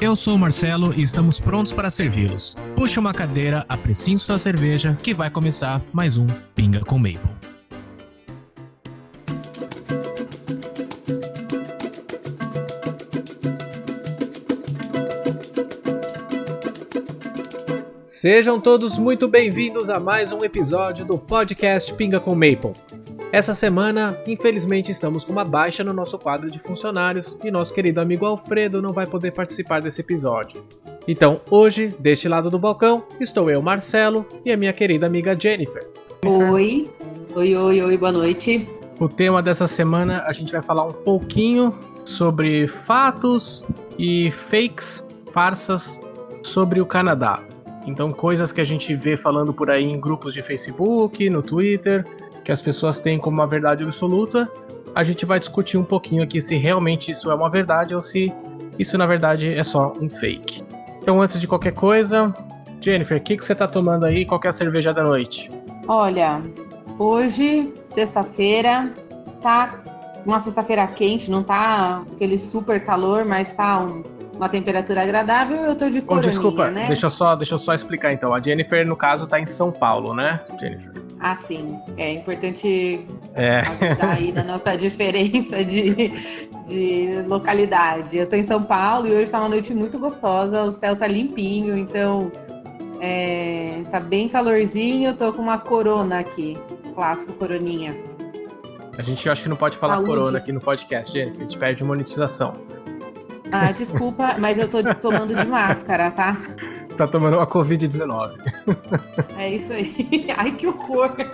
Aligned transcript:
Eu 0.00 0.16
sou 0.16 0.34
o 0.34 0.38
Marcelo 0.38 0.92
e 0.96 1.02
estamos 1.02 1.38
prontos 1.38 1.72
para 1.72 1.88
servi-los. 1.88 2.56
Puxe 2.74 2.98
uma 2.98 3.14
cadeira, 3.14 3.64
apreciem 3.68 4.18
sua 4.18 4.38
cerveja, 4.38 4.98
que 5.00 5.14
vai 5.14 5.30
começar 5.30 5.80
mais 5.92 6.16
um 6.16 6.26
Pinga 6.54 6.80
com 6.80 6.98
Maple. 6.98 7.20
Sejam 18.04 18.60
todos 18.60 18.98
muito 18.98 19.28
bem-vindos 19.28 19.88
a 19.88 20.00
mais 20.00 20.32
um 20.32 20.44
episódio 20.44 21.04
do 21.06 21.18
podcast 21.18 21.94
Pinga 21.94 22.18
com 22.18 22.34
Maple. 22.34 22.72
Essa 23.34 23.52
semana, 23.52 24.16
infelizmente, 24.28 24.92
estamos 24.92 25.24
com 25.24 25.32
uma 25.32 25.44
baixa 25.44 25.82
no 25.82 25.92
nosso 25.92 26.16
quadro 26.16 26.48
de 26.48 26.60
funcionários 26.60 27.36
e 27.42 27.50
nosso 27.50 27.74
querido 27.74 28.00
amigo 28.00 28.24
Alfredo 28.24 28.80
não 28.80 28.92
vai 28.92 29.08
poder 29.08 29.32
participar 29.32 29.82
desse 29.82 30.02
episódio. 30.02 30.64
Então, 31.08 31.40
hoje, 31.50 31.88
deste 31.98 32.28
lado 32.28 32.48
do 32.48 32.60
balcão, 32.60 33.02
estou 33.20 33.50
eu, 33.50 33.60
Marcelo, 33.60 34.24
e 34.44 34.52
a 34.52 34.56
minha 34.56 34.72
querida 34.72 35.08
amiga 35.08 35.34
Jennifer. 35.34 35.84
Oi, 36.24 36.88
oi, 37.34 37.56
oi, 37.56 37.82
oi, 37.82 37.98
boa 37.98 38.12
noite. 38.12 38.68
O 39.00 39.08
tema 39.08 39.42
dessa 39.42 39.66
semana 39.66 40.22
a 40.28 40.32
gente 40.32 40.52
vai 40.52 40.62
falar 40.62 40.84
um 40.84 40.92
pouquinho 40.92 41.76
sobre 42.04 42.68
fatos 42.68 43.64
e 43.98 44.30
fakes, 44.48 45.04
farsas 45.32 46.00
sobre 46.40 46.80
o 46.80 46.86
Canadá. 46.86 47.42
Então, 47.84 48.10
coisas 48.10 48.52
que 48.52 48.60
a 48.60 48.64
gente 48.64 48.94
vê 48.94 49.16
falando 49.16 49.52
por 49.52 49.70
aí 49.70 49.84
em 49.84 50.00
grupos 50.00 50.32
de 50.32 50.42
Facebook, 50.42 51.28
no 51.28 51.42
Twitter, 51.42 52.04
que 52.44 52.52
as 52.52 52.60
pessoas 52.60 53.00
têm 53.00 53.18
como 53.18 53.38
uma 53.38 53.46
verdade 53.46 53.82
absoluta, 53.82 54.48
a 54.94 55.02
gente 55.02 55.24
vai 55.24 55.40
discutir 55.40 55.76
um 55.76 55.84
pouquinho 55.84 56.22
aqui 56.22 56.40
se 56.40 56.56
realmente 56.56 57.10
isso 57.10 57.30
é 57.30 57.34
uma 57.34 57.50
verdade 57.50 57.94
ou 57.94 58.02
se 58.02 58.32
isso 58.78 58.96
na 58.98 59.06
verdade 59.06 59.52
é 59.52 59.64
só 59.64 59.92
um 60.00 60.08
fake. 60.08 60.62
Então, 61.00 61.20
antes 61.20 61.40
de 61.40 61.46
qualquer 61.46 61.72
coisa, 61.72 62.34
Jennifer, 62.80 63.18
o 63.18 63.20
que, 63.20 63.36
que 63.36 63.44
você 63.44 63.54
tá 63.54 63.66
tomando 63.66 64.04
aí? 64.04 64.24
Qual 64.24 64.40
é 64.44 64.48
a 64.48 64.52
cerveja 64.52 64.92
da 64.92 65.02
noite? 65.02 65.50
Olha, 65.88 66.40
hoje, 66.98 67.72
sexta-feira, 67.86 68.92
tá 69.42 69.82
uma 70.24 70.38
sexta-feira 70.38 70.86
quente, 70.86 71.30
não 71.30 71.42
tá 71.42 72.02
aquele 72.12 72.38
super 72.38 72.82
calor, 72.82 73.24
mas 73.24 73.52
tá 73.52 73.80
um 73.80 74.02
uma 74.36 74.48
temperatura 74.48 75.02
agradável, 75.02 75.58
eu 75.58 75.76
tô 75.76 75.88
de 75.88 76.02
coroninha, 76.02 76.28
oh, 76.28 76.30
desculpa, 76.30 76.70
né? 76.70 76.86
deixa 76.86 77.06
eu, 77.06 77.10
só, 77.10 77.34
deixa 77.36 77.54
eu 77.54 77.58
só 77.58 77.74
explicar 77.74 78.12
então. 78.12 78.34
A 78.34 78.40
Jennifer, 78.40 78.86
no 78.86 78.96
caso, 78.96 79.26
tá 79.26 79.38
em 79.38 79.46
São 79.46 79.70
Paulo, 79.70 80.14
né, 80.14 80.40
Jennifer? 80.60 80.92
Ah, 81.24 81.36
sim. 81.36 81.80
É 81.96 82.12
importante 82.12 83.06
é. 83.34 83.62
aí 84.02 84.30
da 84.30 84.44
nossa 84.44 84.76
diferença 84.76 85.64
de, 85.64 86.12
de 86.66 87.22
localidade. 87.26 88.18
Eu 88.18 88.28
tô 88.28 88.36
em 88.36 88.42
São 88.42 88.62
Paulo 88.62 89.08
e 89.08 89.12
hoje 89.12 89.30
tá 89.30 89.40
uma 89.40 89.48
noite 89.48 89.72
muito 89.72 89.98
gostosa, 89.98 90.64
o 90.64 90.70
céu 90.70 90.94
tá 90.94 91.06
limpinho, 91.06 91.78
então 91.78 92.30
é, 93.00 93.82
tá 93.90 94.00
bem 94.00 94.28
calorzinho, 94.28 95.08
eu 95.08 95.16
tô 95.16 95.32
com 95.32 95.40
uma 95.40 95.56
corona 95.56 96.18
aqui, 96.18 96.58
clássico 96.94 97.32
coroninha. 97.32 97.96
A 98.98 99.00
gente 99.00 99.26
acho 99.30 99.44
que 99.44 99.48
não 99.48 99.56
pode 99.56 99.78
falar 99.78 99.94
Saúde. 99.94 100.10
corona 100.10 100.36
aqui 100.36 100.52
no 100.52 100.60
podcast, 100.60 101.10
Jennifer, 101.10 101.40
a 101.40 101.44
gente 101.44 101.56
perde 101.56 101.82
monetização. 101.82 102.52
Ah, 103.50 103.72
desculpa, 103.72 104.36
mas 104.38 104.58
eu 104.58 104.68
tô 104.68 104.82
tomando 104.96 105.34
de 105.34 105.46
máscara, 105.48 106.10
tá? 106.10 106.36
Tá 106.96 107.06
tomando 107.08 107.36
uma 107.36 107.46
Covid-19. 107.46 108.34
É 109.36 109.50
isso 109.50 109.72
aí. 109.72 110.26
Ai, 110.36 110.52
que 110.52 110.66
horror. 110.66 111.10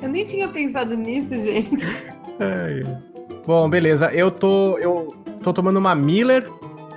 Eu 0.00 0.08
nem 0.08 0.24
tinha 0.24 0.48
pensado 0.48 0.96
nisso, 0.96 1.34
gente. 1.34 1.86
É. 2.40 2.82
Bom, 3.46 3.68
beleza. 3.68 4.10
Eu 4.12 4.30
tô, 4.30 4.78
eu 4.78 5.14
tô 5.42 5.52
tomando 5.52 5.78
uma 5.78 5.94
Miller. 5.94 6.50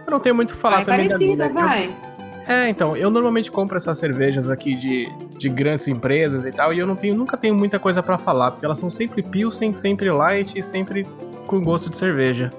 Eu 0.05 0.11
não 0.11 0.19
tenho 0.19 0.35
muito 0.35 0.51
o 0.51 0.53
que 0.55 0.59
falar 0.59 0.83
vai, 0.83 0.85
também 0.85 1.09
parecida, 1.09 1.49
vai. 1.49 1.87
Eu... 1.87 2.11
É, 2.47 2.69
então, 2.69 2.97
eu 2.97 3.09
normalmente 3.09 3.51
compro 3.51 3.77
essas 3.77 3.97
cervejas 3.97 4.49
aqui 4.49 4.75
de, 4.75 5.07
de 5.37 5.47
grandes 5.47 5.87
empresas 5.87 6.45
e 6.45 6.51
tal, 6.51 6.73
e 6.73 6.79
eu 6.79 6.87
não 6.87 6.95
tenho, 6.95 7.15
nunca 7.15 7.37
tenho 7.37 7.55
muita 7.55 7.79
coisa 7.79 8.01
para 8.01 8.17
falar, 8.17 8.51
porque 8.51 8.65
elas 8.65 8.79
são 8.79 8.89
sempre 8.89 9.21
pilsen, 9.21 9.73
sempre 9.73 10.11
light 10.11 10.57
e 10.57 10.63
sempre 10.63 11.05
com 11.45 11.61
gosto 11.61 11.89
de 11.89 11.97
cerveja. 11.97 12.49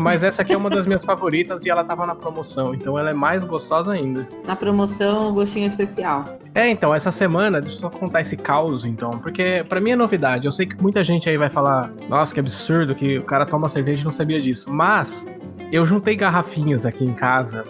Mas 0.00 0.24
essa 0.24 0.40
aqui 0.40 0.54
é 0.54 0.56
uma 0.56 0.70
das 0.70 0.86
minhas 0.86 1.04
favoritas 1.04 1.66
e 1.66 1.70
ela 1.70 1.84
tava 1.84 2.06
na 2.06 2.14
promoção, 2.14 2.74
então 2.74 2.98
ela 2.98 3.10
é 3.10 3.14
mais 3.14 3.44
gostosa 3.44 3.92
ainda. 3.92 4.26
Na 4.46 4.56
promoção, 4.56 5.30
gostinho 5.34 5.66
especial. 5.66 6.24
É, 6.54 6.70
então, 6.70 6.94
essa 6.94 7.12
semana, 7.12 7.60
deixa 7.60 7.76
eu 7.76 7.80
só 7.82 7.90
contar 7.90 8.22
esse 8.22 8.34
caos, 8.34 8.86
então, 8.86 9.10
porque 9.18 9.62
para 9.68 9.78
mim 9.78 9.90
é 9.90 9.96
novidade. 9.96 10.46
Eu 10.46 10.52
sei 10.52 10.64
que 10.64 10.82
muita 10.82 11.04
gente 11.04 11.28
aí 11.28 11.36
vai 11.36 11.50
falar, 11.50 11.92
nossa, 12.08 12.32
que 12.32 12.40
absurdo 12.40 12.94
que 12.94 13.18
o 13.18 13.24
cara 13.24 13.44
toma 13.44 13.68
cerveja 13.68 14.00
e 14.00 14.04
não 14.04 14.10
sabia 14.10 14.40
disso. 14.40 14.72
Mas 14.72 15.28
eu 15.70 15.84
juntei 15.84 16.16
garrafinhas 16.16 16.86
aqui 16.86 17.04
em 17.04 17.12
casa, 17.12 17.64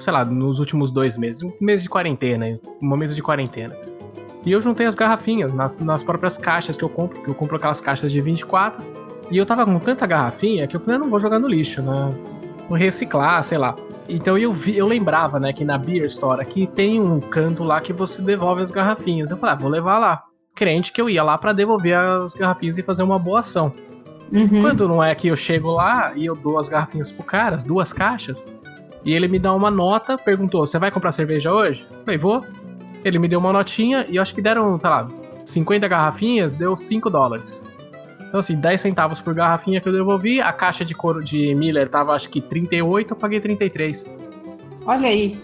sei 0.00 0.12
lá, 0.12 0.24
nos 0.24 0.58
últimos 0.58 0.90
dois 0.90 1.16
meses, 1.16 1.40
um 1.44 1.52
mês 1.60 1.84
de 1.84 1.88
quarentena, 1.88 2.58
um 2.82 2.88
momento 2.88 3.14
de 3.14 3.22
quarentena. 3.22 3.76
E 4.44 4.50
eu 4.50 4.60
juntei 4.60 4.86
as 4.86 4.96
garrafinhas 4.96 5.52
nas, 5.54 5.78
nas 5.78 6.02
próprias 6.02 6.36
caixas 6.36 6.76
que 6.76 6.82
eu 6.82 6.88
compro, 6.88 7.22
que 7.22 7.30
eu 7.30 7.34
compro 7.34 7.56
aquelas 7.56 7.80
caixas 7.80 8.10
de 8.10 8.20
24 8.20 9.07
e 9.30 9.36
eu 9.36 9.46
tava 9.46 9.64
com 9.64 9.78
tanta 9.78 10.06
garrafinha 10.06 10.66
que 10.66 10.76
eu 10.76 10.80
falei, 10.80 10.96
eu 10.96 11.00
não 11.00 11.10
vou 11.10 11.20
jogar 11.20 11.38
no 11.38 11.48
lixo, 11.48 11.82
né? 11.82 12.14
Vou 12.68 12.76
reciclar, 12.76 13.42
sei 13.44 13.58
lá. 13.58 13.74
Então 14.08 14.36
eu 14.36 14.52
vi, 14.52 14.76
eu 14.76 14.86
lembrava, 14.86 15.38
né, 15.38 15.52
que 15.52 15.64
na 15.64 15.78
Beer 15.78 16.04
Store 16.04 16.40
aqui 16.40 16.66
tem 16.66 17.00
um 17.00 17.20
canto 17.20 17.62
lá 17.62 17.80
que 17.80 17.92
você 17.92 18.22
devolve 18.22 18.62
as 18.62 18.70
garrafinhas. 18.70 19.30
Eu 19.30 19.36
falei, 19.36 19.54
ah, 19.54 19.58
vou 19.58 19.70
levar 19.70 19.98
lá. 19.98 20.22
Crente 20.54 20.92
que 20.92 21.00
eu 21.00 21.08
ia 21.08 21.22
lá 21.22 21.38
para 21.38 21.52
devolver 21.52 21.96
as 21.96 22.34
garrafinhas 22.34 22.78
e 22.78 22.82
fazer 22.82 23.02
uma 23.02 23.18
boa 23.18 23.40
ação. 23.40 23.72
Uhum. 24.32 24.60
Quando 24.60 24.88
não 24.88 25.02
é 25.02 25.14
que 25.14 25.28
eu 25.28 25.36
chego 25.36 25.70
lá 25.72 26.12
e 26.14 26.26
eu 26.26 26.34
dou 26.34 26.58
as 26.58 26.68
garrafinhas 26.68 27.10
pro 27.10 27.24
cara, 27.24 27.56
as 27.56 27.64
duas 27.64 27.92
caixas, 27.92 28.50
e 29.04 29.12
ele 29.12 29.28
me 29.28 29.38
dá 29.38 29.54
uma 29.54 29.70
nota, 29.70 30.18
perguntou: 30.18 30.66
Você 30.66 30.78
vai 30.78 30.90
comprar 30.90 31.12
cerveja 31.12 31.52
hoje? 31.52 31.86
Eu 31.90 32.04
falei, 32.04 32.18
vou. 32.18 32.44
Ele 33.04 33.18
me 33.18 33.28
deu 33.28 33.38
uma 33.38 33.52
notinha 33.52 34.04
e 34.08 34.16
eu 34.16 34.22
acho 34.22 34.34
que 34.34 34.42
deram, 34.42 34.78
sei 34.78 34.90
lá, 34.90 35.08
50 35.44 35.86
garrafinhas, 35.86 36.54
deu 36.54 36.74
5 36.74 37.08
dólares. 37.08 37.64
Então, 38.28 38.40
assim, 38.40 38.56
10 38.56 38.80
centavos 38.80 39.20
por 39.20 39.34
garrafinha 39.34 39.80
que 39.80 39.88
eu 39.88 39.92
devolvi. 39.92 40.40
A 40.40 40.52
caixa 40.52 40.84
de 40.84 40.94
couro 40.94 41.24
de 41.24 41.54
Miller 41.54 41.88
tava, 41.88 42.12
acho 42.12 42.28
que 42.28 42.40
38, 42.40 43.12
eu 43.12 43.16
paguei 43.16 43.40
33. 43.40 44.14
Olha 44.86 45.08
aí. 45.08 45.42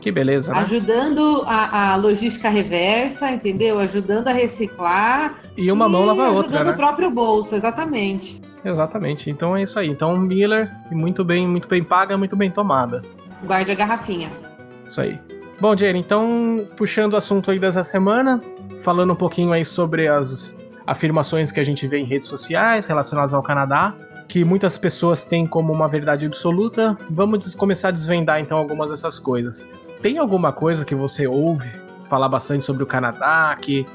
Que 0.00 0.10
beleza, 0.10 0.52
né? 0.52 0.60
Ajudando 0.60 1.44
a, 1.46 1.92
a 1.92 1.96
logística 1.96 2.48
reversa, 2.48 3.30
entendeu? 3.30 3.78
Ajudando 3.78 4.28
a 4.28 4.32
reciclar. 4.32 5.36
E 5.56 5.70
uma 5.70 5.88
mão 5.88 6.04
lava 6.04 6.26
a 6.26 6.30
outra, 6.30 6.56
Ajudando 6.56 6.66
né? 6.66 6.72
o 6.72 6.76
próprio 6.76 7.10
bolso, 7.10 7.54
exatamente. 7.54 8.40
Exatamente. 8.64 9.30
Então 9.30 9.56
é 9.56 9.62
isso 9.62 9.78
aí. 9.78 9.88
Então, 9.88 10.16
Miller, 10.16 10.70
muito 10.90 11.24
bem, 11.24 11.46
muito 11.46 11.68
bem 11.68 11.84
paga, 11.84 12.18
muito 12.18 12.36
bem 12.36 12.50
tomada. 12.50 13.02
Guarde 13.44 13.70
a 13.70 13.74
garrafinha. 13.74 14.28
Isso 14.88 15.00
aí. 15.00 15.20
Bom, 15.60 15.76
Jenny, 15.76 16.00
então, 16.00 16.66
puxando 16.76 17.12
o 17.12 17.16
assunto 17.16 17.50
aí 17.52 17.58
dessa 17.58 17.84
semana, 17.84 18.40
falando 18.82 19.12
um 19.12 19.16
pouquinho 19.16 19.52
aí 19.52 19.64
sobre 19.64 20.08
as 20.08 20.56
afirmações 20.86 21.52
que 21.52 21.60
a 21.60 21.64
gente 21.64 21.86
vê 21.86 21.98
em 21.98 22.04
redes 22.04 22.28
sociais 22.28 22.86
relacionadas 22.86 23.34
ao 23.34 23.42
Canadá, 23.42 23.94
que 24.28 24.44
muitas 24.44 24.76
pessoas 24.76 25.24
têm 25.24 25.46
como 25.46 25.72
uma 25.72 25.88
verdade 25.88 26.26
absoluta. 26.26 26.96
Vamos 27.10 27.54
começar 27.54 27.88
a 27.88 27.90
desvendar 27.90 28.40
então 28.40 28.56
algumas 28.56 28.90
dessas 28.90 29.18
coisas. 29.18 29.68
Tem 30.00 30.18
alguma 30.18 30.52
coisa 30.52 30.84
que 30.84 30.94
você 30.94 31.26
ouve 31.26 31.68
falar 32.08 32.28
bastante 32.28 32.64
sobre 32.64 32.82
o 32.82 32.86
Canadá 32.86 33.56
que 33.60 33.86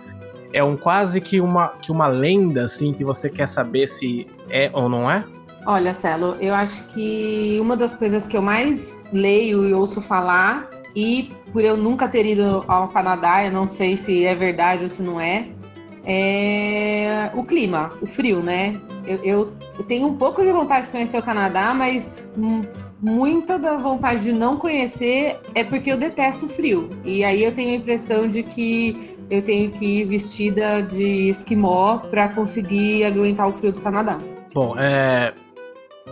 é 0.54 0.64
um 0.64 0.78
quase 0.78 1.20
que 1.22 1.42
uma, 1.42 1.70
que 1.82 1.92
uma 1.92 2.08
lenda 2.08 2.64
assim 2.64 2.94
que 2.94 3.04
você 3.04 3.30
quer 3.30 3.48
saber 3.48 3.88
se 3.88 4.28
é 4.50 4.70
ou 4.74 4.88
não 4.90 5.10
é? 5.10 5.24
Olha, 5.66 5.94
Celo, 5.94 6.38
eu 6.40 6.56
acho 6.56 6.86
que 6.86 7.58
uma 7.60 7.76
das 7.76 7.94
coisas 7.94 8.26
que 8.26 8.38
eu 8.38 8.42
mais 8.42 8.98
leio 9.12 9.68
e 9.68 9.74
ouço 9.74 10.02
falar, 10.02 10.70
e 10.96 11.34
por 11.52 11.64
eu 11.64 11.76
nunca 11.76 12.08
ter 12.08 12.26
ido 12.26 12.64
ao 12.68 12.88
Canadá, 12.88 13.44
eu 13.44 13.52
não 13.52 13.68
sei 13.68 13.98
se 13.98 14.24
é 14.26 14.34
verdade 14.34 14.84
ou 14.84 14.90
se 14.90 15.02
não 15.02 15.20
é, 15.20 15.50
é 16.10 17.30
o 17.34 17.44
clima, 17.44 17.92
o 18.02 18.08
frio, 18.08 18.42
né? 18.42 18.80
Eu, 19.06 19.20
eu, 19.78 19.84
tenho 19.86 20.08
um 20.08 20.16
pouco 20.16 20.42
de 20.42 20.52
vontade 20.52 20.86
de 20.86 20.92
conhecer 20.92 21.18
o 21.18 21.22
Canadá, 21.22 21.74
mas 21.74 22.10
muita 23.02 23.60
da 23.60 23.76
vontade 23.76 24.24
de 24.24 24.32
não 24.32 24.56
conhecer 24.58 25.38
é 25.54 25.66
porque 25.66 25.92
eu 25.92 25.98
detesto 25.98 26.46
o 26.46 26.50
frio. 26.50 26.90
E 27.04 27.26
aí 27.26 27.44
eu 27.44 27.54
tenho 27.54 27.72
a 27.72 27.76
impressão 27.76 28.28
de 28.28 28.42
que 28.42 29.18
eu 29.30 29.42
tenho 29.42 29.70
que 29.70 30.02
ir 30.02 30.06
vestida 30.06 30.82
de 30.82 31.30
esquimó 31.30 31.98
para 31.98 32.30
conseguir 32.30 33.04
aguentar 33.04 33.50
o 33.50 33.54
frio 33.54 33.74
do 33.74 33.82
Canadá. 33.82 34.18
Bom, 34.54 34.76
é, 34.80 35.34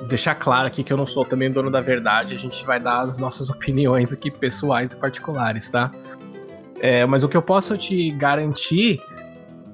deixar 0.09 0.35
claro 0.35 0.67
aqui 0.67 0.83
que 0.83 0.91
eu 0.91 0.97
não 0.97 1.07
sou 1.07 1.23
também 1.23 1.49
dono 1.49 1.71
da 1.71 1.79
verdade, 1.79 2.33
a 2.33 2.37
gente 2.37 2.65
vai 2.65 2.81
dar 2.81 3.03
as 3.03 3.17
nossas 3.17 3.47
opiniões 3.49 4.11
aqui 4.11 4.29
pessoais 4.29 4.91
e 4.91 4.95
particulares, 4.97 5.69
tá? 5.69 5.89
É, 6.81 7.05
mas 7.05 7.23
o 7.23 7.29
que 7.29 7.37
eu 7.37 7.41
posso 7.41 7.77
te 7.77 8.11
garantir 8.11 9.01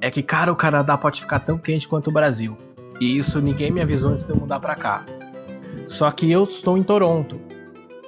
é 0.02 0.10
que, 0.10 0.24
cara, 0.24 0.52
o 0.52 0.56
Canadá 0.56 0.98
pode 0.98 1.22
ficar 1.22 1.40
tão 1.40 1.58
quente 1.58 1.88
quanto 1.88 2.10
o 2.10 2.12
Brasil. 2.12 2.58
E 3.00 3.18
isso 3.18 3.40
ninguém 3.40 3.72
me 3.72 3.82
avisou 3.82 4.12
antes 4.12 4.26
de 4.26 4.32
eu 4.32 4.36
mudar 4.36 4.60
para 4.60 4.76
cá. 4.76 5.06
Só 5.88 6.10
que 6.12 6.30
eu 6.30 6.44
estou 6.44 6.78
em 6.78 6.84
Toronto. 6.84 7.40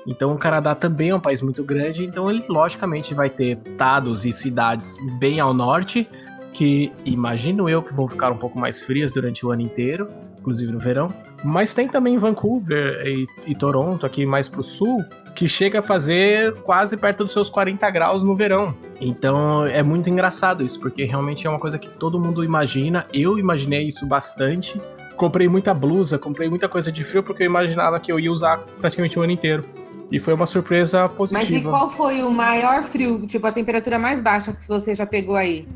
Então 0.06 0.34
o 0.34 0.38
Canadá 0.38 0.76
também 0.76 1.10
é 1.10 1.16
um 1.16 1.20
país 1.20 1.42
muito 1.42 1.64
grande, 1.64 2.04
então 2.04 2.30
ele 2.30 2.44
logicamente 2.50 3.14
vai 3.14 3.30
ter 3.30 3.58
estados 3.66 4.26
e 4.26 4.34
cidades 4.34 4.98
bem 5.18 5.40
ao 5.40 5.54
norte, 5.54 6.10
que 6.52 6.92
imagino 7.06 7.70
eu 7.70 7.82
que 7.82 7.94
vão 7.94 8.08
ficar 8.08 8.32
um 8.32 8.38
pouco 8.38 8.60
mais 8.60 8.82
frias 8.82 9.12
durante 9.12 9.46
o 9.46 9.52
ano 9.52 9.62
inteiro, 9.62 10.10
inclusive 10.40 10.72
no 10.72 10.80
verão. 10.80 11.08
Mas 11.44 11.74
tem 11.74 11.88
também 11.88 12.18
Vancouver 12.18 13.08
e, 13.08 13.28
e 13.48 13.56
Toronto 13.56 14.06
aqui 14.06 14.26
mais 14.26 14.48
pro 14.48 14.64
sul, 14.64 15.04
que 15.36 15.48
chega 15.50 15.80
a 15.80 15.82
fazer 15.82 16.54
quase 16.62 16.96
perto 16.96 17.24
dos 17.24 17.34
seus 17.34 17.50
40 17.50 17.90
graus 17.90 18.24
no 18.24 18.36
verão. 18.36 18.76
Então 19.02 19.66
é 19.66 19.82
muito 19.82 20.10
engraçado 20.10 20.64
isso, 20.64 20.80
porque 20.80 21.04
realmente 21.06 21.46
é 21.48 21.50
uma 21.50 21.60
coisa 21.60 21.80
que 21.80 21.90
todo 21.90 22.20
mundo 22.20 22.44
imagina. 22.44 23.06
Eu 23.12 23.40
imaginei 23.40 23.88
isso 23.88 24.06
bastante. 24.06 24.80
Comprei 25.18 25.48
muita 25.48 25.74
blusa, 25.74 26.18
comprei 26.18 26.50
muita 26.50 26.68
coisa 26.68 26.92
de 26.92 27.04
frio, 27.04 27.24
porque 27.24 27.44
eu 27.44 27.48
imaginava 27.48 28.00
que 28.00 28.12
eu 28.12 28.20
ia 28.20 28.32
usar 28.32 28.60
praticamente 28.80 29.18
o 29.18 29.22
ano 29.22 29.32
inteiro. 29.32 29.64
E 30.12 30.20
foi 30.20 30.34
uma 30.34 30.46
surpresa 30.46 31.10
positiva. 31.10 31.52
Mas 31.52 31.62
e 31.62 31.64
qual 31.64 31.90
foi 31.90 32.22
o 32.22 32.30
maior 32.30 32.84
frio, 32.84 33.26
tipo 33.26 33.48
a 33.48 33.52
temperatura 33.52 33.98
mais 33.98 34.22
baixa 34.22 34.54
que 34.54 34.68
você 34.68 34.96
já 34.96 35.06
pegou 35.06 35.36
aí? 35.36 35.68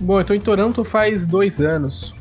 Bom, 0.00 0.20
eu 0.20 0.24
tô 0.24 0.34
em 0.34 0.40
Toronto 0.40 0.84
faz 0.84 1.26
dois 1.26 1.60
anos. 1.60 2.14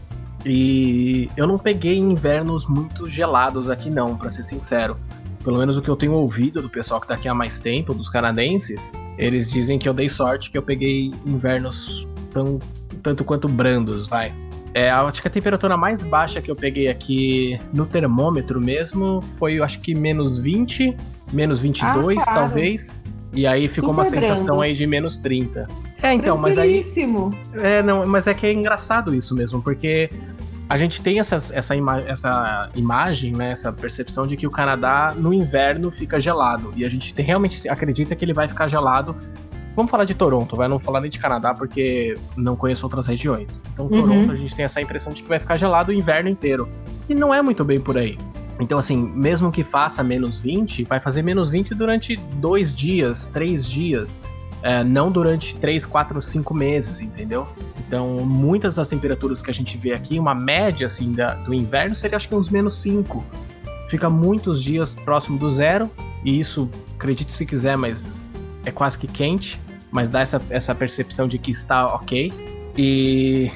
E 0.43 1.29
eu 1.37 1.45
não 1.45 1.57
peguei 1.57 1.97
invernos 1.97 2.67
muito 2.67 3.09
gelados 3.09 3.69
aqui, 3.69 3.89
não, 3.91 4.17
para 4.17 4.29
ser 4.29 4.43
sincero. 4.43 4.97
Pelo 5.43 5.57
menos 5.57 5.77
o 5.77 5.81
que 5.81 5.89
eu 5.89 5.95
tenho 5.95 6.13
ouvido 6.13 6.61
do 6.61 6.69
pessoal 6.69 7.01
que 7.01 7.07
tá 7.07 7.15
aqui 7.15 7.27
há 7.27 7.33
mais 7.33 7.59
tempo, 7.59 7.93
dos 7.93 8.09
canadenses, 8.09 8.91
eles 9.17 9.49
dizem 9.49 9.79
que 9.79 9.89
eu 9.89 9.93
dei 9.93 10.09
sorte 10.09 10.51
que 10.51 10.57
eu 10.57 10.61
peguei 10.61 11.11
invernos 11.25 12.07
tão, 12.31 12.59
tanto 13.01 13.23
quanto 13.23 13.47
brandos, 13.47 14.07
vai. 14.07 14.31
É, 14.73 14.89
acho 14.89 15.21
que 15.21 15.27
a 15.27 15.31
temperatura 15.31 15.75
mais 15.75 16.01
baixa 16.01 16.41
que 16.41 16.49
eu 16.49 16.55
peguei 16.55 16.87
aqui 16.87 17.59
no 17.73 17.85
termômetro 17.85 18.61
mesmo 18.61 19.21
foi, 19.37 19.59
acho 19.59 19.79
que 19.79 19.93
menos 19.93 20.37
20, 20.37 20.95
menos 21.33 21.59
22, 21.59 22.19
ah, 22.19 22.25
talvez. 22.25 23.03
E 23.33 23.45
aí 23.45 23.67
ficou 23.67 23.93
Super 23.93 24.01
uma 24.01 24.09
sensação 24.09 24.45
brando. 24.45 24.61
aí 24.61 24.73
de 24.73 24.87
menos 24.87 25.17
30. 25.17 25.67
É, 26.01 26.13
então, 26.13 26.37
mas 26.37 26.57
aí. 26.57 26.83
É, 27.55 27.83
não, 27.83 28.05
mas 28.05 28.27
é 28.27 28.33
que 28.33 28.45
é 28.45 28.53
engraçado 28.53 29.13
isso 29.13 29.35
mesmo, 29.35 29.61
porque 29.61 30.09
a 30.71 30.77
gente 30.77 31.01
tem 31.01 31.19
essas, 31.19 31.51
essa, 31.51 31.75
ima 31.75 31.99
essa 32.07 32.69
imagem, 32.75 33.33
né, 33.33 33.51
essa 33.51 33.73
percepção 33.73 34.25
de 34.25 34.37
que 34.37 34.47
o 34.47 34.49
Canadá 34.49 35.13
no 35.17 35.33
inverno 35.33 35.91
fica 35.91 36.17
gelado. 36.17 36.71
E 36.77 36.85
a 36.85 36.89
gente 36.89 37.13
tem, 37.13 37.25
realmente 37.25 37.67
acredita 37.67 38.15
que 38.15 38.23
ele 38.23 38.33
vai 38.33 38.47
ficar 38.47 38.69
gelado. 38.69 39.13
Vamos 39.75 39.91
falar 39.91 40.05
de 40.05 40.13
Toronto, 40.13 40.55
vai 40.55 40.69
não 40.69 40.79
falar 40.79 41.01
nem 41.01 41.09
de 41.09 41.19
Canadá 41.19 41.53
porque 41.53 42.15
não 42.37 42.55
conheço 42.55 42.85
outras 42.85 43.05
regiões. 43.05 43.61
Então, 43.73 43.83
uhum. 43.87 44.01
Toronto, 44.01 44.31
a 44.31 44.35
gente 44.37 44.55
tem 44.55 44.63
essa 44.63 44.81
impressão 44.81 45.11
de 45.11 45.21
que 45.21 45.27
vai 45.27 45.41
ficar 45.41 45.57
gelado 45.57 45.91
o 45.91 45.93
inverno 45.93 46.29
inteiro. 46.29 46.69
E 47.09 47.13
não 47.13 47.33
é 47.33 47.41
muito 47.41 47.65
bem 47.65 47.77
por 47.81 47.97
aí. 47.97 48.17
Então, 48.57 48.79
assim, 48.79 48.95
mesmo 48.95 49.51
que 49.51 49.65
faça 49.65 50.01
menos 50.01 50.37
20, 50.37 50.85
vai 50.85 50.99
fazer 50.99 51.21
menos 51.21 51.49
20 51.49 51.75
durante 51.75 52.15
dois 52.15 52.73
dias, 52.73 53.27
três 53.27 53.65
dias. 53.67 54.21
É, 54.63 54.83
não 54.83 55.09
durante 55.09 55.55
3, 55.55 55.85
4, 55.85 56.21
5 56.21 56.53
meses, 56.53 57.01
entendeu? 57.01 57.47
Então, 57.79 58.17
muitas 58.25 58.75
das 58.75 58.87
temperaturas 58.87 59.41
que 59.41 59.49
a 59.49 59.53
gente 59.53 59.77
vê 59.77 59.93
aqui, 59.93 60.19
uma 60.19 60.35
média 60.35 60.85
assim 60.87 61.13
da, 61.13 61.33
do 61.33 61.53
inverno 61.53 61.95
seria 61.95 62.15
acho 62.15 62.29
que 62.29 62.35
uns 62.35 62.49
menos 62.49 62.79
5. 62.81 63.25
Fica 63.89 64.09
muitos 64.09 64.61
dias 64.61 64.93
próximo 64.93 65.37
do 65.37 65.51
zero, 65.51 65.89
e 66.23 66.39
isso, 66.39 66.69
acredite 66.95 67.33
se 67.33 67.45
quiser, 67.45 67.75
mas 67.75 68.21
é 68.63 68.71
quase 68.71 68.97
que 68.97 69.07
quente, 69.07 69.59
mas 69.91 70.09
dá 70.09 70.21
essa, 70.21 70.41
essa 70.49 70.73
percepção 70.73 71.27
de 71.27 71.37
que 71.37 71.51
está 71.51 71.87
ok. 71.87 72.31
E, 72.77 73.51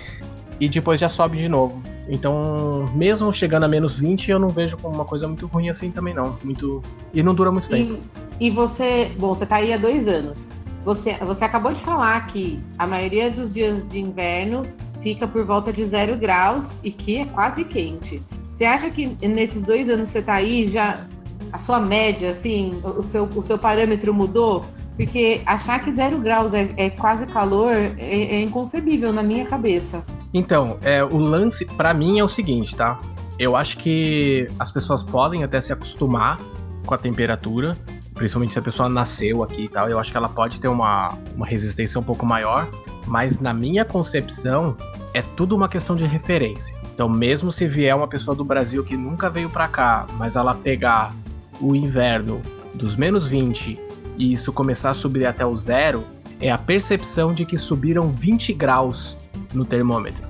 e 0.59 0.67
depois 0.67 0.99
já 0.99 1.07
sobe 1.07 1.37
de 1.37 1.47
novo. 1.47 1.81
Então, 2.07 2.91
mesmo 2.93 3.31
chegando 3.33 3.63
a 3.63 3.67
menos 3.67 3.99
20, 3.99 4.29
eu 4.29 4.39
não 4.39 4.49
vejo 4.49 4.77
como 4.77 4.93
uma 4.93 5.05
coisa 5.05 5.27
muito 5.27 5.47
ruim 5.47 5.69
assim 5.69 5.89
também, 5.89 6.13
não. 6.13 6.37
Muito. 6.43 6.81
E 7.13 7.23
não 7.23 7.33
dura 7.33 7.51
muito 7.51 7.67
tempo. 7.67 7.97
E, 8.39 8.47
e 8.47 8.51
você. 8.51 9.11
Bom, 9.17 9.29
você 9.29 9.45
tá 9.45 9.57
aí 9.57 9.73
há 9.73 9.77
dois 9.77 10.07
anos. 10.07 10.47
Você, 10.85 11.15
você 11.15 11.43
acabou 11.43 11.73
de 11.73 11.79
falar 11.79 12.27
que 12.27 12.59
a 12.77 12.85
maioria 12.85 13.31
dos 13.31 13.51
dias 13.51 13.89
de 13.89 13.99
inverno 13.99 14.67
fica 15.01 15.27
por 15.27 15.43
volta 15.43 15.73
de 15.73 15.83
zero 15.83 16.15
graus 16.15 16.79
e 16.83 16.91
que 16.91 17.17
é 17.17 17.25
quase 17.25 17.65
quente. 17.65 18.21
Você 18.51 18.65
acha 18.65 18.89
que 18.91 19.17
nesses 19.27 19.63
dois 19.63 19.89
anos 19.89 20.09
que 20.09 20.13
você 20.13 20.21
tá 20.21 20.35
aí, 20.35 20.67
já 20.67 21.05
a 21.51 21.57
sua 21.57 21.79
média, 21.79 22.29
assim, 22.29 22.79
o 22.83 23.01
seu, 23.01 23.25
o 23.35 23.43
seu 23.43 23.57
parâmetro 23.57 24.13
mudou? 24.13 24.63
Porque 24.95 25.41
achar 25.45 25.79
que 25.79 25.91
zero 25.91 26.19
graus 26.19 26.53
é, 26.53 26.71
é 26.77 26.89
quase 26.91 27.25
calor 27.25 27.73
é, 27.73 27.95
é, 27.97 28.41
inconcebível 28.41 29.11
na 29.11 29.23
minha 29.23 29.45
cabeça. 29.45 30.03
Então, 30.33 30.77
é, 30.83 31.03
o 31.03 31.17
lance 31.17 31.65
para 31.65 31.93
mim 31.93 32.19
é 32.19 32.23
o 32.23 32.29
seguinte, 32.29 32.75
tá? 32.75 32.99
Eu 33.37 33.55
acho 33.55 33.77
que 33.79 34.47
as 34.59 34.71
pessoas 34.71 35.01
podem 35.01 35.43
até 35.43 35.59
se 35.59 35.73
acostumar 35.73 36.39
com 36.85 36.93
a 36.93 36.97
temperatura, 36.97 37.75
principalmente 38.15 38.53
se 38.53 38.59
a 38.59 38.61
pessoa 38.61 38.89
nasceu 38.89 39.43
aqui 39.43 39.65
e 39.65 39.67
tal. 39.67 39.87
Eu 39.87 39.99
acho 39.99 40.11
que 40.11 40.17
ela 40.17 40.29
pode 40.29 40.59
ter 40.59 40.67
uma, 40.67 41.17
uma 41.35 41.45
resistência 41.45 41.99
um 41.99 42.03
pouco 42.03 42.25
maior, 42.25 42.67
mas 43.05 43.39
na 43.39 43.53
minha 43.53 43.85
concepção 43.85 44.75
é 45.13 45.21
tudo 45.21 45.55
uma 45.55 45.69
questão 45.69 45.95
de 45.95 46.05
referência. 46.05 46.75
Então, 46.93 47.07
mesmo 47.07 47.51
se 47.51 47.67
vier 47.67 47.95
uma 47.95 48.07
pessoa 48.07 48.35
do 48.35 48.43
Brasil 48.43 48.83
que 48.83 48.97
nunca 48.97 49.29
veio 49.29 49.49
para 49.49 49.67
cá, 49.67 50.07
mas 50.17 50.35
ela 50.35 50.55
pegar 50.55 51.13
o 51.59 51.75
inverno 51.75 52.41
dos 52.73 52.95
menos 52.95 53.27
20 53.27 53.79
e 54.17 54.33
isso 54.33 54.51
começar 54.51 54.91
a 54.91 54.93
subir 54.93 55.25
até 55.25 55.45
o 55.45 55.55
zero, 55.57 56.05
é 56.39 56.51
a 56.51 56.57
percepção 56.57 57.33
de 57.33 57.45
que 57.45 57.57
subiram 57.57 58.09
20 58.09 58.53
graus 58.53 59.17
no 59.53 59.65
termômetro. 59.65 60.23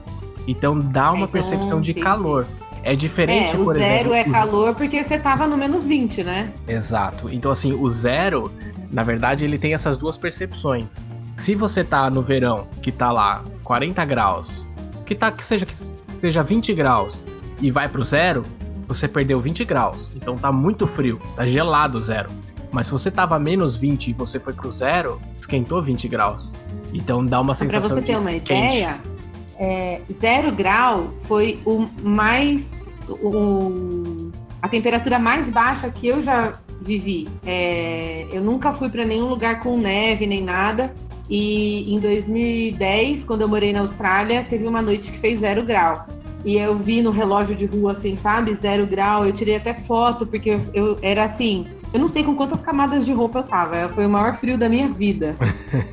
Então 0.48 0.78
dá 0.78 1.12
uma 1.12 1.22
então, 1.22 1.28
percepção 1.30 1.82
de 1.82 1.92
entendi. 1.92 2.04
calor. 2.04 2.46
É 2.86 2.96
diferente, 2.96 3.56
é, 3.56 3.60
o 3.60 3.66
zero 3.74 4.14
exemplo, 4.14 4.14
é 4.14 4.24
calor 4.24 4.76
porque 4.76 5.04
você 5.04 5.18
tava 5.18 5.48
no 5.48 5.58
menos 5.58 5.88
20, 5.88 6.24
né? 6.24 6.52
Exato. 6.68 7.28
Então, 7.32 7.52
assim, 7.52 7.74
o 7.74 7.90
zero, 7.90 8.52
na 8.92 9.02
verdade, 9.02 9.44
ele 9.44 9.58
tem 9.58 9.74
essas 9.74 9.98
duas 9.98 10.16
percepções. 10.16 11.08
Se 11.36 11.56
você 11.56 11.84
tá 11.84 12.08
no 12.12 12.22
verão, 12.22 12.68
que 12.84 12.92
tá 12.92 13.12
lá 13.12 13.44
40 13.64 14.06
graus, 14.06 14.64
que 15.04 15.16
tá 15.16 15.32
que 15.32 15.44
seja 15.44 15.66
que 15.66 15.74
seja 16.22 16.44
20 16.44 16.76
graus 16.76 17.24
e 17.60 17.72
vai 17.72 17.90
pro 17.90 18.04
zero, 18.04 18.44
você 18.88 19.08
perdeu 19.08 19.42
20 19.42 19.66
graus. 19.66 20.12
Então 20.16 20.36
tá 20.36 20.52
muito 20.52 20.86
frio, 20.86 21.20
tá 21.36 21.48
gelado 21.48 21.98
o 21.98 22.04
zero. 22.04 22.30
Mas 22.72 22.86
se 22.86 22.94
você 22.94 23.10
tava 23.10 23.40
menos 23.40 23.76
20 23.76 24.10
e 24.10 24.14
você 24.14 24.40
foi 24.40 24.54
pro 24.54 24.72
zero, 24.72 25.20
esquentou 25.36 25.82
20 25.82 26.08
graus. 26.08 26.54
Então 26.94 27.26
dá 27.26 27.42
uma 27.42 27.56
sensação. 27.56 27.90
Pra 27.90 28.00
você 28.00 28.06
ter 28.06 28.16
uma 28.16 28.32
quente. 28.40 29.15
É, 29.58 30.02
zero 30.12 30.52
grau 30.52 31.10
foi 31.22 31.60
o 31.66 31.88
mais. 32.02 32.86
O, 33.08 34.32
a 34.62 34.68
temperatura 34.68 35.20
mais 35.20 35.50
baixa 35.50 35.90
que 35.90 36.08
eu 36.08 36.24
já 36.24 36.54
vivi. 36.82 37.28
É, 37.46 38.28
eu 38.32 38.44
nunca 38.44 38.74
fui 38.74 38.90
para 38.90 39.06
nenhum 39.06 39.28
lugar 39.28 39.60
com 39.60 39.78
neve 39.78 40.26
nem 40.26 40.44
nada. 40.44 40.94
E 41.30 41.94
em 41.94 42.00
2010, 42.00 43.24
quando 43.24 43.42
eu 43.42 43.48
morei 43.48 43.74
na 43.74 43.80
Austrália, 43.80 44.44
teve 44.44 44.68
uma 44.68 44.82
noite 44.82 45.12
que 45.12 45.18
fez 45.18 45.40
zero 45.40 45.64
grau. 45.64 46.08
E 46.44 46.58
eu 46.58 46.78
vi 46.78 47.02
no 47.02 47.10
relógio 47.10 47.56
de 47.56 47.66
rua, 47.66 47.94
assim, 47.94 48.16
sabe? 48.16 48.54
Zero 48.54 48.86
grau. 48.86 49.26
Eu 49.26 49.34
tirei 49.34 49.56
até 49.56 49.74
foto, 49.74 50.28
porque 50.28 50.52
eu, 50.52 50.62
eu 50.74 51.00
era 51.02 51.24
assim. 51.24 51.66
Eu 51.92 52.00
não 52.00 52.08
sei 52.08 52.24
com 52.24 52.36
quantas 52.36 52.62
camadas 52.62 53.06
de 53.06 53.12
roupa 53.12 53.40
eu 53.40 53.44
tava. 53.44 53.90
Foi 53.90 54.06
o 54.06 54.10
maior 54.10 54.36
frio 54.36 54.58
da 54.58 54.70
minha 54.70 54.88
vida. 54.90 55.36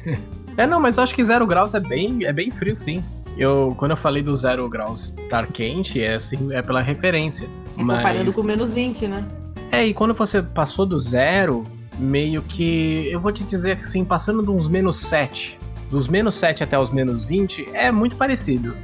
é, 0.56 0.66
não, 0.66 0.80
mas 0.80 0.98
eu 0.98 1.02
acho 1.02 1.14
que 1.14 1.24
zero 1.24 1.46
graus 1.46 1.72
é 1.74 1.80
bem, 1.80 2.24
é 2.24 2.32
bem 2.32 2.50
frio, 2.50 2.76
sim. 2.76 3.02
Eu, 3.36 3.74
quando 3.76 3.92
eu 3.92 3.96
falei 3.96 4.22
do 4.22 4.36
zero 4.36 4.68
graus 4.68 5.16
estar 5.18 5.46
quente, 5.46 6.02
é 6.02 6.14
assim, 6.14 6.52
é 6.52 6.60
pela 6.62 6.80
referência. 6.80 7.46
É 7.46 7.82
mas... 7.82 7.98
Comparando 7.98 8.32
com 8.32 8.42
menos 8.42 8.72
20, 8.72 9.08
né? 9.08 9.24
É, 9.70 9.86
e 9.86 9.94
quando 9.94 10.12
você 10.12 10.42
passou 10.42 10.84
do 10.84 11.00
zero, 11.00 11.64
meio 11.98 12.42
que. 12.42 13.08
Eu 13.10 13.20
vou 13.20 13.32
te 13.32 13.42
dizer 13.42 13.78
assim, 13.82 14.04
passando 14.04 14.42
de 14.42 14.50
uns 14.50 14.68
menos 14.68 14.96
7. 14.98 15.58
Dos 15.90 16.08
menos 16.08 16.34
7 16.34 16.62
até 16.62 16.78
os 16.78 16.90
menos 16.90 17.24
20, 17.24 17.68
é 17.72 17.90
muito 17.90 18.16
parecido. 18.16 18.74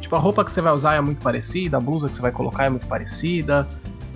Tipo, 0.00 0.16
a 0.16 0.18
roupa 0.18 0.44
que 0.44 0.52
você 0.52 0.60
vai 0.60 0.72
usar 0.72 0.94
é 0.94 1.00
muito 1.00 1.20
parecida, 1.20 1.76
a 1.76 1.80
blusa 1.80 2.08
que 2.08 2.16
você 2.16 2.22
vai 2.22 2.30
colocar 2.30 2.64
é 2.64 2.70
muito 2.70 2.86
parecida. 2.86 3.66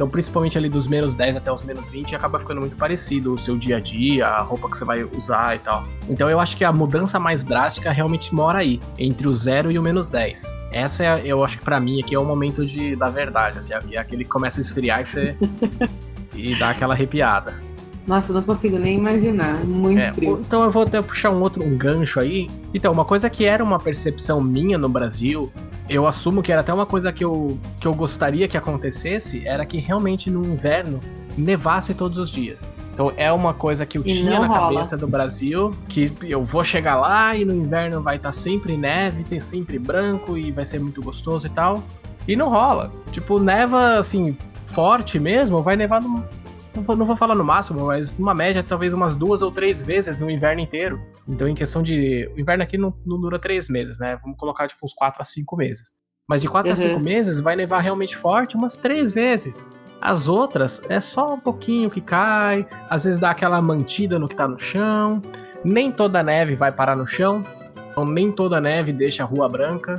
Então, 0.00 0.09
principalmente 0.09 0.57
ali 0.57 0.71
dos 0.71 0.87
menos 0.87 1.14
10 1.14 1.37
até 1.37 1.52
os 1.52 1.62
menos 1.62 1.87
20, 1.90 2.16
acaba 2.16 2.38
ficando 2.38 2.59
muito 2.59 2.75
parecido 2.75 3.35
o 3.35 3.38
seu 3.38 3.59
dia 3.59 3.76
a 3.76 3.80
dia, 3.80 4.26
a 4.26 4.40
roupa 4.40 4.71
que 4.71 4.78
você 4.78 4.83
vai 4.83 5.04
usar 5.04 5.57
e 5.57 5.59
tal. 5.59 5.85
Então, 6.09 6.30
eu 6.30 6.40
acho 6.40 6.57
que 6.57 6.64
a 6.64 6.73
mudança 6.73 7.19
mais 7.19 7.45
drástica 7.45 7.92
realmente 7.92 8.35
mora 8.35 8.61
aí, 8.61 8.80
entre 8.99 9.28
o 9.28 9.35
0 9.35 9.71
e 9.71 9.78
o 9.78 9.83
menos 9.83 10.09
10. 10.09 10.42
Essa 10.73 11.04
é, 11.04 11.21
eu 11.23 11.45
acho 11.45 11.59
que 11.59 11.64
para 11.66 11.78
mim 11.78 12.00
aqui 12.00 12.14
é 12.14 12.19
o 12.19 12.25
momento 12.25 12.64
de, 12.64 12.97
da 12.97 13.11
verdade, 13.11 13.59
assim, 13.59 13.75
é 13.75 13.99
aquele 13.99 14.25
que 14.25 14.30
começa 14.30 14.59
a 14.59 14.62
esfriar 14.62 15.02
e 15.02 15.04
você. 15.04 15.37
e 16.35 16.59
dá 16.59 16.71
aquela 16.71 16.95
arrepiada. 16.95 17.69
Nossa, 18.07 18.33
eu 18.33 18.37
não 18.37 18.42
consigo 18.42 18.78
nem 18.78 18.97
imaginar. 18.97 19.64
Muito 19.64 20.00
é, 20.00 20.12
frio. 20.12 20.38
Então 20.40 20.64
eu 20.64 20.71
vou 20.71 20.83
até 20.83 21.00
puxar 21.00 21.30
um 21.30 21.40
outro 21.40 21.62
um 21.62 21.76
gancho 21.76 22.19
aí. 22.19 22.49
Então, 22.73 22.92
uma 22.92 23.04
coisa 23.04 23.28
que 23.28 23.45
era 23.45 23.62
uma 23.62 23.78
percepção 23.78 24.40
minha 24.40 24.78
no 24.78 24.88
Brasil 24.88 25.52
eu 25.90 26.07
assumo 26.07 26.40
que 26.40 26.52
era 26.52 26.61
até 26.61 26.73
uma 26.73 26.87
coisa 26.87 27.12
que 27.12 27.25
eu, 27.25 27.59
que 27.80 27.87
eu 27.87 27.92
gostaria 27.92 28.47
que 28.47 28.57
acontecesse, 28.57 29.47
era 29.47 29.66
que 29.66 29.78
realmente 29.78 30.30
no 30.30 30.45
inverno 30.45 31.00
nevasse 31.37 31.95
todos 31.95 32.16
os 32.16 32.30
dias. 32.30 32.76
Então 32.95 33.12
é 33.16 33.33
uma 33.33 33.52
coisa 33.52 33.85
que 33.85 33.99
eu 33.99 34.02
E 34.02 34.14
tinha 34.14 34.38
na 34.38 34.47
rola. 34.47 34.73
cabeça 34.73 34.97
do 34.97 35.09
Brasil, 35.09 35.73
que 35.88 36.12
eu 36.23 36.45
vou 36.45 36.62
chegar 36.62 36.95
lá 36.95 37.35
e 37.35 37.45
no 37.45 37.52
inverno 37.52 38.00
vai 38.00 38.16
estar 38.16 38.33
sempre 38.33 38.76
neve, 38.76 39.25
tem 39.25 39.40
sempre 39.40 39.80
branco 39.80 40.38
e 40.38 40.52
vai 40.52 40.64
ser 40.64 40.78
muito 40.78 41.02
gostoso 41.02 41.49
e 41.49 41.50
tal. 41.50 41.83
E 42.28 42.37
não 42.37 42.49
rola. 42.49 42.92
Tipo, 43.11 43.40
neva 43.40 43.99
assim, 43.99 44.37
forte 44.66 45.19
mesmo, 45.19 45.61
vai 45.61 45.75
nevar 45.75 46.00
no. 46.00 46.25
Não 46.74 46.82
vou, 46.84 46.96
não 46.96 47.04
vou 47.04 47.16
falar 47.16 47.34
no 47.34 47.44
máximo, 47.44 47.86
mas 47.86 48.16
numa 48.16 48.34
média, 48.34 48.62
talvez 48.62 48.92
umas 48.92 49.16
duas 49.16 49.42
ou 49.42 49.50
três 49.50 49.82
vezes 49.82 50.18
no 50.18 50.30
inverno 50.30 50.60
inteiro. 50.60 51.00
Então, 51.28 51.48
em 51.48 51.54
questão 51.54 51.82
de. 51.82 52.30
O 52.36 52.40
inverno 52.40 52.62
aqui 52.62 52.78
não, 52.78 52.94
não 53.04 53.20
dura 53.20 53.38
três 53.38 53.68
meses, 53.68 53.98
né? 53.98 54.18
Vamos 54.22 54.38
colocar 54.38 54.68
tipo 54.68 54.80
uns 54.84 54.94
quatro 54.94 55.20
a 55.20 55.24
cinco 55.24 55.56
meses. 55.56 55.92
Mas 56.28 56.40
de 56.40 56.48
quatro 56.48 56.70
a 56.70 56.74
Uhum. 56.76 56.80
cinco 56.82 57.00
meses 57.00 57.40
vai 57.40 57.56
nevar 57.56 57.80
realmente 57.80 58.16
forte 58.16 58.56
umas 58.56 58.76
três 58.76 59.10
vezes. 59.10 59.70
As 60.00 60.28
outras 60.28 60.80
é 60.88 61.00
só 61.00 61.34
um 61.34 61.40
pouquinho 61.40 61.90
que 61.90 62.00
cai, 62.00 62.66
às 62.88 63.04
vezes 63.04 63.20
dá 63.20 63.30
aquela 63.30 63.60
mantida 63.60 64.18
no 64.18 64.28
que 64.28 64.36
tá 64.36 64.46
no 64.46 64.58
chão. 64.58 65.20
Nem 65.64 65.90
toda 65.92 66.22
neve 66.22 66.54
vai 66.54 66.72
parar 66.72 66.96
no 66.96 67.06
chão, 67.06 67.42
então 67.90 68.04
nem 68.04 68.30
toda 68.32 68.60
neve 68.60 68.92
deixa 68.92 69.24
a 69.24 69.26
rua 69.26 69.46
branca. 69.48 69.96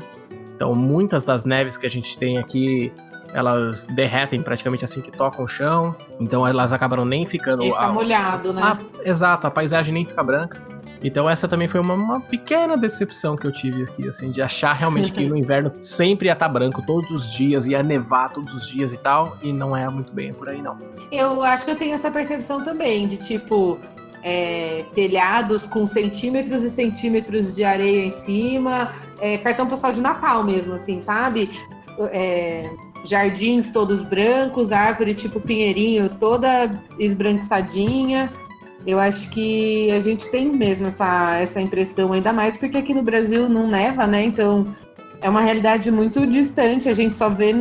Então 0.56 0.74
muitas 0.74 1.24
das 1.26 1.44
neves 1.44 1.76
que 1.78 1.86
a 1.86 1.90
gente 1.90 2.18
tem 2.18 2.38
aqui, 2.40 2.92
elas 3.34 3.86
derretem 3.86 4.42
praticamente 4.42 4.84
assim 4.86 5.02
que 5.02 5.12
tocam 5.12 5.46
o 5.46 5.48
chão. 5.48 5.96
Então 6.20 6.48
elas 6.48 6.74
acabaram 6.74 7.06
nem 7.06 7.26
ficando. 7.26 7.64
E 7.64 7.68
fica 7.72 7.86
a- 7.86 7.92
molhado, 7.94 8.54
né? 8.54 8.62
ah, 8.64 8.78
exato, 9.04 9.48
a 9.48 9.52
paisagem 9.52 9.94
nem 9.94 10.06
fica 10.06 10.24
branca. 10.24 10.62
Então 11.04 11.28
essa 11.28 11.48
também 11.48 11.68
foi 11.68 11.80
uma, 11.80 11.96
uma 11.96 12.22
pequena 12.22 12.78
decepção 12.78 13.36
que 13.36 13.48
eu 13.48 13.52
tive 13.52 13.84
aqui, 13.84 14.08
assim, 14.08 14.30
de 14.30 14.42
achar 14.42 14.74
realmente 14.74 15.12
que 15.12 15.26
no 15.28 15.36
inverno 15.36 15.72
sempre 15.82 16.28
ia 16.28 16.34
estar 16.34 16.48
branco 16.48 16.84
todos 16.86 17.10
os 17.10 17.32
dias, 17.32 17.66
ia 17.66 17.82
nevar 17.82 18.30
todos 18.32 18.54
os 18.54 18.68
dias 18.68 18.94
e 18.94 18.98
tal, 18.98 19.36
e 19.42 19.52
não 19.52 19.76
é 19.76 19.90
muito 19.90 20.14
bem 20.14 20.32
por 20.32 20.48
aí 20.48 20.62
não. 20.62 20.78
Eu 21.12 21.42
acho 21.44 21.66
que 21.66 21.72
eu 21.72 21.76
tenho 21.76 21.96
essa 21.96 22.12
percepção 22.12 22.64
também, 22.64 23.08
de 23.08 23.18
tipo, 23.18 23.80
é, 24.24 24.86
telhados 24.94 25.66
com 25.66 25.88
centímetros 25.88 26.64
e 26.64 26.70
centímetros 26.70 27.56
de 27.56 27.64
areia 27.64 28.06
em 28.06 28.12
cima, 28.12 28.92
é, 29.20 29.40
cartão 29.40 29.66
postal 29.66 29.92
de 29.94 30.02
Natal 30.02 30.44
mesmo, 30.44 30.74
assim, 30.74 31.02
sabe? 31.02 31.50
É, 32.12 32.70
jardins 33.04 33.70
todos 33.72 34.02
brancos, 34.02 34.72
árvore 34.72 35.14
tipo 35.14 35.40
pinheirinho 35.40 36.10
toda 36.10 36.72
esbranquiçadinha. 37.00 38.32
Eu 38.86 39.00
acho 39.00 39.30
que 39.30 39.92
a 39.92 40.00
gente 40.00 40.30
tem 40.32 40.52
mesmo 40.52 40.88
essa, 40.88 41.38
essa 41.38 41.62
impressão, 41.62 42.14
ainda 42.14 42.34
mais 42.34 42.58
porque 42.58 42.78
aqui 42.78 42.94
no 42.94 43.04
Brasil 43.04 43.48
não 43.48 43.68
neva, 43.68 44.08
né? 44.08 44.24
Então 44.24 44.76
é 45.22 45.30
uma 45.30 45.42
realidade 45.42 45.92
muito 45.92 46.26
distante, 46.26 46.90
a 46.90 46.94
gente 46.94 47.18
só 47.18 47.30
vê 47.30 47.54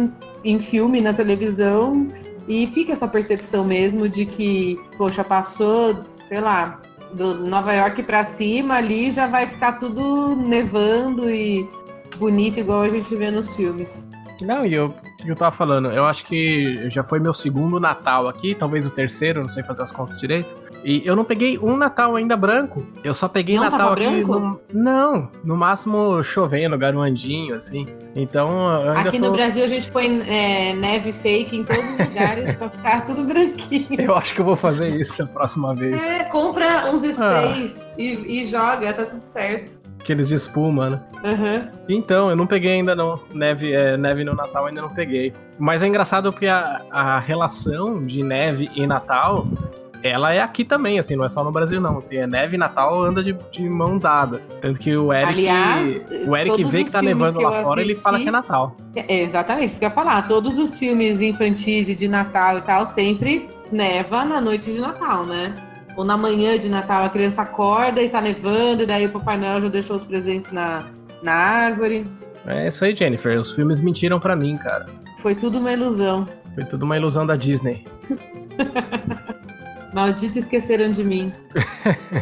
em 0.43 0.59
filme, 0.59 1.01
na 1.01 1.13
televisão, 1.13 2.09
e 2.49 2.67
fica 2.67 2.93
essa 2.93 3.07
percepção 3.07 3.65
mesmo 3.65 4.09
de 4.09 4.25
que, 4.25 4.79
poxa, 4.97 5.23
passou, 5.23 6.01
sei 6.23 6.41
lá, 6.41 6.81
do 7.13 7.35
Nova 7.35 7.73
York 7.75 8.03
pra 8.03 8.25
cima 8.25 8.77
ali 8.77 9.11
já 9.11 9.27
vai 9.27 9.47
ficar 9.47 9.73
tudo 9.73 10.35
nevando 10.37 11.29
e 11.31 11.69
bonito 12.17 12.61
igual 12.61 12.83
a 12.83 12.89
gente 12.89 13.15
vê 13.15 13.31
nos 13.31 13.55
filmes. 13.55 14.03
Não, 14.41 14.65
e 14.65 14.75
eu, 14.75 14.87
o 14.87 15.17
que 15.17 15.29
eu 15.29 15.37
tava 15.37 15.55
falando, 15.55 15.91
eu 15.91 16.05
acho 16.07 16.25
que 16.25 16.89
já 16.89 17.03
foi 17.03 17.19
meu 17.19 17.35
segundo 17.35 17.79
Natal 17.79 18.29
aqui, 18.29 18.55
talvez 18.55 18.87
o 18.87 18.91
terceiro, 18.91 19.43
não 19.43 19.51
sei 19.51 19.63
fazer 19.63 19.83
as 19.83 19.93
contas 19.93 20.19
direito. 20.19 20.71
E 20.83 21.03
eu 21.05 21.15
não 21.15 21.25
peguei 21.25 21.59
um 21.59 21.77
Natal 21.77 22.17
ainda 22.17 22.37
branco. 22.37 22.87
Eu 23.05 23.13
só 23.13 23.29
peguei 23.29 23.57
Não 23.57 23.65
Natal 23.65 23.93
aqui. 23.93 24.03
branco? 24.03 24.41
No, 24.41 24.61
não, 24.73 25.29
no 25.45 25.57
máximo 25.57 26.23
chovendo, 26.23 26.79
garoandinho, 26.79 27.55
assim. 27.55 27.87
Então, 28.17 28.67
Aqui 28.97 29.21
tô, 29.21 29.27
no 29.27 29.33
Brasil 29.33 29.65
a 29.65 29.69
gente 29.69 29.91
põe 29.91 30.23
é, 30.23 30.75
neve 30.75 31.13
fake 31.13 31.57
em 31.57 31.65
todos 31.65 31.85
os 31.85 31.99
lugares 31.99 32.57
pra 32.57 32.71
ficar 32.71 33.05
tudo 33.05 33.25
branquinho. 33.25 34.01
Eu 34.01 34.15
acho 34.17 34.35
que 34.35 34.41
eu 34.41 34.45
vou 34.45 34.57
fazer 34.57 34.89
isso 34.89 35.23
a 35.23 35.27
próxima 35.27 35.75
vez. 35.75 36.03
É, 36.03 36.25
compra 36.25 36.91
uns 36.91 37.03
sprays 37.05 37.85
e, 37.97 38.43
e 38.43 38.47
joga, 38.47 38.93
tá 38.93 39.05
tudo 39.05 39.23
certo. 39.23 39.80
Aqueles 40.11 40.27
de 40.27 40.35
espuma, 40.35 40.91
né? 40.91 41.01
Aham. 41.23 41.69
Então, 41.89 42.31
eu 42.31 42.35
não 42.35 42.45
peguei 42.45 42.73
ainda 42.73 42.97
não. 42.97 43.21
Neve, 43.33 43.73
é, 43.73 43.97
neve 43.97 44.25
no 44.25 44.35
Natal 44.35 44.67
ainda 44.67 44.83
não 44.83 44.89
peguei. 44.89 45.33
Mas 45.57 45.85
é 45.85 45.87
engraçado 45.87 46.33
porque 46.33 46.49
a, 46.49 46.83
a 46.91 47.21
relação 47.21 48.03
de 48.03 48.21
neve 48.21 48.69
e 48.75 48.89
Natal, 48.89 49.47
ela 50.03 50.35
é 50.35 50.41
aqui 50.41 50.65
também, 50.65 50.99
assim, 50.99 51.15
não 51.15 51.25
é 51.25 51.29
só 51.29 51.45
no 51.45 51.53
Brasil 51.53 51.81
não. 51.81 51.99
Assim, 51.99 52.17
é 52.17 52.27
neve 52.27 52.57
e 52.57 52.59
Natal 52.59 53.05
anda 53.05 53.23
de, 53.23 53.37
de 53.53 53.69
mão 53.69 53.99
dada. 53.99 54.43
Tanto 54.61 54.81
que 54.81 54.97
o 54.97 55.13
Eric, 55.13 55.33
Aliás, 55.33 56.09
o 56.27 56.37
Eric 56.37 56.65
vê 56.65 56.83
que 56.83 56.91
tá 56.91 57.01
nevando 57.01 57.39
que 57.39 57.45
lá 57.45 57.63
fora, 57.63 57.81
ele 57.81 57.95
fala 57.95 58.19
que 58.19 58.27
é 58.27 58.33
Natal. 58.33 58.77
É 58.97 59.21
exatamente 59.21 59.67
isso 59.67 59.79
que 59.79 59.85
eu 59.85 59.91
ia 59.91 59.95
falar. 59.95 60.27
Todos 60.27 60.59
os 60.59 60.77
filmes 60.77 61.21
infantis 61.21 61.89
e 61.89 61.95
de 61.95 62.09
Natal 62.09 62.59
e 62.59 62.63
tal 62.63 62.85
sempre 62.85 63.49
neva 63.71 64.25
na 64.25 64.41
noite 64.41 64.73
de 64.73 64.81
Natal, 64.81 65.25
né? 65.25 65.55
Ou 65.97 66.05
na 66.05 66.17
manhã 66.17 66.59
de 66.59 66.69
Natal 66.69 67.05
a 67.05 67.09
criança 67.09 67.43
acorda 67.43 68.03
e 68.03 68.09
tá 68.09 68.21
nevando, 68.21 68.83
e 68.83 68.87
daí 68.87 69.07
o 69.07 69.11
Papai 69.11 69.37
Noel 69.37 69.63
já 69.63 69.69
deixou 69.69 69.97
os 69.97 70.05
presentes 70.05 70.53
na, 70.53 70.87
na 71.23 71.33
árvore. 71.33 72.05
É 72.47 72.69
isso 72.69 72.85
aí, 72.85 72.97
Jennifer. 72.97 73.39
Os 73.39 73.53
filmes 73.53 73.81
mentiram 73.81 74.19
pra 74.19 74.35
mim, 74.35 74.57
cara. 74.57 74.87
Foi 75.19 75.35
tudo 75.35 75.59
uma 75.59 75.73
ilusão. 75.73 76.27
Foi 76.55 76.65
tudo 76.65 76.85
uma 76.85 76.97
ilusão 76.97 77.27
da 77.27 77.37
Disney. 77.37 77.85
Maldito 79.93 80.39
esqueceram 80.39 80.93
de 80.93 81.05
mim. 81.05 81.33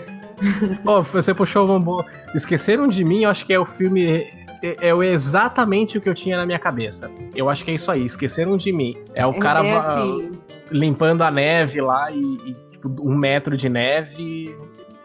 Pô, 0.85 1.03
você 1.03 1.35
puxou 1.35 1.65
o 1.65 1.67
bombom. 1.67 2.05
Esqueceram 2.35 2.89
de 2.89 3.05
mim, 3.05 3.25
eu 3.25 3.31
acho 3.31 3.45
que 3.45 3.53
é 3.53 3.59
o 3.59 3.67
filme. 3.67 4.27
É, 4.63 4.89
é 4.89 5.13
exatamente 5.13 5.99
o 5.99 6.01
que 6.01 6.09
eu 6.09 6.15
tinha 6.15 6.37
na 6.37 6.47
minha 6.47 6.59
cabeça. 6.59 7.11
Eu 7.35 7.49
acho 7.49 7.65
que 7.65 7.71
é 7.71 7.75
isso 7.75 7.91
aí, 7.91 8.05
esqueceram 8.05 8.57
de 8.57 8.73
mim. 8.73 8.97
É 9.15 9.25
o 9.27 9.35
cara 9.35 9.65
é 9.65 9.77
assim, 9.77 10.31
limpando 10.71 11.23
a 11.23 11.31
neve 11.31 11.81
lá 11.81 12.11
e, 12.11 12.21
e, 12.21 12.57
tipo, 12.81 13.09
um 13.09 13.17
metro 13.17 13.57
de 13.57 13.69
neve. 13.69 14.55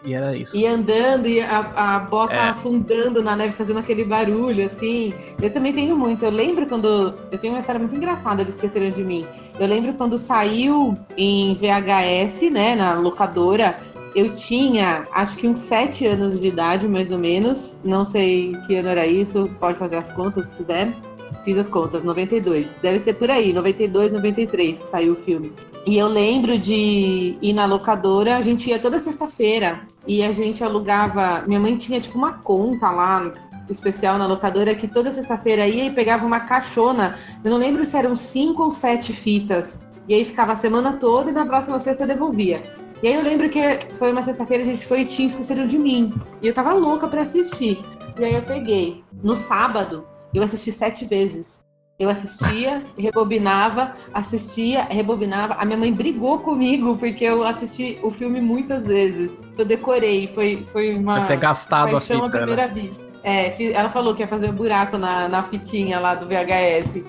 E 0.06 0.13
era 0.13 0.36
isso. 0.36 0.53
e 0.58 0.68
andando 0.68 1.27
e 1.30 1.39
a, 1.39 1.96
a 1.96 2.00
bota 2.00 2.34
É. 2.34 2.50
afundando 2.50 3.24
na 3.24 3.38
neve, 3.38 3.53
fazendo 3.53 3.80
aquele 3.80 4.03
barulho, 4.03 4.65
assim. 4.65 5.13
Eu 5.42 5.50
também 5.50 5.72
tenho 5.72 5.96
muito. 5.96 6.25
Eu 6.25 6.32
lembro 6.32 6.65
quando. 6.65 7.13
Eu 7.32 7.38
tenho 7.38 7.53
uma 7.53 7.60
história 7.62 7.80
muito 7.80 7.96
engraçada 7.96 8.44
do 8.44 8.50
Esqueceram 8.50 8.89
de 8.89 9.01
Mim. 9.01 9.25
Eu 9.58 9.65
lembro 9.65 9.94
quando 9.94 10.18
saiu 10.18 10.98
em 11.15 11.53
VHS, 11.56 12.51
né, 12.51 12.75
na 12.75 12.96
locadora. 12.96 13.77
Eu 14.13 14.34
tinha, 14.34 15.03
acho 15.12 15.38
que 15.38 15.48
uns 15.48 15.60
sete 15.60 16.06
anos 16.06 16.39
de 16.39 16.48
idade, 16.48 16.86
mais 16.88 17.10
ou 17.10 17.18
menos. 17.18 17.80
Não 17.84 18.03
sei 18.03 18.56
que 18.68 18.75
ano 18.75 18.89
era 18.89 19.08
isso, 19.08 19.50
pode 19.60 19.80
fazer 19.80 19.96
as 19.96 20.10
contas 20.12 20.50
se 20.50 20.56
quiser. 20.58 20.94
Fiz 21.43 21.57
as 21.57 21.67
contas, 21.67 22.03
92. 22.03 22.77
Deve 22.81 23.00
ser 23.00 23.13
por 23.13 23.29
aí, 23.29 23.51
92, 23.51 24.12
93 24.12 24.79
que 24.79 24.88
saiu 24.88 25.13
o 25.13 25.15
filme. 25.17 25.51
E 25.85 25.97
eu 25.97 26.07
lembro 26.07 26.57
de 26.57 27.38
ir 27.41 27.53
na 27.53 27.65
locadora, 27.65 28.38
a 28.38 28.41
gente 28.41 28.69
ia 28.69 28.79
toda 28.79 28.97
sexta-feira 28.97 29.81
e 30.07 30.23
a 30.23 30.31
gente 30.31 30.63
alugava. 30.63 31.43
Minha 31.45 31.59
mãe 31.59 31.75
tinha 31.75 32.00
tipo 32.00 32.17
uma 32.17 32.33
conta 32.33 32.89
lá 32.89 33.31
especial 33.69 34.17
na 34.17 34.25
locadora 34.25 34.75
que 34.75 34.88
toda 34.88 35.12
sexta-feira 35.12 35.67
ia 35.67 35.85
e 35.85 35.91
pegava 35.91 36.25
uma 36.25 36.39
caixona. 36.41 37.17
Eu 37.43 37.51
não 37.51 37.57
lembro 37.57 37.85
se 37.85 37.97
eram 37.97 38.15
cinco 38.15 38.63
ou 38.63 38.71
sete 38.71 39.12
fitas. 39.12 39.79
E 40.07 40.13
aí 40.13 40.23
ficava 40.23 40.53
a 40.53 40.55
semana 40.55 40.93
toda 40.93 41.29
e 41.29 41.33
na 41.33 41.45
próxima 41.45 41.79
sexta 41.79 42.07
devolvia. 42.07 42.63
E 43.01 43.07
aí 43.07 43.15
eu 43.15 43.21
lembro 43.21 43.50
que 43.50 43.59
foi 43.97 44.13
uma 44.13 44.23
sexta-feira 44.23 44.63
a 44.63 44.65
gente 44.65 44.85
foi 44.85 45.01
e 45.01 45.05
tinha 45.05 45.27
esqueceram 45.27 45.67
de 45.67 45.77
mim. 45.77 46.13
E 46.41 46.47
eu 46.47 46.53
tava 46.53 46.71
louca 46.73 47.07
pra 47.07 47.23
assistir. 47.23 47.83
E 48.17 48.23
aí 48.23 48.33
eu 48.33 48.41
peguei. 48.43 49.03
No 49.21 49.35
sábado, 49.35 50.05
eu 50.33 50.43
assisti 50.43 50.71
sete 50.71 51.05
vezes. 51.05 51.61
Eu 51.99 52.09
assistia, 52.09 52.81
rebobinava, 52.97 53.93
assistia, 54.13 54.83
rebobinava. 54.83 55.53
A 55.55 55.65
minha 55.65 55.77
mãe 55.77 55.93
brigou 55.93 56.39
comigo 56.39 56.97
porque 56.97 57.23
eu 57.23 57.45
assisti 57.45 57.99
o 58.01 58.09
filme 58.09 58.41
muitas 58.41 58.87
vezes. 58.87 59.41
Eu 59.57 59.63
decorei, 59.63 60.27
foi, 60.33 60.65
foi 60.71 60.95
uma 60.95 61.15
Deve 61.15 61.27
ter 61.27 61.37
gastado 61.37 61.95
a 61.95 61.99
à 61.99 62.01
fita, 62.01 62.19
né? 62.19 62.29
primeira 62.29 62.67
vista. 62.67 63.03
É, 63.23 63.71
ela 63.71 63.89
falou 63.89 64.13
que 64.13 64.21
ia 64.21 64.27
fazer 64.27 64.49
um 64.49 64.53
buraco 64.53 64.97
na, 64.97 65.29
na 65.29 65.43
fitinha 65.43 65.99
lá 65.99 66.13
do 66.13 66.27
VHS. 66.27 67.01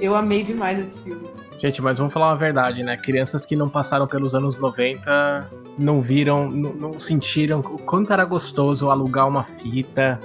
Eu 0.00 0.16
amei 0.16 0.42
demais 0.42 0.78
esse 0.78 0.98
filme. 1.00 1.28
Gente, 1.62 1.80
mas 1.80 1.96
vamos 1.96 2.12
falar 2.12 2.30
uma 2.30 2.36
verdade, 2.36 2.82
né? 2.82 2.96
Crianças 2.96 3.46
que 3.46 3.54
não 3.54 3.68
passaram 3.68 4.04
pelos 4.08 4.34
anos 4.34 4.58
90 4.58 5.48
não 5.78 6.02
viram, 6.02 6.50
não, 6.50 6.72
não 6.72 6.98
sentiram 6.98 7.60
o 7.60 7.78
quanto 7.78 8.12
era 8.12 8.24
gostoso 8.24 8.90
alugar 8.90 9.28
uma 9.28 9.44
fita. 9.44 10.18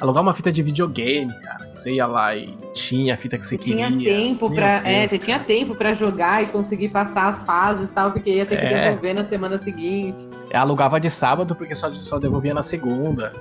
Alugar 0.00 0.22
uma 0.22 0.34
fita 0.34 0.52
de 0.52 0.62
videogame, 0.62 1.32
cara. 1.40 1.70
Você 1.74 1.92
ia 1.92 2.06
lá 2.06 2.34
e 2.36 2.56
tinha 2.74 3.14
a 3.14 3.16
fita 3.16 3.38
que 3.38 3.46
você 3.46 3.56
Você 3.56 3.64
tinha 3.72 3.88
queria. 3.88 4.14
tempo 4.14 4.46
Meu 4.48 4.54
para, 4.56 4.88
é, 4.88 5.06
você 5.08 5.18
tinha 5.18 5.38
tempo 5.38 5.74
para 5.74 5.94
jogar 5.94 6.42
e 6.42 6.46
conseguir 6.46 6.88
passar 6.90 7.28
as 7.28 7.42
fases, 7.44 7.90
tal, 7.90 8.10
porque 8.12 8.30
ia 8.30 8.44
ter 8.46 8.58
que 8.58 8.66
É. 8.66 8.84
devolver 8.90 9.14
na 9.14 9.24
semana 9.24 9.58
seguinte. 9.58 10.26
Eu 10.50 10.60
alugava 10.60 11.00
de 11.00 11.08
sábado 11.10 11.54
porque 11.54 11.74
só, 11.74 11.92
só 11.94 12.18
devolvia 12.18 12.52
na 12.54 12.62
segunda. 12.62 13.32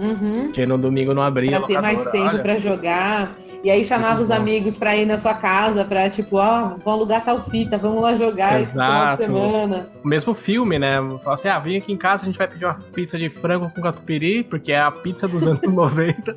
Uhum. 0.00 0.44
Porque 0.46 0.64
no 0.64 0.78
domingo 0.78 1.12
não 1.12 1.20
abria. 1.22 1.58
Pra 1.58 1.66
ter 1.66 1.80
mais 1.80 2.04
tempo 2.10 2.38
pra 2.38 2.58
jogar. 2.58 3.32
E 3.62 3.70
aí 3.70 3.84
chamava 3.84 4.22
os 4.22 4.30
amigos 4.30 4.78
pra 4.78 4.96
ir 4.96 5.04
na 5.04 5.18
sua 5.18 5.34
casa, 5.34 5.84
pra 5.84 6.08
tipo, 6.08 6.38
ó, 6.38 6.76
vão 6.82 6.94
alugar 6.94 7.22
tal 7.22 7.44
fita, 7.44 7.76
vamos 7.76 8.00
lá 8.00 8.16
jogar 8.16 8.62
esse 8.62 8.72
final 8.72 8.90
de 8.90 8.98
Exato. 8.98 9.22
semana. 9.24 9.88
O 10.02 10.08
mesmo 10.08 10.32
filme, 10.32 10.78
né? 10.78 10.96
Fala 11.22 11.34
assim: 11.34 11.48
ah, 11.48 11.58
vem 11.58 11.76
aqui 11.76 11.92
em 11.92 11.98
casa, 11.98 12.22
a 12.22 12.26
gente 12.26 12.38
vai 12.38 12.48
pedir 12.48 12.64
uma 12.64 12.78
pizza 12.94 13.18
de 13.18 13.28
frango 13.28 13.70
com 13.74 13.82
catupiry, 13.82 14.42
porque 14.44 14.72
é 14.72 14.80
a 14.80 14.90
pizza 14.90 15.28
dos 15.28 15.46
anos 15.46 15.60
90. 15.70 16.34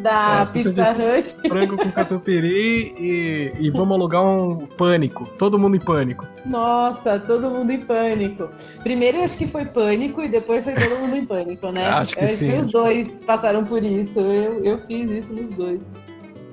Da 0.00 0.42
é, 0.42 0.52
Pizza 0.52 0.90
Hut. 0.92 1.48
Frango 1.48 1.76
com 1.76 1.90
catupiry 1.90 2.94
e, 2.98 3.52
e 3.58 3.70
vamos 3.70 3.92
alugar 3.96 4.24
um 4.24 4.66
pânico. 4.66 5.26
Todo 5.38 5.58
mundo 5.58 5.76
em 5.76 5.80
pânico. 5.80 6.26
Nossa, 6.44 7.18
todo 7.18 7.50
mundo 7.50 7.70
em 7.70 7.80
pânico. 7.80 8.48
Primeiro 8.82 9.18
eu 9.18 9.24
acho 9.24 9.36
que 9.36 9.46
foi 9.46 9.64
pânico 9.64 10.22
e 10.22 10.28
depois 10.28 10.64
foi 10.64 10.74
todo 10.74 10.98
mundo 10.98 11.16
em 11.16 11.24
pânico, 11.24 11.70
né? 11.70 11.88
Acho 12.00 12.16
que 12.16 12.24
eu 12.24 12.28
sim. 12.28 12.50
Acho 12.50 12.60
que 12.60 12.66
os 12.66 12.72
dois 12.72 13.22
passaram 13.24 13.64
por 13.64 13.82
isso. 13.82 14.18
Eu, 14.20 14.64
eu 14.64 14.78
fiz 14.86 15.10
isso 15.10 15.34
nos 15.34 15.50
dois. 15.50 15.80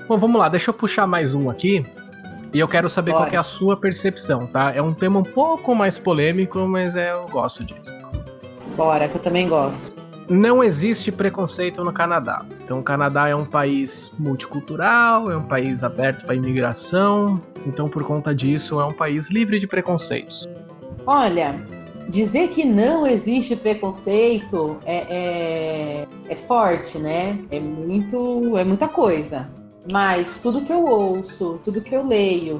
Bom, 0.07 0.17
vamos 0.17 0.39
lá, 0.39 0.49
deixa 0.49 0.69
eu 0.69 0.73
puxar 0.73 1.05
mais 1.05 1.35
um 1.35 1.49
aqui. 1.49 1.85
E 2.53 2.59
eu 2.59 2.67
quero 2.67 2.89
saber 2.89 3.11
Bora. 3.11 3.25
qual 3.25 3.33
é 3.33 3.37
a 3.37 3.43
sua 3.43 3.75
percepção, 3.75 4.47
tá? 4.47 4.73
É 4.73 4.81
um 4.81 4.93
tema 4.93 5.19
um 5.19 5.23
pouco 5.23 5.75
mais 5.75 5.97
polêmico, 5.97 6.59
mas 6.59 6.95
é, 6.95 7.11
eu 7.11 7.27
gosto 7.27 7.63
disso. 7.63 7.93
Bora, 8.75 9.07
que 9.07 9.15
eu 9.15 9.21
também 9.21 9.47
gosto. 9.47 10.06
Não 10.29 10.61
existe 10.61 11.09
preconceito 11.09 11.85
no 11.85 11.93
Canadá. 11.93 12.45
Então, 12.61 12.79
o 12.79 12.83
Canadá 12.83 13.29
é 13.29 13.35
um 13.35 13.45
país 13.45 14.11
multicultural, 14.19 15.31
é 15.31 15.37
um 15.37 15.43
país 15.43 15.85
aberto 15.85 16.25
para 16.25 16.35
imigração. 16.35 17.41
Então, 17.65 17.87
por 17.87 18.03
conta 18.03 18.35
disso, 18.35 18.81
é 18.81 18.85
um 18.85 18.91
país 18.91 19.29
livre 19.29 19.57
de 19.57 19.65
preconceitos. 19.65 20.45
Olha, 21.05 21.55
dizer 22.09 22.49
que 22.49 22.65
não 22.65 23.07
existe 23.07 23.55
preconceito 23.55 24.77
é, 24.85 25.05
é, 25.09 26.07
é 26.27 26.35
forte, 26.35 26.97
né? 26.97 27.39
É 27.49 27.59
muito, 27.61 28.57
é 28.57 28.65
muita 28.65 28.89
coisa. 28.89 29.49
Mas 29.89 30.39
tudo 30.39 30.61
que 30.61 30.73
eu 30.73 30.83
ouço, 30.83 31.57
tudo 31.63 31.79
que 31.79 31.95
eu 31.95 32.05
leio, 32.05 32.59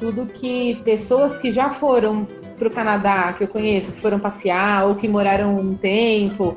tudo 0.00 0.26
que 0.26 0.80
pessoas 0.84 1.38
que 1.38 1.52
já 1.52 1.70
foram 1.70 2.26
para 2.58 2.66
o 2.66 2.70
Canadá, 2.72 3.32
que 3.32 3.44
eu 3.44 3.48
conheço, 3.48 3.92
que 3.92 4.00
foram 4.00 4.18
passear 4.18 4.86
ou 4.86 4.96
que 4.96 5.06
moraram 5.06 5.56
um 5.56 5.74
tempo, 5.74 6.56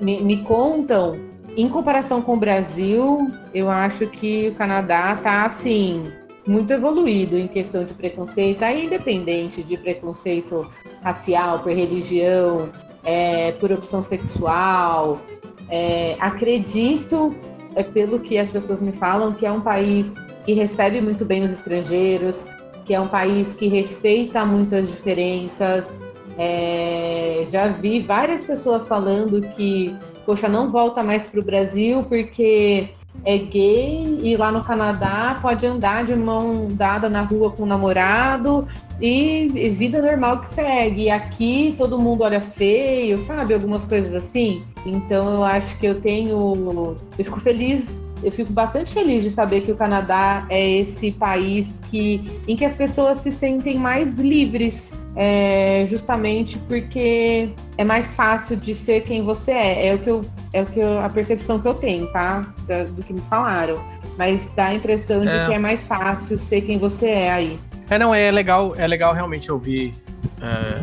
me, 0.00 0.20
me 0.22 0.38
contam, 0.38 1.18
em 1.56 1.68
comparação 1.68 2.22
com 2.22 2.34
o 2.34 2.36
Brasil, 2.36 3.30
eu 3.52 3.68
acho 3.68 4.06
que 4.06 4.48
o 4.48 4.54
Canadá 4.54 5.14
está 5.14 5.44
assim 5.44 6.10
muito 6.46 6.72
evoluído 6.72 7.38
em 7.38 7.46
questão 7.46 7.84
de 7.84 7.94
preconceito, 7.94 8.62
aí 8.62 8.86
independente 8.86 9.62
de 9.62 9.76
preconceito 9.76 10.66
racial, 11.02 11.60
por 11.60 11.72
religião, 11.72 12.70
é, 13.04 13.52
por 13.52 13.70
opção 13.70 14.02
sexual. 14.02 15.20
É, 15.68 16.16
acredito 16.18 17.34
é 17.74 17.82
pelo 17.82 18.20
que 18.20 18.38
as 18.38 18.50
pessoas 18.50 18.80
me 18.80 18.92
falam, 18.92 19.32
que 19.32 19.46
é 19.46 19.52
um 19.52 19.60
país 19.60 20.14
que 20.44 20.52
recebe 20.52 21.00
muito 21.00 21.24
bem 21.24 21.42
os 21.44 21.50
estrangeiros, 21.50 22.44
que 22.84 22.94
é 22.94 23.00
um 23.00 23.08
país 23.08 23.54
que 23.54 23.68
respeita 23.68 24.44
muitas 24.44 24.88
diferenças. 24.88 25.96
É, 26.38 27.46
já 27.50 27.68
vi 27.68 28.00
várias 28.00 28.44
pessoas 28.44 28.88
falando 28.88 29.40
que, 29.48 29.94
poxa, 30.24 30.48
não 30.48 30.70
volta 30.70 31.02
mais 31.02 31.26
para 31.26 31.40
o 31.40 31.44
Brasil 31.44 32.02
porque 32.04 32.88
é 33.24 33.36
gay 33.36 34.20
e 34.22 34.36
lá 34.36 34.50
no 34.50 34.64
Canadá 34.64 35.38
pode 35.40 35.66
andar 35.66 36.04
de 36.04 36.16
mão 36.16 36.68
dada 36.70 37.08
na 37.08 37.22
rua 37.22 37.50
com 37.50 37.64
o 37.64 37.66
namorado 37.66 38.66
e, 39.02 39.50
e 39.52 39.68
vida 39.68 40.00
normal 40.00 40.38
que 40.38 40.46
segue. 40.46 41.02
E 41.02 41.10
aqui 41.10 41.74
todo 41.76 41.98
mundo 41.98 42.22
olha 42.22 42.40
feio, 42.40 43.18
sabe? 43.18 43.52
Algumas 43.52 43.84
coisas 43.84 44.14
assim. 44.14 44.62
Então 44.86 45.34
eu 45.34 45.44
acho 45.44 45.76
que 45.78 45.86
eu 45.86 46.00
tenho. 46.00 46.96
Eu 47.18 47.24
fico 47.24 47.40
feliz, 47.40 48.04
eu 48.22 48.30
fico 48.30 48.52
bastante 48.52 48.92
feliz 48.92 49.24
de 49.24 49.30
saber 49.30 49.62
que 49.62 49.72
o 49.72 49.76
Canadá 49.76 50.46
é 50.48 50.78
esse 50.78 51.10
país 51.10 51.80
que, 51.90 52.30
em 52.46 52.54
que 52.54 52.64
as 52.64 52.76
pessoas 52.76 53.18
se 53.18 53.32
sentem 53.32 53.76
mais 53.76 54.18
livres. 54.18 54.94
É, 55.14 55.86
justamente 55.90 56.58
porque 56.60 57.50
é 57.76 57.84
mais 57.84 58.16
fácil 58.16 58.56
de 58.56 58.74
ser 58.74 59.02
quem 59.02 59.20
você 59.20 59.50
é. 59.50 59.88
É 59.88 59.94
o 59.94 59.98
que 59.98 60.08
eu, 60.08 60.20
é 60.54 60.62
o 60.62 60.66
que 60.66 60.80
eu, 60.80 61.00
a 61.00 61.08
percepção 61.10 61.58
que 61.58 61.68
eu 61.68 61.74
tenho, 61.74 62.06
tá? 62.12 62.54
Da, 62.66 62.84
do 62.84 63.02
que 63.02 63.12
me 63.12 63.20
falaram. 63.22 63.78
Mas 64.16 64.50
dá 64.56 64.66
a 64.66 64.74
impressão 64.74 65.20
de 65.20 65.28
é. 65.28 65.46
que 65.46 65.52
é 65.52 65.58
mais 65.58 65.86
fácil 65.86 66.38
ser 66.38 66.62
quem 66.62 66.78
você 66.78 67.08
é 67.08 67.30
aí. 67.30 67.58
É, 67.90 67.98
não, 67.98 68.14
é 68.14 68.30
legal, 68.30 68.74
é 68.76 68.86
legal 68.86 69.12
realmente 69.12 69.50
ouvir 69.50 69.94
é, 70.40 70.80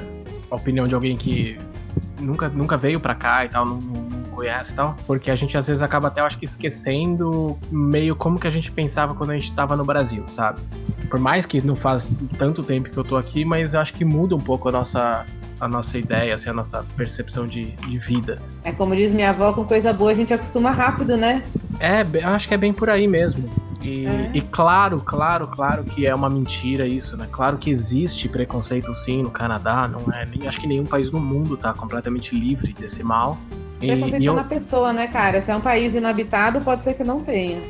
a 0.50 0.56
opinião 0.56 0.86
de 0.86 0.94
alguém 0.94 1.18
que 1.18 1.58
nunca, 2.20 2.50
nunca 2.50 2.78
veio 2.78 3.00
para 3.00 3.16
cá 3.16 3.46
e 3.46 3.50
tal, 3.50 3.66
não, 3.66 3.78
não, 3.78 4.20
conhece 4.30 4.72
e 4.72 4.76
tal, 4.76 4.96
porque 5.06 5.30
a 5.30 5.36
gente 5.36 5.58
às 5.58 5.68
vezes 5.68 5.84
acaba 5.84 6.08
até, 6.08 6.22
eu 6.22 6.26
acho 6.26 6.38
que 6.38 6.46
esquecendo 6.46 7.58
meio 7.70 8.16
como 8.16 8.40
que 8.40 8.48
a 8.48 8.50
gente 8.50 8.72
pensava 8.72 9.14
quando 9.14 9.32
a 9.32 9.34
gente 9.34 9.52
tava 9.52 9.76
no 9.76 9.84
Brasil, 9.84 10.24
sabe? 10.30 10.62
Por 11.10 11.20
mais 11.20 11.46
que 11.46 11.62
não 11.62 11.76
faz 11.76 12.10
tanto 12.38 12.64
tempo 12.64 12.90
que 12.90 12.98
eu 12.98 13.04
tô 13.04 13.18
aqui, 13.18 13.44
mas 13.44 13.74
eu 13.74 13.82
acho 13.82 13.94
que 13.94 14.06
muda 14.06 14.36
um 14.36 14.40
pouco 14.40 14.70
a 14.70 14.72
nossa 14.72 15.26
a 15.60 15.68
nossa 15.68 15.98
ideia, 15.98 16.34
assim, 16.34 16.50
a 16.50 16.54
nossa 16.54 16.86
percepção 16.96 17.46
de, 17.46 17.72
de 17.72 18.00
vida. 18.00 18.40
É 18.64 18.72
como 18.72 18.96
diz 18.96 19.14
minha 19.14 19.32
avó, 19.32 19.52
com 19.52 19.66
coisa 19.66 19.92
boa 19.92 20.12
a 20.12 20.14
gente 20.14 20.34
acostuma 20.34 20.72
rápido, 20.72 21.18
né? 21.18 21.44
É, 21.80 22.02
eu 22.02 22.30
acho 22.30 22.48
que 22.48 22.54
é 22.54 22.58
bem 22.58 22.74
por 22.74 22.90
aí 22.90 23.08
mesmo. 23.08 23.50
E, 23.82 24.06
é. 24.06 24.32
e, 24.34 24.42
claro, 24.42 25.00
claro, 25.00 25.48
claro 25.48 25.84
que 25.84 26.06
é 26.06 26.14
uma 26.14 26.30
mentira 26.30 26.86
isso, 26.86 27.16
né? 27.16 27.28
Claro 27.32 27.58
que 27.58 27.70
existe 27.70 28.28
preconceito 28.28 28.94
sim 28.94 29.24
no 29.24 29.32
Canadá, 29.32 29.88
não 29.88 30.14
é? 30.14 30.26
Nem, 30.26 30.48
acho 30.48 30.60
que 30.60 30.68
nenhum 30.68 30.86
país 30.86 31.12
no 31.12 31.20
mundo 31.20 31.56
tá 31.56 31.74
completamente 31.74 32.36
livre 32.36 32.74
desse 32.74 33.04
mal. 33.04 33.38
Preconceito 33.80 34.22
e, 34.22 34.24
e 34.24 34.26
eu... 34.26 34.34
na 34.34 34.44
pessoa, 34.44 34.92
né, 34.92 35.08
cara? 35.08 35.40
Se 35.40 35.52
é 35.52 35.56
um 35.56 35.62
país 35.62 35.96
inabitado, 35.96 36.60
pode 36.62 36.84
ser 36.84 36.94
que 36.94 37.04
não 37.04 37.22
tenha. 37.22 37.62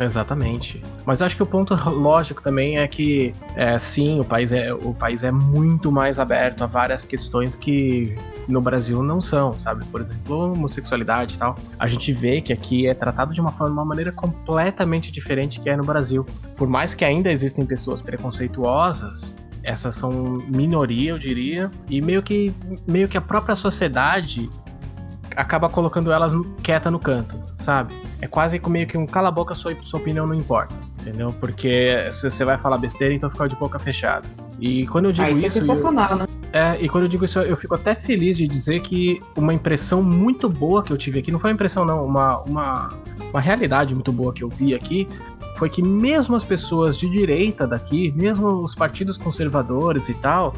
Exatamente. 0.00 0.82
Mas 1.04 1.20
acho 1.20 1.36
que 1.36 1.42
o 1.42 1.46
ponto 1.46 1.74
lógico 1.90 2.42
também 2.42 2.78
é 2.78 2.86
que, 2.86 3.34
é, 3.54 3.78
sim, 3.78 4.20
o 4.20 4.24
país, 4.24 4.52
é, 4.52 4.72
o 4.72 4.94
país 4.94 5.22
é 5.24 5.30
muito 5.30 5.90
mais 5.90 6.18
aberto 6.18 6.62
a 6.64 6.66
várias 6.66 7.04
questões 7.04 7.56
que 7.56 8.14
no 8.48 8.60
Brasil 8.60 9.02
não 9.02 9.20
são, 9.20 9.52
sabe? 9.60 9.84
Por 9.86 10.00
exemplo, 10.00 10.52
homossexualidade 10.52 11.34
e 11.34 11.38
tal. 11.38 11.56
A 11.78 11.86
gente 11.86 12.12
vê 12.12 12.40
que 12.40 12.52
aqui 12.52 12.86
é 12.86 12.94
tratado 12.94 13.34
de 13.34 13.40
uma 13.40 13.52
forma, 13.52 13.74
uma 13.74 13.84
maneira 13.84 14.10
completamente 14.10 15.12
diferente 15.12 15.60
que 15.60 15.68
é 15.68 15.76
no 15.76 15.84
Brasil. 15.84 16.26
Por 16.56 16.66
mais 16.66 16.94
que 16.94 17.04
ainda 17.04 17.30
existem 17.30 17.66
pessoas 17.66 18.00
preconceituosas, 18.00 19.36
essas 19.62 19.94
são 19.94 20.10
minoria, 20.48 21.10
eu 21.10 21.18
diria, 21.18 21.70
e 21.90 22.00
meio 22.00 22.22
que, 22.22 22.54
meio 22.88 23.06
que 23.06 23.18
a 23.18 23.20
própria 23.20 23.54
sociedade 23.54 24.48
acaba 25.36 25.68
colocando 25.68 26.10
elas 26.10 26.32
quieta 26.62 26.90
no 26.90 26.98
canto, 26.98 27.38
sabe? 27.56 27.94
É 28.20 28.26
quase 28.26 28.60
meio 28.68 28.86
que 28.86 28.96
um 28.96 29.06
cala 29.06 29.28
a 29.28 29.30
boca, 29.30 29.54
sua, 29.54 29.74
sua 29.82 30.00
opinião 30.00 30.26
não 30.26 30.34
importa, 30.34 30.74
entendeu? 31.00 31.32
Porque 31.40 32.08
se 32.10 32.30
você 32.30 32.44
vai 32.44 32.58
falar 32.58 32.78
besteira, 32.78 33.14
então 33.14 33.30
fica 33.30 33.48
de 33.48 33.56
boca 33.56 33.78
fechada. 33.78 34.28
E 34.60 34.86
quando 34.88 35.06
eu 35.06 35.12
digo 35.12 35.26
ah, 35.26 35.30
isso. 35.30 35.46
Isso 35.46 35.58
é 35.58 35.60
sensacional, 35.60 36.10
eu, 36.10 36.16
né? 36.16 36.26
É, 36.52 36.82
e 36.82 36.88
quando 36.88 37.04
eu 37.04 37.08
digo 37.08 37.24
isso, 37.24 37.38
eu 37.38 37.56
fico 37.56 37.74
até 37.74 37.94
feliz 37.94 38.36
de 38.36 38.46
dizer 38.46 38.80
que 38.80 39.22
uma 39.36 39.54
impressão 39.54 40.02
muito 40.02 40.48
boa 40.48 40.82
que 40.82 40.92
eu 40.92 40.96
tive 40.96 41.20
aqui, 41.20 41.30
não 41.30 41.38
foi 41.38 41.50
uma 41.50 41.54
impressão, 41.54 41.84
não, 41.84 42.04
uma, 42.04 42.38
uma, 42.40 42.88
uma 43.30 43.40
realidade 43.40 43.94
muito 43.94 44.12
boa 44.12 44.32
que 44.32 44.42
eu 44.42 44.48
vi 44.48 44.74
aqui, 44.74 45.08
foi 45.56 45.70
que 45.70 45.82
mesmo 45.82 46.36
as 46.36 46.44
pessoas 46.44 46.96
de 46.96 47.08
direita 47.08 47.66
daqui, 47.66 48.12
mesmo 48.16 48.48
os 48.48 48.74
partidos 48.74 49.16
conservadores 49.16 50.08
e 50.08 50.14
tal, 50.14 50.54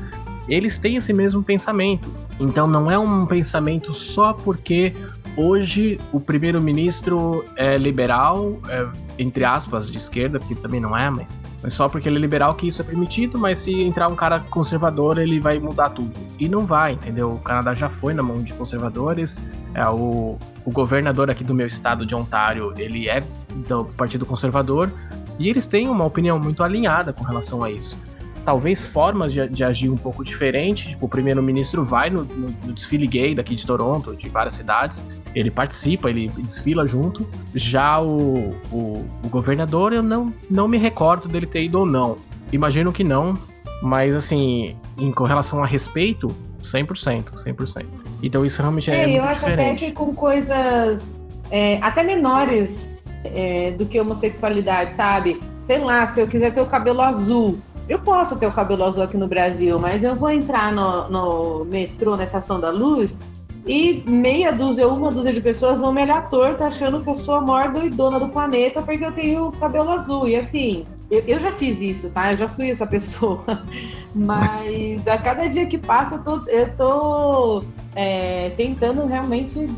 eles 0.49 0.79
têm 0.79 0.97
esse 0.97 1.13
mesmo 1.13 1.43
pensamento. 1.43 2.13
Então 2.39 2.67
não 2.67 2.91
é 2.91 2.99
um 2.99 3.25
pensamento 3.25 3.93
só 3.93 4.33
porque 4.33 4.93
hoje 5.37 5.99
o 6.13 6.21
primeiro-ministro 6.21 7.45
é 7.57 7.77
liberal, 7.77 8.61
é, 8.69 8.87
entre 9.19 9.45
aspas, 9.45 9.91
de 9.91 9.99
esquerda, 9.99 10.39
porque 10.39 10.55
também 10.55 10.81
não 10.81 10.97
é, 10.97 11.09
mas, 11.11 11.41
mas 11.63 11.75
só 11.75 11.89
porque 11.89 12.09
ele 12.09 12.19
é 12.19 12.21
liberal 12.21 12.55
que 12.55 12.67
isso 12.67 12.83
é 12.83 12.85
permitido, 12.85 13.39
mas 13.39 13.59
se 13.59 13.83
entrar 13.83 14.09
um 14.09 14.17
cara 14.17 14.41
conservador, 14.41 15.19
ele 15.19 15.39
vai 15.41 15.59
mudar 15.59 15.91
tudo. 15.91 16.13
E 16.39 16.49
não 16.49 16.67
vai, 16.67 16.93
entendeu? 16.93 17.33
O 17.33 17.39
Canadá 17.39 17.75
já 17.75 17.89
foi 17.89 18.15
na 18.15 18.23
mão 18.23 18.43
de 18.43 18.53
conservadores, 18.55 19.41
é, 19.75 19.87
o, 19.89 20.39
o 20.65 20.71
governador 20.71 21.31
aqui 21.31 21.45
do 21.45 21.55
meu 21.55 21.67
estado 21.67 22.05
de 22.05 22.15
Ontário, 22.15 22.73
ele 22.77 23.09
é 23.09 23.23
do 23.69 23.85
Partido 23.85 24.27
Conservador, 24.27 24.91
e 25.39 25.49
eles 25.49 25.67
têm 25.67 25.89
uma 25.89 26.05
opinião 26.05 26.39
muito 26.39 26.63
alinhada 26.63 27.13
com 27.13 27.25
relação 27.25 27.65
a 27.65 27.71
isso 27.71 27.97
talvez 28.45 28.83
formas 28.83 29.33
de, 29.33 29.49
de, 29.49 29.65
agir 29.65 29.91
um 29.91 29.97
pouco 29.97 30.25
diferente. 30.25 30.89
Tipo, 30.89 31.07
o 31.07 31.09
primeiro-ministro 31.09 31.85
vai 31.85 32.11
no, 32.11 32.25
no, 32.25 32.49
no, 32.67 32.73
desfile 32.73 33.07
gay 33.07 33.35
daqui 33.35 33.55
de 33.55 33.67
Toronto, 33.67 34.17
de 34.17 34.29
várias 34.29 34.55
cidades, 34.55 35.05
ele 35.35 35.51
participa, 35.51 36.11
ele 36.11 36.29
desfila 36.29 36.87
junto. 36.87 37.29
Já 37.55 38.01
o, 38.01 38.51
o, 38.73 39.07
o 39.25 39.29
governador, 39.29 39.93
eu 39.93 40.03
não, 40.03 40.33
não 40.51 40.67
me 40.67 40.79
recordo 40.79 41.29
dele 41.29 41.47
ter 41.47 41.65
ido 41.65 41.81
ou 41.81 41.87
não. 41.87 42.17
Imagino 42.53 42.93
que 42.93 43.05
não, 43.05 43.39
mas 43.83 44.15
assim, 44.17 44.77
em 44.99 45.13
com 45.13 45.25
relação 45.25 45.63
a 45.63 45.67
respeito, 45.67 46.29
100%, 46.63 47.45
100%. 47.45 47.87
Então 48.23 48.45
isso 48.45 48.61
realmente 48.61 48.91
é, 48.91 49.05
é 49.05 49.19
eu 49.19 49.25
acho 49.25 49.47
diferente. 49.47 49.61
até 49.61 49.75
que 49.75 49.93
com 49.93 50.15
coisas 50.15 51.21
é, 51.51 51.79
até 51.81 52.03
menores 52.03 52.89
é, 53.25 53.73
do 53.73 53.87
que 53.87 54.01
homossexualidade, 54.01 54.95
sabe? 54.95 55.41
Sei 55.59 55.79
lá, 55.79 56.07
se 56.07 56.21
eu 56.21 56.27
quiser 56.29 56.53
ter 56.53 56.61
o 56.61 56.67
cabelo 56.67 57.01
azul, 57.03 57.59
eu 57.91 57.99
posso 57.99 58.37
ter 58.37 58.47
o 58.47 58.53
cabelo 58.53 58.85
azul 58.85 59.03
aqui 59.03 59.17
no 59.17 59.27
Brasil, 59.27 59.77
mas 59.77 60.05
eu 60.05 60.15
vou 60.15 60.31
entrar 60.31 60.73
no, 60.73 61.11
no 61.11 61.65
metrô, 61.65 62.17
na 62.17 62.23
Estação 62.23 62.61
da 62.61 62.71
Luz, 62.71 63.19
e 63.67 64.05
meia 64.09 64.53
dúzia 64.53 64.87
ou 64.87 64.97
uma 64.97 65.11
dúzia 65.11 65.33
de 65.33 65.41
pessoas 65.41 65.81
vão 65.81 65.93
me 65.93 66.01
olhar 66.01 66.31
torto 66.31 66.63
achando 66.63 67.03
que 67.03 67.11
eu 67.11 67.17
sou 67.17 67.35
a 67.35 67.41
maior 67.41 67.73
doidona 67.73 68.21
do 68.21 68.29
planeta 68.29 68.81
porque 68.81 69.05
eu 69.05 69.11
tenho 69.11 69.51
cabelo 69.53 69.91
azul. 69.91 70.29
E 70.29 70.37
assim, 70.37 70.87
eu, 71.11 71.21
eu 71.27 71.41
já 71.41 71.51
fiz 71.51 71.81
isso, 71.81 72.11
tá? 72.11 72.31
Eu 72.33 72.37
já 72.37 72.49
fui 72.49 72.71
essa 72.71 72.87
pessoa. 72.87 73.45
Mas 74.15 75.07
a 75.09 75.19
cada 75.19 75.49
dia 75.49 75.67
que 75.67 75.77
passa, 75.77 76.15
eu 76.15 76.23
tô, 76.23 76.49
eu 76.49 76.77
tô 76.77 77.65
é, 77.97 78.51
tentando 78.51 79.05
realmente 79.05 79.69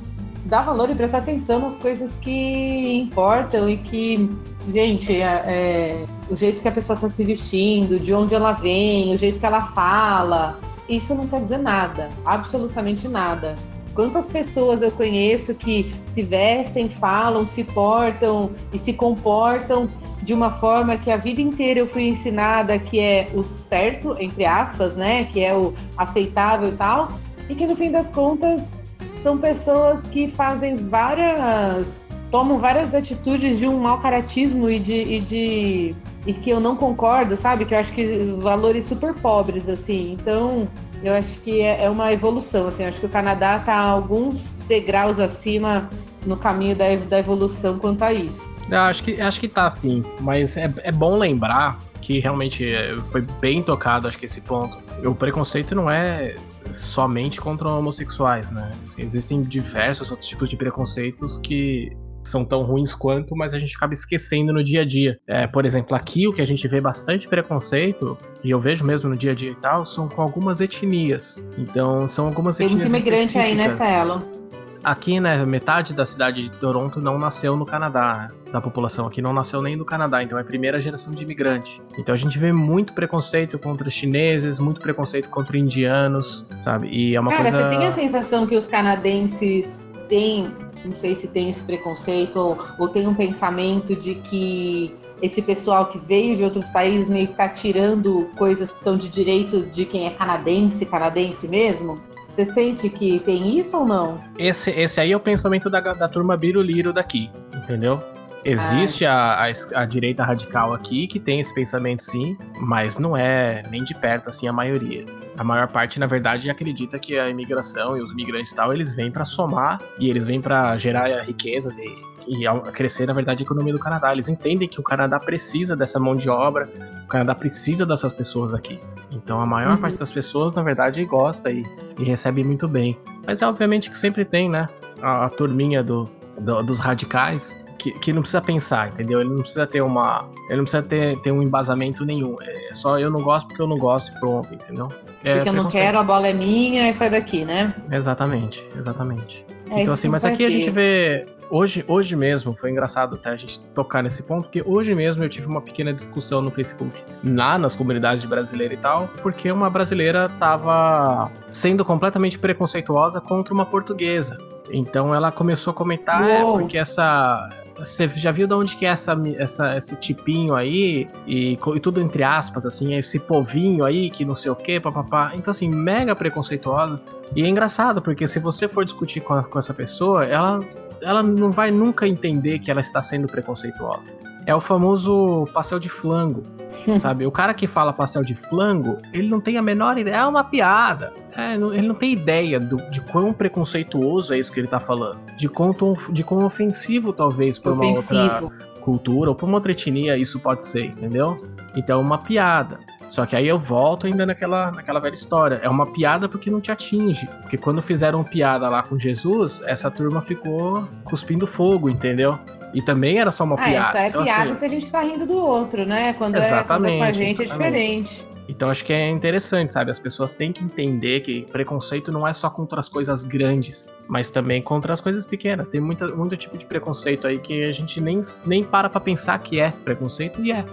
dar 0.44 0.62
valor 0.62 0.90
e 0.90 0.94
prestar 0.94 1.18
atenção 1.18 1.61
nas 1.61 1.76
coisas 1.76 2.16
que 2.16 3.00
importam 3.00 3.68
e 3.68 3.76
que, 3.76 4.28
gente, 4.68 5.12
é, 5.14 5.24
é, 5.24 6.05
o 6.31 6.37
jeito 6.37 6.61
que 6.61 6.68
a 6.68 6.72
pessoa 6.72 6.96
está 6.96 7.09
se 7.09 7.24
vestindo, 7.24 7.98
de 7.98 8.12
onde 8.12 8.35
ela 8.35 8.52
vem, 8.52 9.14
o 9.14 9.18
jeito 9.18 9.38
que 9.38 9.46
ela 9.46 9.62
fala, 9.62 10.59
isso 10.88 11.14
não 11.14 11.26
quer 11.26 11.40
dizer 11.40 11.59
nada, 11.59 12.11
absolutamente 12.24 13.09
nada. 13.09 13.55
Quantas 13.94 14.26
pessoas 14.26 14.81
eu 14.81 14.90
conheço 14.90 15.55
que 15.55 15.94
se 16.07 16.22
vestem, 16.22 16.88
falam, 16.88 17.46
se 17.46 17.62
portam 17.62 18.50
e 18.72 18.78
se 18.78 18.92
comportam 18.94 19.88
de 20.22 20.33
uma 20.33 20.50
forma 20.50 20.96
que 20.96 21.11
a 21.11 21.16
vida 21.16 21.42
inteira 21.42 21.81
eu 21.81 21.87
fui 21.87 22.05
ensinada 22.05 22.78
que 22.78 22.98
é 22.98 23.28
o 23.35 23.44
certo, 23.44 24.16
entre 24.18 24.46
aspas, 24.46 24.96
né? 24.96 25.24
Que 25.24 25.44
é 25.44 25.55
o 25.55 25.74
aceitável 25.96 26.70
e 26.70 26.72
tal, 26.72 27.12
e 27.50 27.55
que 27.55 27.66
no 27.66 27.76
fim 27.76 27.90
das 27.90 28.09
contas 28.09 28.78
são 29.22 29.38
pessoas 29.38 30.06
que 30.06 30.28
fazem 30.28 30.76
várias. 30.76 32.02
tomam 32.30 32.58
várias 32.58 32.94
atitudes 32.94 33.58
de 33.58 33.68
um 33.68 33.78
mau 33.78 33.98
caratismo 33.98 34.68
e 34.68 34.78
de, 34.78 34.94
e 34.94 35.20
de. 35.20 35.94
e 36.26 36.32
que 36.32 36.50
eu 36.50 36.58
não 36.58 36.74
concordo, 36.74 37.37
sabe? 37.37 37.64
Que 37.64 37.74
eu 37.74 37.78
acho 37.78 37.92
que 37.92 38.04
valores 38.40 38.85
super 38.85 39.14
pobres, 39.14 39.68
assim. 39.68 40.12
Então, 40.20 40.68
eu 41.04 41.14
acho 41.14 41.38
que 41.40 41.61
é, 41.61 41.85
é 41.85 41.90
uma 41.90 42.12
evolução, 42.12 42.66
assim. 42.66 42.82
Eu 42.82 42.88
acho 42.88 42.98
que 43.00 43.06
o 43.06 43.08
Canadá 43.08 43.56
está 43.56 43.76
alguns 43.76 44.54
degraus 44.66 45.20
acima 45.20 45.88
no 46.26 46.37
caminho 46.37 46.74
da, 46.74 46.85
da 47.08 47.18
evolução 47.20 47.78
quanto 47.78 48.02
a 48.02 48.12
isso. 48.12 48.51
Eu 48.70 48.81
acho 48.81 49.03
que, 49.03 49.20
acho 49.20 49.40
que 49.40 49.48
tá 49.48 49.68
sim, 49.68 50.03
mas 50.20 50.57
é, 50.57 50.72
é 50.83 50.92
bom 50.92 51.18
lembrar 51.18 51.79
que 52.01 52.18
realmente 52.18 52.66
é, 52.66 52.98
foi 53.11 53.22
bem 53.40 53.62
tocado, 53.62 54.09
acho 54.09 54.18
que 54.18 54.27
esse 54.27 54.40
ponto. 54.40 54.79
O 55.05 55.14
preconceito 55.14 55.75
não 55.75 55.90
é 55.90 56.35
somente 56.72 57.40
contra 57.40 57.68
homossexuais, 57.68 58.51
né? 58.51 58.70
Assim, 58.85 59.03
existem 59.03 59.42
diversos 59.42 60.11
outros 60.11 60.29
tipos 60.29 60.48
de 60.48 60.57
preconceitos 60.57 61.38
que 61.38 61.92
são 62.25 62.44
tão 62.44 62.62
ruins 62.62 62.94
quanto, 62.94 63.37
mas 63.37 63.53
a 63.53 63.59
gente 63.59 63.77
acaba 63.77 63.92
esquecendo 63.92 64.53
no 64.53 64.62
dia 64.62 64.83
a 64.83 64.85
dia. 64.85 65.18
É, 65.27 65.46
por 65.46 65.64
exemplo, 65.64 65.96
aqui 65.96 66.29
o 66.29 66.33
que 66.33 66.40
a 66.40 66.46
gente 66.46 66.66
vê 66.68 66.81
bastante 66.81 67.29
preconceito, 67.29 68.16
e 68.44 68.51
eu 68.51 68.61
vejo 68.61 68.85
mesmo 68.85 69.09
no 69.09 69.16
dia 69.16 69.33
a 69.33 69.35
dia 69.35 69.51
e 69.51 69.57
tal, 69.57 69.85
são 69.85 70.09
com 70.09 70.22
algumas 70.22 70.61
etnias. 70.61 71.44
Então, 71.59 72.07
são 72.07 72.27
algumas 72.27 72.57
Tem 72.57 72.66
etnias. 72.66 72.85
Tem 72.85 72.90
muito 72.90 73.07
imigrante 73.07 73.38
aí, 73.38 73.55
né, 73.55 73.70
Celo? 73.70 74.41
Aqui, 74.85 75.21
né, 75.21 75.45
metade 75.45 75.95
da 75.95 76.05
cidade 76.05 76.49
de 76.49 76.51
Toronto 76.59 77.01
não 77.01 77.18
nasceu 77.18 77.57
no 77.57 77.64
Canadá, 77.64 78.29
né? 78.31 78.42
Da 78.53 78.61
população 78.61 79.07
aqui 79.07 79.23
não 79.23 79.33
nasceu 79.33 79.62
nem 79.62 79.77
no 79.77 79.85
Canadá, 79.85 80.23
então 80.23 80.37
é 80.37 80.42
a 80.42 80.45
primeira 80.45 80.81
geração 80.81 81.12
de 81.12 81.23
imigrante. 81.23 81.81
Então 81.97 82.12
a 82.12 82.18
gente 82.18 82.38
vê 82.38 82.53
muito 82.53 82.92
preconceito 82.92 83.59
contra 83.59 83.88
chineses, 83.88 84.59
muito 84.59 84.81
preconceito 84.81 85.31
contra 85.31 85.57
indianos, 85.57 86.45
sabe? 86.61 86.88
E 86.88 87.14
é 87.14 87.21
uma 87.21 87.31
Cara, 87.31 87.42
coisa. 87.45 87.59
Cara, 87.59 87.71
você 87.71 87.79
tem 87.79 87.88
a 87.88 87.92
sensação 87.92 88.47
que 88.47 88.57
os 88.57 88.66
canadenses 88.66 89.81
têm, 90.09 90.53
não 90.85 90.92
sei 90.92 91.14
se 91.14 91.29
tem 91.29 91.49
esse 91.49 91.62
preconceito, 91.62 92.37
ou, 92.37 92.59
ou 92.79 92.88
tem 92.88 93.07
um 93.07 93.14
pensamento 93.14 93.95
de 93.95 94.16
que 94.16 94.95
esse 95.23 95.40
pessoal 95.40 95.87
que 95.87 95.99
veio 95.99 96.37
de 96.37 96.42
outros 96.42 96.68
países 96.68 97.09
meio 97.09 97.29
que 97.29 97.35
tá 97.35 97.49
tirando 97.49 98.29
coisas 98.37 98.73
que 98.73 98.83
são 98.83 98.97
de 98.97 99.09
direito 99.09 99.62
de 99.62 99.85
quem 99.87 100.07
é 100.07 100.11
canadense, 100.11 100.85
canadense 100.85 101.47
mesmo? 101.47 101.99
Você 102.33 102.47
sente 102.47 102.88
que 102.88 103.18
tem 103.18 103.59
isso 103.59 103.77
ou 103.77 103.85
não? 103.85 104.18
Esse, 104.38 104.71
esse 104.71 104.99
aí 104.99 105.12
é 105.12 105.16
o 105.16 105.21
pensamento 105.21 105.68
da, 105.68 105.81
da 105.81 106.09
turma 106.09 106.35
biruliro 106.35 106.90
daqui, 106.90 107.31
entendeu? 107.55 108.03
Existe 108.42 109.05
a, 109.05 109.45
a, 109.45 109.83
a, 109.83 109.85
direita 109.85 110.25
radical 110.25 110.73
aqui 110.73 111.07
que 111.07 111.21
tem 111.21 111.40
esse 111.40 111.55
pensamento 111.55 112.03
sim, 112.03 112.37
mas 112.59 112.99
não 112.99 113.14
é 113.14 113.62
nem 113.71 113.85
de 113.85 113.95
perto 113.95 114.31
assim 114.31 114.49
a 114.49 114.53
maioria. 114.53 115.05
A 115.37 115.45
maior 115.45 115.68
parte, 115.68 116.01
na 116.01 116.07
verdade, 116.07 116.49
acredita 116.49 116.99
que 116.99 117.18
a 117.18 117.29
imigração 117.29 117.99
e 117.99 118.01
os 118.01 118.11
imigrantes 118.12 118.51
e 118.51 118.57
tal, 118.57 118.73
eles 118.73 118.95
vêm 118.95 119.11
para 119.11 119.27
somar 119.27 119.79
e 119.99 120.09
eles 120.09 120.25
vêm 120.25 120.40
para 120.40 120.77
gerar 120.79 121.21
riquezas 121.21 121.77
e, 121.77 121.85
e 122.26 122.72
crescer, 122.72 123.06
na 123.06 123.12
verdade, 123.12 123.42
a 123.42 123.44
economia 123.44 123.72
do 123.72 123.78
Canadá. 123.78 124.12
Eles 124.12 124.28
entendem 124.28 124.68
que 124.68 124.80
o 124.80 124.82
Canadá 124.82 125.18
precisa 125.18 125.76
dessa 125.76 125.98
mão 125.98 126.16
de 126.16 126.28
obra, 126.28 126.68
o 127.04 127.08
Canadá 127.08 127.35
precisa 127.35 127.85
dessas 127.87 128.12
pessoas 128.12 128.54
aqui. 128.54 128.78
Então 129.14 129.40
a 129.40 129.46
maior 129.46 129.72
uhum. 129.72 129.78
parte 129.78 129.96
das 129.96 130.11
pessoas, 130.11 130.54
na 130.54 130.62
verdade, 130.62 131.04
gosta 131.04 131.50
e, 131.50 131.64
e, 131.98 132.04
recebe 132.04 132.42
muito 132.44 132.66
bem. 132.68 132.98
Mas 133.26 133.42
é 133.42 133.46
obviamente 133.46 133.90
que 133.90 133.98
sempre 133.98 134.24
tem, 134.24 134.48
né? 134.48 134.68
A, 135.00 135.26
a 135.26 135.28
turminha 135.28 135.82
do, 135.82 136.08
do, 136.40 136.62
dos 136.62 136.78
radicais 136.78 137.61
que, 137.82 137.90
que, 137.92 138.12
não 138.12 138.22
precisa 138.22 138.40
pensar, 138.40 138.88
entendeu? 138.88 139.20
Ele 139.20 139.30
não 139.30 139.38
precisa 139.38 139.66
ter 139.66 139.80
uma. 139.80 140.28
Ele 140.48 140.58
não 140.58 140.64
precisa 140.64 140.82
ter, 140.82 141.18
ter 141.18 141.32
um 141.32 141.42
embasamento 141.42 142.04
nenhum. 142.04 142.37
É 142.40 142.72
só 142.72 142.98
eu 142.98 143.11
não 143.11 143.20
gosto 143.20 143.48
porque 143.48 143.61
eu 143.61 143.66
não 143.66 143.76
gosto 143.76 144.16
e 144.16 144.20
pronto, 144.20 144.54
entendeu? 144.54 144.88
É, 145.24 145.37
porque 145.37 145.48
eu 145.48 145.52
não 145.52 145.68
quero, 145.68 145.98
a 145.98 146.02
bola 146.04 146.28
é 146.28 146.32
minha 146.32 146.88
e 146.88 146.92
sai 146.92 147.11
daqui, 147.11 147.44
né? 147.44 147.74
Exatamente, 147.90 148.64
exatamente. 148.76 149.44
É, 149.68 149.82
então, 149.82 149.94
assim, 149.94 150.08
mas 150.08 150.24
aqui 150.24 150.38
ter. 150.38 150.46
a 150.46 150.50
gente 150.50 150.70
vê. 150.70 151.26
Hoje, 151.54 151.84
hoje 151.86 152.16
mesmo, 152.16 152.54
foi 152.54 152.70
engraçado 152.70 153.16
até 153.16 153.28
a 153.28 153.36
gente 153.36 153.60
tocar 153.74 154.02
nesse 154.02 154.22
ponto, 154.22 154.44
porque 154.44 154.62
hoje 154.64 154.94
mesmo 154.94 155.22
eu 155.22 155.28
tive 155.28 155.46
uma 155.46 155.60
pequena 155.60 155.92
discussão 155.92 156.40
no 156.40 156.50
Facebook, 156.50 156.96
lá 157.22 157.58
nas 157.58 157.74
comunidades 157.74 158.22
de 158.22 158.26
brasileira 158.26 158.72
e 158.72 158.78
tal, 158.78 159.06
porque 159.20 159.52
uma 159.52 159.68
brasileira 159.68 160.30
tava 160.30 161.30
sendo 161.50 161.84
completamente 161.84 162.38
preconceituosa 162.38 163.20
contra 163.20 163.52
uma 163.52 163.66
portuguesa. 163.66 164.38
Então 164.70 165.14
ela 165.14 165.30
começou 165.30 165.72
a 165.72 165.74
comentar, 165.74 166.26
é, 166.26 166.40
porque 166.40 166.78
essa, 166.78 167.50
você 167.78 168.08
já 168.08 168.32
viu 168.32 168.46
de 168.46 168.54
onde 168.54 168.74
que 168.74 168.86
é 168.86 168.88
essa, 168.88 169.14
essa, 169.36 169.76
esse 169.76 169.94
tipinho 169.96 170.54
aí? 170.54 171.06
E, 171.26 171.52
e, 171.52 171.80
tudo 171.80 172.00
entre 172.00 172.22
aspas, 172.22 172.64
assim, 172.64 172.94
esse 172.94 173.18
povinho 173.18 173.84
aí 173.84 174.08
que 174.08 174.24
não 174.24 174.34
sei 174.34 174.50
o 174.50 174.56
que, 174.56 174.80
papapá. 174.80 175.32
Então, 175.34 175.50
assim, 175.50 175.68
mega 175.68 176.16
preconceituosa. 176.16 176.98
E 177.36 177.42
é 177.42 177.46
engraçado, 177.46 178.00
porque 178.00 178.26
se 178.26 178.38
você 178.38 178.66
for 178.66 178.86
discutir 178.86 179.20
com, 179.20 179.34
a, 179.34 179.44
com 179.44 179.58
essa 179.58 179.74
pessoa, 179.74 180.24
ela, 180.24 180.60
ela 181.02 181.22
não 181.22 181.50
vai 181.50 181.70
nunca 181.70 182.06
entender 182.06 182.58
que 182.58 182.70
ela 182.70 182.80
está 182.80 183.02
sendo 183.02 183.26
preconceituosa. 183.28 184.12
É 184.44 184.54
o 184.54 184.60
famoso 184.60 185.46
pastel 185.52 185.78
de 185.78 185.88
flango, 185.88 186.42
sabe? 187.00 187.26
O 187.26 187.30
cara 187.30 187.54
que 187.54 187.68
fala 187.68 187.92
pastel 187.92 188.24
de 188.24 188.34
flango, 188.34 188.98
ele 189.12 189.28
não 189.28 189.40
tem 189.40 189.56
a 189.56 189.62
menor 189.62 189.98
ideia, 189.98 190.16
é 190.16 190.26
uma 190.26 190.42
piada. 190.42 191.12
É, 191.36 191.54
ele 191.54 191.86
não 191.86 191.94
tem 191.94 192.12
ideia 192.12 192.58
do, 192.58 192.76
de 192.90 193.00
quão 193.00 193.32
preconceituoso 193.32 194.34
é 194.34 194.38
isso 194.38 194.52
que 194.52 194.58
ele 194.58 194.68
tá 194.68 194.80
falando. 194.80 195.18
De 195.36 195.48
quão, 195.48 195.74
de 196.10 196.24
quão 196.24 196.44
ofensivo, 196.44 197.12
talvez, 197.12 197.58
por 197.58 197.72
ofensivo. 197.72 198.20
uma 198.20 198.34
outra 198.42 198.72
cultura 198.82 199.30
ou 199.30 199.36
por 199.36 199.46
uma 199.46 199.58
outra 199.58 199.70
etnia 199.72 200.18
isso 200.18 200.40
pode 200.40 200.64
ser, 200.64 200.86
entendeu? 200.86 201.40
Então 201.76 202.00
é 202.00 202.02
uma 202.02 202.18
piada. 202.18 202.78
Só 203.12 203.27
que 203.27 203.37
aí 203.37 203.46
eu 203.46 203.59
volto 203.59 204.07
ainda 204.07 204.25
naquela, 204.25 204.70
naquela 204.70 204.98
velha 204.98 205.12
história. 205.12 205.61
É 205.62 205.68
uma 205.68 205.85
piada 205.85 206.31
porque 206.31 206.51
não 206.51 206.62
te 206.62 206.72
atinge. 206.72 207.29
Porque 207.42 207.59
quando 207.59 207.83
fizeram 207.83 208.25
piada 208.25 208.70
lá 208.70 208.83
com 208.83 208.98
Jesus, 208.98 209.62
essa 209.66 209.90
turma 209.90 210.22
ficou 210.22 210.88
cuspindo 211.05 211.46
fogo, 211.46 211.90
entendeu? 211.90 212.38
E 212.72 212.81
também 212.81 213.18
era 213.18 213.31
só 213.31 213.44
uma 213.44 213.57
ah, 213.57 213.64
piada. 213.64 213.92
Só 213.92 213.98
é 213.98 214.09
então, 214.09 214.25
piada 214.25 214.51
assim, 214.51 214.59
se 214.61 214.64
a 214.64 214.68
gente 214.68 214.90
tá 214.90 215.03
rindo 215.03 215.27
do 215.27 215.37
outro, 215.37 215.85
né? 215.85 216.14
Quando, 216.14 216.37
é, 216.37 216.64
quando 216.64 216.87
é 216.87 216.96
com 216.96 217.03
a 217.03 217.12
gente 217.12 217.42
é 217.42 217.44
exatamente. 217.44 217.77
é 217.77 218.01
diferente. 218.01 218.33
Então 218.48 218.70
acho 218.70 218.83
que 218.83 218.94
é 218.94 219.11
interessante, 219.11 219.72
sabe? 219.72 219.90
As 219.90 219.98
pessoas 219.98 220.33
têm 220.35 220.51
que 220.51 220.64
entender 220.64 221.20
que 221.20 221.42
preconceito 221.53 222.11
não 222.11 222.27
é 222.27 222.33
só 222.33 222.48
contra 222.48 222.81
as 222.81 222.88
coisas 222.88 223.25
grandes, 223.25 223.92
mas 224.09 224.31
também 224.31 224.62
contra 224.62 224.92
as 224.92 225.03
coisas 225.03 225.27
pequenas. 225.27 225.68
Tem 225.68 225.81
muita, 225.81 226.09
muito 226.09 226.37
tipo 226.37 226.57
de 226.57 226.64
preconceito 226.64 227.27
aí 227.27 227.38
que 227.38 227.62
a 227.62 227.72
gente 227.72 228.01
nem, 228.01 228.20
nem 228.46 228.64
para 228.64 228.88
pra 228.88 229.01
pensar 229.01 229.38
que 229.38 229.61
é 229.61 229.70
preconceito 229.70 230.42
e 230.42 230.51
é. 230.51 230.64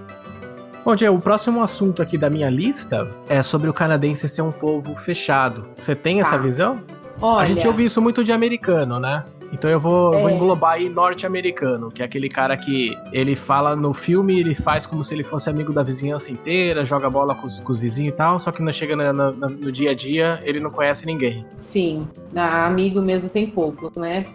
Bom, 0.89 0.95
Diego, 0.95 1.17
o 1.17 1.21
próximo 1.21 1.62
assunto 1.62 2.02
aqui 2.02 2.17
da 2.17 2.32
minha 2.32 2.49
lista 2.49 3.08
é 3.30 3.43
sobre 3.43 3.69
o 3.69 3.73
canadense 3.73 4.28
ser 4.28 4.41
um 4.41 4.52
povo 4.52 4.95
fechado. 4.95 5.69
Você 5.75 5.95
tem 5.95 6.19
essa 6.19 6.34
ah. 6.34 6.39
visão? 6.39 6.82
Olha... 7.21 7.43
A 7.43 7.45
gente 7.45 7.67
ouve 7.67 7.86
isso 7.86 8.02
muito 8.02 8.23
de 8.23 8.32
americano, 8.32 8.99
né? 8.99 9.23
Então 9.54 9.69
eu 9.69 9.80
vou, 9.80 10.15
é. 10.15 10.21
vou 10.21 10.32
englobar 10.32 10.71
aí 10.73 10.89
norte-americano, 10.89 11.91
que 11.91 12.02
é 12.02 12.06
aquele 12.06 12.28
cara 12.28 12.58
que 12.58 12.97
ele 13.12 13.36
fala 13.36 13.75
no 13.75 13.93
filme, 13.93 14.39
ele 14.39 14.56
faz 14.56 14.88
como 14.88 15.04
se 15.04 15.13
ele 15.13 15.21
fosse 15.21 15.47
amigo 15.47 15.71
da 15.71 15.84
vizinhança 15.84 16.32
inteira, 16.32 16.84
joga 16.84 17.08
bola 17.08 17.36
com 17.36 17.45
os, 17.45 17.60
com 17.60 17.71
os 17.71 17.78
vizinhos 17.78 18.15
e 18.15 18.17
tal, 18.17 18.39
só 18.39 18.52
que 18.52 18.60
não 18.60 18.71
chega 18.73 18.95
na, 18.95 19.13
na, 19.13 19.32
no 19.32 19.71
dia 19.71 19.91
a 19.91 19.93
dia, 19.93 20.39
ele 20.41 20.60
não 20.60 20.71
conhece 20.71 21.06
ninguém. 21.06 21.45
Sim, 21.56 22.08
amigo 22.36 22.99
mesmo 22.99 23.30
tem 23.30 23.45
pouco, 23.45 23.91
né? 23.95 24.25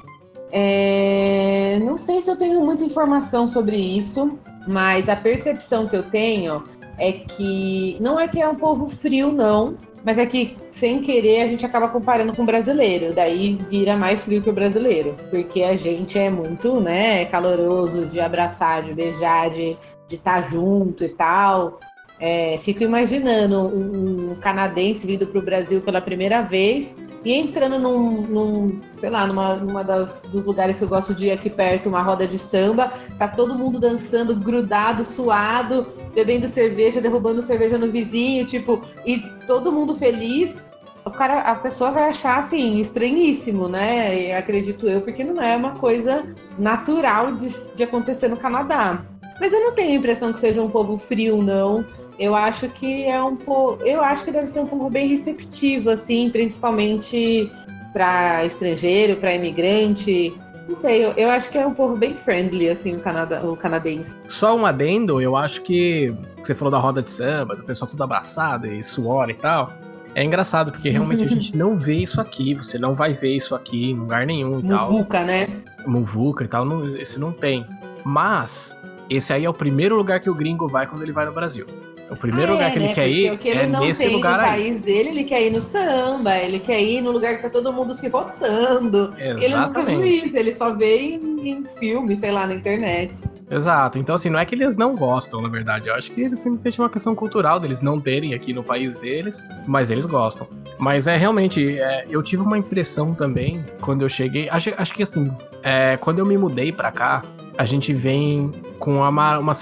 É... 0.57 1.81
Não 1.83 1.99
sei 1.99 2.21
se 2.21 2.31
eu 2.31 2.37
tenho 2.37 2.65
muita 2.65 2.85
informação 2.85 3.49
sobre 3.49 3.77
isso, 3.77 4.39
mas 4.69 5.09
a 5.09 5.17
percepção 5.17 5.89
que 5.89 5.97
eu 5.97 6.05
tenho 6.05 6.63
é 6.97 7.11
que 7.11 7.97
não 8.01 8.21
é 8.21 8.29
que 8.29 8.41
é 8.41 8.49
um 8.49 8.55
povo 8.55 8.89
frio, 8.89 9.33
não, 9.33 9.77
mas 10.05 10.17
é 10.17 10.25
que, 10.27 10.57
sem 10.71 11.03
querer, 11.03 11.43
a 11.43 11.49
gente 11.49 11.67
acaba 11.67 11.89
comparando 11.89 12.33
com 12.37 12.43
o 12.43 12.47
brasileiro. 12.47 13.13
Daí 13.13 13.55
vira 13.69 13.97
mais 13.97 14.25
frio 14.25 14.43
que 14.43 14.51
o 14.51 14.53
brasileiro. 14.53 15.17
Porque 15.29 15.63
a 15.65 15.75
gente 15.75 16.17
é 16.17 16.31
muito, 16.31 16.79
né, 16.79 17.25
caloroso 17.25 18.07
de 18.07 18.21
abraçar, 18.21 18.85
de 18.85 18.93
beijar, 18.93 19.51
de 19.51 19.77
estar 20.09 20.35
tá 20.35 20.41
junto 20.43 21.03
e 21.03 21.09
tal. 21.09 21.81
É, 22.27 22.57
fico 22.57 22.83
imaginando 22.83 23.61
um, 23.67 24.35
canadense 24.37 25.07
vindo 25.07 25.27
para 25.27 25.39
o 25.39 25.43
Brasil 25.43 25.83
pela 25.83 26.01
primeira 26.01 26.41
vez 26.41 26.97
e 27.23 27.35
entrando 27.35 27.79
num, 27.79 28.23
num 28.23 28.81
sei 28.97 29.11
lá, 29.11 29.27
numa, 29.27 29.57
numa 29.57 29.85
das, 29.85 30.23
dos 30.33 30.43
lugares 30.43 30.79
que 30.79 30.85
eu 30.85 30.89
gosto 30.89 31.15
de 31.15 31.27
ir 31.27 31.33
aqui 31.33 31.51
perto, 31.51 31.91
uma 31.91 32.01
roda 32.01 32.27
de 32.27 32.39
samba, 32.39 32.95
tá 33.19 33.29
todo 33.29 33.55
mundo 33.55 33.79
dançando, 33.79 34.35
grudado, 34.35 35.05
suado, 35.05 35.87
bebendo 36.15 36.49
cerveja, 36.49 36.99
derrubando 36.99 37.43
cerveja 37.43 37.77
no 37.77 37.91
vizinho, 37.91 38.47
tipo, 38.47 38.81
e 39.05 39.19
todo 39.47 39.71
mundo 39.71 39.95
feliz. 39.95 40.63
o 41.05 41.11
cara, 41.11 41.41
a 41.41 41.57
pessoa 41.57 41.91
vai 41.91 42.09
achar 42.09 42.39
assim 42.39 42.81
estranhíssimo, 42.81 43.69
né? 43.69 44.35
acredito 44.35 44.89
eu, 44.89 45.03
porque 45.03 45.23
não 45.23 45.43
é 45.43 45.55
uma 45.55 45.73
coisa 45.73 46.25
natural 46.59 47.33
de, 47.33 47.51
de 47.75 47.83
acontecer 47.85 48.29
no 48.29 48.39
Canadá. 48.39 49.05
Mas 49.39 49.53
eu 49.53 49.61
não 49.61 49.73
tenho 49.73 49.91
a 49.91 49.97
impressão 49.97 50.33
que 50.33 50.39
seja 50.39 50.63
um 50.63 50.71
povo 50.71 50.97
frio, 50.97 51.43
não. 51.43 51.85
Eu 52.19 52.35
acho 52.35 52.69
que 52.69 53.05
é 53.05 53.23
um 53.23 53.37
povo, 53.37 53.83
eu 53.85 54.03
acho 54.03 54.25
que 54.25 54.31
deve 54.31 54.47
ser 54.47 54.61
um 54.61 54.67
povo 54.67 54.89
bem 54.89 55.09
receptivo, 55.09 55.91
assim, 55.91 56.31
principalmente 56.31 57.51
para 57.93 58.45
estrangeiro, 58.45 59.17
para 59.17 59.35
imigrante. 59.35 60.37
Não 60.69 60.75
sei, 60.75 61.05
eu, 61.05 61.13
eu, 61.13 61.31
acho 61.31 61.51
que 61.51 61.59
é 61.59 61.67
um 61.67 61.75
povo 61.75 61.97
bem 61.97 62.17
friendly, 62.17 62.71
assim, 62.71 62.97
o, 62.97 63.01
Canadá, 63.01 63.45
o 63.45 63.57
canadense. 63.57 64.17
Só 64.27 64.57
um 64.57 64.65
adendo, 64.65 65.21
eu 65.21 65.37
acho 65.37 65.63
que 65.63 66.15
você 66.39 66.55
falou 66.55 66.71
da 66.71 66.79
roda 66.79 67.03
de 67.03 67.11
samba, 67.11 67.55
do 67.55 67.63
pessoal 67.65 67.91
tudo 67.91 68.03
abraçado 68.03 68.67
e 68.67 68.83
suor 68.83 69.29
e 69.29 69.35
tal. 69.35 69.73
É 70.15 70.25
engraçado, 70.25 70.73
porque 70.73 70.89
realmente 70.89 71.25
a 71.25 71.29
gente 71.29 71.57
não 71.57 71.77
vê 71.77 71.97
isso 71.97 72.21
aqui, 72.21 72.55
você 72.55 72.79
não 72.79 72.95
vai 72.95 73.13
ver 73.13 73.37
isso 73.37 73.55
aqui 73.55 73.91
em 73.91 73.95
lugar 73.95 74.27
nenhum 74.27 74.61
e 74.61 74.63
Muvuca, 74.63 74.77
tal. 74.77 74.91
Muvuca, 74.91 75.25
né? 75.25 75.49
Muvuca 75.87 76.45
e 76.45 76.49
tal, 76.49 76.65
não, 76.65 76.97
esse 76.97 77.19
não 77.19 77.33
tem. 77.33 77.67
Mas, 78.05 78.75
esse 79.09 79.33
aí 79.33 79.45
é 79.45 79.51
o 79.51 79.55
primeiro 79.55 79.97
lugar 79.97 80.21
que 80.21 80.31
o 80.31 80.35
gringo 80.35 80.69
vai 80.69 80.87
quando 80.87 81.03
ele 81.03 81.13
vai 81.13 81.27
no 81.27 81.33
Brasil. 81.33 81.67
O 82.11 82.17
primeiro 82.17 82.53
ah, 82.53 82.55
lugar 82.55 82.69
é, 82.69 82.71
que 82.71 82.79
ele 82.79 82.87
né? 82.89 82.95
quer 82.95 83.09
ir 83.09 83.33
o 83.33 83.39
que 83.39 83.49
ele 83.49 83.61
é 83.61 83.67
não 83.67 83.81
nesse 83.81 84.05
tem 84.05 84.15
lugar 84.15 84.39
no 84.39 84.45
aí. 84.45 84.51
país 84.51 84.81
dele, 84.81 85.09
ele 85.09 85.25
quer 85.25 85.47
ir 85.47 85.51
no 85.51 85.61
samba, 85.61 86.37
ele 86.37 86.59
quer 86.59 86.83
ir 86.83 87.01
no 87.01 87.11
lugar 87.11 87.37
que 87.37 87.43
tá 87.43 87.51
todo 87.51 87.73
mundo 87.73 87.95
se 87.95 88.09
roçando. 88.09 89.15
Exatamente. 89.19 89.45
Ele 89.45 89.57
nunca 89.57 89.83
viu 89.83 90.05
isso, 90.05 90.37
ele 90.37 90.55
só 90.55 90.75
vê 90.75 90.99
em, 90.99 91.49
em 91.49 91.65
filme, 91.79 92.15
sei 92.17 92.31
lá, 92.31 92.47
na 92.47 92.55
internet. 92.55 93.23
Exato. 93.51 93.99
Então, 93.99 94.15
assim, 94.15 94.29
não 94.29 94.39
é 94.39 94.45
que 94.45 94.55
eles 94.55 94.77
não 94.77 94.95
gostam, 94.95 95.41
na 95.41 95.49
verdade. 95.49 95.89
Eu 95.89 95.95
acho 95.95 96.11
que 96.13 96.21
eles 96.21 96.41
simplesmente 96.41 96.79
é 96.79 96.83
uma 96.83 96.91
questão 96.91 97.15
cultural 97.15 97.59
deles 97.59 97.81
não 97.81 97.99
terem 97.99 98.35
aqui 98.35 98.53
no 98.53 98.63
país 98.63 98.97
deles, 98.97 99.47
mas 99.67 99.91
eles 99.91 100.05
gostam. 100.05 100.47
Mas 100.79 101.07
é 101.07 101.17
realmente, 101.17 101.79
é, 101.79 102.05
eu 102.09 102.23
tive 102.23 102.43
uma 102.43 102.59
impressão 102.59 103.15
também 103.15 103.65
quando 103.81 104.03
eu 104.03 104.09
cheguei. 104.09 104.49
Acho, 104.51 104.73
acho 104.77 104.93
que 104.93 105.03
assim, 105.03 105.33
é, 105.63 105.97
quando 105.97 106.19
eu 106.19 106.27
me 106.27 106.37
mudei 106.37 106.71
pra 106.71 106.93
cá, 106.93 107.23
a 107.57 107.65
gente 107.65 107.93
vem 107.93 108.51
com 108.79 108.97
uma, 108.97 109.39
uma, 109.39 109.53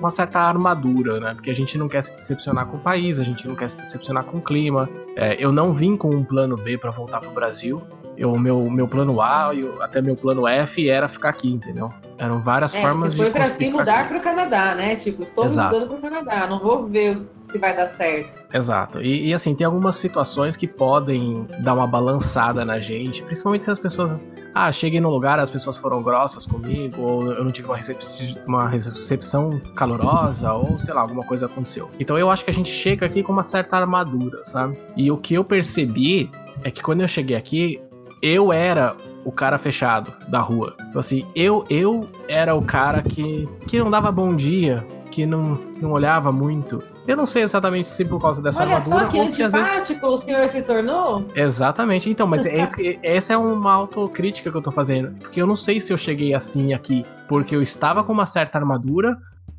uma, 0.00 0.10
certa 0.10 0.40
armadura, 0.40 1.18
né? 1.20 1.34
Porque 1.34 1.50
a 1.50 1.54
gente 1.54 1.76
não 1.76 1.88
quer 1.88 2.02
se 2.02 2.14
decepcionar 2.14 2.66
com 2.66 2.76
o 2.76 2.80
país, 2.80 3.18
a 3.18 3.24
gente 3.24 3.46
não 3.46 3.54
quer 3.54 3.68
se 3.68 3.76
decepcionar 3.76 4.24
com 4.24 4.38
o 4.38 4.40
clima. 4.40 4.88
É, 5.16 5.36
eu 5.42 5.50
não 5.50 5.72
vim 5.72 5.96
com 5.96 6.10
um 6.10 6.24
plano 6.24 6.56
B 6.56 6.78
para 6.78 6.90
voltar 6.90 7.20
pro 7.20 7.30
Brasil. 7.30 7.82
O 8.22 8.38
meu, 8.38 8.70
meu 8.70 8.86
plano 8.86 9.22
A 9.22 9.54
e 9.54 9.66
até 9.80 10.02
meu 10.02 10.14
plano 10.14 10.46
F 10.46 10.90
era 10.90 11.08
ficar 11.08 11.30
aqui, 11.30 11.50
entendeu? 11.50 11.90
Eram 12.18 12.38
várias 12.38 12.74
é, 12.74 12.82
formas 12.82 13.12
de. 13.12 13.16
Você 13.16 13.22
foi 13.22 13.30
para 13.30 13.44
se 13.50 13.70
mudar 13.70 14.08
para 14.08 14.18
o 14.18 14.20
Canadá, 14.20 14.74
né? 14.74 14.94
Tipo, 14.94 15.22
estou 15.22 15.46
Exato. 15.46 15.74
mudando 15.74 15.88
para 15.88 15.96
o 15.96 16.00
Canadá, 16.02 16.46
não 16.46 16.58
vou 16.58 16.86
ver 16.86 17.26
se 17.42 17.56
vai 17.56 17.74
dar 17.74 17.88
certo. 17.88 18.38
Exato. 18.52 19.00
E, 19.00 19.28
e, 19.28 19.34
assim, 19.34 19.54
tem 19.54 19.64
algumas 19.64 19.96
situações 19.96 20.54
que 20.54 20.66
podem 20.66 21.46
dar 21.60 21.72
uma 21.72 21.86
balançada 21.86 22.62
na 22.62 22.78
gente, 22.78 23.22
principalmente 23.22 23.64
se 23.64 23.70
as 23.70 23.78
pessoas. 23.78 24.26
Ah, 24.54 24.70
cheguei 24.72 25.00
no 25.00 25.10
lugar, 25.10 25.38
as 25.38 25.48
pessoas 25.48 25.76
foram 25.76 26.02
grossas 26.02 26.44
comigo, 26.44 27.02
ou 27.02 27.32
eu 27.32 27.44
não 27.44 27.52
tive 27.52 27.68
uma, 27.68 27.76
recep 27.76 27.98
uma 28.46 28.68
recepção 28.68 29.60
calorosa, 29.74 30.52
ou 30.52 30.78
sei 30.78 30.92
lá, 30.92 31.02
alguma 31.02 31.22
coisa 31.22 31.46
aconteceu. 31.46 31.90
Então 32.00 32.18
eu 32.18 32.30
acho 32.30 32.44
que 32.44 32.50
a 32.50 32.54
gente 32.54 32.70
chega 32.70 33.06
aqui 33.06 33.22
com 33.22 33.32
uma 33.32 33.42
certa 33.42 33.76
armadura, 33.76 34.44
sabe? 34.44 34.76
E 34.96 35.10
o 35.10 35.16
que 35.16 35.34
eu 35.34 35.44
percebi 35.44 36.30
é 36.64 36.70
que 36.70 36.82
quando 36.82 37.00
eu 37.00 37.08
cheguei 37.08 37.36
aqui, 37.36 37.80
eu 38.22 38.52
era 38.52 38.96
o 39.24 39.32
cara 39.32 39.58
fechado 39.58 40.12
da 40.28 40.40
rua. 40.40 40.74
Então, 40.88 40.98
assim, 40.98 41.26
eu, 41.34 41.64
eu 41.68 42.08
era 42.28 42.54
o 42.54 42.62
cara 42.62 43.02
que, 43.02 43.48
que 43.66 43.78
não 43.78 43.90
dava 43.90 44.10
bom 44.10 44.34
dia, 44.34 44.84
que 45.10 45.26
não, 45.26 45.58
não 45.80 45.92
olhava 45.92 46.30
muito. 46.32 46.82
Eu 47.06 47.16
não 47.16 47.26
sei 47.26 47.42
exatamente 47.42 47.88
se 47.88 48.04
por 48.04 48.20
causa 48.20 48.40
dessa 48.42 48.62
Olha 48.62 48.76
armadura. 48.76 48.96
Olha 48.96 49.04
só 49.04 49.10
que 49.10 49.20
antipático 49.20 50.00
vezes... 50.00 50.02
o 50.02 50.16
senhor 50.16 50.48
se 50.48 50.62
tornou. 50.62 51.26
Exatamente. 51.34 52.08
Então, 52.08 52.26
mas 52.26 52.46
esse, 52.46 52.98
essa 53.02 53.32
é 53.32 53.36
uma 53.36 53.72
autocrítica 53.72 54.50
que 54.50 54.56
eu 54.56 54.62
tô 54.62 54.70
fazendo. 54.70 55.18
Porque 55.18 55.40
eu 55.40 55.46
não 55.46 55.56
sei 55.56 55.80
se 55.80 55.92
eu 55.92 55.98
cheguei 55.98 56.34
assim 56.34 56.72
aqui 56.72 57.04
porque 57.28 57.54
eu 57.54 57.62
estava 57.62 58.04
com 58.04 58.12
uma 58.12 58.26
certa 58.26 58.58
armadura 58.58 59.18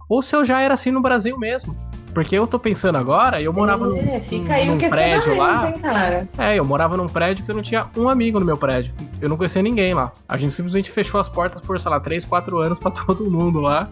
ou 0.09 0.21
se 0.21 0.35
eu 0.35 0.43
já 0.43 0.61
era 0.61 0.73
assim 0.73 0.91
no 0.91 1.01
Brasil 1.01 1.37
mesmo. 1.37 1.75
Porque 2.13 2.38
eu 2.38 2.45
tô 2.45 2.60
pensando 2.60 2.97
agora, 2.97 3.41
eu 3.41 3.54
morava 3.54 3.86
é, 3.86 3.89
num, 3.89 4.21
fica 4.21 4.54
aí 4.54 4.67
num 4.67 4.78
prédio 4.78 5.38
lá. 5.38 5.69
Hein, 5.69 5.80
cara? 5.80 6.28
É, 6.38 6.60
eu 6.60 6.65
morava 6.65 6.97
num 6.97 7.08
prédio 7.08 7.45
que 7.45 7.52
eu 7.52 7.56
não 7.56 7.63
tinha 7.63 7.88
um 7.95 8.10
amigo 8.10 8.39
no 8.39 8.45
meu 8.45 8.58
prédio. 8.58 8.93
Eu 9.21 9.30
não 9.30 9.38
conhecia 9.38 9.62
ninguém 9.62 9.93
lá. 9.93 10.12
A 10.28 10.38
gente 10.38 10.54
simplesmente 10.54 10.91
fechou 10.91 11.19
as 11.19 11.30
portas 11.30 11.62
por, 11.62 11.80
sei 11.80 11.89
lá, 11.89 12.00
3, 12.00 12.26
4 12.26 12.60
anos 12.60 12.80
para 12.80 12.91
todo 13.06 13.30
mundo 13.30 13.62
lá. 13.62 13.89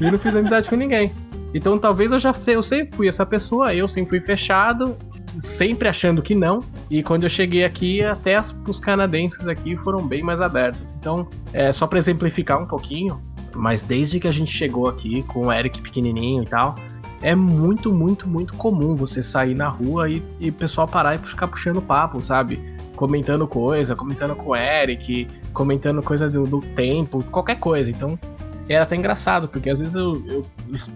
e 0.00 0.10
não 0.10 0.18
fiz 0.18 0.34
amizade 0.34 0.68
com 0.68 0.76
ninguém. 0.76 1.12
Então 1.54 1.78
talvez 1.78 2.12
eu 2.12 2.18
já 2.18 2.32
sei, 2.34 2.56
eu 2.56 2.62
sempre 2.62 2.94
fui 2.94 3.08
essa 3.08 3.24
pessoa, 3.24 3.74
eu 3.74 3.88
sempre 3.88 4.10
fui 4.10 4.20
fechado, 4.20 4.96
sempre 5.40 5.88
achando 5.88 6.22
que 6.22 6.34
não. 6.34 6.60
E 6.90 7.02
quando 7.02 7.24
eu 7.24 7.30
cheguei 7.30 7.64
aqui, 7.64 8.02
até 8.02 8.36
as, 8.36 8.54
os 8.66 8.78
canadenses 8.78 9.46
aqui 9.46 9.76
foram 9.76 10.06
bem 10.06 10.22
mais 10.22 10.40
abertos. 10.40 10.94
Então, 10.98 11.28
é, 11.52 11.72
só 11.72 11.86
para 11.86 11.98
exemplificar 11.98 12.60
um 12.60 12.66
pouquinho, 12.66 13.20
mas 13.54 13.82
desde 13.82 14.20
que 14.20 14.28
a 14.28 14.32
gente 14.32 14.52
chegou 14.52 14.88
aqui 14.88 15.22
com 15.24 15.46
o 15.46 15.52
Eric 15.52 15.80
pequenininho 15.80 16.42
e 16.42 16.46
tal, 16.46 16.74
é 17.22 17.34
muito, 17.34 17.92
muito, 17.92 18.28
muito 18.28 18.54
comum 18.54 18.94
você 18.94 19.22
sair 19.22 19.54
na 19.54 19.68
rua 19.68 20.08
e, 20.08 20.22
e 20.38 20.50
o 20.50 20.52
pessoal 20.52 20.86
parar 20.86 21.14
e 21.14 21.18
ficar 21.18 21.48
puxando 21.48 21.82
papo, 21.82 22.20
sabe? 22.20 22.58
Comentando 22.94 23.46
coisa, 23.46 23.94
comentando 23.94 24.34
com 24.34 24.50
o 24.50 24.56
Eric, 24.56 25.28
comentando 25.52 26.02
coisa 26.02 26.28
do, 26.28 26.44
do 26.44 26.60
tempo, 26.60 27.22
qualquer 27.24 27.58
coisa. 27.58 27.90
Então, 27.90 28.18
era 28.68 28.84
até 28.84 28.96
engraçado, 28.96 29.48
porque 29.48 29.70
às 29.70 29.80
vezes 29.80 29.94
eu, 29.94 30.22
eu 30.26 30.44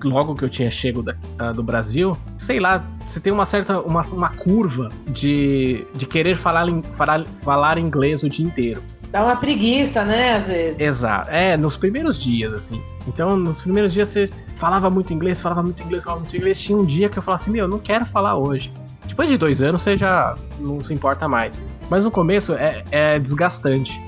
logo 0.05 0.35
que 0.35 0.45
eu 0.45 0.51
tinha 0.51 0.71
chego 0.71 1.03
da, 1.03 1.15
uh, 1.41 1.55
do 1.55 1.63
Brasil, 1.63 2.17
sei 2.37 2.61
lá, 2.61 2.85
você 3.05 3.19
tem 3.19 3.33
uma 3.33 3.47
certa 3.47 3.81
uma, 3.81 4.03
uma 4.03 4.29
curva 4.29 4.91
de, 5.09 5.85
de 5.95 6.07
querer 6.07 6.37
falar, 6.37 6.67
falar, 6.97 7.25
falar 7.43 7.79
inglês 7.79 8.23
o 8.23 8.29
dia 8.29 8.45
inteiro. 8.45 8.83
Dá 9.13 9.23
uma 9.23 9.37
preguiça, 9.37 10.07
né, 10.07 10.37
às 10.37 10.47
vezes. 10.47 10.81
Exato. 10.81 11.31
É, 11.31 11.55
nos 11.55 11.77
primeiros 11.77 12.19
dias, 12.19 12.55
assim. 12.55 12.83
Então, 13.07 13.37
nos 13.37 13.61
primeiros 13.61 13.93
dias 13.93 14.09
você 14.09 14.31
falava 14.57 14.89
muito 14.89 15.13
inglês, 15.13 15.39
falava 15.39 15.63
muito 15.63 15.83
inglês, 15.83 16.03
falava 16.03 16.23
muito 16.23 16.35
inglês. 16.35 16.59
Tinha 16.59 16.79
um 16.79 16.85
dia 16.85 17.11
que 17.11 17.19
eu 17.19 17.23
falava 17.23 17.43
assim, 17.43 17.51
meu, 17.51 17.67
eu 17.67 17.69
não 17.69 17.79
quero 17.79 18.07
falar 18.07 18.37
hoje. 18.37 18.73
Depois 19.07 19.29
de 19.29 19.37
dois 19.37 19.61
anos 19.61 19.83
você 19.83 19.99
já 19.99 20.35
não 20.59 20.83
se 20.83 20.95
importa 20.95 21.29
mais. 21.29 21.61
Mas 21.91 22.05
no 22.05 22.11
começo 22.11 22.55
é, 22.55 22.83
é 22.91 23.19
desgastante. 23.19 24.01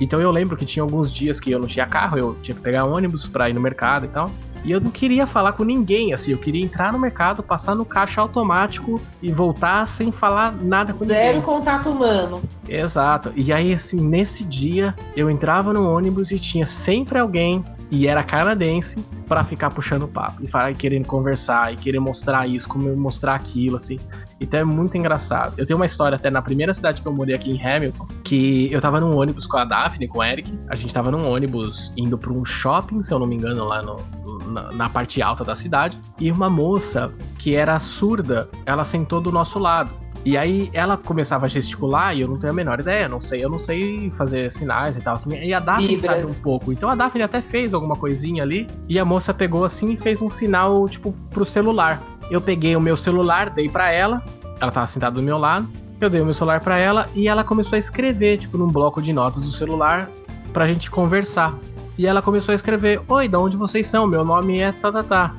Então 0.00 0.20
eu 0.20 0.32
lembro 0.32 0.56
que 0.56 0.66
tinha 0.66 0.82
alguns 0.82 1.12
dias 1.12 1.38
que 1.38 1.52
eu 1.52 1.60
não 1.60 1.68
tinha 1.68 1.86
carro, 1.86 2.18
eu 2.18 2.36
tinha 2.42 2.54
que 2.54 2.60
pegar 2.60 2.84
ônibus 2.84 3.28
pra 3.28 3.48
ir 3.48 3.52
no 3.52 3.60
mercado 3.60 4.06
e 4.06 4.08
tal. 4.08 4.30
E 4.64 4.70
eu 4.70 4.80
não 4.80 4.90
queria 4.90 5.26
falar 5.26 5.52
com 5.52 5.64
ninguém, 5.64 6.12
assim, 6.12 6.32
eu 6.32 6.38
queria 6.38 6.62
entrar 6.62 6.92
no 6.92 6.98
mercado, 6.98 7.42
passar 7.42 7.74
no 7.74 7.84
caixa 7.84 8.20
automático 8.20 9.00
e 9.22 9.32
voltar 9.32 9.86
sem 9.86 10.12
falar 10.12 10.52
nada 10.52 10.92
com 10.92 10.98
Zero 11.00 11.10
ninguém. 11.10 11.32
Zero 11.32 11.42
contato 11.42 11.90
humano. 11.90 12.42
Exato. 12.68 13.32
E 13.34 13.52
aí, 13.52 13.72
assim, 13.72 14.00
nesse 14.00 14.44
dia, 14.44 14.94
eu 15.16 15.30
entrava 15.30 15.72
no 15.72 15.90
ônibus 15.90 16.30
e 16.30 16.38
tinha 16.38 16.66
sempre 16.66 17.18
alguém, 17.18 17.64
e 17.90 18.06
era 18.06 18.22
canadense, 18.22 19.04
para 19.26 19.42
ficar 19.42 19.70
puxando 19.70 20.06
papo. 20.06 20.44
E 20.44 20.46
falar, 20.46 20.70
e 20.70 20.74
querendo 20.74 21.06
conversar, 21.06 21.72
e 21.72 21.76
querer 21.76 22.00
mostrar 22.00 22.46
isso, 22.46 22.68
como 22.68 22.94
mostrar 22.96 23.34
aquilo, 23.34 23.76
assim. 23.76 23.98
Então 24.40 24.58
é 24.58 24.64
muito 24.64 24.96
engraçado. 24.96 25.54
Eu 25.58 25.66
tenho 25.66 25.78
uma 25.78 25.86
história 25.86 26.16
até 26.16 26.30
na 26.30 26.40
primeira 26.40 26.72
cidade 26.72 27.02
que 27.02 27.06
eu 27.06 27.12
morei 27.12 27.34
aqui 27.34 27.50
em 27.50 27.62
Hamilton, 27.62 28.08
que 28.24 28.72
eu 28.72 28.80
tava 28.80 28.98
num 28.98 29.16
ônibus 29.16 29.46
com 29.46 29.58
a 29.58 29.64
Daphne, 29.64 30.08
com 30.08 30.18
o 30.18 30.24
Eric. 30.24 30.58
A 30.68 30.74
gente 30.74 30.92
tava 30.94 31.10
num 31.10 31.30
ônibus 31.30 31.92
indo 31.96 32.16
pra 32.16 32.32
um 32.32 32.44
shopping, 32.44 33.02
se 33.02 33.12
eu 33.12 33.18
não 33.18 33.26
me 33.26 33.36
engano, 33.36 33.64
lá 33.64 33.82
no, 33.82 33.98
na, 34.46 34.72
na 34.72 34.88
parte 34.88 35.20
alta 35.20 35.44
da 35.44 35.54
cidade. 35.54 35.98
E 36.18 36.32
uma 36.32 36.48
moça 36.48 37.12
que 37.38 37.54
era 37.54 37.78
surda, 37.78 38.48
ela 38.64 38.84
sentou 38.84 39.20
do 39.20 39.30
nosso 39.30 39.58
lado. 39.58 39.94
E 40.24 40.36
aí 40.36 40.70
ela 40.74 40.96
começava 40.96 41.46
a 41.46 41.48
gesticular 41.48 42.14
e 42.14 42.20
eu 42.20 42.28
não 42.28 42.38
tenho 42.38 42.52
a 42.52 42.56
menor 42.56 42.78
ideia, 42.78 43.08
não 43.08 43.20
sei, 43.20 43.42
eu 43.42 43.48
não 43.48 43.58
sei 43.58 44.10
fazer 44.10 44.52
sinais 44.52 44.96
e 44.96 45.00
tal, 45.00 45.14
assim. 45.14 45.30
E 45.34 45.54
a 45.54 45.58
Daphne 45.58 45.98
sabe 45.98 46.26
um 46.26 46.34
pouco. 46.34 46.72
Então 46.72 46.88
a 46.90 46.94
Daphne 46.94 47.22
até 47.22 47.40
fez 47.40 47.72
alguma 47.72 47.96
coisinha 47.96 48.42
ali 48.42 48.66
e 48.88 48.98
a 48.98 49.04
moça 49.04 49.32
pegou 49.32 49.64
assim 49.64 49.92
e 49.92 49.96
fez 49.96 50.20
um 50.20 50.28
sinal, 50.28 50.86
tipo, 50.88 51.12
pro 51.30 51.44
celular. 51.44 52.02
Eu 52.30 52.40
peguei 52.40 52.76
o 52.76 52.80
meu 52.80 52.96
celular, 52.96 53.50
dei 53.50 53.68
para 53.68 53.90
ela, 53.90 54.22
ela 54.60 54.70
tava 54.70 54.86
sentada 54.86 55.16
do 55.16 55.22
meu 55.22 55.36
lado, 55.36 55.68
eu 56.00 56.08
dei 56.08 56.20
o 56.20 56.24
meu 56.24 56.34
celular 56.34 56.60
para 56.60 56.78
ela 56.78 57.06
e 57.14 57.28
ela 57.28 57.42
começou 57.42 57.76
a 57.76 57.78
escrever, 57.78 58.38
tipo, 58.38 58.56
num 58.56 58.68
bloco 58.68 59.02
de 59.02 59.12
notas 59.12 59.42
do 59.42 59.50
celular 59.50 60.08
pra 60.52 60.66
gente 60.66 60.90
conversar. 60.90 61.54
E 61.98 62.06
ela 62.06 62.22
começou 62.22 62.52
a 62.52 62.54
escrever: 62.54 63.00
Oi, 63.08 63.28
de 63.28 63.36
onde 63.36 63.56
vocês 63.56 63.86
são? 63.86 64.06
Meu 64.06 64.24
nome 64.24 64.60
é 64.60 64.72
Tatatá. 64.72 65.02
Tá, 65.02 65.28
tá. 65.28 65.34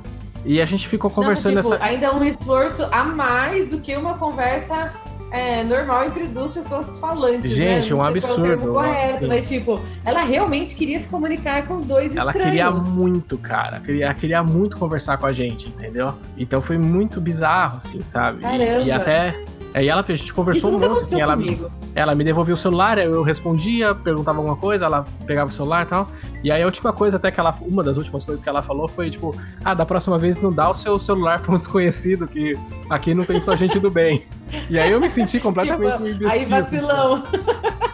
E 0.46 0.60
a 0.62 0.66
gente 0.66 0.88
ficou 0.88 1.10
conversando 1.10 1.56
Não, 1.56 1.62
tipo, 1.62 1.76
essa. 1.76 1.84
Ainda 1.84 2.08
é 2.08 2.12
um 2.12 2.24
esforço 2.24 2.88
a 2.92 3.04
mais 3.04 3.70
do 3.70 3.80
que 3.80 3.96
uma 3.96 4.18
conversa 4.18 4.94
é, 5.32 5.64
normal 5.64 6.06
entre 6.06 6.28
duas 6.28 6.54
pessoas 6.54 7.00
falantes. 7.00 7.50
Né? 7.52 7.56
Gente, 7.56 7.90
né? 7.90 7.96
um 7.96 8.02
absurdo. 8.02 8.74
correto, 8.74 9.28
mas 9.28 9.48
tipo, 9.48 9.80
ela 10.06 10.24
realmente 10.24 10.76
queria 10.76 11.00
se 11.00 11.08
comunicar 11.08 11.66
com 11.66 11.82
dois 11.82 12.16
ela 12.16 12.32
estranhos. 12.32 12.58
Ela 12.60 12.72
queria 12.72 12.92
muito, 12.92 13.38
cara. 13.38 13.80
Queria, 13.80 14.14
queria 14.14 14.44
muito 14.44 14.78
conversar 14.78 15.18
com 15.18 15.26
a 15.26 15.32
gente, 15.32 15.70
entendeu? 15.70 16.14
Então 16.38 16.62
foi 16.62 16.78
muito 16.78 17.22
bizarro, 17.22 17.78
assim, 17.78 18.02
sabe? 18.08 18.42
Caramba. 18.42 18.82
E, 18.82 18.88
e 18.88 18.92
até 18.92 19.34
Aí 19.74 19.88
ela, 19.88 20.04
a 20.08 20.16
gente 20.16 20.34
conversou 20.34 20.72
monte, 20.72 21.04
assim, 21.04 21.22
ela, 21.22 21.36
comigo. 21.36 21.72
ela 21.96 22.14
me 22.14 22.24
devolvia 22.24 22.54
o 22.54 22.58
celular, 22.58 22.98
eu 22.98 23.24
respondia, 23.24 23.96
perguntava 23.96 24.38
alguma 24.40 24.58
coisa, 24.58 24.86
ela 24.86 25.06
pegava 25.26 25.50
o 25.50 25.54
celular 25.54 25.84
e 25.84 25.86
tal. 25.86 26.10
E 26.44 26.52
aí 26.52 26.62
a 26.62 26.66
última 26.66 26.92
coisa, 26.92 27.18
até 27.18 27.32
que 27.32 27.40
ela. 27.40 27.56
Uma 27.62 27.84
das 27.84 27.98
últimas 27.98 28.26
coisas 28.26 28.44
que 28.44 28.50
ela 28.50 28.62
falou 28.62 28.88
foi, 28.88 29.12
tipo, 29.12 29.36
ah, 29.64 29.74
da 29.74 29.86
próxima 29.86 30.18
vez 30.18 30.42
não 30.42 30.52
dá 30.52 30.70
o 30.70 30.76
seu 30.76 30.98
celular 30.98 31.40
pra 31.42 31.54
um 31.54 31.58
desconhecido, 31.58 32.28
que 32.28 32.58
aqui 32.90 33.14
não 33.14 33.24
tem 33.24 33.40
só 33.40 33.56
gente 33.56 33.80
do 33.80 33.92
bem. 33.92 34.24
E 34.70 34.80
aí 34.80 34.92
eu 34.92 35.00
me 35.00 35.10
senti 35.10 35.40
completamente 35.42 36.02
um 36.02 36.08
imbecil. 36.08 36.30
Aí 36.30 36.42
assim, 36.42 36.50
vacilão. 36.50 37.24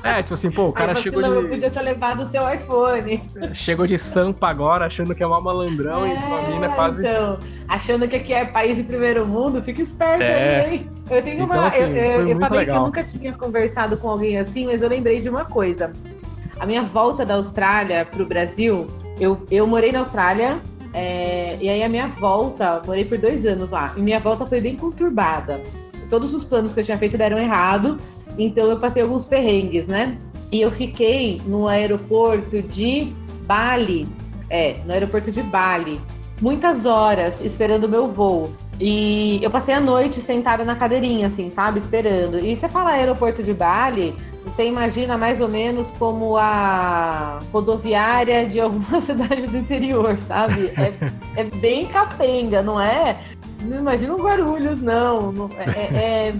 É, 0.08 0.22
tipo 0.24 0.34
assim, 0.34 0.50
pô, 0.52 0.68
o 0.68 0.74
cara 0.74 0.94
Aí 0.94 1.02
chegou 1.02 1.22
eu 1.22 1.44
de, 1.44 1.48
podia 1.50 1.70
ter 1.70 1.82
levado 1.82 2.22
o 2.22 2.26
seu 2.26 2.48
iPhone. 2.52 3.22
chegou 3.54 3.86
de 3.88 3.98
Sampa 3.98 4.48
agora, 4.48 4.86
achando 4.86 5.14
que 5.14 5.22
é 5.22 5.28
uma 5.28 5.42
malandrão, 5.42 6.08
e 6.08 6.16
tipo, 6.16 6.34
a 6.36 6.42
mina 6.50 6.66
é 6.66 6.70
quase. 6.70 7.00
Então, 7.02 7.38
achando 7.68 8.08
que 8.08 8.16
aqui 8.16 8.34
é 8.34 8.46
país 8.46 8.76
de 8.78 8.84
primeiro 8.84 9.26
mundo, 9.26 9.62
fica 9.62 9.82
esperto 9.82 10.24
É. 10.24 10.66
aí, 10.66 10.74
hein? 10.76 10.90
Eu 11.10 11.22
tenho 11.22 11.44
Então, 11.44 11.58
uma. 11.58 11.68
assim, 11.68 11.80
eu, 11.82 11.88
eu- 11.96 12.28
eu 12.30 12.38
falei 12.40 12.50
que 12.50 12.56
legal. 12.58 12.76
eu 12.78 12.82
nunca 12.84 13.04
tinha 13.04 13.34
conversado 13.34 13.98
com 13.98 14.10
alguém 14.10 14.38
assim, 14.38 14.66
mas 14.66 14.82
eu 14.82 14.90
lembrei 14.90 15.20
de 15.20 15.30
uma 15.30 15.46
coisa. 15.46 15.92
A 16.60 16.66
minha 16.66 16.82
volta 16.82 17.26
da 17.26 17.36
Austrália 17.36 18.06
pro 18.06 18.26
Brasil, 18.26 18.88
eu, 19.20 19.46
eu 19.52 19.68
morei 19.68 19.92
na 19.92 20.00
Austrália. 20.00 20.60
é, 20.94 21.58
e 21.62 21.70
aí 21.70 21.84
a 21.84 21.90
minha 21.90 22.08
volta, 22.08 22.82
morei 22.86 23.06
por 23.06 23.18
dois 23.20 23.46
anos 23.46 23.70
lá. 23.72 23.94
E 23.96 24.02
minha 24.02 24.20
volta 24.20 24.46
foi 24.48 24.60
bem 24.60 24.76
conturbada. 24.76 25.62
Todos 26.10 26.34
os 26.34 26.44
planos 26.44 26.74
que 26.74 26.80
eu 26.80 26.84
tinha 26.84 26.98
feito 26.98 27.18
deram 27.18 27.38
errado. 27.38 28.00
Então 28.38 28.70
eu 28.70 28.80
passei 28.80 29.02
alguns 29.02 29.26
perrengues, 29.26 29.88
né? 29.88 30.18
E 30.52 30.62
eu 30.62 30.72
fiquei 30.72 31.42
no 31.46 31.68
aeroporto 31.68 32.62
de 32.62 33.14
Bali. 33.46 34.08
É, 34.50 34.78
no 34.86 34.94
aeroporto 34.94 35.32
de 35.32 35.44
Bali. 35.44 36.00
Muitas 36.40 36.86
horas 36.86 37.42
esperando 37.42 37.86
o 37.86 37.90
meu 37.90 38.08
voo. 38.08 38.52
E 38.80 39.40
eu 39.44 39.50
passei 39.50 39.74
a 39.74 39.80
noite 39.80 40.22
sentada 40.22 40.64
na 40.64 40.76
cadeirinha, 40.76 41.28
assim, 41.28 41.50
sabe? 41.50 41.80
Esperando. 41.80 42.40
E 42.40 42.56
você 42.56 42.70
fala 42.70 42.92
aeroporto 42.92 43.42
de 43.42 43.54
Bali, 43.54 44.16
você 44.46 44.66
imagina 44.66 45.18
mais 45.18 45.42
ou 45.42 45.50
menos 45.50 45.90
como 45.92 46.38
a 46.38 47.40
rodoviária 47.52 48.46
de 48.46 48.60
alguma 48.62 49.02
cidade 49.02 49.48
do 49.48 49.58
interior, 49.58 50.18
sabe? 50.20 50.72
É, 50.78 50.94
é 51.42 51.44
bem 51.44 51.88
capenga, 51.88 52.62
não 52.62 52.80
é? 52.80 53.18
Você 53.58 53.66
não 53.66 53.80
imagina 53.80 54.14
Guarulhos, 54.14 54.80
não. 54.80 55.32
não 55.32 55.50
é, 55.58 55.98
é- 55.98 56.34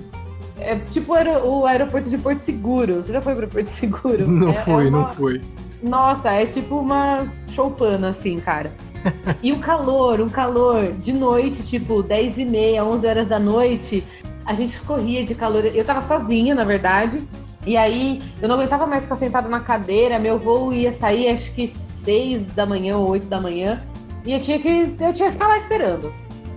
é 0.60 0.76
tipo 0.90 1.12
o 1.14 1.16
aero- 1.16 1.46
o 1.48 1.66
aeroporto 1.66 2.10
de 2.10 2.18
Porto 2.18 2.40
Seguro. 2.40 2.96
Você 3.04 3.12
já 3.12 3.22
foi 3.22 3.36
para 3.36 3.48
Porto 3.48 3.68
Seguro? 3.68 4.28
Não 4.30 4.50
É- 4.50 4.54
fui, 4.64 4.86
é 4.86 4.90
uma- 4.90 5.08
não 5.08 5.14
fui. 5.14 5.42
nossa, 5.82 6.32
é 6.32 6.46
tipo 6.46 6.78
uma 6.80 7.28
choupana, 7.50 8.10
assim, 8.10 8.38
cara. 8.40 8.72
E 9.44 9.52
o 9.54 9.60
calor, 9.60 10.20
o 10.20 10.30
calor, 10.30 10.92
de 10.94 11.14
noite, 11.14 11.64
tipo, 11.64 12.02
10 12.04 12.38
e 12.40 12.46
meia, 12.46 12.84
11 12.84 13.08
horas 13.08 13.28
da 13.28 13.40
noite, 13.40 14.04
a 14.46 14.54
gente 14.54 14.74
escorria 14.74 15.24
de 15.24 15.34
calor. 15.36 15.64
Eu 15.66 15.86
tava 15.86 16.02
sozinha, 16.02 16.54
na 16.56 16.64
verdade. 16.64 17.22
E 17.66 17.76
aí, 17.78 18.22
eu 18.42 18.48
não 18.48 18.56
aguentava 18.56 18.88
mais 18.88 19.04
ficar 19.04 19.16
sentada 19.18 19.48
na 19.50 19.60
cadeira. 19.60 20.18
Meu 20.20 20.40
voo 20.40 20.74
ia 20.74 20.92
sair, 20.92 21.30
acho 21.30 21.52
que 21.54 21.68
6 21.68 22.52
da 22.52 22.66
manhã 22.66 22.98
ou 22.98 23.10
8 23.10 23.28
da 23.28 23.40
manhã. 23.42 23.82
E 24.26 24.34
eu 24.34 24.40
tinha 24.42 24.58
que, 24.60 24.96
eu 25.00 25.14
tinha 25.14 25.28
que 25.28 25.34
ficar 25.34 25.48
lá 25.48 25.58
esperando. 25.58 26.12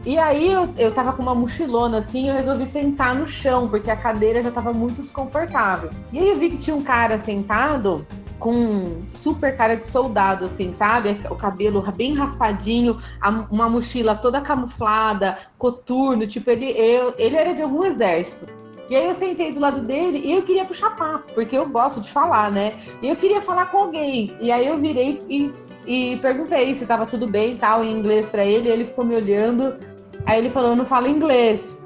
E 0.04 0.18
aí, 0.18 0.50
eu, 0.50 0.68
eu 0.78 0.92
tava 0.92 1.12
com 1.12 1.22
uma 1.22 1.34
mochilona, 1.34 1.98
assim, 1.98 2.28
eu 2.28 2.34
resolvi 2.34 2.66
sentar 2.70 3.14
no 3.14 3.26
chão, 3.26 3.68
porque 3.68 3.90
a 3.90 3.96
cadeira 3.96 4.42
já 4.42 4.50
tava 4.50 4.72
muito 4.72 5.02
desconfortável. 5.02 5.90
E 6.12 6.18
aí, 6.18 6.28
eu 6.28 6.38
vi 6.38 6.50
que 6.50 6.58
tinha 6.58 6.74
um 6.74 6.82
cara 6.82 7.18
sentado 7.18 8.06
com 8.38 9.02
super 9.06 9.54
cara 9.54 9.76
de 9.76 9.86
soldado, 9.86 10.46
assim, 10.46 10.72
sabe? 10.72 11.20
O 11.30 11.36
cabelo 11.36 11.82
bem 11.92 12.14
raspadinho, 12.14 12.98
uma 13.50 13.68
mochila 13.68 14.16
toda 14.16 14.40
camuflada, 14.40 15.36
coturno, 15.58 16.26
tipo, 16.26 16.50
ele, 16.50 16.70
eu, 16.70 17.14
ele 17.18 17.36
era 17.36 17.52
de 17.52 17.60
algum 17.60 17.84
exército. 17.84 18.46
E 18.88 18.96
aí 18.96 19.06
eu 19.06 19.14
sentei 19.14 19.52
do 19.52 19.60
lado 19.60 19.82
dele 19.82 20.20
e 20.24 20.32
eu 20.32 20.42
queria 20.42 20.64
puxar 20.64 20.96
papo, 20.96 21.32
porque 21.32 21.56
eu 21.56 21.64
gosto 21.68 22.00
de 22.00 22.10
falar, 22.10 22.50
né? 22.50 22.74
E 23.00 23.08
eu 23.08 23.14
queria 23.14 23.40
falar 23.40 23.66
com 23.66 23.78
alguém. 23.78 24.36
E 24.40 24.50
aí 24.50 24.66
eu 24.66 24.78
virei 24.78 25.20
e, 25.28 25.52
e 25.86 26.16
perguntei 26.16 26.74
se 26.74 26.86
tava 26.86 27.06
tudo 27.06 27.24
bem 27.28 27.52
e 27.52 27.54
tal, 27.56 27.84
em 27.84 27.92
inglês 27.92 28.28
pra 28.28 28.44
ele, 28.44 28.68
e 28.68 28.72
ele 28.72 28.84
ficou 28.84 29.04
me 29.04 29.14
olhando. 29.14 29.76
Aí 30.26 30.38
ele 30.38 30.50
falou, 30.50 30.70
eu 30.70 30.76
não 30.76 30.86
falo 30.86 31.08
inglês. 31.08 31.78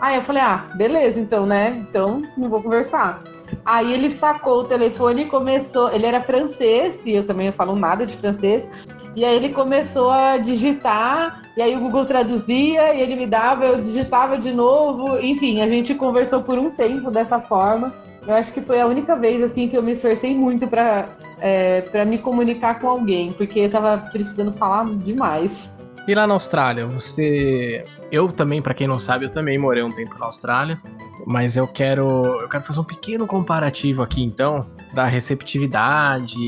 Aí 0.00 0.16
eu 0.16 0.22
falei, 0.22 0.42
ah, 0.42 0.66
beleza, 0.74 1.18
então, 1.18 1.44
né? 1.44 1.84
Então 1.88 2.22
não 2.36 2.48
vou 2.48 2.62
conversar. 2.62 3.22
Aí 3.64 3.92
ele 3.92 4.10
sacou 4.10 4.60
o 4.60 4.64
telefone 4.64 5.22
e 5.22 5.26
começou. 5.26 5.90
Ele 5.90 6.06
era 6.06 6.20
francês, 6.20 7.04
e 7.04 7.12
eu 7.12 7.24
também 7.24 7.46
não 7.46 7.52
falo 7.52 7.74
nada 7.74 8.06
de 8.06 8.16
francês. 8.16 8.68
E 9.16 9.24
aí 9.24 9.34
ele 9.34 9.48
começou 9.48 10.10
a 10.10 10.36
digitar, 10.36 11.42
e 11.56 11.62
aí 11.62 11.74
o 11.74 11.80
Google 11.80 12.04
traduzia, 12.04 12.94
e 12.94 13.00
ele 13.00 13.16
me 13.16 13.26
dava, 13.26 13.64
eu 13.64 13.80
digitava 13.80 14.38
de 14.38 14.52
novo. 14.52 15.18
Enfim, 15.18 15.60
a 15.60 15.68
gente 15.68 15.94
conversou 15.94 16.42
por 16.42 16.58
um 16.58 16.70
tempo 16.70 17.10
dessa 17.10 17.40
forma. 17.40 17.92
Eu 18.26 18.34
acho 18.34 18.52
que 18.52 18.60
foi 18.60 18.80
a 18.80 18.86
única 18.86 19.16
vez 19.16 19.42
assim 19.42 19.68
que 19.68 19.76
eu 19.76 19.82
me 19.82 19.92
esforcei 19.92 20.34
muito 20.36 20.68
para 20.68 21.06
é, 21.40 21.82
para 21.82 22.04
me 22.04 22.18
comunicar 22.18 22.78
com 22.78 22.88
alguém, 22.88 23.32
porque 23.32 23.60
eu 23.60 23.70
tava 23.70 23.98
precisando 24.12 24.52
falar 24.52 24.84
demais. 24.96 25.72
E 26.08 26.14
lá 26.14 26.26
na 26.26 26.32
Austrália, 26.32 26.86
você. 26.86 27.84
Eu 28.10 28.32
também, 28.32 28.62
pra 28.62 28.72
quem 28.72 28.88
não 28.88 28.98
sabe, 28.98 29.26
eu 29.26 29.30
também 29.30 29.58
morei 29.58 29.82
um 29.82 29.92
tempo 29.92 30.18
na 30.18 30.24
Austrália. 30.24 30.80
Mas 31.26 31.54
eu 31.54 31.68
quero. 31.68 32.24
Eu 32.40 32.48
quero 32.48 32.64
fazer 32.64 32.80
um 32.80 32.84
pequeno 32.84 33.26
comparativo 33.26 34.00
aqui, 34.00 34.24
então, 34.24 34.66
da 34.94 35.04
receptividade, 35.04 36.38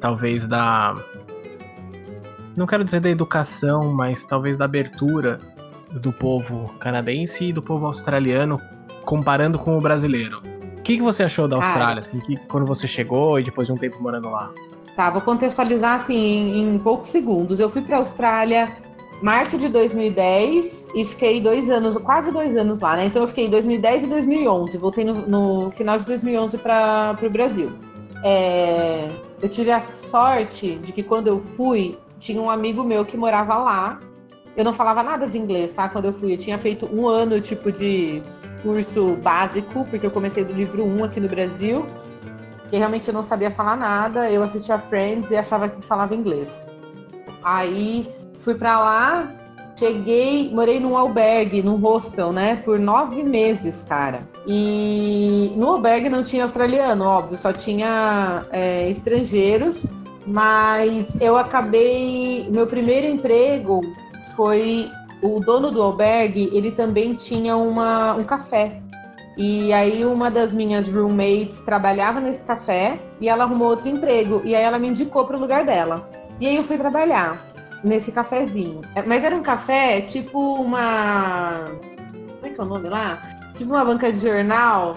talvez 0.00 0.46
da. 0.46 0.94
Não 2.56 2.66
quero 2.66 2.82
dizer 2.82 3.00
da 3.00 3.10
educação, 3.10 3.92
mas 3.92 4.24
talvez 4.24 4.56
da 4.56 4.64
abertura 4.64 5.36
do 5.92 6.10
povo 6.10 6.72
canadense 6.80 7.44
e 7.44 7.52
do 7.52 7.60
povo 7.60 7.84
australiano, 7.84 8.58
comparando 9.04 9.58
com 9.58 9.76
o 9.76 9.80
brasileiro. 9.80 10.40
O 10.78 10.82
que, 10.82 10.96
que 10.96 11.02
você 11.02 11.24
achou 11.24 11.46
da. 11.46 11.56
Austrália, 11.56 12.00
assim, 12.00 12.18
que, 12.20 12.34
quando 12.46 12.64
você 12.64 12.88
chegou 12.88 13.38
e 13.38 13.42
depois 13.42 13.68
de 13.68 13.74
um 13.74 13.76
tempo 13.76 14.02
morando 14.02 14.30
lá? 14.30 14.50
Tá, 14.96 15.10
vou 15.10 15.22
contextualizar 15.22 15.94
assim 16.00 16.14
em, 16.14 16.74
em 16.74 16.78
poucos 16.78 17.10
segundos. 17.10 17.60
Eu 17.60 17.70
fui 17.70 17.82
para 17.82 17.96
a 17.96 17.98
Austrália 18.00 18.76
março 19.22 19.58
de 19.58 19.68
2010 19.68 20.88
e 20.94 21.04
fiquei 21.04 21.40
dois 21.40 21.70
anos, 21.70 21.96
quase 21.98 22.32
dois 22.32 22.56
anos 22.56 22.80
lá, 22.80 22.96
né? 22.96 23.04
Então 23.04 23.22
eu 23.22 23.28
fiquei 23.28 23.46
em 23.46 23.50
2010 23.50 24.04
e 24.04 24.06
2011. 24.06 24.78
Voltei 24.78 25.04
no, 25.04 25.14
no 25.26 25.70
final 25.70 25.98
de 25.98 26.06
2011 26.06 26.58
para 26.58 27.16
o 27.22 27.30
Brasil. 27.30 27.72
É, 28.24 29.10
eu 29.40 29.48
tive 29.48 29.70
a 29.70 29.80
sorte 29.80 30.76
de 30.76 30.92
que 30.92 31.02
quando 31.02 31.28
eu 31.28 31.40
fui, 31.40 31.98
tinha 32.18 32.40
um 32.40 32.50
amigo 32.50 32.82
meu 32.82 33.04
que 33.04 33.16
morava 33.16 33.56
lá. 33.56 34.00
Eu 34.56 34.64
não 34.64 34.72
falava 34.72 35.02
nada 35.02 35.26
de 35.26 35.38
inglês, 35.38 35.72
tá? 35.72 35.88
Quando 35.88 36.06
eu 36.06 36.12
fui, 36.12 36.32
eu 36.32 36.38
tinha 36.38 36.58
feito 36.58 36.88
um 36.92 37.06
ano 37.06 37.40
tipo 37.40 37.70
de 37.70 38.22
curso 38.62 39.16
básico, 39.22 39.86
porque 39.88 40.06
eu 40.06 40.10
comecei 40.10 40.44
do 40.44 40.52
livro 40.52 40.84
1 40.84 41.04
aqui 41.04 41.20
no 41.20 41.28
Brasil 41.28 41.86
que 42.70 42.76
realmente 42.76 43.08
eu 43.08 43.14
não 43.14 43.22
sabia 43.22 43.50
falar 43.50 43.76
nada. 43.76 44.30
Eu 44.30 44.42
assistia 44.42 44.78
Friends 44.78 45.30
e 45.30 45.36
achava 45.36 45.68
que 45.68 45.82
falava 45.82 46.14
inglês. 46.14 46.58
Aí 47.42 48.08
fui 48.38 48.54
pra 48.54 48.78
lá, 48.78 49.32
cheguei, 49.76 50.50
morei 50.52 50.78
num 50.78 50.96
albergue, 50.96 51.62
num 51.62 51.76
hostel, 51.76 52.32
né, 52.32 52.56
por 52.56 52.78
nove 52.78 53.22
meses, 53.22 53.82
cara. 53.82 54.28
E 54.46 55.52
no 55.56 55.68
albergue 55.68 56.08
não 56.08 56.22
tinha 56.22 56.44
australiano, 56.44 57.04
óbvio, 57.04 57.36
só 57.36 57.52
tinha 57.52 58.44
é, 58.52 58.88
estrangeiros. 58.88 59.86
Mas 60.26 61.16
eu 61.20 61.36
acabei. 61.36 62.46
Meu 62.50 62.66
primeiro 62.66 63.06
emprego 63.06 63.80
foi 64.36 64.88
o 65.22 65.40
dono 65.40 65.70
do 65.70 65.82
albergue, 65.82 66.50
ele 66.52 66.70
também 66.70 67.14
tinha 67.14 67.56
uma, 67.56 68.14
um 68.14 68.24
café. 68.24 68.80
E 69.36 69.72
aí 69.72 70.04
uma 70.04 70.30
das 70.30 70.52
minhas 70.52 70.86
roommates 70.86 71.62
trabalhava 71.62 72.20
nesse 72.20 72.44
café 72.44 72.98
e 73.20 73.28
ela 73.28 73.44
arrumou 73.44 73.68
outro 73.68 73.88
emprego. 73.88 74.42
E 74.44 74.54
aí 74.54 74.62
ela 74.62 74.78
me 74.78 74.88
indicou 74.88 75.24
para 75.24 75.36
o 75.36 75.40
lugar 75.40 75.64
dela. 75.64 76.08
E 76.40 76.46
aí 76.46 76.56
eu 76.56 76.64
fui 76.64 76.76
trabalhar 76.76 77.38
nesse 77.82 78.12
cafezinho. 78.12 78.82
É, 78.94 79.02
Mas 79.02 79.24
era 79.24 79.34
um 79.34 79.42
café 79.42 80.00
tipo 80.00 80.54
uma. 80.54 81.64
Como 81.64 82.46
é 82.46 82.50
que 82.50 82.60
é 82.60 82.64
o 82.64 82.66
nome 82.66 82.88
lá? 82.88 83.22
Tipo 83.54 83.72
uma 83.72 83.84
banca 83.84 84.12
de 84.12 84.18
jornal. 84.20 84.96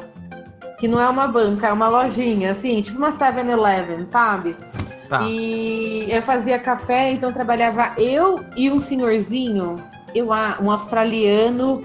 Que 0.80 0.88
não 0.88 1.00
é 1.00 1.08
uma 1.08 1.28
banca, 1.28 1.68
é 1.68 1.72
uma 1.72 1.88
lojinha, 1.88 2.52
assim, 2.52 2.82
tipo 2.82 2.98
uma 2.98 3.12
7-Eleven, 3.12 4.06
sabe? 4.06 4.54
Tá. 5.08 5.22
E 5.22 6.08
eu 6.10 6.22
fazia 6.24 6.60
café, 6.60 7.12
então 7.12 7.32
trabalhava 7.32 7.94
eu 7.98 8.44
e 8.58 8.70
um 8.70 8.80
senhorzinho, 8.80 9.78
eu, 10.14 10.28
um 10.62 10.72
australiano. 10.72 11.82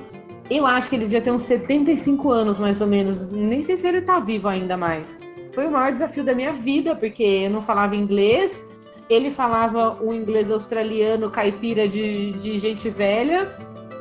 Eu 0.51 0.67
acho 0.67 0.89
que 0.89 0.97
ele 0.97 1.05
devia 1.05 1.21
ter 1.21 1.31
uns 1.31 1.43
75 1.43 2.31
anos, 2.31 2.59
mais 2.59 2.81
ou 2.81 2.87
menos. 2.87 3.27
Nem 3.27 3.63
sei 3.63 3.77
se 3.77 3.87
ele 3.87 4.01
tá 4.01 4.19
vivo 4.19 4.49
ainda 4.49 4.77
mais. 4.77 5.19
Foi 5.53 5.67
o 5.67 5.71
maior 5.71 5.93
desafio 5.93 6.25
da 6.25 6.35
minha 6.35 6.53
vida, 6.53 6.97
porque 6.97 7.23
eu 7.23 7.51
não 7.51 7.61
falava 7.61 7.95
inglês. 7.95 8.65
Ele 9.11 9.31
falava 9.31 9.99
um 10.03 10.13
inglês 10.13 10.51
australiano 10.51 11.31
caipira 11.31 11.87
de, 11.87 12.33
de 12.33 12.59
gente 12.59 12.89
velha. 12.89 13.55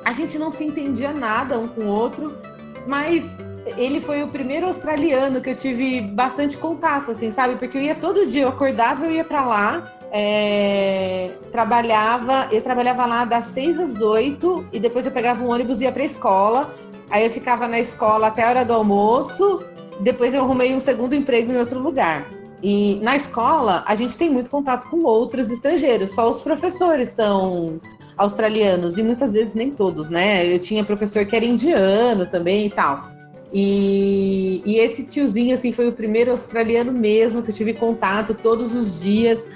A 0.06 0.14
gente 0.14 0.38
não 0.38 0.50
se 0.50 0.64
entendia 0.64 1.12
nada 1.12 1.60
um 1.60 1.68
com 1.68 1.82
o 1.82 1.88
outro, 1.88 2.38
mas 2.86 3.36
ele 3.76 4.00
foi 4.00 4.24
o 4.24 4.30
primeiro 4.30 4.68
australiano 4.68 5.42
que 5.42 5.50
eu 5.50 5.56
tive 5.56 6.00
bastante 6.00 6.58
contato, 6.58 7.12
assim, 7.12 7.30
sabe? 7.30 7.58
Porque 7.58 7.78
eu 7.78 7.82
ia 7.82 7.96
todo 7.96 8.26
dia, 8.26 8.44
eu 8.44 8.50
acordava, 8.50 9.06
eu 9.06 9.12
ia 9.12 9.24
pra 9.24 9.46
lá, 9.46 9.94
é, 10.12 11.32
trabalhava, 11.52 12.48
eu 12.52 12.62
trabalhava 12.62 13.06
lá 13.06 13.26
das 13.26 13.46
6 13.48 13.80
às 13.80 14.02
8 14.02 14.68
e 14.72 14.80
depois 14.80 15.06
eu 15.06 15.12
pegava 15.12 15.44
um 15.44 15.50
ônibus 15.50 15.82
e 15.82 15.84
ia 15.84 15.92
para 15.92 16.04
a 16.04 16.06
escola. 16.06 16.74
Aí 17.10 17.26
eu 17.26 17.32
ficava 17.32 17.68
na 17.68 17.80
escola 17.80 18.28
até 18.28 18.44
a 18.44 18.50
hora 18.50 18.66
do 18.66 18.74
almoço, 18.74 19.64
depois 20.00 20.34
eu 20.34 20.42
arrumei 20.42 20.74
um 20.74 20.80
segundo 20.80 21.16
emprego 21.16 21.52
em 21.52 21.58
outro 21.58 21.80
lugar. 21.80 22.28
E 22.62 22.96
na 23.02 23.16
escola, 23.16 23.84
a 23.86 23.96
gente 23.96 24.18
tem 24.18 24.30
muito 24.30 24.50
contato 24.50 24.90
com 24.90 25.04
outros 25.04 25.52
estrangeiros, 25.52 26.16
só 26.16 26.30
os 26.30 26.40
professores 26.40 27.10
são 27.10 27.80
australianos, 28.18 28.98
e 28.98 29.04
muitas 29.04 29.34
vezes 29.34 29.54
nem 29.54 29.70
todos, 29.70 30.10
né? 30.10 30.52
Eu 30.52 30.58
tinha 30.58 30.84
professor 30.84 31.24
que 31.26 31.36
era 31.36 31.46
indiano 31.46 32.26
também 32.26 32.66
e 32.66 32.70
tal. 32.70 33.18
E, 33.54 34.62
e, 34.66 34.78
esse 34.78 35.04
tiozinho, 35.04 35.54
assim, 35.54 35.72
foi 35.72 35.88
o 35.88 35.92
primeiro 35.92 36.32
australiano 36.32 36.92
mesmo 36.92 37.42
que 37.42 37.52
eu 37.52 37.56
tive 37.56 37.74
contato 37.74 38.34
todos 38.34 38.74
os 38.74 39.02
dias. 39.02 39.48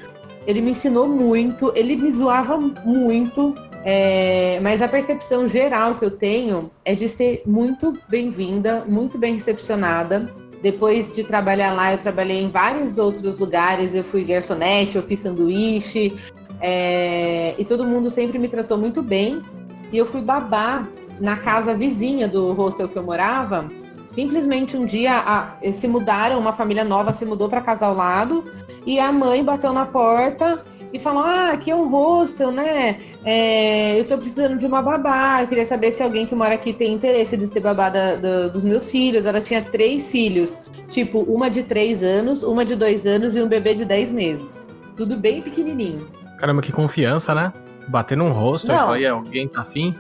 Ele 0.46 0.62
me 0.62 0.72
ensinou 0.72 1.08
muito, 1.08 1.72
ele 1.76 1.96
me 1.96 2.12
zoava 2.12 2.58
muito, 2.58 3.54
é, 3.84 4.60
mas 4.62 4.82
a 4.82 4.88
percepção 4.88 5.48
geral 5.48 5.96
que 5.96 6.06
eu 6.06 6.12
tenho 6.12 6.72
é 6.84 6.96
de 6.96 7.08
ser 7.08 7.44
muito 7.46 7.98
bem-vinda, 8.10 8.84
muito 8.88 9.18
bem 9.18 9.34
recepcionada. 9.36 10.34
Depois 10.62 11.14
de 11.14 11.24
trabalhar 11.24 11.74
lá, 11.74 11.92
eu 11.92 11.98
trabalhei 11.98 12.42
em 12.42 12.50
vários 12.50 12.98
outros 12.98 13.38
lugares. 13.38 13.96
Eu 13.96 14.04
fui 14.04 14.24
garçonete, 14.24 14.96
eu 14.96 15.04
fiz 15.04 15.20
sanduíche, 15.20 16.16
é, 16.60 17.56
e 17.58 17.66
todo 17.66 17.86
mundo 17.86 18.10
sempre 18.10 18.38
me 18.38 18.48
tratou 18.48 18.78
muito 18.78 19.02
bem. 19.02 19.42
E 19.92 19.98
eu 19.98 20.06
fui 20.06 20.22
babá 20.22 20.88
na 21.20 21.38
casa 21.38 21.74
vizinha 21.74 22.28
do 22.28 22.54
hostel 22.54 22.88
que 22.88 22.98
eu 22.98 23.04
morava 23.04 23.68
Simplesmente 24.12 24.76
um 24.76 24.84
dia 24.84 25.20
a, 25.20 25.72
se 25.72 25.88
mudaram, 25.88 26.38
uma 26.38 26.52
família 26.52 26.84
nova 26.84 27.14
se 27.14 27.24
mudou 27.26 27.48
para 27.48 27.62
casa 27.62 27.86
ao 27.86 27.94
lado 27.94 28.44
e 28.86 29.00
a 29.00 29.10
mãe 29.10 29.42
bateu 29.42 29.72
na 29.72 29.86
porta 29.86 30.62
e 30.92 31.00
falou: 31.00 31.24
Ah, 31.24 31.52
aqui 31.54 31.72
é 31.72 31.76
um 31.76 31.88
hostel, 31.88 32.52
né? 32.52 32.98
É, 33.24 33.98
eu 33.98 34.04
tô 34.04 34.18
precisando 34.18 34.58
de 34.58 34.66
uma 34.66 34.82
babá. 34.82 35.42
Eu 35.42 35.48
queria 35.48 35.66
saber 35.66 35.94
se 35.94 36.04
alguém 36.04 36.26
que 36.26 36.36
mora 36.36 36.56
aqui 36.56 36.74
tem 36.74 36.92
interesse 36.92 37.38
de 37.38 37.48
ser 37.48 37.62
babá 37.62 37.88
da, 37.88 38.18
da, 38.18 38.48
dos 38.50 38.66
meus 38.66 38.92
filhos. 38.92 39.26
Ela 39.26 39.40
tinha 39.40 39.62
três 39.62 40.12
filhos, 40.12 40.60
tipo, 40.90 41.22
uma 41.22 41.50
de 41.50 41.64
três 41.64 42.04
anos, 42.04 42.44
uma 42.44 42.66
de 42.66 42.76
dois 42.76 43.06
anos 43.06 43.34
e 43.34 43.42
um 43.42 43.48
bebê 43.48 43.74
de 43.74 43.86
dez 43.86 44.12
meses. 44.12 44.68
Tudo 44.98 45.16
bem 45.16 45.42
pequenininho. 45.42 46.06
Caramba, 46.38 46.62
que 46.62 46.74
confiança, 46.74 47.34
né? 47.34 47.54
Bater 47.88 48.18
num 48.18 48.34
hostel 48.34 48.76
e 48.76 48.78
falar, 48.78 49.10
alguém 49.12 49.48
tá 49.48 49.62
afim? 49.62 49.96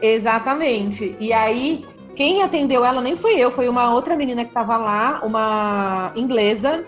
Exatamente. 0.00 1.14
E 1.20 1.30
aí 1.30 1.84
quem 2.14 2.42
atendeu 2.42 2.84
ela 2.84 3.00
nem 3.00 3.16
fui 3.16 3.32
eu, 3.34 3.50
foi 3.50 3.68
uma 3.68 3.92
outra 3.92 4.16
menina 4.16 4.44
que 4.44 4.50
estava 4.50 4.76
lá, 4.76 5.20
uma 5.24 6.12
inglesa, 6.14 6.84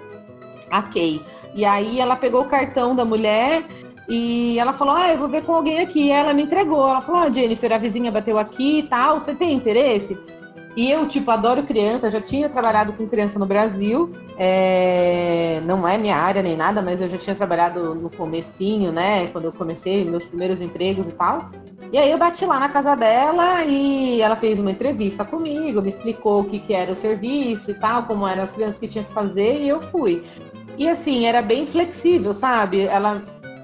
a 0.70 0.83
Kay. 0.83 1.20
E 1.55 1.64
aí 1.64 2.01
ela 2.01 2.16
pegou 2.16 2.43
o 2.43 2.47
cartão 2.47 2.95
da 2.95 3.05
mulher 3.05 3.64
e 4.09 4.59
ela 4.59 4.72
falou: 4.72 4.95
Ah, 4.95 5.11
eu 5.11 5.18
vou 5.18 5.29
ver 5.29 5.43
com 5.43 5.55
alguém 5.55 5.81
aqui. 5.81 6.07
E 6.07 6.11
ela 6.11 6.35
me 6.35 6.43
entregou. 6.43 6.89
Ela 6.89 7.01
falou: 7.01 7.22
Ah, 7.22 7.33
Jennifer, 7.33 7.72
a 7.72 7.79
vizinha 7.79 8.12
bateu 8.12 8.39
aqui 8.39 8.81
e 8.81 8.83
tal, 8.85 9.18
você 9.18 9.35
tem 9.35 9.55
interesse? 9.55 10.18
E 10.77 10.91
eu, 10.91 11.09
tipo, 11.09 11.31
adoro 11.31 11.62
criança, 11.62 12.11
já 12.11 12.20
tinha 12.20 12.51
trabalhado 12.51 12.93
com 12.93 13.09
criança 13.09 13.39
no 13.39 13.47
Brasil. 13.47 14.12
É... 14.39 15.62
Não 15.64 15.89
é 15.89 15.97
minha 15.97 16.16
área 16.16 16.43
nem 16.43 16.55
nada, 16.55 16.83
mas 16.83 17.01
eu 17.01 17.09
já 17.09 17.16
tinha 17.16 17.35
trabalhado 17.35 17.95
no 17.95 18.11
comecinho, 18.11 18.93
né? 18.93 19.29
Quando 19.29 19.47
eu 19.47 19.53
comecei 19.53 20.05
meus 20.05 20.24
primeiros 20.24 20.61
empregos 20.61 21.09
e 21.09 21.12
tal. 21.12 21.51
E 21.93 21.99
aí 21.99 22.11
eu 22.11 22.18
bati 22.18 22.45
lá 22.45 22.59
na 22.59 22.68
casa 22.68 22.95
dela 22.95 23.64
e 23.64 24.20
ela 24.20 24.35
fez 24.35 24.59
uma 24.59 24.70
entrevista 24.70 25.24
comigo, 25.24 25.83
me 25.83 25.89
explicou 25.89 26.41
o 26.41 26.45
que, 26.45 26.59
que 26.59 26.74
era 26.74 26.91
o 26.91 26.97
serviço 26.97 27.70
e 27.70 27.74
tal, 27.74 28.05
como 28.05 28.27
eram 28.27 28.43
as 28.43 28.53
crianças 28.53 28.79
que 28.79 28.89
tinha 28.89 29.05
que 29.05 29.12
fazer, 29.12 29.61
e 29.61 29.68
eu 29.68 29.81
fui. 29.81 30.22
E 30.77 30.89
assim, 30.89 31.24
era 31.24 31.41
bem 31.41 31.64
flexível, 31.64 32.35
sabe? 32.35 32.83
Ela 32.83 33.22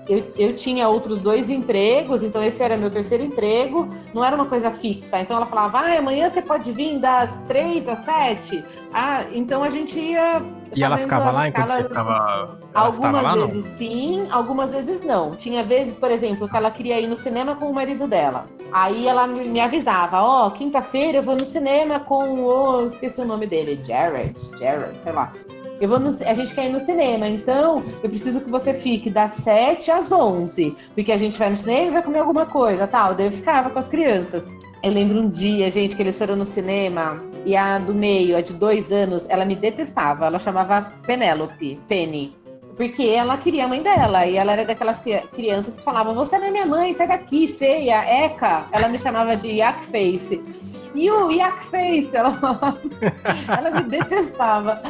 eu, 0.09 0.33
eu 0.37 0.55
tinha 0.55 0.89
outros 0.89 1.21
dois 1.21 1.49
empregos, 1.49 2.23
então 2.23 2.43
esse 2.43 2.63
era 2.63 2.77
meu 2.77 2.91
terceiro 2.91 3.25
emprego, 3.25 3.89
não 4.13 4.25
era 4.25 4.35
uma 4.35 4.47
coisa 4.47 4.71
fixa. 4.71 5.21
Então 5.21 5.37
ela 5.37 5.47
falava, 5.47 5.79
ah, 5.79 5.99
amanhã 5.99 6.29
você 6.29 6.43
pode 6.43 6.73
vir 6.73 6.99
das 6.99 7.43
três 7.43 7.89
às 7.89 8.01
sete. 8.01 8.65
Ah, 8.93 9.25
então 9.33 9.63
a 9.63 9.71
gente 9.71 9.99
ia. 9.99 10.43
E 10.75 10.83
ela 10.83 10.97
ficava 10.97 11.31
lá 11.31 11.49
enquanto 11.49 11.71
você 11.71 11.83
ficava. 11.85 12.59
Algumas 12.75 13.23
lá, 13.23 13.35
vezes 13.35 13.65
sim, 13.71 14.27
algumas 14.31 14.73
vezes 14.73 15.03
não. 15.03 15.37
Tinha 15.37 15.63
vezes, 15.63 15.97
por 15.97 16.11
exemplo, 16.11 16.49
que 16.49 16.57
ela 16.57 16.71
queria 16.71 16.99
ir 16.99 17.07
no 17.07 17.17
cinema 17.17 17.55
com 17.55 17.71
o 17.71 17.75
marido 17.75 18.09
dela. 18.09 18.47
Aí 18.73 19.07
ela 19.07 19.27
me 19.27 19.61
avisava, 19.61 20.23
ó, 20.23 20.47
oh, 20.47 20.51
quinta-feira 20.51 21.19
eu 21.19 21.23
vou 21.23 21.37
no 21.37 21.45
cinema 21.45 22.01
com 22.01 22.45
o. 22.45 22.87
Esqueci 22.87 23.21
o 23.21 23.25
nome 23.25 23.47
dele, 23.47 23.79
Jared, 23.85 24.41
Jared, 24.59 25.01
sei 25.01 25.13
lá. 25.13 25.31
Eu 25.83 25.89
vou 25.89 25.99
no, 25.99 26.11
a 26.11 26.33
gente 26.33 26.55
quer 26.55 26.67
ir 26.67 26.69
no 26.69 26.79
cinema, 26.79 27.27
então 27.27 27.83
eu 28.05 28.09
preciso 28.09 28.41
que 28.41 28.49
você 28.49 28.73
fique 28.73 29.11
das 29.11 29.33
7 29.33 29.91
às 29.91 30.13
11, 30.13 30.77
porque 30.95 31.11
a 31.11 31.17
gente 31.17 31.37
vai 31.37 31.51
no 31.51 31.57
cinema 31.57 31.89
e 31.89 31.91
vai 31.91 32.03
comer 32.05 32.21
alguma 32.21 32.47
coisa, 32.47 32.87
tal. 32.87 33.17
Daí 33.17 33.27
eu 33.27 33.33
ficava 33.33 33.69
com 33.69 33.81
as 33.81 33.89
crianças. 33.89 34.49
Eu 34.81 34.93
lembro 34.93 35.19
um 35.19 35.29
dia, 35.29 35.69
gente, 35.73 35.97
que 35.97 36.03
eles 36.03 36.17
foram 36.17 36.37
no 36.37 36.47
cinema 36.47 37.21
e 37.45 37.57
a 37.57 37.81
do 37.81 37.93
meio, 37.93 38.37
a 38.37 38.41
de 38.41 38.53
dois 38.53 38.93
anos, 38.93 39.27
ela 39.29 39.45
me 39.45 39.57
detestava. 39.57 40.27
Ela 40.27 40.39
chamava 40.39 40.83
Penélope, 41.05 41.81
Penny. 41.89 42.33
Porque 42.77 43.03
ela 43.03 43.37
queria 43.37 43.65
a 43.65 43.69
mãe 43.69 43.83
dela. 43.83 44.25
E 44.25 44.37
ela 44.37 44.53
era 44.53 44.65
daquelas 44.65 45.03
crianças 45.35 45.75
que 45.75 45.83
falavam: 45.83 46.15
Você 46.15 46.39
não 46.39 46.47
é 46.47 46.51
minha 46.53 46.67
mãe, 46.67 46.95
sai 46.95 47.09
daqui, 47.09 47.49
feia, 47.49 48.05
eca. 48.05 48.69
Ela 48.71 48.89
me 48.89 49.01
chamava 49.01 49.35
de 49.37 49.49
Yak 49.49 49.85
Face. 49.85 50.41
E 50.95 51.11
o 51.11 51.33
Yak 51.33 51.65
Face, 51.65 52.17
ela 52.17 52.33
falava. 52.33 52.79
ela 53.59 53.71
me 53.73 53.83
detestava. 53.83 54.81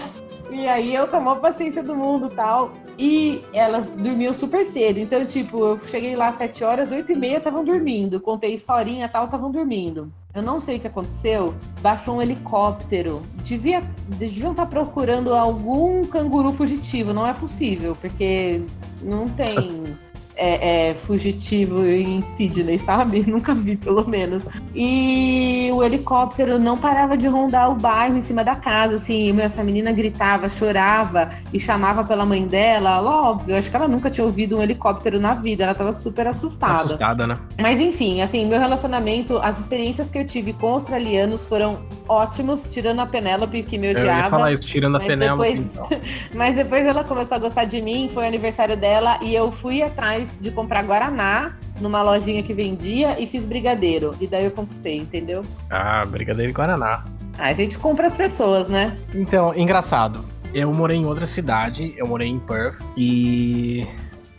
E 0.53 0.69
aí 0.69 0.95
eu 0.95 1.09
com 1.09 1.17
a 1.17 1.21
maior 1.21 1.41
paciência 1.41 1.83
do 1.83 1.97
mundo 1.97 2.29
tal. 2.29 2.73
E 2.99 3.43
elas 3.55 3.93
dormiam 3.93 4.35
super 4.35 4.65
cedo. 4.67 4.99
Então, 4.99 5.25
tipo, 5.25 5.59
eu 5.59 5.81
cheguei 5.81 6.15
lá 6.15 6.29
às 6.29 6.37
7 6.37 6.63
horas, 6.63 6.93
8 6.93 7.11
e 7.11 7.17
meia 7.17 7.39
estavam 7.39 7.65
dormindo. 7.65 8.21
Contei 8.21 8.53
historinha 8.53 9.09
tal, 9.09 9.25
estavam 9.25 9.51
dormindo. 9.51 10.13
Eu 10.35 10.43
não 10.43 10.61
sei 10.61 10.77
o 10.77 10.81
que 10.81 10.87
aconteceu. 10.87 11.55
Baixou 11.81 12.17
um 12.17 12.23
helicóptero. 12.23 13.23
Devia, 13.45 13.83
deviam 14.19 14.51
estar 14.51 14.67
procurando 14.67 15.35
algum 15.35 16.05
canguru 16.05 16.53
fugitivo. 16.53 17.15
Não 17.15 17.27
é 17.27 17.33
possível, 17.33 17.97
porque 18.01 18.63
não 19.03 19.29
tem 19.29 19.97
é, 20.43 20.88
é, 20.90 20.95
fugitivo 20.95 21.86
em 21.86 22.20
Sydney, 22.26 22.76
sabe? 22.76 23.22
Nunca 23.30 23.55
vi, 23.55 23.76
pelo 23.76 24.05
menos. 24.09 24.45
E 24.74 25.70
o 25.72 25.84
helicóptero 25.84 26.59
não 26.59 26.76
parava 26.76 27.16
de 27.16 27.28
rondar 27.28 27.70
o 27.70 27.76
bairro 27.76 28.16
em 28.16 28.22
cima 28.22 28.43
da 28.43 28.57
casa, 28.57 28.97
assim. 28.97 29.40
Essa 29.40 29.62
menina 29.62 29.93
gritava, 29.93 30.49
chorava 30.49 31.28
e 31.53 31.61
chamava 31.61 32.03
pela 32.03 32.26
mãe 32.26 32.45
dela. 32.45 33.01
Óbvio, 33.01 33.57
acho 33.57 33.70
que 33.70 33.76
ela 33.76 33.86
nunca 33.86 34.11
tinha 34.11 34.24
ouvido 34.24 34.59
um 34.59 34.62
helicóptero 34.62 35.20
na 35.20 35.34
vida. 35.34 35.62
Ela 35.62 35.74
tava 35.76 35.93
super 35.93 36.26
assustada. 36.26 36.86
Assustada, 36.86 37.26
né? 37.26 37.38
Mas 37.61 37.78
enfim, 37.78 38.20
assim, 38.20 38.45
meu 38.45 38.59
relacionamento, 38.59 39.38
as 39.38 39.61
experiências 39.61 40.11
que 40.11 40.18
eu 40.18 40.26
tive 40.26 40.53
com 40.55 40.72
australianos 40.72 41.47
foram 41.47 41.78
ótimos, 42.09 42.64
tirando 42.64 43.01
a 43.01 43.07
Penélope, 43.07 43.62
que 43.62 43.78
me 43.78 43.90
odiava. 43.90 44.11
Eu 44.11 44.16
ia 44.16 44.30
falar 44.30 44.53
isso, 44.53 44.62
tirando 44.62 44.97
a 44.97 45.01
Penélope. 45.01 45.53
Depois... 45.53 45.72
Então. 45.72 45.88
mas 46.34 46.57
depois 46.57 46.84
ela 46.84 47.05
começou 47.05 47.36
a 47.36 47.38
gostar 47.38 47.64
de 47.64 47.80
mim, 47.80 48.11
foi 48.12 48.26
aniversário 48.26 48.76
dela 48.76 49.18
e 49.22 49.32
eu 49.34 49.53
fui 49.53 49.82
atrás 49.82 50.32
de 50.41 50.51
comprar 50.51 50.83
Guaraná 50.83 51.55
numa 51.80 52.03
lojinha 52.03 52.43
que 52.43 52.55
vendia 52.55 53.20
e 53.20 53.26
fiz 53.26 53.45
brigadeiro. 53.45 54.14
E 54.20 54.26
daí 54.26 54.45
eu 54.45 54.51
conquistei, 54.51 54.99
entendeu? 54.99 55.43
Ah, 55.70 56.03
brigadeiro 56.07 56.51
e 56.51 56.55
Guaraná. 56.55 57.05
Ah, 57.39 57.49
a 57.49 57.53
gente 57.53 57.78
compra 57.78 58.07
as 58.07 58.16
pessoas, 58.16 58.68
né? 58.68 58.97
Então, 59.14 59.55
engraçado. 59.55 60.24
Eu 60.55 60.72
morei 60.72 60.99
em 60.99 61.07
outra 61.07 61.26
cidade, 61.26 61.95
eu 61.97 62.07
morei 62.07 62.28
em 62.28 62.39
Perth 62.39 62.78
e. 62.97 63.87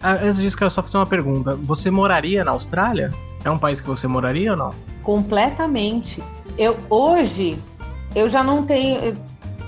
Ah, 0.01 0.13
antes 0.21 0.37
disso, 0.37 0.57
quero 0.57 0.69
só 0.69 0.83
fazer 0.83 0.97
uma 0.97 1.07
pergunta. 1.07 1.55
Você 1.55 1.89
moraria 1.89 2.43
na 2.43 2.51
Austrália? 2.51 3.11
É 3.43 3.49
um 3.49 3.57
país 3.57 3.81
que 3.81 3.87
você 3.87 4.07
moraria 4.07 4.51
ou 4.51 4.57
não? 4.57 4.69
Completamente. 5.01 6.23
Eu 6.57 6.77
hoje 6.89 7.57
eu 8.15 8.29
já 8.29 8.43
não 8.43 8.63
tenho 8.63 9.17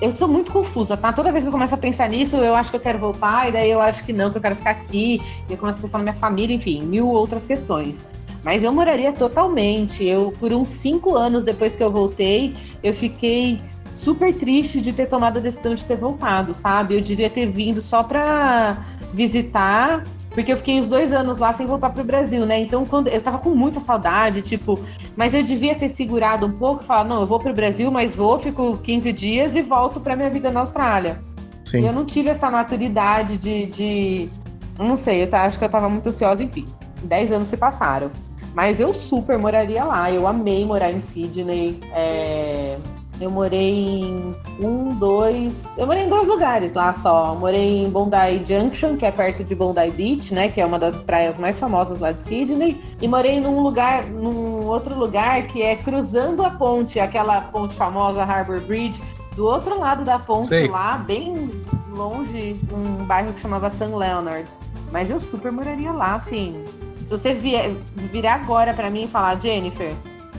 eu 0.01 0.15
sou 0.15 0.27
muito 0.27 0.51
confusa, 0.51 0.97
tá? 0.97 1.13
Toda 1.13 1.31
vez 1.31 1.43
que 1.43 1.47
eu 1.47 1.51
começo 1.51 1.73
a 1.73 1.77
pensar 1.77 2.09
nisso, 2.09 2.37
eu 2.37 2.55
acho 2.55 2.69
que 2.69 2.75
eu 2.75 2.81
quero 2.81 2.99
voltar, 2.99 3.49
e 3.49 3.51
daí 3.51 3.71
eu 3.71 3.79
acho 3.79 4.03
que 4.03 4.11
não, 4.11 4.29
que 4.29 4.37
eu 4.37 4.41
quero 4.41 4.55
ficar 4.55 4.71
aqui, 4.71 5.21
e 5.49 5.53
eu 5.53 5.57
começo 5.57 5.79
a 5.79 5.81
pensar 5.81 5.97
na 5.99 6.03
minha 6.03 6.15
família, 6.15 6.55
enfim, 6.55 6.81
mil 6.83 7.07
outras 7.07 7.45
questões. 7.45 8.03
Mas 8.43 8.63
eu 8.63 8.71
moraria 8.71 9.11
totalmente. 9.11 10.05
Eu, 10.05 10.31
por 10.39 10.53
uns 10.53 10.69
cinco 10.69 11.15
anos 11.15 11.43
depois 11.43 11.75
que 11.75 11.83
eu 11.83 11.91
voltei, 11.91 12.53
eu 12.83 12.93
fiquei 12.93 13.59
super 13.91 14.33
triste 14.33 14.79
de 14.79 14.93
ter 14.93 15.07
tomado 15.07 15.37
a 15.37 15.41
decisão 15.41 15.73
de 15.73 15.83
ter 15.83 15.97
voltado, 15.97 16.53
sabe? 16.53 16.95
Eu 16.95 17.01
devia 17.01 17.29
ter 17.29 17.47
vindo 17.47 17.81
só 17.81 18.03
pra 18.03 18.77
visitar 19.13 20.03
porque 20.35 20.51
eu 20.51 20.57
fiquei 20.57 20.81
os 20.81 20.85
dois 20.85 21.13
anos 21.13 21.37
lá 21.37 21.53
sem 21.53 21.65
voltar 21.65 21.89
pro 21.91 22.03
Brasil, 22.03 22.45
né? 22.45 22.59
Então, 22.59 22.85
quando 22.85 23.07
eu 23.07 23.21
tava 23.21 23.39
com 23.39 23.51
muita 23.51 23.79
saudade, 23.79 24.41
tipo, 24.41 24.77
mas 25.15 25.33
eu 25.33 25.41
devia 25.41 25.73
ter 25.75 25.89
segurado 25.89 26.45
um 26.45 26.51
pouco 26.51 26.83
e 26.83 26.85
falar, 26.85 27.05
não, 27.05 27.21
eu 27.21 27.25
vou 27.25 27.39
pro 27.39 27.53
Brasil, 27.53 27.89
mas 27.89 28.17
vou, 28.17 28.37
fico 28.37 28.77
15 28.77 29.13
dias 29.13 29.55
e 29.55 29.61
volto 29.61 30.01
pra 30.01 30.13
minha 30.13 30.29
vida 30.29 30.51
na 30.51 30.59
Austrália. 30.59 31.21
Sim. 31.63 31.79
E 31.79 31.85
eu 31.85 31.93
não 31.93 32.05
tive 32.05 32.29
essa 32.29 32.51
maturidade 32.51 33.37
de. 33.37 33.65
de... 33.67 34.29
Não 34.77 34.97
sei, 34.97 35.23
eu 35.23 35.29
acho 35.37 35.57
que 35.57 35.63
eu 35.63 35.69
tava 35.69 35.87
muito 35.87 36.09
ansiosa, 36.09 36.43
enfim. 36.43 36.67
10 37.01 37.31
anos 37.31 37.47
se 37.47 37.55
passaram. 37.55 38.11
Mas 38.53 38.81
eu 38.81 38.93
super 38.93 39.37
moraria 39.37 39.85
lá. 39.85 40.11
Eu 40.11 40.27
amei 40.27 40.65
morar 40.65 40.91
em 40.91 40.99
Sydney. 40.99 41.79
É... 41.93 42.77
Eu 43.19 43.31
morei 43.31 44.01
em 44.01 44.35
um, 44.59 44.89
dois. 44.89 45.77
Eu 45.77 45.87
morei 45.87 46.03
em 46.03 46.09
dois 46.09 46.27
lugares 46.27 46.73
lá 46.73 46.93
só. 46.93 47.33
Eu 47.33 47.39
morei 47.39 47.83
em 47.83 47.89
Bondi 47.89 48.43
Junction, 48.45 48.97
que 48.97 49.05
é 49.05 49.11
perto 49.11 49.43
de 49.43 49.55
Bondi 49.55 49.89
Beach, 49.91 50.33
né? 50.33 50.49
Que 50.49 50.59
é 50.59 50.65
uma 50.65 50.77
das 50.77 51.01
praias 51.01 51.37
mais 51.37 51.59
famosas 51.59 51.99
lá 51.99 52.11
de 52.11 52.21
Sydney. 52.21 52.81
E 53.01 53.07
morei 53.07 53.39
num 53.39 53.61
lugar, 53.61 54.05
num 54.05 54.65
outro 54.67 54.97
lugar 54.97 55.43
que 55.43 55.61
é 55.61 55.75
cruzando 55.75 56.43
a 56.43 56.49
ponte, 56.49 56.99
aquela 56.99 57.41
ponte 57.41 57.73
famosa 57.73 58.23
Harbor 58.23 58.59
Bridge, 58.61 59.01
do 59.35 59.45
outro 59.45 59.79
lado 59.79 60.03
da 60.03 60.19
ponte 60.19 60.49
Sei. 60.49 60.67
lá, 60.67 60.97
bem 60.97 61.51
longe, 61.95 62.59
um 62.73 63.05
bairro 63.05 63.31
que 63.33 63.39
chamava 63.39 63.69
St. 63.69 63.85
Leonard's. 63.85 64.59
Mas 64.91 65.09
eu 65.09 65.19
super 65.19 65.51
moraria 65.51 65.91
lá, 65.91 66.15
assim. 66.15 66.63
Se 67.03 67.11
você 67.11 67.33
vier, 67.33 67.71
virar 67.95 68.35
agora 68.35 68.73
pra 68.73 68.89
mim 68.89 69.03
e 69.03 69.07
falar, 69.07 69.39
Jennifer, 69.41 69.93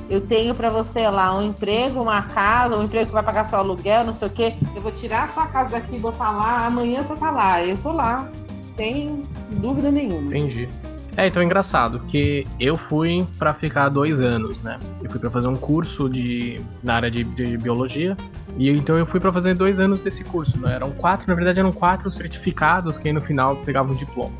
eu 0.09 0.21
tenho 0.21 0.55
pra 0.55 0.71
você 0.71 1.09
lá 1.09 1.37
um 1.37 1.43
emprego, 1.43 2.01
uma 2.01 2.23
casa, 2.23 2.77
um 2.77 2.85
emprego 2.85 3.07
que 3.07 3.13
vai 3.13 3.23
pagar 3.23 3.45
seu 3.45 3.59
aluguel, 3.59 4.05
não 4.05 4.13
sei 4.13 4.29
o 4.29 4.31
quê. 4.31 4.55
Eu 4.75 4.83
vou 4.83 4.93
tirar 4.93 5.25
a 5.25 5.29
sua 5.29 5.47
casa 5.47 5.71
daqui 5.71 5.97
e 5.97 5.99
botar 5.99 6.31
lá, 6.31 6.67
amanhã 6.67 7.03
você 7.03 7.17
tá 7.17 7.31
lá. 7.31 7.63
Eu 7.65 7.77
tô 7.79 7.93
lá, 7.93 8.29
sem 8.73 9.23
dúvida 9.51 9.91
nenhuma. 9.91 10.29
Entendi. 10.29 10.69
É, 11.17 11.27
então 11.27 11.41
é 11.41 11.47
engraçado, 11.47 12.01
que 12.01 12.47
eu 12.61 12.77
fui 12.77 13.27
pra 13.39 13.55
ficar 13.55 13.89
dois 13.89 14.21
anos, 14.21 14.63
né? 14.63 14.79
Eu 15.03 15.11
fui 15.11 15.19
pra 15.19 15.31
fazer 15.31 15.47
um 15.47 15.57
curso 15.57 16.11
de, 16.11 16.61
na 16.83 16.97
área 16.97 17.11
de, 17.11 17.25
de 17.25 17.57
biologia, 17.57 18.15
e 18.59 18.69
então 18.69 18.99
eu 18.99 19.07
fui 19.07 19.19
pra 19.19 19.33
fazer 19.33 19.55
dois 19.55 19.81
anos 19.81 19.99
desse 20.01 20.23
curso, 20.23 20.59
né? 20.61 20.75
Eram 20.75 20.91
quatro, 20.91 21.27
na 21.27 21.35
verdade 21.35 21.59
eram 21.59 21.73
quatro 21.73 22.11
certificados 22.11 22.99
que 22.99 23.09
aí 23.09 23.15
no 23.15 23.23
final 23.23 23.57
pegavam 23.57 23.95
o 23.95 23.97
diploma. 23.97 24.35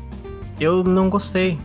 Eu 0.59 0.83
não 0.83 1.09
gostei. 1.09 1.57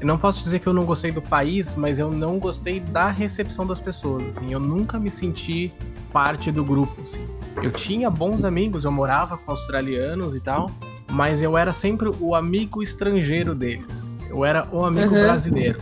Eu 0.00 0.06
não 0.06 0.18
posso 0.18 0.44
dizer 0.44 0.58
que 0.58 0.66
eu 0.66 0.72
não 0.74 0.84
gostei 0.84 1.10
do 1.10 1.22
país, 1.22 1.74
mas 1.74 1.98
eu 1.98 2.10
não 2.10 2.38
gostei 2.38 2.80
da 2.80 3.08
recepção 3.10 3.66
das 3.66 3.80
pessoas, 3.80 4.28
assim. 4.28 4.52
Eu 4.52 4.60
nunca 4.60 4.98
me 4.98 5.10
senti 5.10 5.72
parte 6.12 6.52
do 6.52 6.62
grupo, 6.64 7.00
assim. 7.02 7.24
Eu 7.62 7.70
tinha 7.70 8.10
bons 8.10 8.44
amigos, 8.44 8.84
eu 8.84 8.92
morava 8.92 9.38
com 9.38 9.50
australianos 9.50 10.34
e 10.34 10.40
tal, 10.40 10.70
mas 11.10 11.40
eu 11.40 11.56
era 11.56 11.72
sempre 11.72 12.10
o 12.20 12.34
amigo 12.34 12.82
estrangeiro 12.82 13.54
deles. 13.54 14.04
Eu 14.28 14.44
era 14.44 14.68
o 14.70 14.84
amigo 14.84 15.14
Uhum. 15.14 15.20
brasileiro. 15.22 15.78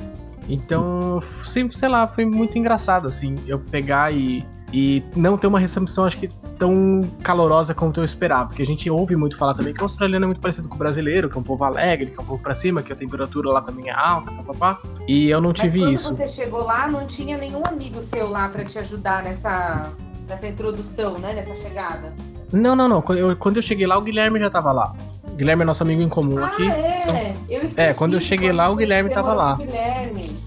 Então, 0.49 1.23
sempre, 1.45 1.77
sei 1.79 1.89
lá, 1.89 2.07
foi 2.07 2.25
muito 2.25 2.57
engraçado, 2.57 3.09
assim, 3.09 3.35
eu 3.47 3.59
pegar 3.59 4.13
e, 4.13 4.45
e 4.73 5.03
não 5.17 5.37
ter 5.39 5.47
uma 5.47 5.59
recepção, 5.59 6.05
acho 6.05 6.19
que 6.19 6.29
tão 6.65 7.03
calorosa 7.23 7.75
quanto 7.75 8.01
eu 8.01 8.05
esperava. 8.05 8.47
Porque 8.49 8.63
a 8.63 8.67
gente 8.67 8.89
ouve 8.89 9.15
muito 9.15 9.37
falar 9.37 9.53
também 9.53 9.75
que 9.75 9.81
o 9.81 9.85
australiano 9.85 10.25
é 10.25 10.29
muito 10.29 10.41
parecido 10.41 10.67
com 10.67 10.75
o 10.77 10.79
brasileiro, 10.79 11.29
que 11.29 11.37
é 11.37 11.41
um 11.41 11.45
povo 11.45 11.63
alegre, 11.63 12.07
que 12.07 12.19
é 12.19 12.23
um 12.23 12.25
povo 12.25 12.43
pra 12.43 12.55
cima, 12.55 12.83
que 12.83 12.91
a 12.93 12.97
temperatura 12.97 13.51
lá 13.51 13.61
também 13.61 13.91
é 13.91 13.93
alta, 13.93 14.31
papapá. 14.33 14.81
E 15.07 15.29
eu 15.29 15.41
não 15.43 15.51
Mas 15.51 15.61
tive 15.61 15.81
quando 15.81 15.93
isso. 15.93 16.11
você 16.15 16.27
chegou 16.27 16.65
lá, 16.65 16.89
não 16.89 17.07
tinha 17.07 17.37
nenhum 17.37 17.63
amigo 17.67 18.01
seu 18.01 18.31
lá 18.31 18.49
pra 18.49 18.65
te 18.65 18.79
ajudar 18.79 19.23
nessa, 19.23 19.91
nessa 20.27 20.47
introdução, 20.47 21.19
né? 21.19 21.35
Nessa 21.35 21.55
chegada. 21.57 22.15
Não, 22.51 22.75
não, 22.75 22.89
não. 22.89 23.03
Quando 23.03 23.19
eu, 23.19 23.37
quando 23.37 23.57
eu 23.57 23.63
cheguei 23.63 23.87
lá, 23.87 23.99
o 23.99 24.03
Guilherme 24.03 24.41
já 24.41 24.49
tava 24.49 24.73
lá. 24.73 24.95
O 25.25 25.37
Guilherme 25.37 25.63
é 25.63 25.67
nosso 25.67 25.83
amigo 25.83 26.01
em 26.01 26.09
comum 26.09 26.39
Ah, 26.39 26.47
aqui. 26.47 26.71
é? 26.71 27.35
Eu 27.51 27.61
esqueci. 27.63 27.81
É, 27.81 27.93
quando 27.93 28.15
eu 28.15 28.21
cheguei 28.21 28.53
lá, 28.53 28.71
o 28.71 28.77
Guilherme 28.77 29.11
tava 29.11 29.35
lá. 29.35 29.55
Guilherme. 29.57 30.39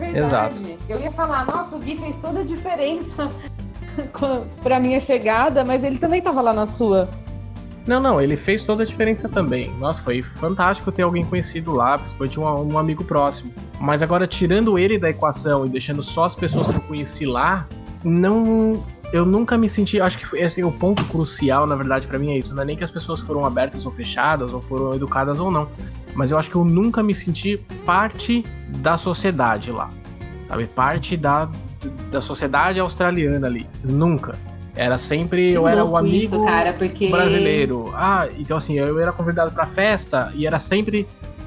É 0.00 0.04
verdade. 0.12 0.54
Exato. 0.58 0.78
Eu 0.88 0.98
ia 0.98 1.10
falar, 1.12 1.46
nossa, 1.46 1.76
o 1.76 1.78
Gui 1.78 1.96
fez 1.96 2.16
toda 2.18 2.40
a 2.40 2.44
diferença 2.44 3.28
pra 4.62 4.80
minha 4.80 5.00
chegada, 5.00 5.64
mas 5.64 5.84
ele 5.84 5.98
também 5.98 6.20
tava 6.20 6.40
lá 6.40 6.52
na 6.52 6.66
sua. 6.66 7.08
Não, 7.86 8.00
não, 8.00 8.20
ele 8.20 8.36
fez 8.36 8.62
toda 8.62 8.82
a 8.82 8.86
diferença 8.86 9.28
também. 9.28 9.70
Nossa, 9.78 10.00
foi 10.02 10.22
fantástico 10.22 10.90
ter 10.90 11.02
alguém 11.02 11.22
conhecido 11.22 11.72
lá, 11.72 11.98
principalmente 11.98 12.40
um, 12.40 12.74
um 12.74 12.78
amigo 12.78 13.04
próximo. 13.04 13.52
Mas 13.78 14.02
agora, 14.02 14.26
tirando 14.26 14.78
ele 14.78 14.98
da 14.98 15.10
equação 15.10 15.66
e 15.66 15.68
deixando 15.68 16.02
só 16.02 16.24
as 16.24 16.34
pessoas 16.34 16.66
que 16.66 16.74
eu 16.74 16.80
conheci 16.80 17.26
lá, 17.26 17.68
não. 18.02 18.82
Eu 19.12 19.24
nunca 19.24 19.58
me 19.58 19.68
senti. 19.68 20.00
Acho 20.00 20.18
que 20.18 20.36
esse 20.36 20.60
é 20.62 20.66
o 20.66 20.72
ponto 20.72 21.04
crucial, 21.04 21.66
na 21.66 21.76
verdade, 21.76 22.06
pra 22.06 22.18
mim 22.18 22.32
é 22.32 22.38
isso. 22.38 22.54
Não 22.54 22.62
é 22.62 22.66
nem 22.66 22.76
que 22.76 22.82
as 22.82 22.90
pessoas 22.90 23.20
foram 23.20 23.44
abertas 23.44 23.84
ou 23.84 23.92
fechadas, 23.92 24.52
ou 24.52 24.62
foram 24.62 24.94
educadas 24.94 25.38
ou 25.38 25.50
não. 25.50 25.68
Mas 26.14 26.30
eu 26.30 26.38
acho 26.38 26.48
que 26.50 26.56
eu 26.56 26.64
nunca 26.64 27.02
me 27.02 27.12
senti 27.12 27.58
parte 27.84 28.44
da 28.78 28.96
sociedade 28.96 29.70
lá. 29.70 29.90
Sabe? 30.48 30.66
Parte 30.66 31.16
da, 31.16 31.48
da 32.10 32.20
sociedade 32.20 32.78
australiana 32.80 33.46
ali. 33.46 33.66
Nunca. 33.82 34.34
Era 34.76 34.98
sempre. 34.98 35.50
Que 35.52 35.56
eu 35.56 35.68
era 35.68 35.84
o 35.84 35.96
amigo 35.96 36.36
isso, 36.36 36.44
cara, 36.44 36.72
porque 36.72 37.08
brasileiro. 37.08 37.92
Ah, 37.94 38.26
então 38.36 38.56
assim, 38.56 38.74
eu 38.78 38.98
era 38.98 39.12
convidado 39.12 39.50
pra 39.52 39.66
festa 39.66 40.32
e 40.34 40.46
era 40.46 40.58
sempre. 40.58 41.06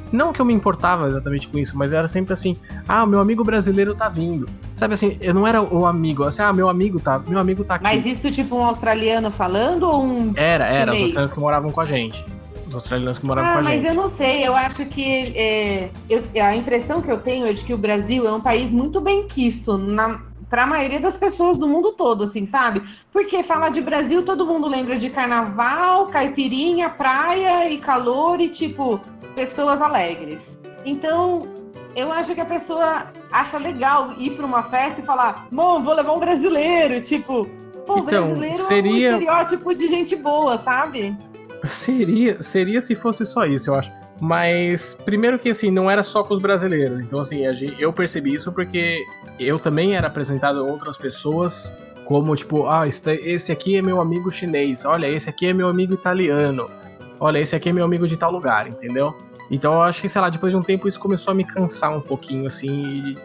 Não 0.09 0.31
que 0.31 0.39
eu 0.39 0.45
me 0.45 0.53
importava 0.53 1.05
exatamente 1.09 1.49
com 1.49 1.57
isso, 1.57 1.77
mas 1.77 1.91
era 1.91 2.07
sempre 2.07 2.31
assim: 2.31 2.55
ah, 2.87 3.05
meu 3.05 3.19
amigo 3.19 3.43
brasileiro 3.43 3.93
tá 3.93 4.07
vindo. 4.07 4.47
Sabe 4.73 4.93
assim, 4.93 5.17
eu 5.19 5.33
não 5.33 5.45
era 5.45 5.61
o 5.61 5.85
amigo, 5.85 6.23
assim, 6.23 6.41
ah, 6.41 6.53
meu 6.53 6.69
amigo 6.69 6.97
tá, 7.01 7.21
meu 7.27 7.39
amigo 7.39 7.65
tá 7.65 7.75
aqui. 7.75 7.83
Mas 7.83 8.05
isso 8.05 8.31
tipo 8.31 8.55
um 8.55 8.63
australiano 8.63 9.29
falando 9.31 9.83
ou 9.83 10.01
um 10.05 10.31
Era, 10.37 10.65
era, 10.67 10.91
os 10.93 10.97
australianos 11.01 11.31
que 11.33 11.39
moravam 11.41 11.69
com 11.69 11.81
a 11.81 11.85
gente. 11.85 12.23
Os 12.69 12.73
australianos 12.75 13.19
que 13.19 13.25
moravam 13.25 13.49
Ah, 13.49 13.53
com 13.55 13.59
a 13.59 13.63
mas 13.63 13.81
gente. 13.81 13.89
eu 13.89 13.95
não 13.95 14.07
sei, 14.07 14.47
eu 14.47 14.55
acho 14.55 14.85
que 14.85 15.33
é, 15.35 15.89
eu- 16.09 16.23
a 16.41 16.55
impressão 16.55 17.01
que 17.01 17.11
eu 17.11 17.17
tenho 17.17 17.45
é 17.45 17.51
de 17.51 17.63
que 17.63 17.73
o 17.73 17.77
Brasil 17.77 18.25
é 18.25 18.31
um 18.31 18.39
país 18.41 18.71
muito 18.71 19.01
bem 19.01 19.27
quisto 19.27 19.77
na, 19.77 20.21
para 20.49 20.63
a 20.63 20.67
maioria 20.67 20.99
das 20.99 21.17
pessoas 21.17 21.57
do 21.57 21.67
mundo 21.67 21.91
todo, 21.93 22.23
assim, 22.23 22.45
sabe? 22.45 22.81
Porque 23.11 23.43
falar 23.43 23.69
de 23.69 23.81
Brasil, 23.81 24.23
todo 24.23 24.45
mundo 24.45 24.67
lembra 24.67 24.97
de 24.97 25.09
carnaval, 25.09 26.07
caipirinha, 26.07 26.89
praia 26.89 27.69
e 27.69 27.77
calor 27.77 28.39
e, 28.39 28.49
tipo, 28.49 28.99
pessoas 29.35 29.81
alegres. 29.81 30.57
Então, 30.85 31.47
eu 31.95 32.11
acho 32.11 32.33
que 32.33 32.41
a 32.41 32.45
pessoa 32.45 33.07
acha 33.31 33.57
legal 33.57 34.13
ir 34.17 34.31
para 34.35 34.45
uma 34.45 34.63
festa 34.63 35.01
e 35.01 35.03
falar, 35.03 35.47
mano, 35.51 35.83
vou 35.83 35.93
levar 35.93 36.13
um 36.13 36.19
brasileiro, 36.19 37.01
tipo, 37.01 37.45
pô, 37.85 37.99
Então, 37.99 38.03
brasileiro 38.05 38.57
seria- 38.63 38.89
é 38.89 38.93
um 38.93 39.15
estereótipo 39.17 39.75
de 39.75 39.87
gente 39.87 40.15
boa, 40.15 40.57
sabe? 40.57 41.17
Seria, 41.63 42.41
seria 42.41 42.79
se 42.79 42.95
fosse 42.95 43.25
só 43.25 43.45
isso, 43.45 43.69
eu 43.71 43.75
acho. 43.75 43.91
Mas, 44.19 44.97
primeiro 45.05 45.37
que 45.37 45.49
assim, 45.49 45.69
não 45.69 45.89
era 45.89 46.01
só 46.01 46.23
com 46.23 46.33
os 46.33 46.41
brasileiros. 46.41 46.99
Então, 46.99 47.19
assim, 47.19 47.41
eu 47.77 47.93
percebi 47.93 48.33
isso 48.33 48.51
porque 48.51 49.03
eu 49.39 49.59
também 49.59 49.95
era 49.95 50.07
apresentado 50.07 50.59
a 50.59 50.63
outras 50.63 50.97
pessoas 50.97 51.71
como, 52.07 52.35
tipo, 52.35 52.67
ah, 52.67 52.87
esse 52.87 53.51
aqui 53.51 53.75
é 53.75 53.81
meu 53.81 53.99
amigo 53.99 54.31
chinês, 54.31 54.85
olha, 54.85 55.07
esse 55.07 55.29
aqui 55.29 55.47
é 55.47 55.53
meu 55.53 55.67
amigo 55.67 55.93
italiano, 55.93 56.65
olha, 57.19 57.37
esse 57.37 57.53
aqui 57.53 57.67
é 57.67 57.73
meu 57.73 57.83
amigo 57.83 58.07
de 58.07 58.15
tal 58.15 58.31
lugar, 58.31 58.65
entendeu? 58.65 59.13
Então 59.51 59.73
eu 59.73 59.81
acho 59.81 60.01
que, 60.01 60.07
sei 60.07 60.21
lá, 60.21 60.29
depois 60.29 60.51
de 60.51 60.57
um 60.57 60.61
tempo 60.61 60.87
isso 60.87 60.99
começou 60.99 61.31
a 61.31 61.35
me 61.35 61.43
cansar 61.43 61.95
um 61.95 61.99
pouquinho, 61.99 62.47
assim, 62.47 63.15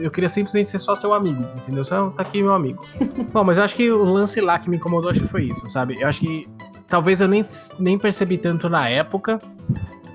eu 0.00 0.10
queria 0.10 0.28
simplesmente 0.28 0.68
ser 0.68 0.78
só 0.78 0.96
seu 0.96 1.14
amigo, 1.14 1.44
entendeu? 1.56 1.84
Só 1.84 2.10
tá 2.10 2.22
aqui 2.22 2.42
meu 2.42 2.52
amigo. 2.52 2.84
Bom, 3.32 3.44
mas 3.44 3.58
eu 3.58 3.64
acho 3.64 3.76
que 3.76 3.90
o 3.90 4.04
lance 4.04 4.40
lá 4.40 4.58
que 4.58 4.68
me 4.68 4.76
incomodou, 4.76 5.10
acho 5.10 5.20
que 5.20 5.28
foi 5.28 5.44
isso, 5.44 5.66
sabe? 5.68 6.00
Eu 6.00 6.08
acho 6.08 6.20
que 6.20 6.48
talvez 6.88 7.20
eu 7.20 7.28
nem, 7.28 7.44
nem 7.78 7.96
percebi 7.96 8.38
tanto 8.38 8.68
na 8.68 8.88
época, 8.88 9.40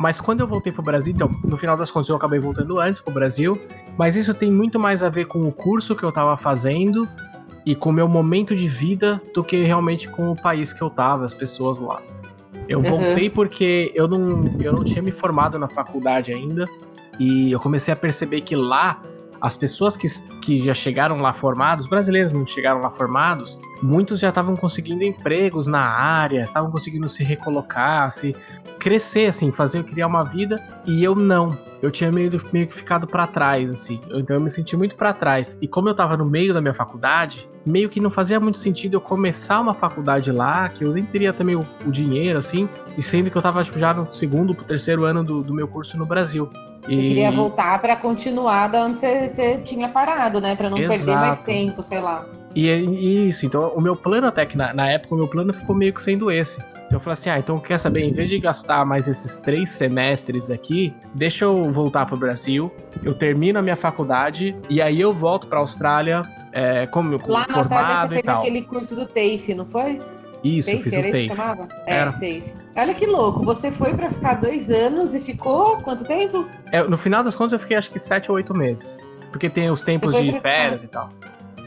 mas 0.02 0.20
quando 0.20 0.40
eu 0.40 0.48
voltei 0.48 0.74
pro 0.74 0.82
Brasil, 0.82 1.14
então, 1.14 1.30
no 1.44 1.58
final 1.58 1.78
das 1.78 1.92
contas 1.92 2.10
eu 2.10 2.16
acabei 2.16 2.40
voltando 2.40 2.80
antes 2.80 3.00
pro 3.00 3.14
Brasil, 3.14 3.60
mas 3.98 4.16
isso 4.16 4.34
tem 4.34 4.52
muito 4.52 4.80
mais 4.80 5.04
a 5.04 5.10
ver 5.10 5.26
com 5.26 5.42
o 5.42 5.52
curso 5.52 5.96
que 5.96 6.04
eu 6.04 6.12
tava 6.12 6.36
fazendo 6.36 7.08
e 7.66 7.76
com 7.76 7.92
o 7.92 7.94
meu 7.94 8.08
momento 8.08 8.56
de 8.56 8.68
vida 8.68 9.22
do 9.34 9.44
que 9.44 9.64
realmente 9.64 10.10
com 10.10 10.32
o 10.32 10.36
país 10.36 10.74
que 10.74 10.82
eu 10.82 10.90
tava, 10.90 11.24
as 11.24 11.34
pessoas 11.34 11.78
lá. 11.78 12.02
Eu 12.68 12.80
Uhum. 12.80 12.86
voltei 12.86 13.30
porque 13.30 13.92
eu 13.94 14.08
não, 14.08 14.42
eu 14.60 14.74
não 14.74 14.84
tinha 14.84 15.02
me 15.04 15.12
formado 15.12 15.60
na 15.60 15.68
faculdade 15.68 16.34
ainda 16.34 16.66
e 17.20 17.52
eu 17.52 17.60
comecei 17.60 17.94
a 17.94 17.98
perceber 17.98 18.42
que 18.42 18.56
lá 18.56 19.00
as 19.42 19.58
pessoas 19.58 19.98
que, 19.98 20.08
que 20.40 20.64
já 20.64 20.74
chegaram 20.74 21.20
lá 21.20 21.34
formados, 21.34 21.88
brasileiros 21.88 22.32
não 22.32 22.46
chegaram 22.46 22.80
lá 22.80 22.92
formados, 22.92 23.58
muitos 23.82 24.20
já 24.20 24.30
estavam 24.30 24.56
conseguindo 24.56 25.04
empregos 25.04 25.66
na 25.66 25.82
área, 25.82 26.44
estavam 26.44 26.70
conseguindo 26.70 27.10
se 27.10 27.24
recolocar, 27.24 28.12
se 28.12 28.36
crescer, 28.80 29.28
assim, 29.28 29.52
fazer, 29.52 29.84
criar 29.84 30.08
uma 30.08 30.24
vida, 30.24 30.62
e 30.86 31.04
eu 31.04 31.16
não. 31.16 31.58
Eu 31.82 31.90
tinha 31.90 32.12
meio, 32.12 32.40
meio 32.54 32.68
que 32.68 32.76
ficado 32.76 33.08
pra 33.08 33.26
trás, 33.26 33.72
assim. 33.72 34.00
Então 34.12 34.36
eu 34.36 34.42
me 34.42 34.50
senti 34.52 34.78
muito 34.78 34.96
pra 34.96 35.14
trás. 35.14 35.58
E 35.60 35.68
como 35.68 35.90
eu 35.90 35.96
tava 35.96 36.16
no 36.16 36.24
meio 36.24 36.54
da 36.54 36.62
minha 36.62 36.76
faculdade, 36.76 37.48
meio 37.66 37.90
que 37.90 38.00
não 38.00 38.12
fazia 38.12 38.40
muito 38.40 38.60
sentido 38.60 38.98
eu 38.98 39.02
começar 39.02 39.60
uma 39.60 39.74
faculdade 39.74 40.32
lá, 40.32 40.70
que 40.70 40.86
eu 40.86 40.94
nem 40.94 41.04
teria 41.04 41.34
também 41.34 41.56
o, 41.56 41.68
o 41.84 41.92
dinheiro, 41.92 42.38
assim, 42.38 42.70
e 42.96 43.02
sendo 43.02 43.32
que 43.32 43.36
eu 43.36 43.42
tava 43.42 43.64
tipo, 43.64 43.80
já 43.80 43.92
no 43.94 44.12
segundo 44.14 44.54
pro 44.54 44.64
terceiro 44.64 45.06
ano 45.06 45.24
do, 45.24 45.42
do 45.42 45.54
meu 45.56 45.68
curso 45.68 45.98
no 45.98 46.06
Brasil. 46.06 46.48
Você 46.84 46.94
E- 46.94 47.08
queria 47.08 47.32
voltar 47.32 47.80
para 47.82 47.96
continuar 47.96 48.68
da 48.68 48.84
onde 48.84 49.00
você, 49.00 49.30
você 49.30 49.58
tinha 49.60 49.88
parado, 49.88 50.42
né? 50.42 50.56
Para 50.56 50.70
não 50.70 50.78
perder 50.78 51.16
mais 51.16 51.36
Exato. 51.36 51.46
tempo, 51.46 51.84
sei 51.84 52.00
lá. 52.00 52.26
E 52.54 52.70
é 52.70 52.78
isso, 52.78 53.46
então 53.46 53.72
o 53.76 53.80
meu 53.80 53.96
plano 53.96 54.28
até 54.28 54.46
que 54.46 54.58
na, 54.58 54.74
na 54.74 54.90
época, 54.92 55.14
o 55.16 55.18
meu 55.18 55.28
plano 55.28 55.54
ficou 55.54 55.74
meio 55.76 55.94
que 55.94 56.02
sendo 56.02 56.30
esse. 56.30 56.60
Então 56.60 56.98
eu 56.98 57.00
falei 57.00 57.14
assim, 57.14 57.30
ah, 57.30 57.40
então 57.40 57.58
quer 57.58 57.78
saber, 57.78 58.02
em 58.04 58.12
vez 58.12 58.28
de 58.28 58.38
gastar 58.38 58.86
mais 58.86 59.08
esses 59.08 59.38
três 59.38 59.70
semestres 59.70 60.52
aqui, 60.52 60.94
deixa 61.16 61.46
eu 61.46 61.72
voltar 61.72 62.06
pro 62.06 62.18
Brasil, 62.18 62.70
eu 63.02 63.14
termino 63.14 63.60
a 63.60 63.62
minha 63.62 63.78
faculdade 63.78 64.54
e 64.70 64.82
aí 64.82 65.00
eu 65.00 65.14
volto 65.14 65.48
pra 65.48 65.60
Austrália 65.60 66.24
é, 66.52 66.86
como, 66.88 67.18
como 67.18 67.32
Lá 67.32 67.46
na 67.48 67.60
Austrália 67.60 67.98
você 68.00 68.06
e 68.06 68.22
fez 68.22 68.28
aquele 68.28 68.62
curso 68.64 68.94
do 68.94 69.06
TAFE, 69.06 69.54
não 69.56 69.66
foi? 69.66 70.02
Isso, 70.44 70.70
eu 70.70 70.78
TAFE, 70.78 70.90
fiz 70.90 71.00
o 71.00 71.04
TAFE. 71.04 71.28
chamava? 71.28 71.68
É, 71.86 71.94
Era. 71.96 72.12
TAFE. 72.14 72.44
Olha 72.76 72.94
que 72.94 73.06
louco, 73.06 73.44
você 73.44 73.70
foi 73.72 73.94
para 73.94 74.10
ficar 74.10 74.36
dois 74.36 74.70
anos 74.70 75.14
e 75.14 75.20
ficou 75.20 75.82
quanto 75.82 76.04
tempo? 76.06 76.48
É, 76.72 76.82
no 76.84 76.98
final 76.98 77.24
das 77.24 77.36
contas 77.36 77.54
eu 77.54 77.60
fiquei 77.60 77.76
acho 77.78 77.92
que 77.92 78.00
sete 78.00 78.32
ou 78.32 78.38
oito 78.38 78.54
meses. 78.54 79.00
Porque 79.32 79.50
tem 79.50 79.70
os 79.70 79.82
tempos 79.82 80.16
de 80.16 80.40
férias 80.40 80.84
e 80.84 80.88
tal. 80.88 81.10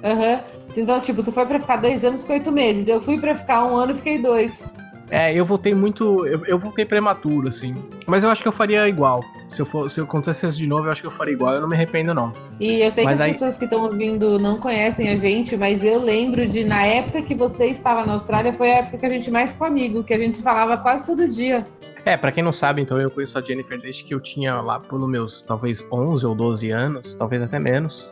Aham. 0.02 0.40
Então, 0.76 1.00
tipo, 1.00 1.22
você 1.22 1.32
foi 1.32 1.46
pra 1.46 1.58
ficar 1.60 1.76
dois 1.76 2.04
anos 2.04 2.24
com 2.24 2.32
oito 2.32 2.50
meses. 2.52 2.86
Eu 2.88 3.00
fui 3.00 3.18
pra 3.18 3.34
ficar 3.34 3.64
um 3.64 3.76
ano 3.76 3.92
e 3.92 3.94
fiquei 3.94 4.18
dois. 4.18 4.70
É, 5.10 5.32
eu 5.32 5.44
voltei 5.44 5.74
muito. 5.74 6.26
Eu, 6.26 6.44
eu 6.46 6.58
voltei 6.58 6.84
prematuro, 6.84 7.48
assim. 7.48 7.74
Mas 8.06 8.24
eu 8.24 8.30
acho 8.30 8.42
que 8.42 8.48
eu 8.48 8.52
faria 8.52 8.88
igual. 8.88 9.20
Se 9.54 9.62
eu, 9.62 9.66
for, 9.66 9.88
se 9.88 10.00
eu 10.00 10.04
acontecesse 10.04 10.56
de 10.56 10.66
novo, 10.66 10.86
eu 10.86 10.90
acho 10.90 11.00
que 11.00 11.06
eu 11.06 11.12
faria 11.12 11.32
igual. 11.32 11.54
Eu 11.54 11.60
não 11.60 11.68
me 11.68 11.76
arrependo, 11.76 12.12
não. 12.12 12.32
E 12.58 12.80
eu 12.80 12.90
sei 12.90 13.04
Mas 13.04 13.18
que 13.18 13.22
as 13.22 13.26
aí- 13.26 13.32
pessoas 13.34 13.56
que 13.56 13.64
estão 13.66 13.84
ouvindo 13.84 14.36
não 14.36 14.58
conhecem 14.58 15.08
a 15.10 15.16
gente, 15.16 15.56
mas 15.56 15.80
eu 15.84 16.00
lembro 16.02 16.44
de, 16.44 16.64
na 16.64 16.84
época 16.84 17.22
que 17.22 17.36
você 17.36 17.66
estava 17.66 18.04
na 18.04 18.14
Austrália, 18.14 18.52
foi 18.52 18.72
a 18.72 18.76
época 18.78 18.98
que 18.98 19.06
a 19.06 19.08
gente 19.08 19.30
mais 19.30 19.52
ficou 19.52 19.68
amigo, 19.68 20.02
que 20.02 20.12
a 20.12 20.18
gente 20.18 20.42
falava 20.42 20.76
quase 20.76 21.06
todo 21.06 21.28
dia. 21.28 21.62
É, 22.04 22.16
pra 22.16 22.32
quem 22.32 22.42
não 22.42 22.52
sabe, 22.52 22.82
então 22.82 23.00
eu 23.00 23.08
conheço 23.08 23.38
a 23.38 23.40
Jennifer 23.42 23.80
desde 23.80 24.02
que 24.02 24.12
eu 24.12 24.18
tinha 24.20 24.60
lá 24.60 24.80
pelos 24.80 25.08
meus 25.08 25.42
talvez 25.42 25.86
11 25.92 26.26
ou 26.26 26.34
12 26.34 26.70
anos, 26.72 27.14
talvez 27.14 27.40
até 27.40 27.60
menos. 27.60 28.10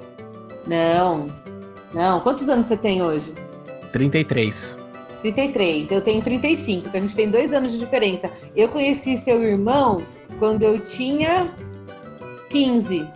Não. 0.65 1.27
Não. 1.93 2.21
Quantos 2.21 2.49
anos 2.49 2.67
você 2.67 2.77
tem 2.77 3.03
hoje? 3.03 3.33
33. 3.93 4.79
33. 5.23 5.91
Eu 5.91 6.01
tenho 6.01 6.23
35, 6.23 6.89
então 6.89 6.99
a 6.99 7.03
gente 7.03 7.15
tem 7.17 7.29
dois 7.29 7.53
anos 7.53 7.73
de 7.73 7.79
diferença. 7.79 8.31
Eu 8.57 8.69
conheci 8.69 9.17
seu 9.17 9.43
irmão 9.43 10.03
quando 10.39 10.63
eu 10.63 10.79
tinha 10.79 11.51
15. 12.51 13.07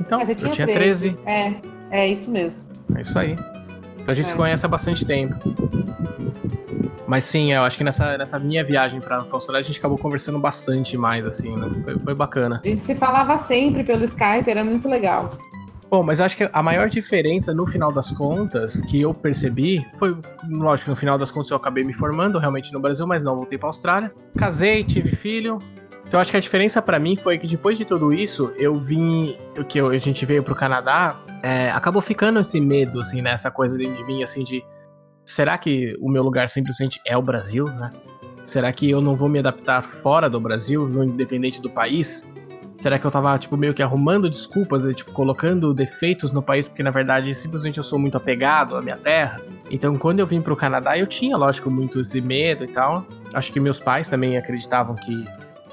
Então, 0.00 0.20
Ah, 0.20 0.24
você 0.24 0.32
eu 0.32 0.36
tinha 0.36 0.50
tinha 0.52 0.66
13. 0.66 1.10
13. 1.12 1.18
É, 1.26 1.54
é 2.02 2.08
isso 2.08 2.30
mesmo. 2.30 2.62
É 2.96 3.02
isso 3.02 3.18
aí. 3.18 3.32
Então 3.32 4.08
a 4.08 4.14
gente 4.14 4.26
É. 4.26 4.28
se 4.30 4.34
conhece 4.34 4.64
há 4.64 4.68
bastante 4.68 5.04
tempo. 5.04 5.34
Mas 7.06 7.24
sim, 7.24 7.52
eu 7.52 7.62
acho 7.62 7.76
que 7.76 7.82
nessa, 7.84 8.16
nessa 8.16 8.38
minha 8.38 8.62
viagem 8.64 9.00
pra 9.00 9.22
pra 9.24 9.34
Austrália 9.36 9.60
a 9.62 9.66
gente 9.66 9.78
acabou 9.78 9.98
conversando 9.98 10.38
bastante 10.38 10.96
mais, 10.96 11.26
assim, 11.26 11.50
né? 11.56 11.68
Foi, 11.84 11.98
foi 11.98 12.14
bacana. 12.14 12.60
A 12.64 12.68
gente 12.68 12.82
se 12.82 12.94
falava 12.94 13.36
sempre 13.36 13.82
pelo 13.82 14.04
Skype, 14.04 14.48
era 14.48 14.62
muito 14.64 14.88
legal. 14.88 15.30
Bom, 15.90 16.04
mas 16.04 16.20
eu 16.20 16.26
acho 16.26 16.36
que 16.36 16.48
a 16.52 16.62
maior 16.62 16.88
diferença, 16.88 17.52
no 17.52 17.66
final 17.66 17.90
das 17.90 18.12
contas, 18.12 18.80
que 18.82 19.00
eu 19.00 19.12
percebi, 19.12 19.84
foi, 19.98 20.16
lógico, 20.48 20.88
no 20.90 20.94
final 20.96 21.18
das 21.18 21.32
contas 21.32 21.50
eu 21.50 21.56
acabei 21.56 21.82
me 21.82 21.92
formando 21.92 22.38
realmente 22.38 22.72
no 22.72 22.78
Brasil, 22.78 23.04
mas 23.08 23.24
não 23.24 23.34
voltei 23.34 23.58
pra 23.58 23.68
Austrália. 23.70 24.12
Casei, 24.38 24.84
tive 24.84 25.16
filho. 25.16 25.58
Então 26.10 26.18
acho 26.18 26.32
que 26.32 26.36
a 26.36 26.40
diferença 26.40 26.82
pra 26.82 26.98
mim 26.98 27.14
foi 27.14 27.38
que 27.38 27.46
depois 27.46 27.78
de 27.78 27.84
tudo 27.84 28.12
isso, 28.12 28.52
eu 28.56 28.74
vim, 28.74 29.36
que 29.68 29.78
eu- 29.78 29.90
a 29.90 29.96
gente 29.96 30.26
veio 30.26 30.42
pro 30.42 30.56
Canadá, 30.56 31.16
é, 31.40 31.70
acabou 31.70 32.02
ficando 32.02 32.40
esse 32.40 32.60
medo, 32.60 33.00
assim, 33.00 33.22
né? 33.22 33.36
Coisa 33.54 33.78
dentro 33.78 33.94
de 33.94 34.02
mim, 34.02 34.20
assim, 34.20 34.42
de 34.42 34.60
será 35.24 35.56
que 35.56 35.96
o 36.00 36.10
meu 36.10 36.24
lugar 36.24 36.48
simplesmente 36.48 37.00
é 37.06 37.16
o 37.16 37.22
Brasil, 37.22 37.66
né? 37.66 37.92
Será 38.44 38.72
que 38.72 38.90
eu 38.90 39.00
não 39.00 39.14
vou 39.14 39.28
me 39.28 39.38
adaptar 39.38 39.84
fora 39.84 40.28
do 40.28 40.40
Brasil, 40.40 40.88
no 40.88 41.04
independente 41.04 41.62
do 41.62 41.70
país? 41.70 42.26
Será 42.76 42.98
que 42.98 43.04
eu 43.04 43.10
tava, 43.12 43.38
tipo, 43.38 43.56
meio 43.56 43.72
que 43.72 43.80
arrumando 43.80 44.28
desculpas 44.28 44.86
e, 44.86 44.92
tipo, 44.92 45.12
colocando 45.12 45.72
defeitos 45.72 46.32
no 46.32 46.42
país, 46.42 46.66
porque 46.66 46.82
na 46.82 46.90
verdade 46.90 47.32
simplesmente 47.36 47.78
eu 47.78 47.84
sou 47.84 48.00
muito 48.00 48.16
apegado 48.16 48.74
à 48.74 48.82
minha 48.82 48.96
terra? 48.96 49.40
Então, 49.70 49.96
quando 49.96 50.18
eu 50.18 50.26
vim 50.26 50.42
pro 50.42 50.56
Canadá, 50.56 50.98
eu 50.98 51.06
tinha, 51.06 51.36
lógico, 51.36 51.70
muito 51.70 52.00
esse 52.00 52.20
medo 52.20 52.64
e 52.64 52.66
tal. 52.68 53.06
Acho 53.32 53.52
que 53.52 53.60
meus 53.60 53.78
pais 53.78 54.08
também 54.08 54.36
acreditavam 54.36 54.96
que, 54.96 55.24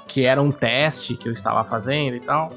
que 0.07 0.25
era 0.25 0.41
um 0.41 0.51
teste 0.51 1.15
que 1.15 1.27
eu 1.27 1.33
estava 1.33 1.63
fazendo 1.63 2.15
e 2.15 2.19
tal. 2.19 2.51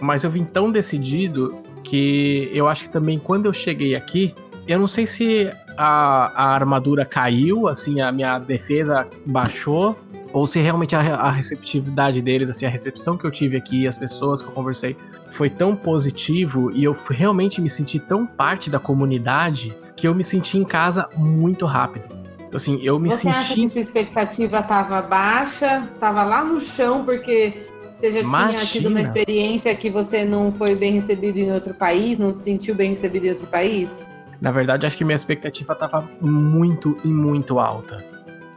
Mas 0.00 0.24
eu 0.24 0.30
vim 0.30 0.44
tão 0.44 0.70
decidido 0.70 1.62
que 1.82 2.50
eu 2.52 2.68
acho 2.68 2.84
que 2.84 2.90
também 2.90 3.18
quando 3.18 3.46
eu 3.46 3.52
cheguei 3.52 3.94
aqui, 3.94 4.34
eu 4.66 4.78
não 4.78 4.86
sei 4.86 5.06
se 5.06 5.50
a, 5.76 6.32
a 6.34 6.54
armadura 6.54 7.04
caiu, 7.04 7.68
assim, 7.68 8.00
a 8.00 8.12
minha 8.12 8.38
defesa 8.38 9.06
baixou, 9.24 9.96
ou 10.32 10.46
se 10.46 10.60
realmente 10.60 10.94
a, 10.94 11.00
a 11.00 11.30
receptividade 11.30 12.20
deles, 12.20 12.50
assim, 12.50 12.66
a 12.66 12.68
recepção 12.68 13.16
que 13.16 13.24
eu 13.24 13.30
tive 13.30 13.56
aqui, 13.56 13.86
as 13.86 13.96
pessoas 13.96 14.42
que 14.42 14.48
eu 14.48 14.52
conversei, 14.52 14.96
foi 15.30 15.48
tão 15.48 15.74
positivo 15.74 16.70
e 16.72 16.84
eu 16.84 16.96
realmente 17.08 17.60
me 17.60 17.70
senti 17.70 17.98
tão 17.98 18.26
parte 18.26 18.68
da 18.68 18.78
comunidade 18.78 19.74
que 19.96 20.06
eu 20.06 20.14
me 20.14 20.24
senti 20.24 20.58
em 20.58 20.64
casa 20.64 21.08
muito 21.16 21.64
rápido. 21.64 22.17
Então, 22.48 22.56
Assim, 22.56 22.78
eu 22.82 22.98
me 22.98 23.10
Você 23.10 23.28
acha 23.28 23.48
senti. 23.48 23.60
que 23.60 23.68
sua 23.68 23.80
expectativa 23.82 24.58
estava 24.58 25.02
baixa, 25.02 25.88
estava 25.94 26.24
lá 26.24 26.42
no 26.42 26.60
chão, 26.60 27.04
porque 27.04 27.52
você 27.92 28.06
já 28.06 28.20
tinha 28.20 28.22
Imagina. 28.22 28.64
tido 28.64 28.86
uma 28.88 29.00
experiência 29.00 29.74
que 29.74 29.90
você 29.90 30.24
não 30.24 30.50
foi 30.50 30.74
bem 30.74 30.92
recebido 30.92 31.36
em 31.38 31.52
outro 31.52 31.74
país, 31.74 32.16
não 32.18 32.32
se 32.32 32.42
sentiu 32.44 32.74
bem 32.74 32.90
recebido 32.90 33.26
em 33.26 33.30
outro 33.30 33.46
país? 33.46 34.04
Na 34.40 34.50
verdade, 34.50 34.86
acho 34.86 34.96
que 34.96 35.04
minha 35.04 35.16
expectativa 35.16 35.74
tava 35.74 36.08
muito 36.20 36.96
e 37.04 37.08
muito 37.08 37.58
alta. 37.58 38.02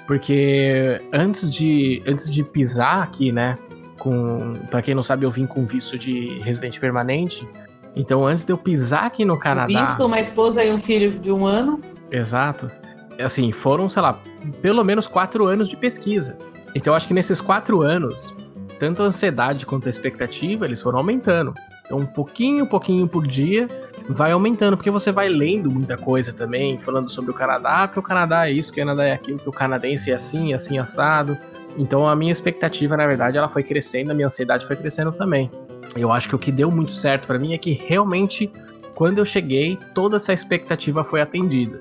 Porque 0.08 1.02
antes 1.12 1.52
de, 1.52 2.02
antes 2.08 2.32
de 2.32 2.44
pisar 2.44 3.04
aqui, 3.04 3.32
né? 3.32 3.58
Com, 3.98 4.54
pra 4.70 4.82
quem 4.82 4.96
não 4.96 5.04
sabe, 5.04 5.26
eu 5.26 5.32
vim 5.32 5.46
com 5.46 5.66
visto 5.66 5.98
de 5.98 6.40
residente 6.40 6.80
permanente. 6.80 7.48
Então, 7.96 8.26
antes 8.26 8.46
de 8.46 8.52
eu 8.54 8.58
pisar 8.58 9.06
aqui 9.06 9.26
no 9.26 9.38
Canadá. 9.38 9.86
Visto, 9.86 10.06
uma 10.06 10.20
esposa 10.20 10.64
e 10.64 10.72
um 10.72 10.80
filho 10.80 11.20
de 11.20 11.32
um 11.32 11.46
ano. 11.46 11.80
Exato. 12.12 12.72
Assim, 13.24 13.52
foram, 13.52 13.90
sei 13.90 14.02
lá, 14.02 14.20
pelo 14.62 14.84
menos 14.84 15.08
quatro 15.08 15.46
anos 15.46 15.70
de 15.70 15.78
pesquisa. 15.78 16.38
Então, 16.74 16.94
acho 16.94 17.08
que 17.08 17.14
nesses 17.14 17.42
quatro 17.42 17.82
anos, 17.82 18.34
tanto 18.80 19.04
a 19.04 19.06
ansiedade 19.06 19.66
quanto 19.66 19.88
a 19.88 19.90
expectativa, 19.90 20.66
eles 20.66 20.82
foram 20.82 21.00
aumentando. 21.00 21.54
Então, 21.86 22.00
um 22.00 22.06
pouquinho, 22.06 22.66
pouquinho 22.66 23.08
por 23.08 23.28
dia, 23.28 23.68
vai 24.10 24.32
aumentando, 24.32 24.78
porque 24.78 24.90
você 24.90 25.12
vai 25.12 25.28
lendo 25.28 25.70
muita 25.70 25.98
coisa 25.98 26.32
também, 26.32 26.80
falando 26.80 27.10
sobre 27.10 27.32
o 27.32 27.34
Canadá, 27.34 27.88
que 27.88 28.00
o 28.00 28.02
Canadá 28.02 28.48
é 28.48 28.52
isso, 28.52 28.72
que 28.72 28.82
o 28.82 28.86
Canadá 28.86 29.04
é 29.04 29.12
aquilo, 29.12 29.40
que 29.40 29.50
o 29.50 29.52
canadense 29.52 30.12
é 30.12 30.16
assim, 30.16 30.54
assim, 30.54 30.80
assado. 30.80 31.38
Então, 31.78 32.08
a 32.08 32.16
minha 32.16 32.32
expectativa, 32.32 32.96
na 32.96 33.06
verdade, 33.06 33.38
ela 33.38 33.50
foi 33.50 33.64
crescendo, 33.64 34.12
a 34.12 34.14
minha 34.14 34.28
ansiedade 34.28 34.66
foi 34.66 34.76
crescendo 34.76 35.12
também. 35.12 35.52
Eu 35.96 36.12
acho 36.12 36.30
que 36.30 36.36
o 36.36 36.40
que 36.40 36.52
deu 36.52 36.72
muito 36.72 36.94
certo 36.94 37.28
pra 37.28 37.38
mim 37.38 37.54
é 37.54 37.58
que 37.58 37.74
realmente, 37.74 38.52
quando 38.96 39.18
eu 39.18 39.26
cheguei, 39.26 39.78
toda 39.94 40.16
essa 40.16 40.32
expectativa 40.32 41.04
foi 41.04 41.22
atendida. 41.22 41.80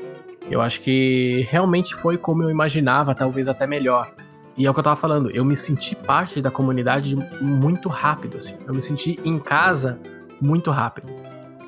Eu 0.50 0.60
acho 0.60 0.80
que 0.80 1.46
realmente 1.48 1.94
foi 1.94 2.18
como 2.18 2.42
eu 2.42 2.50
imaginava, 2.50 3.14
talvez 3.14 3.48
até 3.48 3.66
melhor. 3.66 4.12
E 4.56 4.66
é 4.66 4.70
o 4.70 4.74
que 4.74 4.80
eu 4.80 4.84
tava 4.84 5.00
falando, 5.00 5.30
eu 5.30 5.44
me 5.44 5.56
senti 5.56 5.94
parte 5.94 6.42
da 6.42 6.50
comunidade 6.50 7.16
muito 7.40 7.88
rápido, 7.88 8.36
assim. 8.36 8.56
Eu 8.66 8.74
me 8.74 8.82
senti 8.82 9.18
em 9.24 9.38
casa 9.38 9.98
muito 10.40 10.70
rápido. 10.70 11.08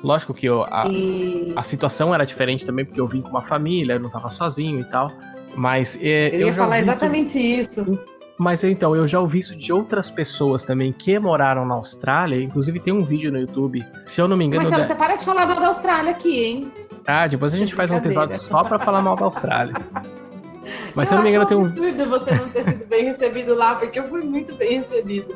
Lógico 0.03 0.33
que 0.33 0.45
eu, 0.45 0.63
a, 0.65 0.85
E 0.87 1.53
a 1.55 1.63
situação 1.63 2.13
era 2.13 2.25
diferente 2.25 2.65
também, 2.65 2.83
porque 2.83 2.99
eu 2.99 3.07
vim 3.07 3.21
com 3.21 3.29
uma 3.29 3.41
família, 3.41 3.93
eu 3.93 3.99
não 3.99 4.09
tava 4.09 4.29
sozinho 4.29 4.81
e 4.81 4.83
tal. 4.83 5.11
Mas 5.55 5.97
é, 6.01 6.35
eu 6.35 6.41
ia 6.41 6.53
já 6.53 6.63
falar 6.63 6.79
exatamente 6.79 7.39
isso. 7.39 7.97
Mas 8.37 8.63
então, 8.63 8.95
eu 8.95 9.05
já 9.07 9.19
ouvi 9.19 9.39
isso 9.39 9.55
de 9.55 9.71
outras 9.71 10.09
pessoas 10.09 10.63
também 10.63 10.91
que 10.91 11.17
moraram 11.19 11.65
na 11.65 11.75
Austrália. 11.75 12.41
Inclusive 12.41 12.79
tem 12.79 12.91
um 12.93 13.05
vídeo 13.05 13.31
no 13.31 13.37
YouTube, 13.39 13.85
se 14.07 14.19
eu 14.19 14.27
não 14.27 14.35
me 14.35 14.45
engano. 14.45 14.63
Marcelo, 14.63 14.81
da- 14.81 14.87
você 14.87 14.95
para 14.95 15.15
de 15.15 15.23
falar 15.25 15.45
mal 15.45 15.59
da 15.59 15.67
Austrália 15.67 16.11
aqui, 16.11 16.43
hein? 16.43 16.71
Ah, 17.05 17.27
depois 17.27 17.53
a 17.53 17.57
gente 17.57 17.75
faz 17.75 17.91
um 17.91 17.97
episódio 17.97 18.37
só 18.39 18.63
pra 18.63 18.79
falar 18.79 19.01
mal 19.01 19.15
da 19.15 19.25
Austrália. 19.25 19.75
Mas 20.95 21.09
se 21.09 21.13
eu 21.13 21.17
não 21.17 21.23
me 21.23 21.29
engano, 21.29 21.45
tem 21.45 21.57
um. 21.57 21.65
absurdo 21.65 22.05
você 22.09 22.33
não 22.35 22.49
ter 22.49 22.63
sido 22.63 22.85
bem 22.87 23.05
recebido 23.05 23.53
lá, 23.55 23.75
porque 23.75 23.99
eu 23.99 24.07
fui 24.07 24.21
muito 24.21 24.55
bem 24.55 24.79
recebido. 24.79 25.35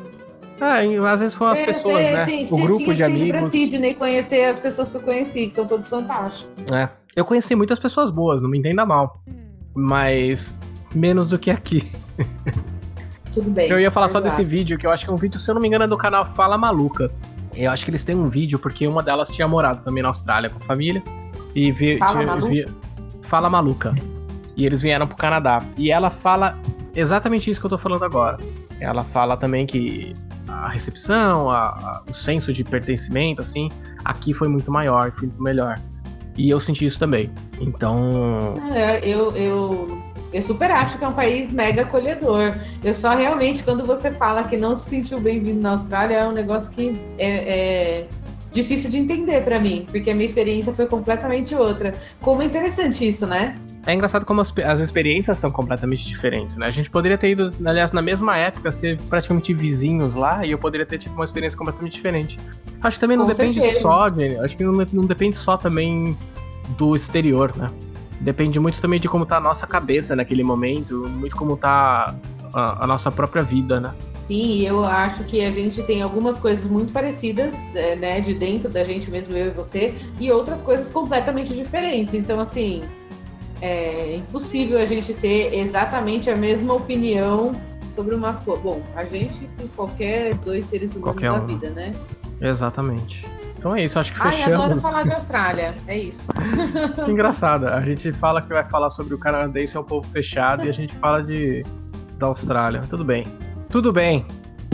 Ah, 0.60 0.84
e 0.84 0.96
às 0.96 1.20
vezes 1.20 1.36
foram 1.36 1.52
as 1.52 1.58
É, 1.60 1.66
pessoas, 1.66 1.94
é, 1.96 2.12
né? 2.16 2.24
tem- 2.24 2.44
o 2.44 2.48
tinha- 2.48 2.62
grupo 2.64 2.82
tinha 2.84 2.94
de 2.96 3.02
amigos. 3.04 3.50
Sydney 3.50 3.94
conhecer 3.94 4.44
as 4.46 4.58
pessoas 4.58 4.90
que 4.90 4.96
eu 4.96 5.00
conheci, 5.02 5.46
que 5.46 5.54
são 5.54 5.66
todos 5.66 5.88
fantásticos. 5.88 6.72
É. 6.72 6.88
Eu 7.14 7.24
conheci 7.24 7.54
muitas 7.54 7.78
pessoas 7.78 8.10
boas, 8.10 8.42
não 8.42 8.48
me 8.50 8.58
entenda 8.58 8.84
mal. 8.84 9.22
Mas 9.74 10.56
menos 10.94 11.28
do 11.28 11.38
que 11.38 11.50
aqui. 11.50 11.90
Tudo 13.32 13.50
bem. 13.50 13.68
Eu 13.70 13.78
ia 13.78 13.90
falar 13.90 14.08
só 14.08 14.20
desse 14.20 14.42
vídeo, 14.44 14.78
que 14.78 14.86
eu 14.86 14.90
acho 14.90 15.04
que 15.04 15.10
é 15.10 15.14
um 15.14 15.16
vídeo, 15.16 15.38
se 15.38 15.50
eu 15.50 15.54
não 15.54 15.60
me 15.62 15.68
engano, 15.68 15.84
é 15.84 15.86
do 15.86 15.96
canal 15.96 16.26
Fala 16.34 16.56
Maluca. 16.58 17.10
Eu 17.54 17.70
acho 17.70 17.84
que 17.84 17.90
eles 17.90 18.04
têm 18.04 18.14
um 18.16 18.28
vídeo, 18.28 18.58
porque 18.58 18.86
uma 18.86 19.02
delas 19.02 19.28
tinha 19.28 19.46
morado 19.48 19.82
também 19.82 20.02
na 20.02 20.08
Austrália 20.10 20.48
com 20.50 20.58
a 20.58 20.66
família. 20.66 21.02
E 21.54 21.72
vi, 21.72 21.98
Fala 21.98 22.12
tinha- 22.12 22.26
Maluca? 22.26 22.48
vi- 22.48 22.66
Fala 23.22 23.50
Maluca. 23.50 23.94
E 24.56 24.64
eles 24.66 24.80
vieram 24.80 25.06
pro 25.06 25.16
Canadá. 25.16 25.62
E 25.76 25.90
ela 25.90 26.10
fala 26.10 26.58
exatamente 26.94 27.50
isso 27.50 27.60
que 27.60 27.66
eu 27.66 27.70
tô 27.70 27.78
falando 27.78 28.04
agora. 28.04 28.36
Ela 28.80 29.02
fala 29.04 29.36
também 29.36 29.66
que 29.66 30.14
a 30.48 30.68
recepção, 30.68 31.50
a- 31.50 31.68
a- 31.68 32.02
o 32.10 32.14
senso 32.14 32.52
de 32.52 32.64
pertencimento, 32.64 33.40
assim, 33.42 33.68
aqui 34.04 34.32
foi 34.32 34.48
muito 34.48 34.70
maior, 34.70 35.10
foi 35.12 35.28
muito 35.28 35.42
melhor. 35.42 35.78
E 36.36 36.48
eu 36.50 36.60
senti 36.60 36.86
isso 36.86 36.98
também. 36.98 37.30
Então, 37.60 38.54
É, 38.72 39.00
eu, 39.08 39.32
eu, 39.36 40.00
eu 40.32 40.42
super 40.42 40.70
acho 40.70 40.98
que 40.98 41.04
é 41.04 41.08
um 41.08 41.12
país 41.12 41.52
mega 41.52 41.82
acolhedor. 41.82 42.54
Eu 42.82 42.94
só 42.94 43.14
realmente, 43.14 43.62
quando 43.62 43.84
você 43.84 44.10
fala 44.12 44.44
que 44.44 44.56
não 44.56 44.76
se 44.76 44.88
sentiu 44.88 45.20
bem-vindo 45.20 45.60
na 45.60 45.70
Austrália, 45.70 46.16
é 46.16 46.28
um 46.28 46.32
negócio 46.32 46.70
que 46.70 47.00
é, 47.18 47.28
é 47.28 48.06
difícil 48.52 48.90
de 48.90 48.98
entender 48.98 49.42
pra 49.42 49.58
mim, 49.58 49.86
porque 49.90 50.10
a 50.10 50.14
minha 50.14 50.26
experiência 50.26 50.72
foi 50.72 50.86
completamente 50.86 51.54
outra. 51.54 51.94
Como 52.20 52.42
é 52.42 52.44
interessante 52.44 53.06
isso, 53.06 53.26
né? 53.26 53.56
É 53.86 53.94
engraçado 53.94 54.26
como 54.26 54.42
as, 54.42 54.52
as 54.58 54.80
experiências 54.80 55.38
são 55.38 55.50
completamente 55.50 56.06
diferentes, 56.06 56.58
né? 56.58 56.66
A 56.66 56.70
gente 56.70 56.90
poderia 56.90 57.16
ter 57.16 57.30
ido, 57.30 57.50
aliás, 57.64 57.90
na 57.92 58.02
mesma 58.02 58.36
época, 58.36 58.70
ser 58.70 58.98
praticamente 59.08 59.54
vizinhos 59.54 60.14
lá 60.14 60.44
e 60.44 60.50
eu 60.50 60.58
poderia 60.58 60.84
ter 60.84 60.98
tido 60.98 61.14
uma 61.14 61.24
experiência 61.24 61.58
completamente 61.58 61.94
diferente. 61.94 62.38
Acho 62.82 62.98
que 62.98 63.00
também 63.00 63.16
não 63.16 63.24
Com 63.24 63.30
depende 63.30 63.60
certeza. 63.60 63.80
só, 63.80 64.08
de, 64.10 64.36
acho 64.38 64.56
que 64.56 64.64
não, 64.64 64.72
não 64.92 65.06
depende 65.06 65.38
só 65.38 65.56
também 65.56 66.14
do 66.76 66.94
exterior, 66.94 67.56
né? 67.56 67.70
Depende 68.20 68.58
muito 68.58 68.80
também 68.80 68.98
de 69.00 69.08
como 69.08 69.24
tá 69.24 69.36
a 69.36 69.40
nossa 69.40 69.66
cabeça 69.66 70.16
naquele 70.16 70.42
momento, 70.42 71.08
muito 71.08 71.36
como 71.36 71.56
tá 71.56 72.14
a, 72.52 72.84
a 72.84 72.86
nossa 72.86 73.10
própria 73.10 73.42
vida, 73.42 73.80
né? 73.80 73.94
e 74.30 74.66
eu 74.66 74.84
acho 74.84 75.24
que 75.24 75.42
a 75.42 75.50
gente 75.50 75.82
tem 75.82 76.02
algumas 76.02 76.36
coisas 76.36 76.68
muito 76.70 76.92
parecidas, 76.92 77.54
é, 77.74 77.96
né, 77.96 78.20
de 78.20 78.34
dentro 78.34 78.68
da 78.68 78.84
gente 78.84 79.10
mesmo, 79.10 79.34
eu 79.34 79.46
e 79.46 79.50
você, 79.50 79.94
e 80.20 80.30
outras 80.30 80.60
coisas 80.60 80.90
completamente 80.90 81.54
diferentes. 81.54 82.12
Então, 82.12 82.38
assim, 82.38 82.82
é 83.60 84.16
impossível 84.16 84.78
a 84.78 84.86
gente 84.86 85.14
ter 85.14 85.54
exatamente 85.54 86.28
a 86.28 86.36
mesma 86.36 86.74
opinião 86.74 87.52
sobre 87.94 88.14
uma 88.14 88.34
coisa. 88.34 88.60
Bom, 88.62 88.82
a 88.94 89.04
gente 89.04 89.48
com 89.58 89.66
qualquer 89.68 90.34
dois 90.34 90.66
seres 90.66 90.94
humanos 90.94 91.20
Qualquer 91.20 91.32
da 91.32 91.40
um. 91.40 91.46
vida, 91.46 91.70
né? 91.70 91.94
Exatamente. 92.40 93.24
Então 93.58 93.74
é 93.74 93.82
isso, 93.82 93.98
acho 93.98 94.14
que 94.14 94.20
Ai, 94.22 94.30
fechamos. 94.32 94.64
adoro 94.64 94.80
falar 94.80 95.02
de 95.02 95.12
Austrália. 95.12 95.74
É 95.86 95.98
isso. 95.98 96.26
Que 97.04 97.10
engraçado. 97.10 97.66
A 97.66 97.80
gente 97.80 98.12
fala 98.12 98.40
que 98.40 98.48
vai 98.48 98.64
falar 98.64 98.88
sobre 98.90 99.14
o 99.14 99.18
canadense 99.18 99.76
é 99.76 99.80
um 99.80 99.84
povo 99.84 100.06
fechado 100.08 100.64
e 100.64 100.68
a 100.68 100.72
gente 100.72 100.94
fala 100.96 101.22
de 101.22 101.64
da 102.18 102.26
Austrália. 102.28 102.82
Tudo 102.88 103.04
bem. 103.04 103.26
Tudo 103.68 103.92
bem. 103.92 104.24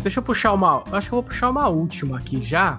Deixa 0.02 0.18
eu 0.18 0.22
puxar 0.22 0.52
uma. 0.52 0.82
Acho 0.92 1.08
que 1.08 1.14
eu 1.14 1.16
vou 1.16 1.22
puxar 1.22 1.48
uma 1.50 1.66
última 1.68 2.18
aqui 2.18 2.44
já, 2.44 2.76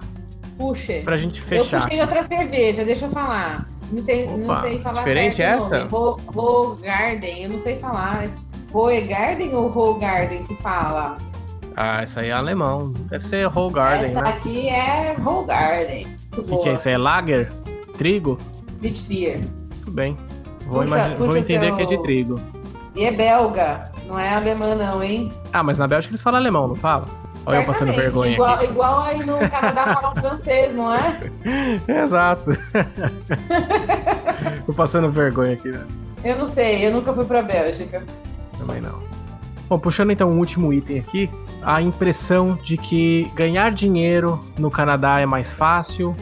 Puxa. 0.56 1.00
pra 1.04 1.16
gente 1.16 1.40
Eu 1.40 1.46
fechar. 1.64 1.82
puxei 1.82 2.00
outra 2.00 2.22
cerveja, 2.22 2.84
deixa 2.84 3.06
eu 3.06 3.10
falar. 3.10 3.66
Não 3.90 4.00
sei, 4.00 4.26
não 4.26 4.44
Opa, 4.44 4.60
sei 4.62 4.78
falar 4.80 4.98
diferente 5.00 5.36
certo 5.36 5.68
nome. 5.70 5.88
Ro- 5.90 6.20
Rogarden, 6.28 7.42
eu 7.44 7.50
não 7.50 7.58
sei 7.58 7.76
falar. 7.78 8.26
Roegarden 8.72 9.54
ou 9.54 9.68
Rogarden 9.68 10.44
que 10.44 10.54
fala? 10.56 11.16
Ah, 11.76 12.02
isso 12.02 12.18
aí 12.18 12.30
é 12.30 12.32
alemão. 12.32 12.92
Deve 13.10 13.26
ser 13.26 13.46
Whole 13.54 13.72
Garden, 13.72 14.06
Essa 14.06 14.22
né? 14.22 14.30
aqui 14.30 14.68
é 14.68 15.14
Rogarden. 15.22 16.06
Muito 16.34 16.54
O 16.54 16.62
que, 16.62 16.68
é 16.70 16.74
isso? 16.74 16.88
É 16.88 16.96
lager? 16.96 17.52
Trigo? 17.98 18.38
Wheat 18.82 19.02
beer. 19.02 19.40
Tudo 19.80 19.90
bem. 19.92 20.16
Vou, 20.66 20.82
Puxa- 20.82 20.96
imagi- 20.96 21.14
vou 21.16 21.26
puxa 21.28 21.38
entender 21.40 21.66
seu- 21.66 21.76
que 21.76 21.82
é 21.82 21.86
de 21.86 22.02
trigo. 22.02 22.40
E 22.94 23.04
é 23.04 23.10
belga, 23.10 23.90
não 24.08 24.18
é 24.18 24.30
alemã 24.34 24.74
não, 24.74 25.02
hein? 25.02 25.30
Ah, 25.52 25.62
mas 25.62 25.78
na 25.78 25.86
Bélgica 25.86 26.12
eles 26.12 26.22
falam 26.22 26.40
alemão, 26.40 26.66
não 26.66 26.74
fala? 26.74 27.06
Olha 27.44 27.56
eu 27.58 27.64
passando 27.64 27.92
vergonha 27.92 28.32
igual, 28.32 28.54
aqui. 28.54 28.64
Igual 28.64 29.00
aí 29.02 29.18
no 29.24 29.38
Canadá 29.50 29.94
falam 30.00 30.14
francês, 30.16 30.74
não 30.74 30.92
é? 30.94 31.18
Exato. 32.02 32.50
Tô 34.66 34.72
passando 34.72 35.10
vergonha 35.12 35.52
aqui, 35.52 35.68
né? 35.68 35.84
Eu 36.24 36.36
não 36.38 36.46
sei, 36.46 36.86
eu 36.86 36.90
nunca 36.92 37.12
fui 37.12 37.24
pra 37.24 37.42
Bélgica. 37.42 38.02
Também 38.58 38.80
não. 38.80 38.98
Bom, 39.68 39.78
puxando 39.78 40.10
então 40.10 40.30
o 40.30 40.38
último 40.38 40.72
item 40.72 40.98
aqui, 41.00 41.30
a 41.66 41.82
impressão 41.82 42.56
de 42.62 42.76
que 42.76 43.28
ganhar 43.34 43.72
dinheiro 43.72 44.38
no 44.56 44.70
Canadá 44.70 45.18
é 45.18 45.26
mais 45.26 45.52
fácil 45.52 46.14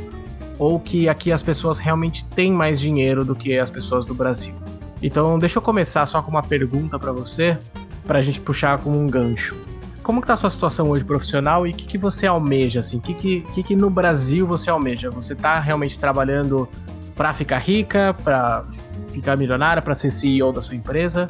ou 0.59 0.81
que 0.81 1.07
aqui 1.07 1.31
as 1.31 1.43
pessoas 1.43 1.79
realmente 1.79 2.25
têm 2.29 2.51
mais 2.51 2.81
dinheiro 2.81 3.27
do 3.27 3.35
que 3.35 3.59
as 3.59 3.69
pessoas 3.69 4.07
do 4.07 4.15
Brasil. 4.15 4.55
Então, 5.03 5.39
deixa 5.39 5.59
eu 5.59 5.63
começar 5.63 6.07
só 6.07 6.23
com 6.23 6.31
uma 6.31 6.43
pergunta 6.43 6.99
pra 6.99 7.13
você, 7.13 7.59
pra 8.07 8.23
gente 8.23 8.41
puxar 8.41 8.79
como 8.79 8.99
um 8.99 9.07
gancho. 9.07 9.55
Como 10.03 10.23
que 10.23 10.27
tá 10.27 10.33
a 10.33 10.37
sua 10.37 10.49
situação 10.49 10.89
hoje 10.89 11.05
profissional 11.05 11.67
e 11.67 11.73
o 11.73 11.75
que, 11.75 11.85
que 11.85 11.99
você 11.99 12.27
almeja, 12.27 12.81
assim? 12.81 12.97
O 12.97 13.01
que, 13.03 13.13
que, 13.13 13.41
que, 13.53 13.63
que 13.63 13.77
no 13.77 13.91
Brasil 13.91 14.47
você 14.47 14.71
almeja? 14.71 15.11
Você 15.11 15.35
tá 15.35 15.61
realmente 15.61 15.99
trabalhando 15.99 16.67
pra 17.15 17.35
ficar 17.35 17.59
rica, 17.59 18.17
pra 18.25 18.65
ficar 19.13 19.37
milionária, 19.37 19.83
pra 19.83 19.95
ser 19.95 20.09
CEO 20.09 20.55
da 20.55 20.63
sua 20.63 20.75
empresa? 20.75 21.29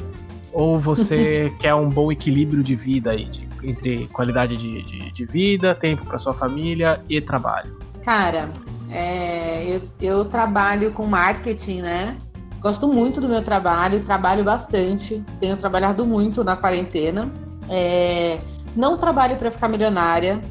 Ou 0.55 0.79
você 0.79 1.53
quer 1.59 1.75
um 1.75 1.89
bom 1.89 2.09
equilíbrio 2.11 2.63
de 2.63 2.75
vida 2.75 3.11
aí, 3.11 3.25
de- 3.25 3.45
entre 3.61 4.07
qualidade 4.07 4.55
de, 4.55 4.81
de, 4.83 5.11
de 5.11 5.25
vida, 5.25 5.75
tempo 5.75 6.05
pra 6.05 6.17
sua 6.17 6.33
família 6.33 7.01
e 7.09 7.19
trabalho? 7.19 7.77
Cara, 8.03 8.49
é, 8.89 9.65
eu, 9.67 9.81
eu 9.99 10.25
trabalho 10.25 10.91
com 10.91 11.05
marketing, 11.07 11.81
né? 11.81 12.15
Gosto 12.61 12.87
muito 12.87 13.19
do 13.19 13.27
meu 13.27 13.41
trabalho, 13.41 13.99
trabalho 14.01 14.43
bastante, 14.43 15.21
tenho 15.39 15.57
trabalhado 15.57 16.05
muito 16.05 16.43
na 16.43 16.55
quarentena. 16.55 17.31
É, 17.69 18.39
não 18.75 18.97
trabalho 18.97 19.35
para 19.35 19.51
ficar 19.51 19.67
milionária. 19.67 20.41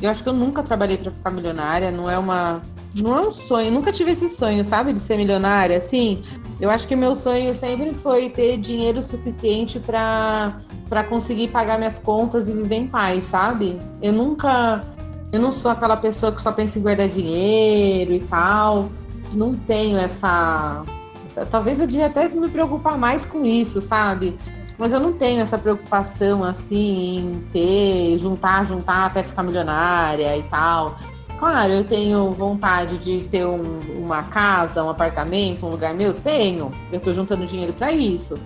Eu 0.00 0.10
acho 0.10 0.22
que 0.22 0.28
eu 0.28 0.32
nunca 0.32 0.62
trabalhei 0.62 0.96
para 0.96 1.10
ficar 1.10 1.30
milionária, 1.30 1.90
não 1.90 2.08
é 2.08 2.16
uma. 2.18 2.62
Não 2.94 3.16
é 3.16 3.20
um 3.28 3.32
sonho, 3.32 3.70
nunca 3.70 3.92
tive 3.92 4.10
esse 4.10 4.28
sonho, 4.28 4.64
sabe, 4.64 4.92
de 4.92 4.98
ser 4.98 5.16
milionária. 5.16 5.76
Assim, 5.76 6.22
eu 6.60 6.68
acho 6.68 6.88
que 6.88 6.96
meu 6.96 7.14
sonho 7.14 7.54
sempre 7.54 7.94
foi 7.94 8.28
ter 8.28 8.56
dinheiro 8.58 9.02
suficiente 9.02 9.78
para 9.78 10.60
para 10.88 11.04
conseguir 11.04 11.46
pagar 11.48 11.78
minhas 11.78 12.00
contas 12.00 12.48
e 12.48 12.52
viver 12.52 12.74
em 12.74 12.88
paz, 12.88 13.22
sabe? 13.24 13.80
Eu 14.02 14.12
nunca 14.12 14.84
eu 15.32 15.40
não 15.40 15.52
sou 15.52 15.70
aquela 15.70 15.96
pessoa 15.96 16.32
que 16.32 16.42
só 16.42 16.50
pensa 16.50 16.78
em 16.78 16.82
guardar 16.82 17.08
dinheiro 17.08 18.12
e 18.12 18.18
tal. 18.20 18.90
Não 19.32 19.54
tenho 19.54 19.96
essa. 19.96 20.82
essa- 21.24 21.46
talvez 21.46 21.78
eu 21.78 21.86
devia 21.86 22.06
até 22.06 22.28
me 22.28 22.48
preocupar 22.48 22.98
mais 22.98 23.24
com 23.24 23.44
isso, 23.44 23.80
sabe? 23.80 24.36
Mas 24.76 24.92
eu 24.92 24.98
não 24.98 25.12
tenho 25.12 25.40
essa 25.40 25.56
preocupação 25.56 26.42
assim 26.42 27.18
em 27.18 27.40
ter, 27.52 28.18
juntar, 28.18 28.64
juntar 28.66 29.06
até 29.06 29.22
ficar 29.22 29.44
milionária 29.44 30.36
e 30.36 30.42
tal. 30.44 30.96
Claro, 31.40 31.72
eu 31.72 31.82
tenho 31.84 32.32
vontade 32.32 32.98
de 32.98 33.22
ter 33.22 33.46
um- 33.46 33.80
uma 33.96 34.22
casa, 34.22 34.84
um 34.84 34.90
apartamento, 34.90 35.64
um 35.66 35.70
lugar 35.70 35.94
meu? 35.94 36.12
Tenho. 36.12 36.70
Eu 36.92 37.00
tô 37.00 37.12
juntando 37.14 37.46
dinheiro 37.46 37.72
para 37.72 37.90
isso. 37.90 38.38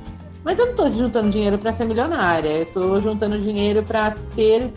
Mas 0.45 0.61
eu 0.61 0.67
não 0.67 0.75
tô 0.77 0.89
juntando 0.91 1.29
dinheiro 1.29 1.59
para 1.59 1.73
ser 1.73 1.87
milionária. 1.87 2.49
Eu 2.49 2.67
tô 2.67 3.01
juntando 3.01 3.37
dinheiro 3.37 3.83
para 3.83 4.13
ter 4.37 4.73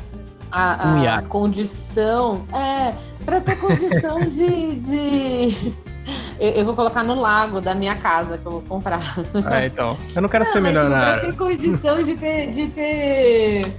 a, 0.51 1.17
a 1.17 1.21
condição. 1.21 2.43
É, 2.51 2.95
para 3.23 3.39
ter 3.39 3.55
condição 3.57 4.21
de. 4.27 4.75
de... 4.77 5.73
Eu, 6.39 6.51
eu 6.51 6.65
vou 6.65 6.73
colocar 6.73 7.03
no 7.03 7.13
lago 7.19 7.61
da 7.61 7.75
minha 7.75 7.95
casa 7.95 8.37
que 8.39 8.45
eu 8.47 8.51
vou 8.53 8.61
comprar. 8.61 9.01
É, 9.51 9.67
então. 9.67 9.95
Eu 10.15 10.21
não 10.23 10.29
quero 10.29 10.45
ser 10.45 10.55
Não, 10.55 10.61
mas 10.63 10.73
pra 10.73 10.83
milionário. 10.85 11.21
ter 11.21 11.35
condição 11.35 12.01
de 12.01 12.15
ter, 12.15 12.47
de 12.49 12.67
ter 12.67 13.75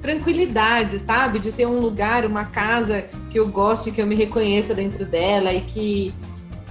tranquilidade, 0.00 0.98
sabe? 0.98 1.38
De 1.38 1.52
ter 1.52 1.66
um 1.66 1.80
lugar, 1.80 2.24
uma 2.24 2.44
casa 2.44 3.04
que 3.30 3.38
eu 3.38 3.48
goste, 3.48 3.90
que 3.90 4.00
eu 4.00 4.06
me 4.06 4.14
reconheça 4.14 4.74
dentro 4.74 5.04
dela 5.04 5.52
e 5.52 5.60
que 5.60 6.14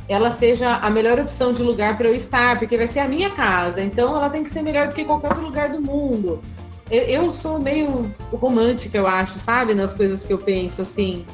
ela 0.10 0.32
seja 0.32 0.78
a 0.78 0.90
melhor 0.90 1.20
opção 1.20 1.52
de 1.52 1.62
lugar 1.62 1.98
para 1.98 2.08
eu 2.08 2.16
estar, 2.16 2.58
porque 2.58 2.78
vai 2.78 2.88
ser 2.88 3.00
a 3.00 3.08
minha 3.08 3.30
casa. 3.30 3.82
Então 3.82 4.16
ela 4.16 4.30
tem 4.30 4.44
que 4.44 4.50
ser 4.50 4.62
melhor 4.62 4.88
do 4.88 4.96
que 4.96 5.04
qualquer 5.04 5.30
outro 5.30 5.44
lugar 5.44 5.70
do 5.70 5.82
mundo. 5.82 6.42
Eu, 6.90 7.02
eu 7.04 7.32
sou 7.32 7.60
meio 7.60 8.10
romântica, 8.32 8.98
eu 8.98 9.06
acho, 9.06 9.40
sabe? 9.40 9.74
Nas 9.74 9.94
coisas 9.94 10.24
que 10.24 10.32
eu 10.32 10.38
penso, 10.38 10.82
assim. 10.82 11.26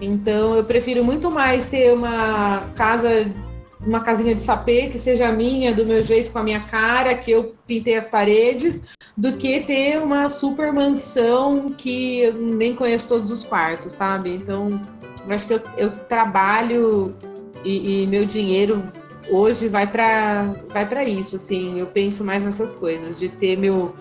Então 0.00 0.56
eu 0.56 0.64
prefiro 0.64 1.04
muito 1.04 1.30
mais 1.30 1.66
ter 1.66 1.92
uma 1.92 2.64
casa, 2.74 3.30
uma 3.88 4.00
casinha 4.00 4.34
de 4.34 4.42
sapê 4.42 4.88
que 4.88 4.98
seja 4.98 5.32
minha, 5.32 5.74
do 5.74 5.86
meu 5.86 6.02
jeito, 6.02 6.30
com 6.30 6.38
a 6.38 6.42
minha 6.42 6.60
cara, 6.60 7.14
que 7.14 7.30
eu 7.30 7.54
pintei 7.66 7.96
as 7.96 8.06
paredes, 8.06 8.82
do 9.16 9.32
que 9.32 9.60
ter 9.60 9.98
uma 9.98 10.28
super 10.28 10.72
mansão 10.72 11.70
que 11.70 12.20
eu 12.20 12.34
nem 12.34 12.74
conheço 12.74 13.08
todos 13.08 13.30
os 13.30 13.42
quartos, 13.42 13.92
sabe? 13.92 14.34
Então 14.34 14.80
acho 15.28 15.46
que 15.46 15.54
eu, 15.54 15.60
eu 15.76 15.90
trabalho 15.90 17.14
e, 17.64 18.02
e 18.02 18.06
meu 18.06 18.26
dinheiro 18.26 18.82
hoje 19.30 19.68
vai 19.68 19.86
para 19.86 20.54
vai 20.68 20.86
para 20.86 21.04
isso, 21.04 21.36
assim. 21.36 21.80
Eu 21.80 21.86
penso 21.86 22.22
mais 22.22 22.42
nessas 22.42 22.72
coisas, 22.72 23.18
de 23.18 23.28
ter 23.28 23.56
meu 23.56 23.94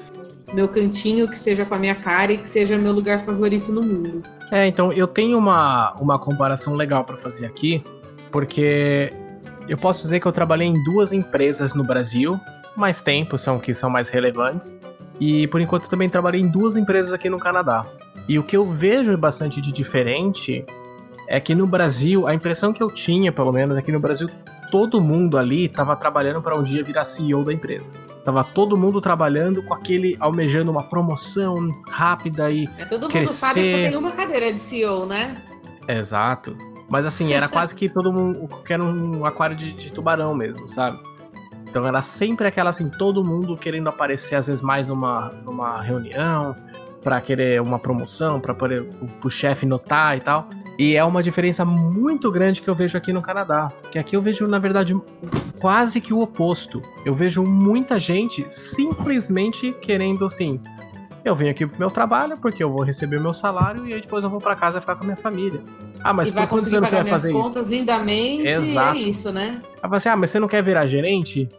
meu 0.53 0.67
cantinho 0.67 1.27
que 1.29 1.35
seja 1.35 1.65
com 1.65 1.75
a 1.75 1.79
minha 1.79 1.95
cara 1.95 2.31
e 2.31 2.37
que 2.37 2.47
seja 2.47 2.77
meu 2.77 2.93
lugar 2.93 3.19
favorito 3.19 3.71
no 3.71 3.81
mundo. 3.81 4.23
É, 4.51 4.65
então 4.65 4.93
eu 4.93 5.07
tenho 5.07 5.37
uma, 5.37 5.93
uma 5.99 6.17
comparação 6.17 6.73
legal 6.73 7.03
pra 7.03 7.17
fazer 7.17 7.45
aqui, 7.45 7.83
porque 8.31 9.09
eu 9.67 9.77
posso 9.77 10.03
dizer 10.03 10.19
que 10.19 10.25
eu 10.25 10.31
trabalhei 10.31 10.67
em 10.67 10.83
duas 10.83 11.11
empresas 11.11 11.73
no 11.73 11.83
Brasil, 11.83 12.39
mais 12.75 13.01
tempo 13.01 13.37
são 13.37 13.57
que 13.59 13.73
são 13.73 13.89
mais 13.89 14.09
relevantes, 14.09 14.77
e 15.19 15.47
por 15.47 15.59
enquanto 15.61 15.89
também 15.89 16.09
trabalhei 16.09 16.41
em 16.41 16.47
duas 16.47 16.77
empresas 16.77 17.11
aqui 17.11 17.29
no 17.29 17.39
Canadá. 17.39 17.85
E 18.27 18.37
o 18.37 18.43
que 18.43 18.55
eu 18.55 18.69
vejo 18.71 19.17
bastante 19.17 19.61
de 19.61 19.71
diferente 19.71 20.65
é 21.27 21.39
que 21.39 21.55
no 21.55 21.65
Brasil, 21.67 22.27
a 22.27 22.33
impressão 22.33 22.71
que 22.71 22.81
eu 22.81 22.89
tinha, 22.89 23.31
pelo 23.31 23.51
menos, 23.51 23.77
é 23.77 23.81
que 23.81 23.91
no 23.91 23.99
Brasil 23.99 24.29
todo 24.71 25.01
mundo 25.01 25.37
ali 25.37 25.65
estava 25.65 25.95
trabalhando 25.95 26.41
para 26.41 26.57
um 26.57 26.63
dia 26.63 26.83
virar 26.83 27.03
CEO 27.03 27.43
da 27.43 27.53
empresa. 27.53 27.91
Tava 28.23 28.43
todo 28.43 28.77
mundo 28.77 28.99
trabalhando 28.99 29.63
com 29.63 29.73
aquele 29.73 30.15
almejando 30.19 30.69
uma 30.69 30.83
promoção 30.83 31.69
rápida 31.89 32.49
e 32.51 32.67
É, 32.77 32.85
todo 32.85 33.03
mundo 33.03 33.11
Crescer. 33.11 33.33
sabe 33.33 33.63
que 33.63 33.69
só 33.69 33.77
tem 33.77 33.95
uma 33.95 34.11
cadeira 34.11 34.51
de 34.51 34.59
CEO, 34.59 35.05
né? 35.05 35.41
Exato. 35.87 36.57
Mas 36.89 37.05
assim, 37.05 37.33
era 37.33 37.47
quase 37.47 37.75
que 37.75 37.89
todo 37.89 38.11
mundo 38.11 38.49
era 38.69 38.83
um 38.83 39.25
aquário 39.25 39.55
de, 39.55 39.73
de 39.73 39.91
tubarão 39.91 40.33
mesmo, 40.33 40.69
sabe? 40.69 40.99
Então 41.69 41.85
era 41.85 42.01
sempre 42.01 42.47
aquela 42.47 42.69
assim, 42.69 42.89
todo 42.89 43.23
mundo 43.23 43.57
querendo 43.57 43.89
aparecer 43.89 44.35
às 44.35 44.47
vezes 44.47 44.61
mais 44.61 44.87
numa, 44.87 45.29
numa 45.43 45.81
reunião, 45.81 46.55
pra 47.01 47.21
querer 47.21 47.61
uma 47.61 47.79
promoção, 47.79 48.41
o, 48.41 49.27
o 49.27 49.29
chefe 49.29 49.65
notar 49.65 50.17
e 50.17 50.19
tal. 50.19 50.49
E 50.77 50.95
é 50.95 51.03
uma 51.03 51.23
diferença 51.23 51.65
muito 51.65 52.31
grande 52.31 52.61
que 52.61 52.69
eu 52.69 52.75
vejo 52.75 52.97
aqui 52.97 53.11
no 53.13 53.21
Canadá. 53.21 53.71
Que 53.91 53.97
aqui 53.97 54.15
eu 54.15 54.21
vejo, 54.21 54.45
na 54.45 54.59
verdade, 54.59 54.93
quase 55.59 55.99
que 56.01 56.13
o 56.13 56.19
oposto. 56.19 56.81
Eu 57.05 57.13
vejo 57.13 57.43
muita 57.43 57.97
gente 57.99 58.45
simplesmente 58.51 59.71
querendo 59.71 60.25
assim. 60.25 60.59
Eu 61.27 61.35
venho 61.35 61.51
aqui 61.51 61.65
pro 61.67 61.77
meu 61.77 61.91
trabalho 61.91 62.37
porque 62.37 62.63
eu 62.63 62.71
vou 62.71 62.83
receber 62.83 63.19
meu 63.19 63.33
salário 63.33 63.85
e 63.85 63.93
aí 63.93 63.99
depois 63.99 64.23
eu 64.23 64.29
vou 64.29 64.39
pra 64.39 64.55
casa 64.55 64.79
ficar 64.79 64.95
com 64.95 65.03
a 65.03 65.05
minha 65.07 65.17
família. 65.17 65.61
Ah, 66.01 66.13
mas 66.13 66.29
e 66.29 66.31
vai 66.31 66.43
por 66.43 66.51
quantos 66.51 66.65
conseguir 66.65 66.77
anos 66.77 66.89
você 66.89 66.95
pagar 66.95 67.03
vai 67.03 67.11
minhas 67.11 67.21
fazer 67.21 67.31
isso? 67.31 67.41
contas 67.41 67.69
lindamente, 67.69 68.47
Exato. 68.47 68.95
é 68.95 68.99
isso, 69.01 69.31
né? 69.33 69.59
Aí 69.83 69.89
assim, 69.91 70.09
ah, 70.09 70.15
mas 70.15 70.29
você 70.29 70.39
não 70.39 70.47
quer 70.47 70.63
virar 70.63 70.85
gerente? 70.85 71.49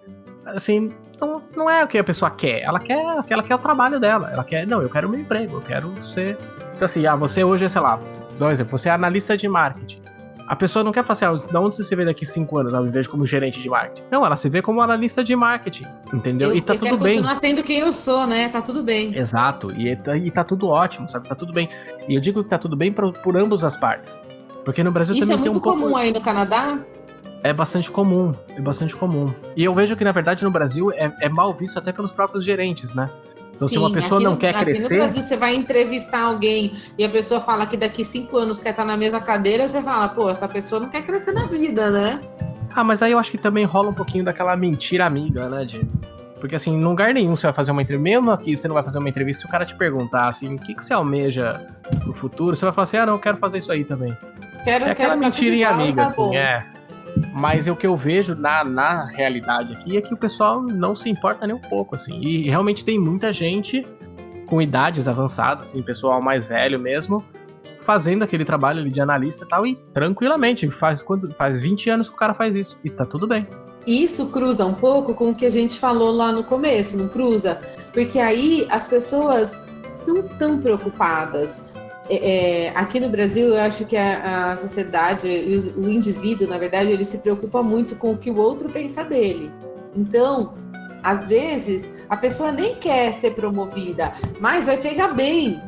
Assim, 0.47 0.91
não, 1.21 1.43
não 1.55 1.69
é 1.69 1.85
o 1.85 1.87
que 1.87 1.99
a 1.99 2.05
pessoa 2.05 2.31
quer. 2.31 2.62
Ela 2.62 2.81
quer, 2.81 2.99
ela 3.29 3.43
quer 3.43 3.55
o 3.55 3.59
trabalho 3.59 4.01
dela. 4.01 4.31
Ela 4.33 4.43
quer, 4.45 4.66
não, 4.66 4.81
eu 4.81 4.89
quero 4.89 5.07
o 5.07 5.11
meu 5.11 5.21
emprego, 5.21 5.57
eu 5.57 5.61
quero 5.61 6.03
ser. 6.03 6.39
Então, 6.75 6.87
assim, 6.87 7.07
ah, 7.07 7.14
você 7.14 7.45
hoje 7.45 7.66
é, 7.66 7.69
sei 7.69 7.83
lá, 7.83 7.99
por 8.39 8.51
exemplo, 8.51 8.79
você 8.79 8.89
é 8.89 8.93
analista 8.93 9.37
de 9.37 9.47
marketing. 9.49 10.01
A 10.49 10.57
pessoa 10.57 10.83
não 10.83 10.93
quer 10.93 11.05
falar 11.05 11.13
assim, 11.13 11.45
ah, 11.45 11.51
de 11.51 11.57
onde 11.59 11.77
você 11.77 11.85
se 11.85 11.95
vê 11.95 12.07
daqui 12.07 12.25
cinco 12.25 12.57
anos? 12.57 12.73
Não, 12.73 12.83
me 12.83 12.91
vejo 12.91 13.11
como 13.11 13.27
gerente 13.27 13.61
de 13.61 13.69
marketing. 13.69 14.03
Não, 14.11 14.25
ela 14.25 14.35
se 14.35 14.49
vê 14.49 14.63
como 14.63 14.81
analista 14.81 15.23
de 15.23 15.37
marketing, 15.37 15.85
entendeu? 16.11 16.49
Eu, 16.49 16.57
e 16.57 16.63
tá 16.63 16.73
eu 16.73 16.79
tudo 16.79 16.85
quero 16.87 16.99
bem. 16.99 17.13
continuar 17.13 17.37
sendo 17.37 17.63
quem 17.63 17.81
eu 17.81 17.93
sou, 17.93 18.27
né? 18.27 18.49
Tá 18.49 18.63
tudo 18.63 18.83
bem. 18.83 19.15
Exato, 19.15 19.71
e, 19.79 19.95
tá- 19.95 20.17
e 20.17 20.31
tá 20.31 20.43
tudo 20.43 20.69
ótimo, 20.69 21.07
sabe? 21.07 21.29
Tá 21.29 21.35
tudo 21.35 21.53
bem. 21.53 21.69
E 22.09 22.15
eu 22.15 22.21
digo 22.21 22.43
que 22.43 22.49
tá 22.49 22.57
tudo 22.57 22.75
bem 22.77 22.91
por, 22.91 23.13
por 23.13 23.37
ambas 23.37 23.63
as 23.63 23.77
partes. 23.77 24.23
Porque 24.65 24.83
no 24.83 24.91
Brasil 24.91 25.15
Isso 25.15 25.25
também 25.25 25.37
é 25.37 25.39
muito 25.39 25.53
tem 25.53 25.61
um 25.61 25.63
comum 25.63 25.83
pouco... 25.89 25.97
aí 25.99 26.13
no 26.13 26.21
Canadá? 26.23 26.79
É 27.43 27.53
bastante 27.53 27.91
comum, 27.91 28.33
é 28.57 28.61
bastante 28.61 28.97
comum. 28.97 29.33
E 29.55 29.65
eu 29.65 29.75
vejo 29.75 29.95
que, 29.97 30.03
na 30.05 30.13
verdade, 30.13 30.43
no 30.45 30.51
Brasil 30.51 30.91
é, 30.93 31.13
é 31.21 31.29
mal 31.29 31.53
visto 31.53 31.79
até 31.79 31.93
pelos 31.93 32.11
próprios 32.11 32.43
gerentes, 32.43 32.95
né? 32.95 33.09
Então, 33.59 33.67
se 33.67 33.77
uma 33.77 33.91
pessoa 33.91 34.19
aqui 34.19 34.25
não 34.25 34.33
no, 34.33 34.39
quer 34.39 34.55
aqui 34.55 34.65
crescer- 34.67 34.83
no 34.83 34.89
Brasil, 35.01 35.21
você 35.23 35.37
vai 35.37 35.55
entrevistar 35.57 36.21
alguém 36.23 36.73
e 36.97 37.05
a 37.05 37.09
pessoa 37.09 37.41
fala 37.41 37.67
que 37.67 37.77
daqui 37.77 38.05
cinco 38.05 38.39
anos 38.39 38.61
quer 38.61 38.71
estar 38.71 38.85
na 38.85 38.97
mesma 38.97 39.21
cadeira, 39.21 39.67
você 39.67 39.83
fala, 39.83 40.09
pô, 40.09 40.31
essa 40.31 40.47
pessoa 40.47 40.81
não 40.81 40.89
quer 40.89 41.03
crescer 41.03 41.33
na 41.33 41.45
vida, 41.47 41.91
né? 41.91 42.21
Ah, 42.73 42.85
mas 42.85 43.03
aí 43.03 43.11
eu 43.11 43.19
acho 43.19 43.33
que 43.33 43.39
também 43.39 43.65
rola 43.65 43.89
um 43.89 43.95
pouquinho 43.95 44.25
daquela 44.25 44.55
mentira 44.57 45.05
amiga, 45.07 45.49
né, 45.49 45.65
de... 45.65 45.85
Porque 46.39 46.55
assim, 46.55 46.73
em 46.77 46.81
lugar 46.85 47.13
nenhum 47.13 47.35
você 47.35 47.49
vai 47.49 47.53
fazer 47.53 47.73
uma 47.73 47.83
entrevista, 47.83 48.09
mesmo 48.09 48.31
aqui 48.31 48.57
você 48.57 48.69
não 48.69 48.75
vai 48.75 48.85
fazer 48.85 48.99
uma 48.99 49.09
entrevista, 49.09 49.41
se 49.43 49.49
o 49.49 49.51
cara 49.51 49.65
te 49.65 49.75
perguntar 49.75 50.29
assim, 50.29 50.55
o 50.55 50.59
que, 50.61 50.73
que 50.73 50.85
você 50.85 50.95
almeja 50.95 51.67
no 52.07 52.15
futuro, 52.15 52.55
você 52.55 52.65
vai 52.65 52.73
falar 52.73 52.85
assim, 52.85 52.97
ah, 52.99 53.07
não, 53.07 53.15
eu 53.15 53.19
quero 53.19 53.39
fazer 53.39 53.59
isso 53.59 53.73
aí 53.73 53.83
também. 53.85 54.17
Quero, 54.63 54.85
É 54.85 54.91
aquela 54.93 54.95
quero 54.95 55.11
tá 55.11 55.17
mentirinha 55.17 55.67
igual, 55.71 55.81
amiga, 55.81 56.05
tá 56.05 56.11
assim, 56.11 56.23
bom. 56.23 56.35
é. 56.35 56.65
Mas 57.33 57.67
o 57.67 57.77
que 57.77 57.87
eu 57.87 57.97
vejo 57.97 58.35
na, 58.35 58.65
na 58.65 59.05
realidade 59.05 59.75
aqui 59.75 59.97
é 59.97 60.01
que 60.01 60.13
o 60.13 60.17
pessoal 60.17 60.61
não 60.63 60.95
se 60.95 61.09
importa 61.09 61.47
nem 61.47 61.55
um 61.55 61.61
pouco, 61.61 61.95
assim. 61.95 62.21
E 62.21 62.49
realmente 62.49 62.85
tem 62.85 62.99
muita 62.99 63.33
gente 63.33 63.85
com 64.47 64.61
idades 64.63 65.07
avançadas, 65.07 65.69
assim, 65.69 65.83
pessoal 65.83 66.23
mais 66.23 66.45
velho 66.45 66.81
mesmo, 66.81 67.23
fazendo 67.81 68.23
aquele 68.23 68.45
trabalho 68.45 68.81
ali 68.81 68.91
de 68.91 69.01
analista 69.01 69.45
e 69.45 69.49
tal, 69.49 69.67
e 69.67 69.77
tranquilamente, 69.95 70.71
faz, 70.71 71.03
quando, 71.03 71.33
faz 71.35 71.61
20 71.61 71.91
anos 71.91 72.09
que 72.09 72.15
o 72.15 72.19
cara 72.19 72.35
faz 72.35 72.57
isso, 72.57 72.79
e 72.83 72.91
tá 72.91 73.05
tudo 73.05 73.27
bem. 73.27 73.47
Isso 73.87 74.27
cruza 74.27 74.67
um 74.67 74.75
pouco 74.75 75.15
com 75.15 75.31
o 75.31 75.35
que 75.35 75.47
a 75.47 75.51
gente 75.51 75.79
falou 75.79 76.11
lá 76.11 76.31
no 76.31 76.45
começo, 76.45 76.97
não 76.99 77.09
cruza? 77.09 77.59
Porque 77.93 78.19
aí 78.19 78.67
as 78.71 78.87
pessoas 78.87 79.67
estão 79.99 80.23
tão 80.37 80.59
preocupadas. 80.59 81.63
É, 82.11 82.67
é, 82.67 82.69
aqui 82.75 82.99
no 82.99 83.09
Brasil, 83.09 83.49
eu 83.49 83.61
acho 83.61 83.85
que 83.85 83.97
a, 83.97 84.53
a 84.53 84.57
sociedade, 84.57 85.27
o, 85.77 85.87
o 85.87 85.91
indivíduo, 85.91 86.49
na 86.49 86.57
verdade, 86.57 86.91
ele 86.91 87.05
se 87.05 87.19
preocupa 87.19 87.63
muito 87.63 87.97
com 87.97 88.13
o 88.13 88.19
que 88.19 88.31
o 88.31 88.37
outro 88.37 88.71
pensa 88.71 89.05
dele. 89.05 89.51
Então, 89.95 90.55
às 91.03 91.29
vezes, 91.29 91.93
a 92.09 92.17
pessoa 92.17 92.51
nem 92.51 92.75
quer 92.77 93.13
ser 93.13 93.33
promovida, 93.33 94.13
mas 94.41 94.67
vai 94.67 94.79
pegar 94.79 95.09
bem. 95.09 95.61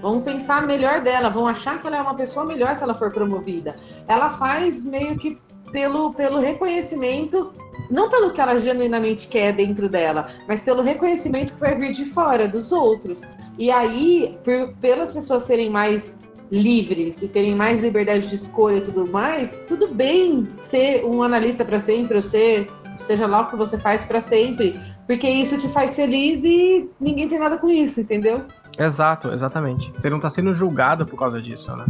Vão 0.00 0.20
pensar 0.20 0.64
melhor 0.64 1.00
dela, 1.00 1.28
vão 1.28 1.48
achar 1.48 1.80
que 1.80 1.86
ela 1.86 1.96
é 1.96 2.00
uma 2.00 2.14
pessoa 2.14 2.46
melhor 2.46 2.74
se 2.76 2.84
ela 2.84 2.94
for 2.94 3.12
promovida. 3.12 3.74
Ela 4.06 4.30
faz 4.30 4.84
meio 4.84 5.16
que 5.16 5.36
pelo, 5.70 6.12
pelo 6.12 6.38
reconhecimento, 6.38 7.52
não 7.90 8.08
pelo 8.08 8.32
que 8.32 8.40
ela 8.40 8.58
genuinamente 8.58 9.28
quer 9.28 9.52
dentro 9.52 9.88
dela, 9.88 10.26
mas 10.46 10.60
pelo 10.60 10.82
reconhecimento 10.82 11.54
que 11.54 11.60
vai 11.60 11.74
vir 11.76 11.92
de 11.92 12.04
fora, 12.04 12.46
dos 12.46 12.72
outros. 12.72 13.22
E 13.58 13.70
aí, 13.70 14.38
por, 14.44 14.74
pelas 14.80 15.12
pessoas 15.12 15.44
serem 15.44 15.70
mais 15.70 16.16
livres 16.50 17.20
e 17.22 17.28
terem 17.28 17.54
mais 17.54 17.80
liberdade 17.80 18.26
de 18.28 18.34
escolha 18.34 18.78
e 18.78 18.80
tudo 18.80 19.06
mais, 19.06 19.62
tudo 19.68 19.88
bem 19.88 20.48
ser 20.58 21.04
um 21.04 21.22
analista 21.22 21.64
para 21.64 21.78
sempre, 21.78 22.16
ou 22.16 22.22
ser, 22.22 22.68
seja 22.96 23.26
lá 23.26 23.42
o 23.42 23.46
que 23.46 23.56
você 23.56 23.78
faz 23.78 24.04
para 24.04 24.20
sempre, 24.20 24.78
porque 25.06 25.28
isso 25.28 25.58
te 25.58 25.68
faz 25.68 25.94
feliz 25.94 26.42
e 26.44 26.88
ninguém 26.98 27.28
tem 27.28 27.38
nada 27.38 27.58
com 27.58 27.68
isso, 27.68 28.00
entendeu? 28.00 28.44
Exato, 28.78 29.32
exatamente. 29.32 29.90
Você 29.92 30.08
não 30.08 30.20
tá 30.20 30.30
sendo 30.30 30.54
julgado 30.54 31.04
por 31.04 31.18
causa 31.18 31.42
disso, 31.42 31.74
né? 31.76 31.84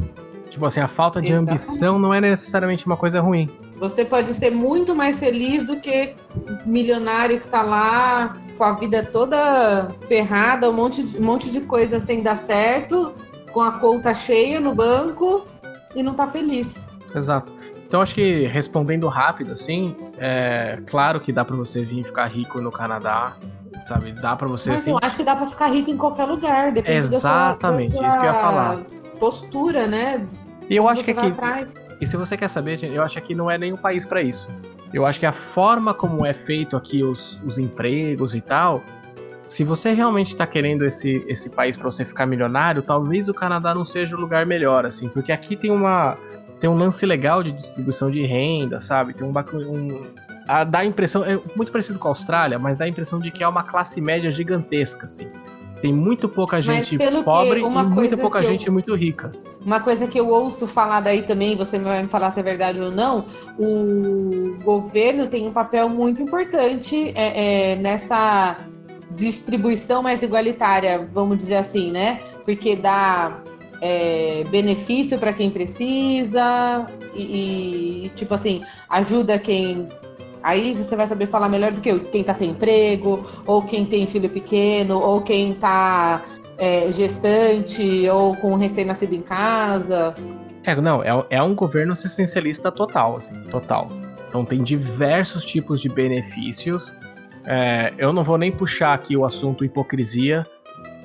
Tipo 0.48 0.64
assim, 0.64 0.80
a 0.80 0.88
falta 0.88 1.20
de 1.20 1.28
Exatamente. 1.32 1.50
ambição 1.50 1.98
não 1.98 2.12
é 2.12 2.20
necessariamente 2.20 2.86
uma 2.86 2.96
coisa 2.96 3.20
ruim. 3.20 3.50
Você 3.78 4.04
pode 4.04 4.34
ser 4.34 4.50
muito 4.50 4.94
mais 4.94 5.20
feliz 5.20 5.64
do 5.64 5.78
que 5.80 6.14
milionário 6.66 7.38
que 7.40 7.46
tá 7.46 7.62
lá 7.62 8.36
com 8.56 8.64
a 8.64 8.72
vida 8.72 9.02
toda 9.04 9.88
ferrada, 10.08 10.68
um 10.68 10.72
monte, 10.72 11.02
de- 11.02 11.18
um 11.18 11.24
monte 11.24 11.50
de 11.50 11.60
coisa 11.60 12.00
sem 12.00 12.22
dar 12.22 12.36
certo, 12.36 13.14
com 13.52 13.60
a 13.60 13.72
conta 13.72 14.12
cheia 14.14 14.58
no 14.60 14.74
banco 14.74 15.46
e 15.94 16.02
não 16.02 16.14
tá 16.14 16.26
feliz. 16.26 16.86
Exato. 17.14 17.52
Então 17.86 18.02
acho 18.02 18.14
que 18.14 18.44
respondendo 18.46 19.06
rápido, 19.08 19.52
assim, 19.52 19.96
é 20.18 20.78
claro 20.88 21.20
que 21.20 21.32
dá 21.32 21.44
pra 21.44 21.56
você 21.56 21.82
vir 21.84 22.04
ficar 22.04 22.26
rico 22.26 22.60
no 22.60 22.70
Canadá, 22.70 23.34
sabe? 23.86 24.12
Dá 24.12 24.36
pra 24.36 24.46
você 24.48 24.70
Mas 24.70 24.80
assim. 24.82 24.90
eu 24.90 24.98
acho 25.00 25.16
que 25.16 25.24
dá 25.24 25.34
pra 25.36 25.46
ficar 25.46 25.68
rico 25.68 25.88
em 25.90 25.96
qualquer 25.96 26.26
lugar, 26.26 26.72
depende 26.72 27.08
da 27.08 27.20
sua, 27.20 27.30
Exatamente, 27.30 27.92
da 27.92 27.96
sua 27.98 28.08
isso 28.08 28.18
que 28.20 28.26
eu 28.26 28.30
ia 28.32 28.40
falar. 28.40 28.80
postura, 29.18 29.86
né? 29.86 30.26
E 30.68 30.76
eu 30.76 30.88
acho 30.88 31.02
que 31.02 31.10
aqui, 31.10 31.26
atrás. 31.26 31.74
e 32.00 32.06
se 32.06 32.16
você 32.16 32.36
quer 32.36 32.48
saber, 32.48 32.82
eu 32.82 33.02
acho 33.02 33.14
que 33.14 33.18
aqui 33.20 33.34
não 33.34 33.50
é 33.50 33.56
o 33.72 33.78
país 33.78 34.04
pra 34.04 34.22
isso. 34.22 34.48
Eu 34.92 35.06
acho 35.06 35.18
que 35.18 35.26
a 35.26 35.32
forma 35.32 35.94
como 35.94 36.24
é 36.24 36.32
feito 36.32 36.76
aqui 36.76 37.02
os, 37.02 37.38
os 37.44 37.58
empregos 37.58 38.34
e 38.34 38.40
tal, 38.40 38.82
se 39.48 39.64
você 39.64 39.92
realmente 39.92 40.36
tá 40.36 40.46
querendo 40.46 40.84
esse, 40.84 41.24
esse 41.26 41.50
país 41.50 41.76
pra 41.76 41.90
você 41.90 42.04
ficar 42.04 42.26
milionário, 42.26 42.82
talvez 42.82 43.28
o 43.28 43.34
Canadá 43.34 43.74
não 43.74 43.84
seja 43.84 44.16
o 44.16 44.20
lugar 44.20 44.44
melhor, 44.44 44.84
assim, 44.84 45.08
porque 45.08 45.32
aqui 45.32 45.56
tem 45.56 45.70
uma 45.70 46.16
tem 46.60 46.68
um 46.68 46.76
lance 46.76 47.06
legal 47.06 47.40
de 47.42 47.52
distribuição 47.52 48.10
de 48.10 48.20
renda, 48.26 48.80
sabe? 48.80 49.14
Tem 49.14 49.26
um, 49.26 49.32
um 49.32 50.06
a, 50.46 50.64
dá 50.64 50.80
a 50.80 50.84
impressão 50.84 51.24
é 51.24 51.40
muito 51.54 51.70
parecido 51.70 51.98
com 51.98 52.08
a 52.08 52.10
Austrália, 52.10 52.58
mas 52.58 52.76
dá 52.76 52.84
a 52.84 52.88
impressão 52.88 53.20
de 53.20 53.30
que 53.30 53.44
é 53.44 53.48
uma 53.48 53.62
classe 53.62 54.00
média 54.00 54.30
gigantesca, 54.30 55.04
assim. 55.04 55.28
Tem 55.80 55.92
muito 55.92 56.28
pouca 56.28 56.60
gente 56.60 56.98
que 56.98 57.22
pobre 57.22 57.62
uma 57.62 57.82
e 57.82 57.86
muito 57.86 58.18
pouca 58.18 58.40
que 58.40 58.46
eu- 58.46 58.50
gente 58.50 58.70
muito 58.70 58.94
rica. 58.94 59.32
Uma 59.64 59.80
coisa 59.80 60.06
que 60.08 60.18
eu 60.18 60.28
ouço 60.28 60.66
falar 60.66 61.00
daí 61.00 61.22
também, 61.22 61.56
você 61.56 61.78
vai 61.78 62.02
me 62.02 62.08
falar 62.08 62.30
se 62.30 62.40
é 62.40 62.42
verdade 62.42 62.80
ou 62.80 62.90
não, 62.90 63.24
o 63.58 64.56
governo 64.64 65.26
tem 65.26 65.46
um 65.46 65.52
papel 65.52 65.88
muito 65.88 66.22
importante 66.22 67.12
é, 67.14 67.72
é, 67.72 67.76
nessa 67.76 68.56
distribuição 69.10 70.02
mais 70.02 70.22
igualitária, 70.22 71.06
vamos 71.12 71.36
dizer 71.36 71.56
assim, 71.56 71.90
né? 71.90 72.20
Porque 72.44 72.76
dá 72.76 73.42
é, 73.80 74.44
benefício 74.50 75.18
para 75.18 75.32
quem 75.32 75.50
precisa 75.50 76.86
e, 77.14 78.06
e, 78.06 78.08
tipo 78.14 78.34
assim, 78.34 78.62
ajuda 78.88 79.38
quem. 79.38 79.88
Aí 80.42 80.74
você 80.74 80.96
vai 80.96 81.06
saber 81.06 81.26
falar 81.26 81.48
melhor 81.48 81.72
do 81.72 81.80
que 81.80 81.90
eu, 81.90 82.00
quem 82.00 82.22
tá 82.22 82.34
sem 82.34 82.50
emprego, 82.50 83.22
ou 83.46 83.62
quem 83.62 83.84
tem 83.84 84.06
filho 84.06 84.28
pequeno, 84.28 84.98
ou 84.98 85.20
quem 85.20 85.54
tá 85.54 86.22
é, 86.58 86.90
gestante 86.90 88.08
ou 88.08 88.36
com 88.36 88.56
recém-nascido 88.56 89.14
em 89.14 89.22
casa. 89.22 90.14
É, 90.64 90.74
não, 90.76 91.02
é, 91.02 91.26
é 91.30 91.42
um 91.42 91.54
governo 91.54 91.92
assistencialista 91.92 92.70
total, 92.70 93.16
assim, 93.16 93.40
total. 93.44 93.90
Então 94.28 94.44
tem 94.44 94.62
diversos 94.62 95.44
tipos 95.44 95.80
de 95.80 95.88
benefícios. 95.88 96.92
É, 97.46 97.94
eu 97.96 98.12
não 98.12 98.22
vou 98.22 98.36
nem 98.36 98.52
puxar 98.52 98.92
aqui 98.92 99.16
o 99.16 99.24
assunto 99.24 99.64
hipocrisia, 99.64 100.46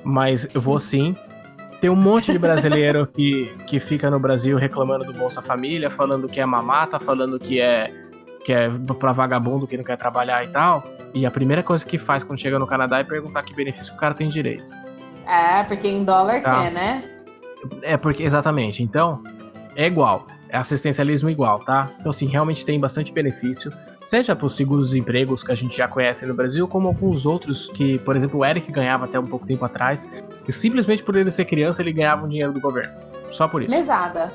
mas 0.02 0.54
eu 0.54 0.60
vou 0.60 0.78
sim. 0.78 1.16
Tem 1.80 1.88
um 1.88 1.96
monte 1.96 2.32
de 2.32 2.38
brasileiro 2.38 3.06
que, 3.06 3.52
que 3.66 3.78
fica 3.78 4.10
no 4.10 4.18
Brasil 4.18 4.56
reclamando 4.56 5.04
do 5.04 5.12
Bolsa 5.12 5.40
Família, 5.40 5.90
falando 5.90 6.28
que 6.28 6.40
é 6.40 6.46
mamata, 6.46 6.98
falando 6.98 7.38
que 7.38 7.60
é 7.60 7.90
que 8.44 8.52
é 8.52 8.68
pra 8.98 9.12
vagabundo 9.12 9.66
que 9.66 9.76
não 9.76 9.82
quer 9.84 9.96
trabalhar 9.96 10.44
e 10.44 10.48
tal. 10.48 10.84
E 11.14 11.24
a 11.24 11.30
primeira 11.30 11.62
coisa 11.62 11.84
que 11.84 11.98
faz 11.98 12.22
quando 12.22 12.38
chega 12.38 12.58
no 12.58 12.66
Canadá 12.66 12.98
é 12.98 13.04
perguntar 13.04 13.42
que 13.42 13.54
benefício 13.54 13.94
o 13.94 13.96
cara 13.96 14.14
tem 14.14 14.28
direito. 14.28 14.72
É, 15.26 15.64
porque 15.64 15.88
em 15.88 16.04
dólar 16.04 16.42
Tá. 16.42 16.62
quer, 16.62 16.70
né? 16.70 17.04
É 17.82 17.96
porque, 17.96 18.22
exatamente. 18.22 18.82
Então, 18.82 19.22
é 19.74 19.86
igual. 19.86 20.26
É 20.50 20.58
assistencialismo 20.58 21.30
igual, 21.30 21.58
tá? 21.60 21.90
Então, 21.98 22.10
assim, 22.10 22.26
realmente 22.26 22.64
tem 22.64 22.78
bastante 22.78 23.10
benefício. 23.12 23.72
Seja 24.04 24.36
para 24.36 24.44
os 24.44 24.54
seguros-empregos 24.54 25.42
que 25.42 25.50
a 25.50 25.54
gente 25.54 25.74
já 25.74 25.88
conhece 25.88 26.26
no 26.26 26.34
Brasil, 26.34 26.68
como 26.68 26.88
alguns 26.88 27.24
outros 27.24 27.70
que, 27.70 27.98
por 28.00 28.14
exemplo, 28.14 28.40
o 28.40 28.44
Eric 28.44 28.70
ganhava 28.70 29.06
até 29.06 29.18
um 29.18 29.26
pouco 29.26 29.46
tempo 29.46 29.64
atrás. 29.64 30.06
E 30.46 30.52
simplesmente 30.52 31.02
por 31.02 31.16
ele 31.16 31.30
ser 31.30 31.46
criança, 31.46 31.80
ele 31.80 31.92
ganhava 31.92 32.26
um 32.26 32.28
dinheiro 32.28 32.52
do 32.52 32.60
governo. 32.60 32.92
Só 33.30 33.48
por 33.48 33.62
isso. 33.62 33.70
Mesada. 33.74 34.30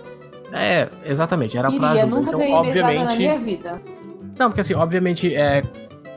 É, 0.51 0.89
exatamente. 1.05 1.57
Era 1.57 1.69
pra 1.69 1.73
Queria, 1.89 2.03
ajuda. 2.03 2.07
nunca 2.07 2.29
Então, 2.29 2.39
mesada 2.39 2.53
na 2.53 2.59
obviamente. 2.59 3.17
minha 3.17 3.37
vida. 3.39 3.81
Não, 4.37 4.47
porque 4.49 4.61
assim, 4.61 4.73
obviamente, 4.73 5.33
é, 5.35 5.63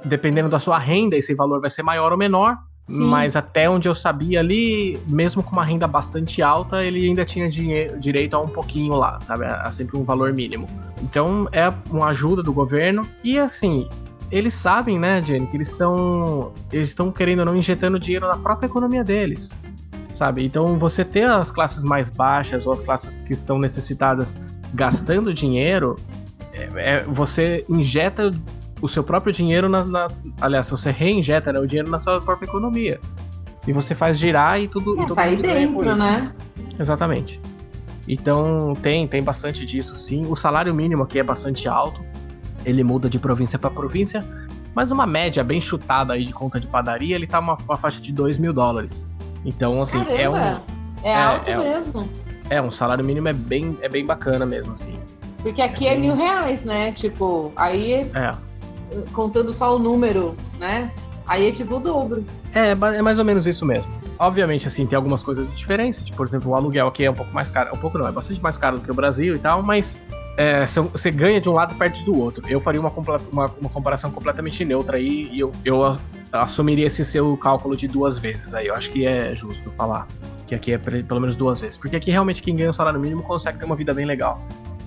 dependendo 0.04 0.48
da 0.48 0.58
sua 0.58 0.78
renda, 0.78 1.16
esse 1.16 1.34
valor 1.34 1.60
vai 1.60 1.70
ser 1.70 1.82
maior 1.82 2.12
ou 2.12 2.18
menor. 2.18 2.56
Sim. 2.84 3.08
Mas 3.10 3.36
até 3.36 3.70
onde 3.70 3.88
eu 3.88 3.94
sabia 3.94 4.40
ali, 4.40 4.98
mesmo 5.08 5.40
com 5.42 5.52
uma 5.52 5.64
renda 5.64 5.86
bastante 5.86 6.42
alta, 6.42 6.82
ele 6.84 7.06
ainda 7.06 7.24
tinha 7.24 7.48
dinhe- 7.48 7.88
direito 7.98 8.34
a 8.34 8.40
um 8.40 8.48
pouquinho 8.48 8.94
lá, 8.96 9.20
sabe? 9.20 9.44
A, 9.44 9.62
a 9.62 9.72
sempre 9.72 9.96
um 9.96 10.02
valor 10.02 10.32
mínimo. 10.32 10.66
Então 11.00 11.48
é 11.52 11.72
uma 11.90 12.08
ajuda 12.08 12.42
do 12.42 12.52
governo. 12.52 13.06
E 13.22 13.38
assim, 13.38 13.88
eles 14.32 14.54
sabem, 14.54 14.98
né, 14.98 15.22
Jenny, 15.22 15.46
que 15.46 15.56
eles 15.56 15.68
estão. 15.68 16.52
Eles 16.72 16.88
estão 16.88 17.12
querendo 17.12 17.40
ou 17.40 17.44
não 17.44 17.54
injetando 17.54 18.00
dinheiro 18.00 18.26
na 18.26 18.36
própria 18.36 18.66
economia 18.66 19.04
deles. 19.04 19.54
Sabe? 20.22 20.44
Então 20.44 20.78
você 20.78 21.04
ter 21.04 21.28
as 21.28 21.50
classes 21.50 21.82
mais 21.82 22.08
baixas 22.08 22.64
ou 22.64 22.72
as 22.72 22.80
classes 22.80 23.20
que 23.22 23.32
estão 23.32 23.58
necessitadas 23.58 24.36
gastando 24.72 25.34
dinheiro, 25.34 25.96
é- 26.52 26.68
é- 26.76 27.02
você 27.02 27.64
injeta 27.68 28.30
o 28.80 28.86
seu 28.86 29.02
próprio 29.02 29.32
dinheiro, 29.32 29.68
na, 29.68 29.84
na, 29.84 30.06
aliás, 30.40 30.70
você 30.70 30.92
reinjeta 30.92 31.52
né, 31.52 31.58
o 31.58 31.66
dinheiro 31.66 31.90
na 31.90 31.98
sua 31.98 32.20
própria 32.20 32.46
economia. 32.46 33.00
E 33.66 33.72
você 33.72 33.96
faz 33.96 34.16
girar 34.16 34.60
e 34.60 34.68
tudo. 34.68 34.96
É, 34.96 35.02
e 35.02 35.08
tá 35.12 35.22
aí 35.22 35.36
dentro, 35.36 35.96
né? 35.96 36.32
Exatamente. 36.78 37.40
Então 38.06 38.74
tem, 38.80 39.08
tem 39.08 39.24
bastante 39.24 39.66
disso, 39.66 39.96
sim. 39.96 40.24
O 40.28 40.36
salário 40.36 40.72
mínimo 40.72 41.02
aqui 41.02 41.18
é 41.18 41.24
bastante 41.24 41.66
alto. 41.66 42.00
Ele 42.64 42.84
muda 42.84 43.10
de 43.10 43.18
província 43.18 43.58
para 43.58 43.70
província. 43.70 44.24
Mas 44.72 44.92
uma 44.92 45.04
média 45.04 45.42
bem 45.42 45.60
chutada 45.60 46.12
aí 46.12 46.24
de 46.24 46.32
conta 46.32 46.60
de 46.60 46.68
padaria, 46.68 47.16
ele 47.16 47.26
tá 47.26 47.40
uma, 47.40 47.58
uma 47.68 47.76
faixa 47.76 48.00
de 48.00 48.12
2 48.12 48.38
mil 48.38 48.52
dólares. 48.52 49.10
Então, 49.44 49.80
assim, 49.82 49.98
é 50.08 50.28
um, 50.28 50.32
Caramba! 50.32 50.62
É, 51.02 51.10
é, 51.10 51.16
alto 51.22 51.50
é 51.50 51.58
um- 51.58 51.62
mesmo. 51.62 52.08
é 52.50 52.62
um 52.62 52.70
salário 52.70 53.04
mínimo 53.04 53.28
é 53.28 53.32
bem, 53.32 53.76
é 53.80 53.88
bem 53.88 54.04
bacana 54.04 54.46
mesmo, 54.46 54.72
assim. 54.72 54.98
Porque 55.38 55.60
aqui 55.60 55.88
é 55.88 55.96
mil 55.96 56.14
reais, 56.14 56.64
né? 56.64 56.92
Tipo, 56.92 57.52
aí 57.56 58.08
É. 58.14 58.32
contando 59.12 59.52
só 59.52 59.74
o 59.74 59.78
número, 59.78 60.36
né? 60.60 60.90
Aí 61.26 61.48
é 61.48 61.52
tipo 61.52 61.76
o 61.76 61.80
dobro. 61.80 62.24
É, 62.54 62.70
é 62.70 63.02
mais 63.02 63.18
ou 63.18 63.24
menos 63.24 63.46
isso 63.46 63.64
mesmo. 63.64 63.90
Obviamente, 64.18 64.68
assim, 64.68 64.86
tem 64.86 64.94
algumas 64.96 65.22
coisas 65.22 65.48
de 65.48 65.56
diferença. 65.56 66.04
Tipo, 66.04 66.18
por 66.18 66.26
exemplo, 66.26 66.50
o 66.52 66.54
aluguel 66.54 66.86
aqui 66.86 67.04
é 67.04 67.10
um 67.10 67.14
pouco 67.14 67.32
mais 67.32 67.50
caro. 67.50 67.70
Um 67.74 67.78
pouco 67.78 67.98
não, 67.98 68.06
é 68.06 68.12
bastante 68.12 68.40
mais 68.40 68.56
caro 68.58 68.78
do 68.78 68.84
que 68.84 68.90
o 68.90 68.94
Brasil 68.94 69.34
e 69.34 69.38
tal, 69.38 69.62
mas 69.62 69.96
é, 70.36 70.64
você 70.66 71.10
ganha 71.10 71.40
de 71.40 71.48
um 71.48 71.52
lado 71.52 71.74
e 71.74 71.76
perde 71.76 72.04
do 72.04 72.18
outro. 72.18 72.42
Eu 72.48 72.60
faria 72.60 72.80
uma, 72.80 72.90
uma, 72.90 73.46
uma 73.60 73.70
comparação 73.70 74.10
completamente 74.10 74.64
neutra 74.64 74.96
aí 74.96 75.28
e 75.30 75.40
eu, 75.40 75.52
eu 75.64 75.82
assumiria 76.32 76.86
esse 76.86 77.04
seu 77.04 77.36
cálculo 77.36 77.76
de 77.76 77.86
duas 77.86 78.18
vezes 78.18 78.54
aí. 78.54 78.68
Eu 78.68 78.74
acho 78.74 78.90
que 78.90 79.06
é 79.06 79.34
justo 79.34 79.70
falar 79.72 80.06
que 80.46 80.54
aqui 80.54 80.72
é 80.72 80.78
pelo 80.78 81.20
menos 81.20 81.36
duas 81.36 81.60
vezes. 81.60 81.76
Porque 81.76 81.96
aqui 81.96 82.10
realmente 82.10 82.42
quem 82.42 82.56
ganha 82.56 82.70
o 82.70 82.72
salário 82.72 83.00
mínimo 83.00 83.22
consegue 83.22 83.58
ter 83.58 83.64
uma 83.64 83.76
vida 83.76 83.92
bem 83.92 84.06
legal. 84.06 84.40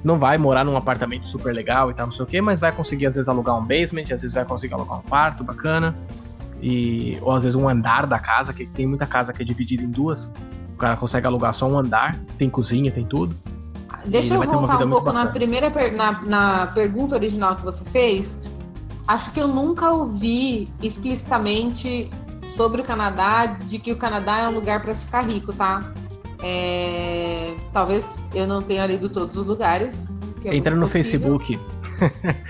Não 0.03 0.19
vai 0.19 0.37
morar 0.37 0.63
num 0.63 0.77
apartamento 0.77 1.27
super 1.27 1.53
legal 1.53 1.89
e 1.89 1.93
tal, 1.93 2.07
não 2.07 2.13
sei 2.13 2.23
o 2.23 2.27
quê, 2.27 2.41
mas 2.41 2.59
vai 2.59 2.71
conseguir 2.71 3.07
às 3.07 3.15
vezes 3.15 3.27
alugar 3.27 3.57
um 3.57 3.65
basement, 3.65 4.03
às 4.03 4.21
vezes 4.21 4.33
vai 4.33 4.45
conseguir 4.45 4.75
alugar 4.75 4.99
um 4.99 5.01
quarto 5.01 5.43
bacana 5.43 5.95
e 6.61 7.17
ou 7.21 7.33
às 7.33 7.43
vezes 7.43 7.55
um 7.55 7.67
andar 7.67 8.05
da 8.05 8.19
casa, 8.19 8.53
que 8.53 8.67
tem 8.67 8.85
muita 8.85 9.05
casa 9.05 9.33
que 9.33 9.41
é 9.41 9.45
dividida 9.45 9.83
em 9.83 9.89
duas. 9.89 10.31
O 10.73 10.77
cara 10.77 10.95
consegue 10.95 11.25
alugar 11.25 11.53
só 11.53 11.67
um 11.67 11.79
andar, 11.79 12.15
tem 12.37 12.49
cozinha, 12.49 12.91
tem 12.91 13.05
tudo. 13.05 13.35
Deixa 14.07 14.33
eu 14.35 14.43
voltar 14.43 14.83
um 14.85 14.89
pouco 14.89 15.11
na 15.11 15.25
primeira 15.27 15.69
per- 15.71 15.95
na, 15.95 16.21
na 16.23 16.67
pergunta 16.67 17.15
original 17.15 17.55
que 17.55 17.63
você 17.63 17.83
fez. 17.85 18.39
Acho 19.07 19.31
que 19.31 19.39
eu 19.39 19.47
nunca 19.47 19.91
ouvi 19.91 20.67
explicitamente 20.81 22.09
sobre 22.47 22.81
o 22.81 22.83
Canadá 22.83 23.45
de 23.45 23.79
que 23.79 23.91
o 23.91 23.95
Canadá 23.95 24.39
é 24.39 24.47
um 24.47 24.51
lugar 24.51 24.81
para 24.81 24.93
se 24.93 25.05
ficar 25.05 25.21
rico, 25.21 25.51
tá? 25.53 25.91
É, 26.41 27.53
Talvez 27.73 28.21
eu 28.33 28.45
não 28.47 28.61
tenha 28.61 28.85
lido 28.85 29.09
todos 29.09 29.35
os 29.35 29.45
lugares. 29.45 30.15
é 30.43 30.55
Entra 30.55 30.75
no 30.75 30.87
possível. 30.87 31.39
Facebook. 31.39 31.59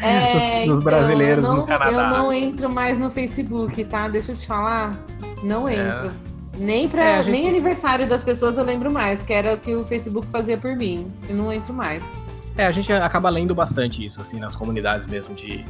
É, 0.02 0.66
dos 0.68 0.84
brasileiros 0.84 1.44
eu 1.44 1.50
não, 1.52 1.58
no 1.62 1.66
Canadá. 1.68 1.92
Eu 1.92 2.08
não 2.10 2.34
entro 2.34 2.70
mais 2.70 2.98
no 3.00 3.10
Facebook, 3.12 3.84
tá? 3.86 4.08
Deixa 4.08 4.32
eu 4.34 4.36
te 4.36 4.46
falar. 4.48 4.98
Não 5.44 5.68
É. 5.68 5.76
entro. 5.90 6.12
Nem, 6.58 6.88
pra, 6.88 7.04
É, 7.04 7.22
gente- 7.22 7.32
nem 7.32 7.48
aniversário 7.50 8.08
das 8.08 8.24
pessoas 8.24 8.58
eu 8.58 8.64
lembro 8.64 8.92
mais, 8.92 9.22
que 9.24 9.34
era 9.34 9.54
o 9.54 9.58
que 9.58 9.76
o 9.76 9.86
Facebook 9.86 10.28
fazia 10.32 10.58
por 10.58 10.76
mim. 10.76 11.08
Eu 11.30 11.36
não 11.36 11.52
entro 11.52 11.74
mais. 11.74 12.10
É, 12.58 12.66
a 12.66 12.72
gente 12.72 12.92
acaba 12.94 13.30
lendo 13.30 13.54
bastante 13.54 14.06
isso, 14.06 14.22
assim, 14.22 14.40
nas 14.40 14.56
comunidades 14.56 15.06
mesmo, 15.08 15.36
de. 15.36 15.66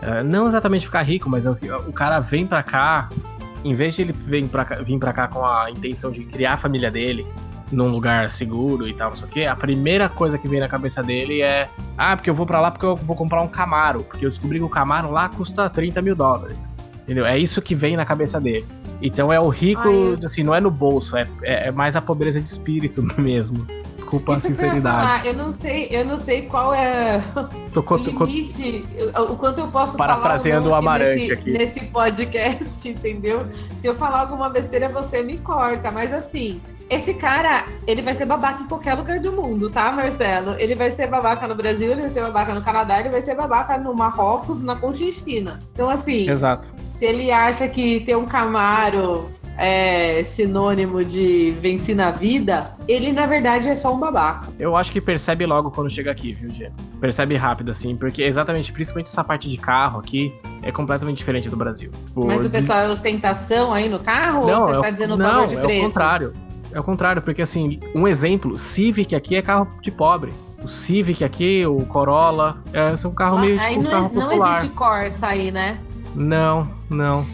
eh, 0.00 0.22
não 0.22 0.46
exatamente 0.48 0.86
ficar 0.86 1.02
rico, 1.02 1.28
mas 1.28 1.46
o 1.46 1.92
cara 1.92 2.18
vem 2.20 2.46
pra 2.46 2.62
cá, 2.62 3.10
em 3.62 3.74
vez 3.74 3.94
de 3.94 4.02
ele 4.02 4.12
vem 4.12 4.48
pra 4.48 4.64
cá, 4.64 4.76
vir 4.76 4.98
pra 4.98 5.12
cá 5.12 5.28
com 5.28 5.44
a 5.44 5.70
intenção 5.70 6.10
de 6.10 6.24
criar 6.24 6.54
a 6.54 6.56
família 6.56 6.90
dele 6.90 7.26
num 7.70 7.88
lugar 7.88 8.28
seguro 8.30 8.86
e 8.88 8.92
tal, 8.94 9.10
não 9.10 9.16
sei 9.16 9.26
o 9.26 9.28
quê, 9.30 9.44
a 9.44 9.54
primeira 9.56 10.08
coisa 10.08 10.36
que 10.38 10.48
vem 10.48 10.58
na 10.60 10.68
cabeça 10.68 11.02
dele 11.02 11.40
é: 11.42 11.68
ah, 11.96 12.16
porque 12.16 12.28
eu 12.30 12.34
vou 12.34 12.46
pra 12.46 12.60
lá 12.60 12.70
porque 12.70 12.84
eu 12.86 12.96
vou 12.96 13.14
comprar 13.14 13.42
um 13.42 13.48
Camaro, 13.48 14.02
porque 14.04 14.24
eu 14.26 14.30
descobri 14.30 14.58
que 14.58 14.64
o 14.64 14.68
Camaro 14.68 15.10
lá 15.10 15.28
custa 15.28 15.68
30 15.70 16.00
mil 16.02 16.14
dólares. 16.16 16.70
Entendeu? 17.02 17.26
É 17.26 17.36
isso 17.38 17.60
que 17.60 17.74
vem 17.74 17.96
na 17.96 18.04
cabeça 18.04 18.40
dele. 18.40 18.64
Então 19.02 19.32
é 19.32 19.40
o 19.40 19.48
rico, 19.48 19.82
Ai, 19.88 19.94
eu- 19.94 20.18
assim, 20.24 20.42
não 20.42 20.54
é 20.54 20.60
no 20.60 20.70
bolso, 20.70 21.16
é, 21.16 21.26
é 21.42 21.68
é 21.68 21.70
mais 21.72 21.96
a 21.96 22.00
pobreza 22.00 22.40
de 22.40 22.48
espírito 22.48 23.02
mesmo. 23.20 23.62
Desculpa 23.96 24.34
a 24.34 24.36
Isso 24.36 24.48
eu 24.48 24.50
ia 24.50 24.56
sinceridade. 24.56 25.06
falar, 25.06 25.26
eu 25.26 25.34
não 25.34 25.50
sei, 25.50 25.88
eu 25.90 26.04
não 26.04 26.18
sei 26.18 26.42
qual 26.42 26.74
é 26.74 27.20
Tô, 27.72 27.80
o 27.80 27.82
co- 27.82 27.96
limite, 27.96 28.84
o 29.30 29.36
quanto 29.36 29.60
eu 29.60 29.68
posso 29.68 29.96
Parafraseando 29.96 30.64
falar 30.68 30.76
o 30.76 30.78
Amarante 30.78 31.20
nesse, 31.22 31.32
aqui. 31.32 31.50
nesse 31.52 31.84
podcast, 31.86 32.88
entendeu? 32.90 33.46
Se 33.76 33.86
eu 33.86 33.94
falar 33.94 34.20
alguma 34.20 34.50
besteira, 34.50 34.88
você 34.90 35.22
me 35.22 35.38
corta, 35.38 35.90
mas 35.90 36.12
assim, 36.12 36.60
esse 36.90 37.14
cara, 37.14 37.64
ele 37.86 38.02
vai 38.02 38.14
ser 38.14 38.26
babaca 38.26 38.62
em 38.62 38.66
qualquer 38.66 38.94
lugar 38.94 39.18
do 39.18 39.32
mundo, 39.32 39.70
tá, 39.70 39.90
Marcelo? 39.92 40.56
Ele 40.58 40.74
vai 40.74 40.90
ser 40.90 41.06
babaca 41.06 41.48
no 41.48 41.54
Brasil, 41.54 41.90
ele 41.90 42.02
vai 42.02 42.10
ser 42.10 42.20
babaca 42.20 42.52
no 42.52 42.60
Canadá, 42.60 43.00
ele 43.00 43.08
vai 43.08 43.22
ser 43.22 43.34
babaca 43.34 43.78
no 43.78 43.94
Marrocos, 43.94 44.60
na 44.60 44.76
Conchinchina. 44.76 45.58
Então, 45.72 45.88
assim, 45.88 46.28
Exato. 46.28 46.68
Se 47.02 47.06
ele 47.06 47.32
acha 47.32 47.66
que 47.66 47.98
ter 47.98 48.16
um 48.16 48.24
Camaro 48.24 49.28
é 49.58 50.22
sinônimo 50.22 51.04
de 51.04 51.50
vencer 51.58 51.96
na 51.96 52.12
vida, 52.12 52.76
ele 52.86 53.10
na 53.12 53.26
verdade 53.26 53.68
é 53.68 53.74
só 53.74 53.92
um 53.92 53.98
babaca. 53.98 54.48
Eu 54.56 54.76
acho 54.76 54.92
que 54.92 55.00
percebe 55.00 55.44
logo 55.44 55.72
quando 55.72 55.90
chega 55.90 56.12
aqui, 56.12 56.32
viu, 56.32 56.48
Gê? 56.50 56.70
Percebe 57.00 57.34
rápido, 57.34 57.72
assim, 57.72 57.96
porque 57.96 58.22
exatamente, 58.22 58.72
principalmente 58.72 59.08
essa 59.08 59.24
parte 59.24 59.48
de 59.48 59.56
carro 59.56 59.98
aqui, 59.98 60.32
é 60.62 60.70
completamente 60.70 61.16
diferente 61.18 61.50
do 61.50 61.56
Brasil. 61.56 61.90
Tipo, 62.06 62.24
Mas 62.24 62.44
o 62.44 62.50
pessoal 62.50 62.78
é 62.78 62.88
ostentação 62.88 63.72
aí 63.72 63.88
no 63.88 63.98
carro? 63.98 64.46
Não, 64.46 64.60
ou 64.60 64.66
você 64.68 64.74
é 64.74 64.78
o- 64.78 64.80
tá 64.82 64.90
dizendo 64.90 65.14
o 65.14 65.16
não, 65.16 65.26
valor 65.26 65.46
de 65.48 65.56
é 65.56 65.60
preço? 65.60 65.80
o 65.80 65.88
contrário. 65.88 66.32
É 66.70 66.78
o 66.78 66.84
contrário, 66.84 67.20
porque 67.20 67.42
assim, 67.42 67.80
um 67.96 68.06
exemplo, 68.06 68.56
Civic 68.56 69.12
aqui 69.16 69.34
é 69.34 69.42
carro 69.42 69.66
de 69.82 69.90
pobre. 69.90 70.32
O 70.62 70.68
Civic 70.68 71.24
aqui, 71.24 71.66
o 71.66 71.84
Corolla, 71.84 72.62
é, 72.72 72.94
são 72.94 73.10
carro 73.10 73.40
meio 73.40 73.58
aí 73.58 73.70
tipo, 73.70 73.82
não, 73.82 73.90
carro 73.90 74.10
não 74.14 74.32
existe 74.48 74.68
Corsa 74.68 75.26
aí, 75.26 75.50
né? 75.50 75.80
Não, 76.14 76.68
não. 76.90 77.24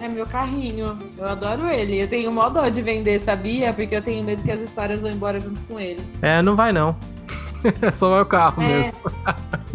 É 0.00 0.08
meu 0.08 0.26
carrinho. 0.26 0.98
Eu 1.16 1.28
adoro 1.28 1.68
ele. 1.68 2.00
Eu 2.02 2.08
tenho 2.08 2.32
mó 2.32 2.48
dó 2.48 2.68
de 2.68 2.82
vender, 2.82 3.20
sabia? 3.20 3.72
Porque 3.72 3.94
eu 3.94 4.02
tenho 4.02 4.24
medo 4.24 4.42
que 4.42 4.50
as 4.50 4.60
histórias 4.60 5.02
vão 5.02 5.10
embora 5.10 5.40
junto 5.40 5.60
com 5.62 5.78
ele. 5.78 6.00
É, 6.20 6.42
não 6.42 6.56
vai 6.56 6.72
não. 6.72 6.96
Só 7.94 8.10
vai 8.10 8.22
o 8.22 8.26
carro 8.26 8.60
É, 8.60 8.66
mesmo. 8.66 8.92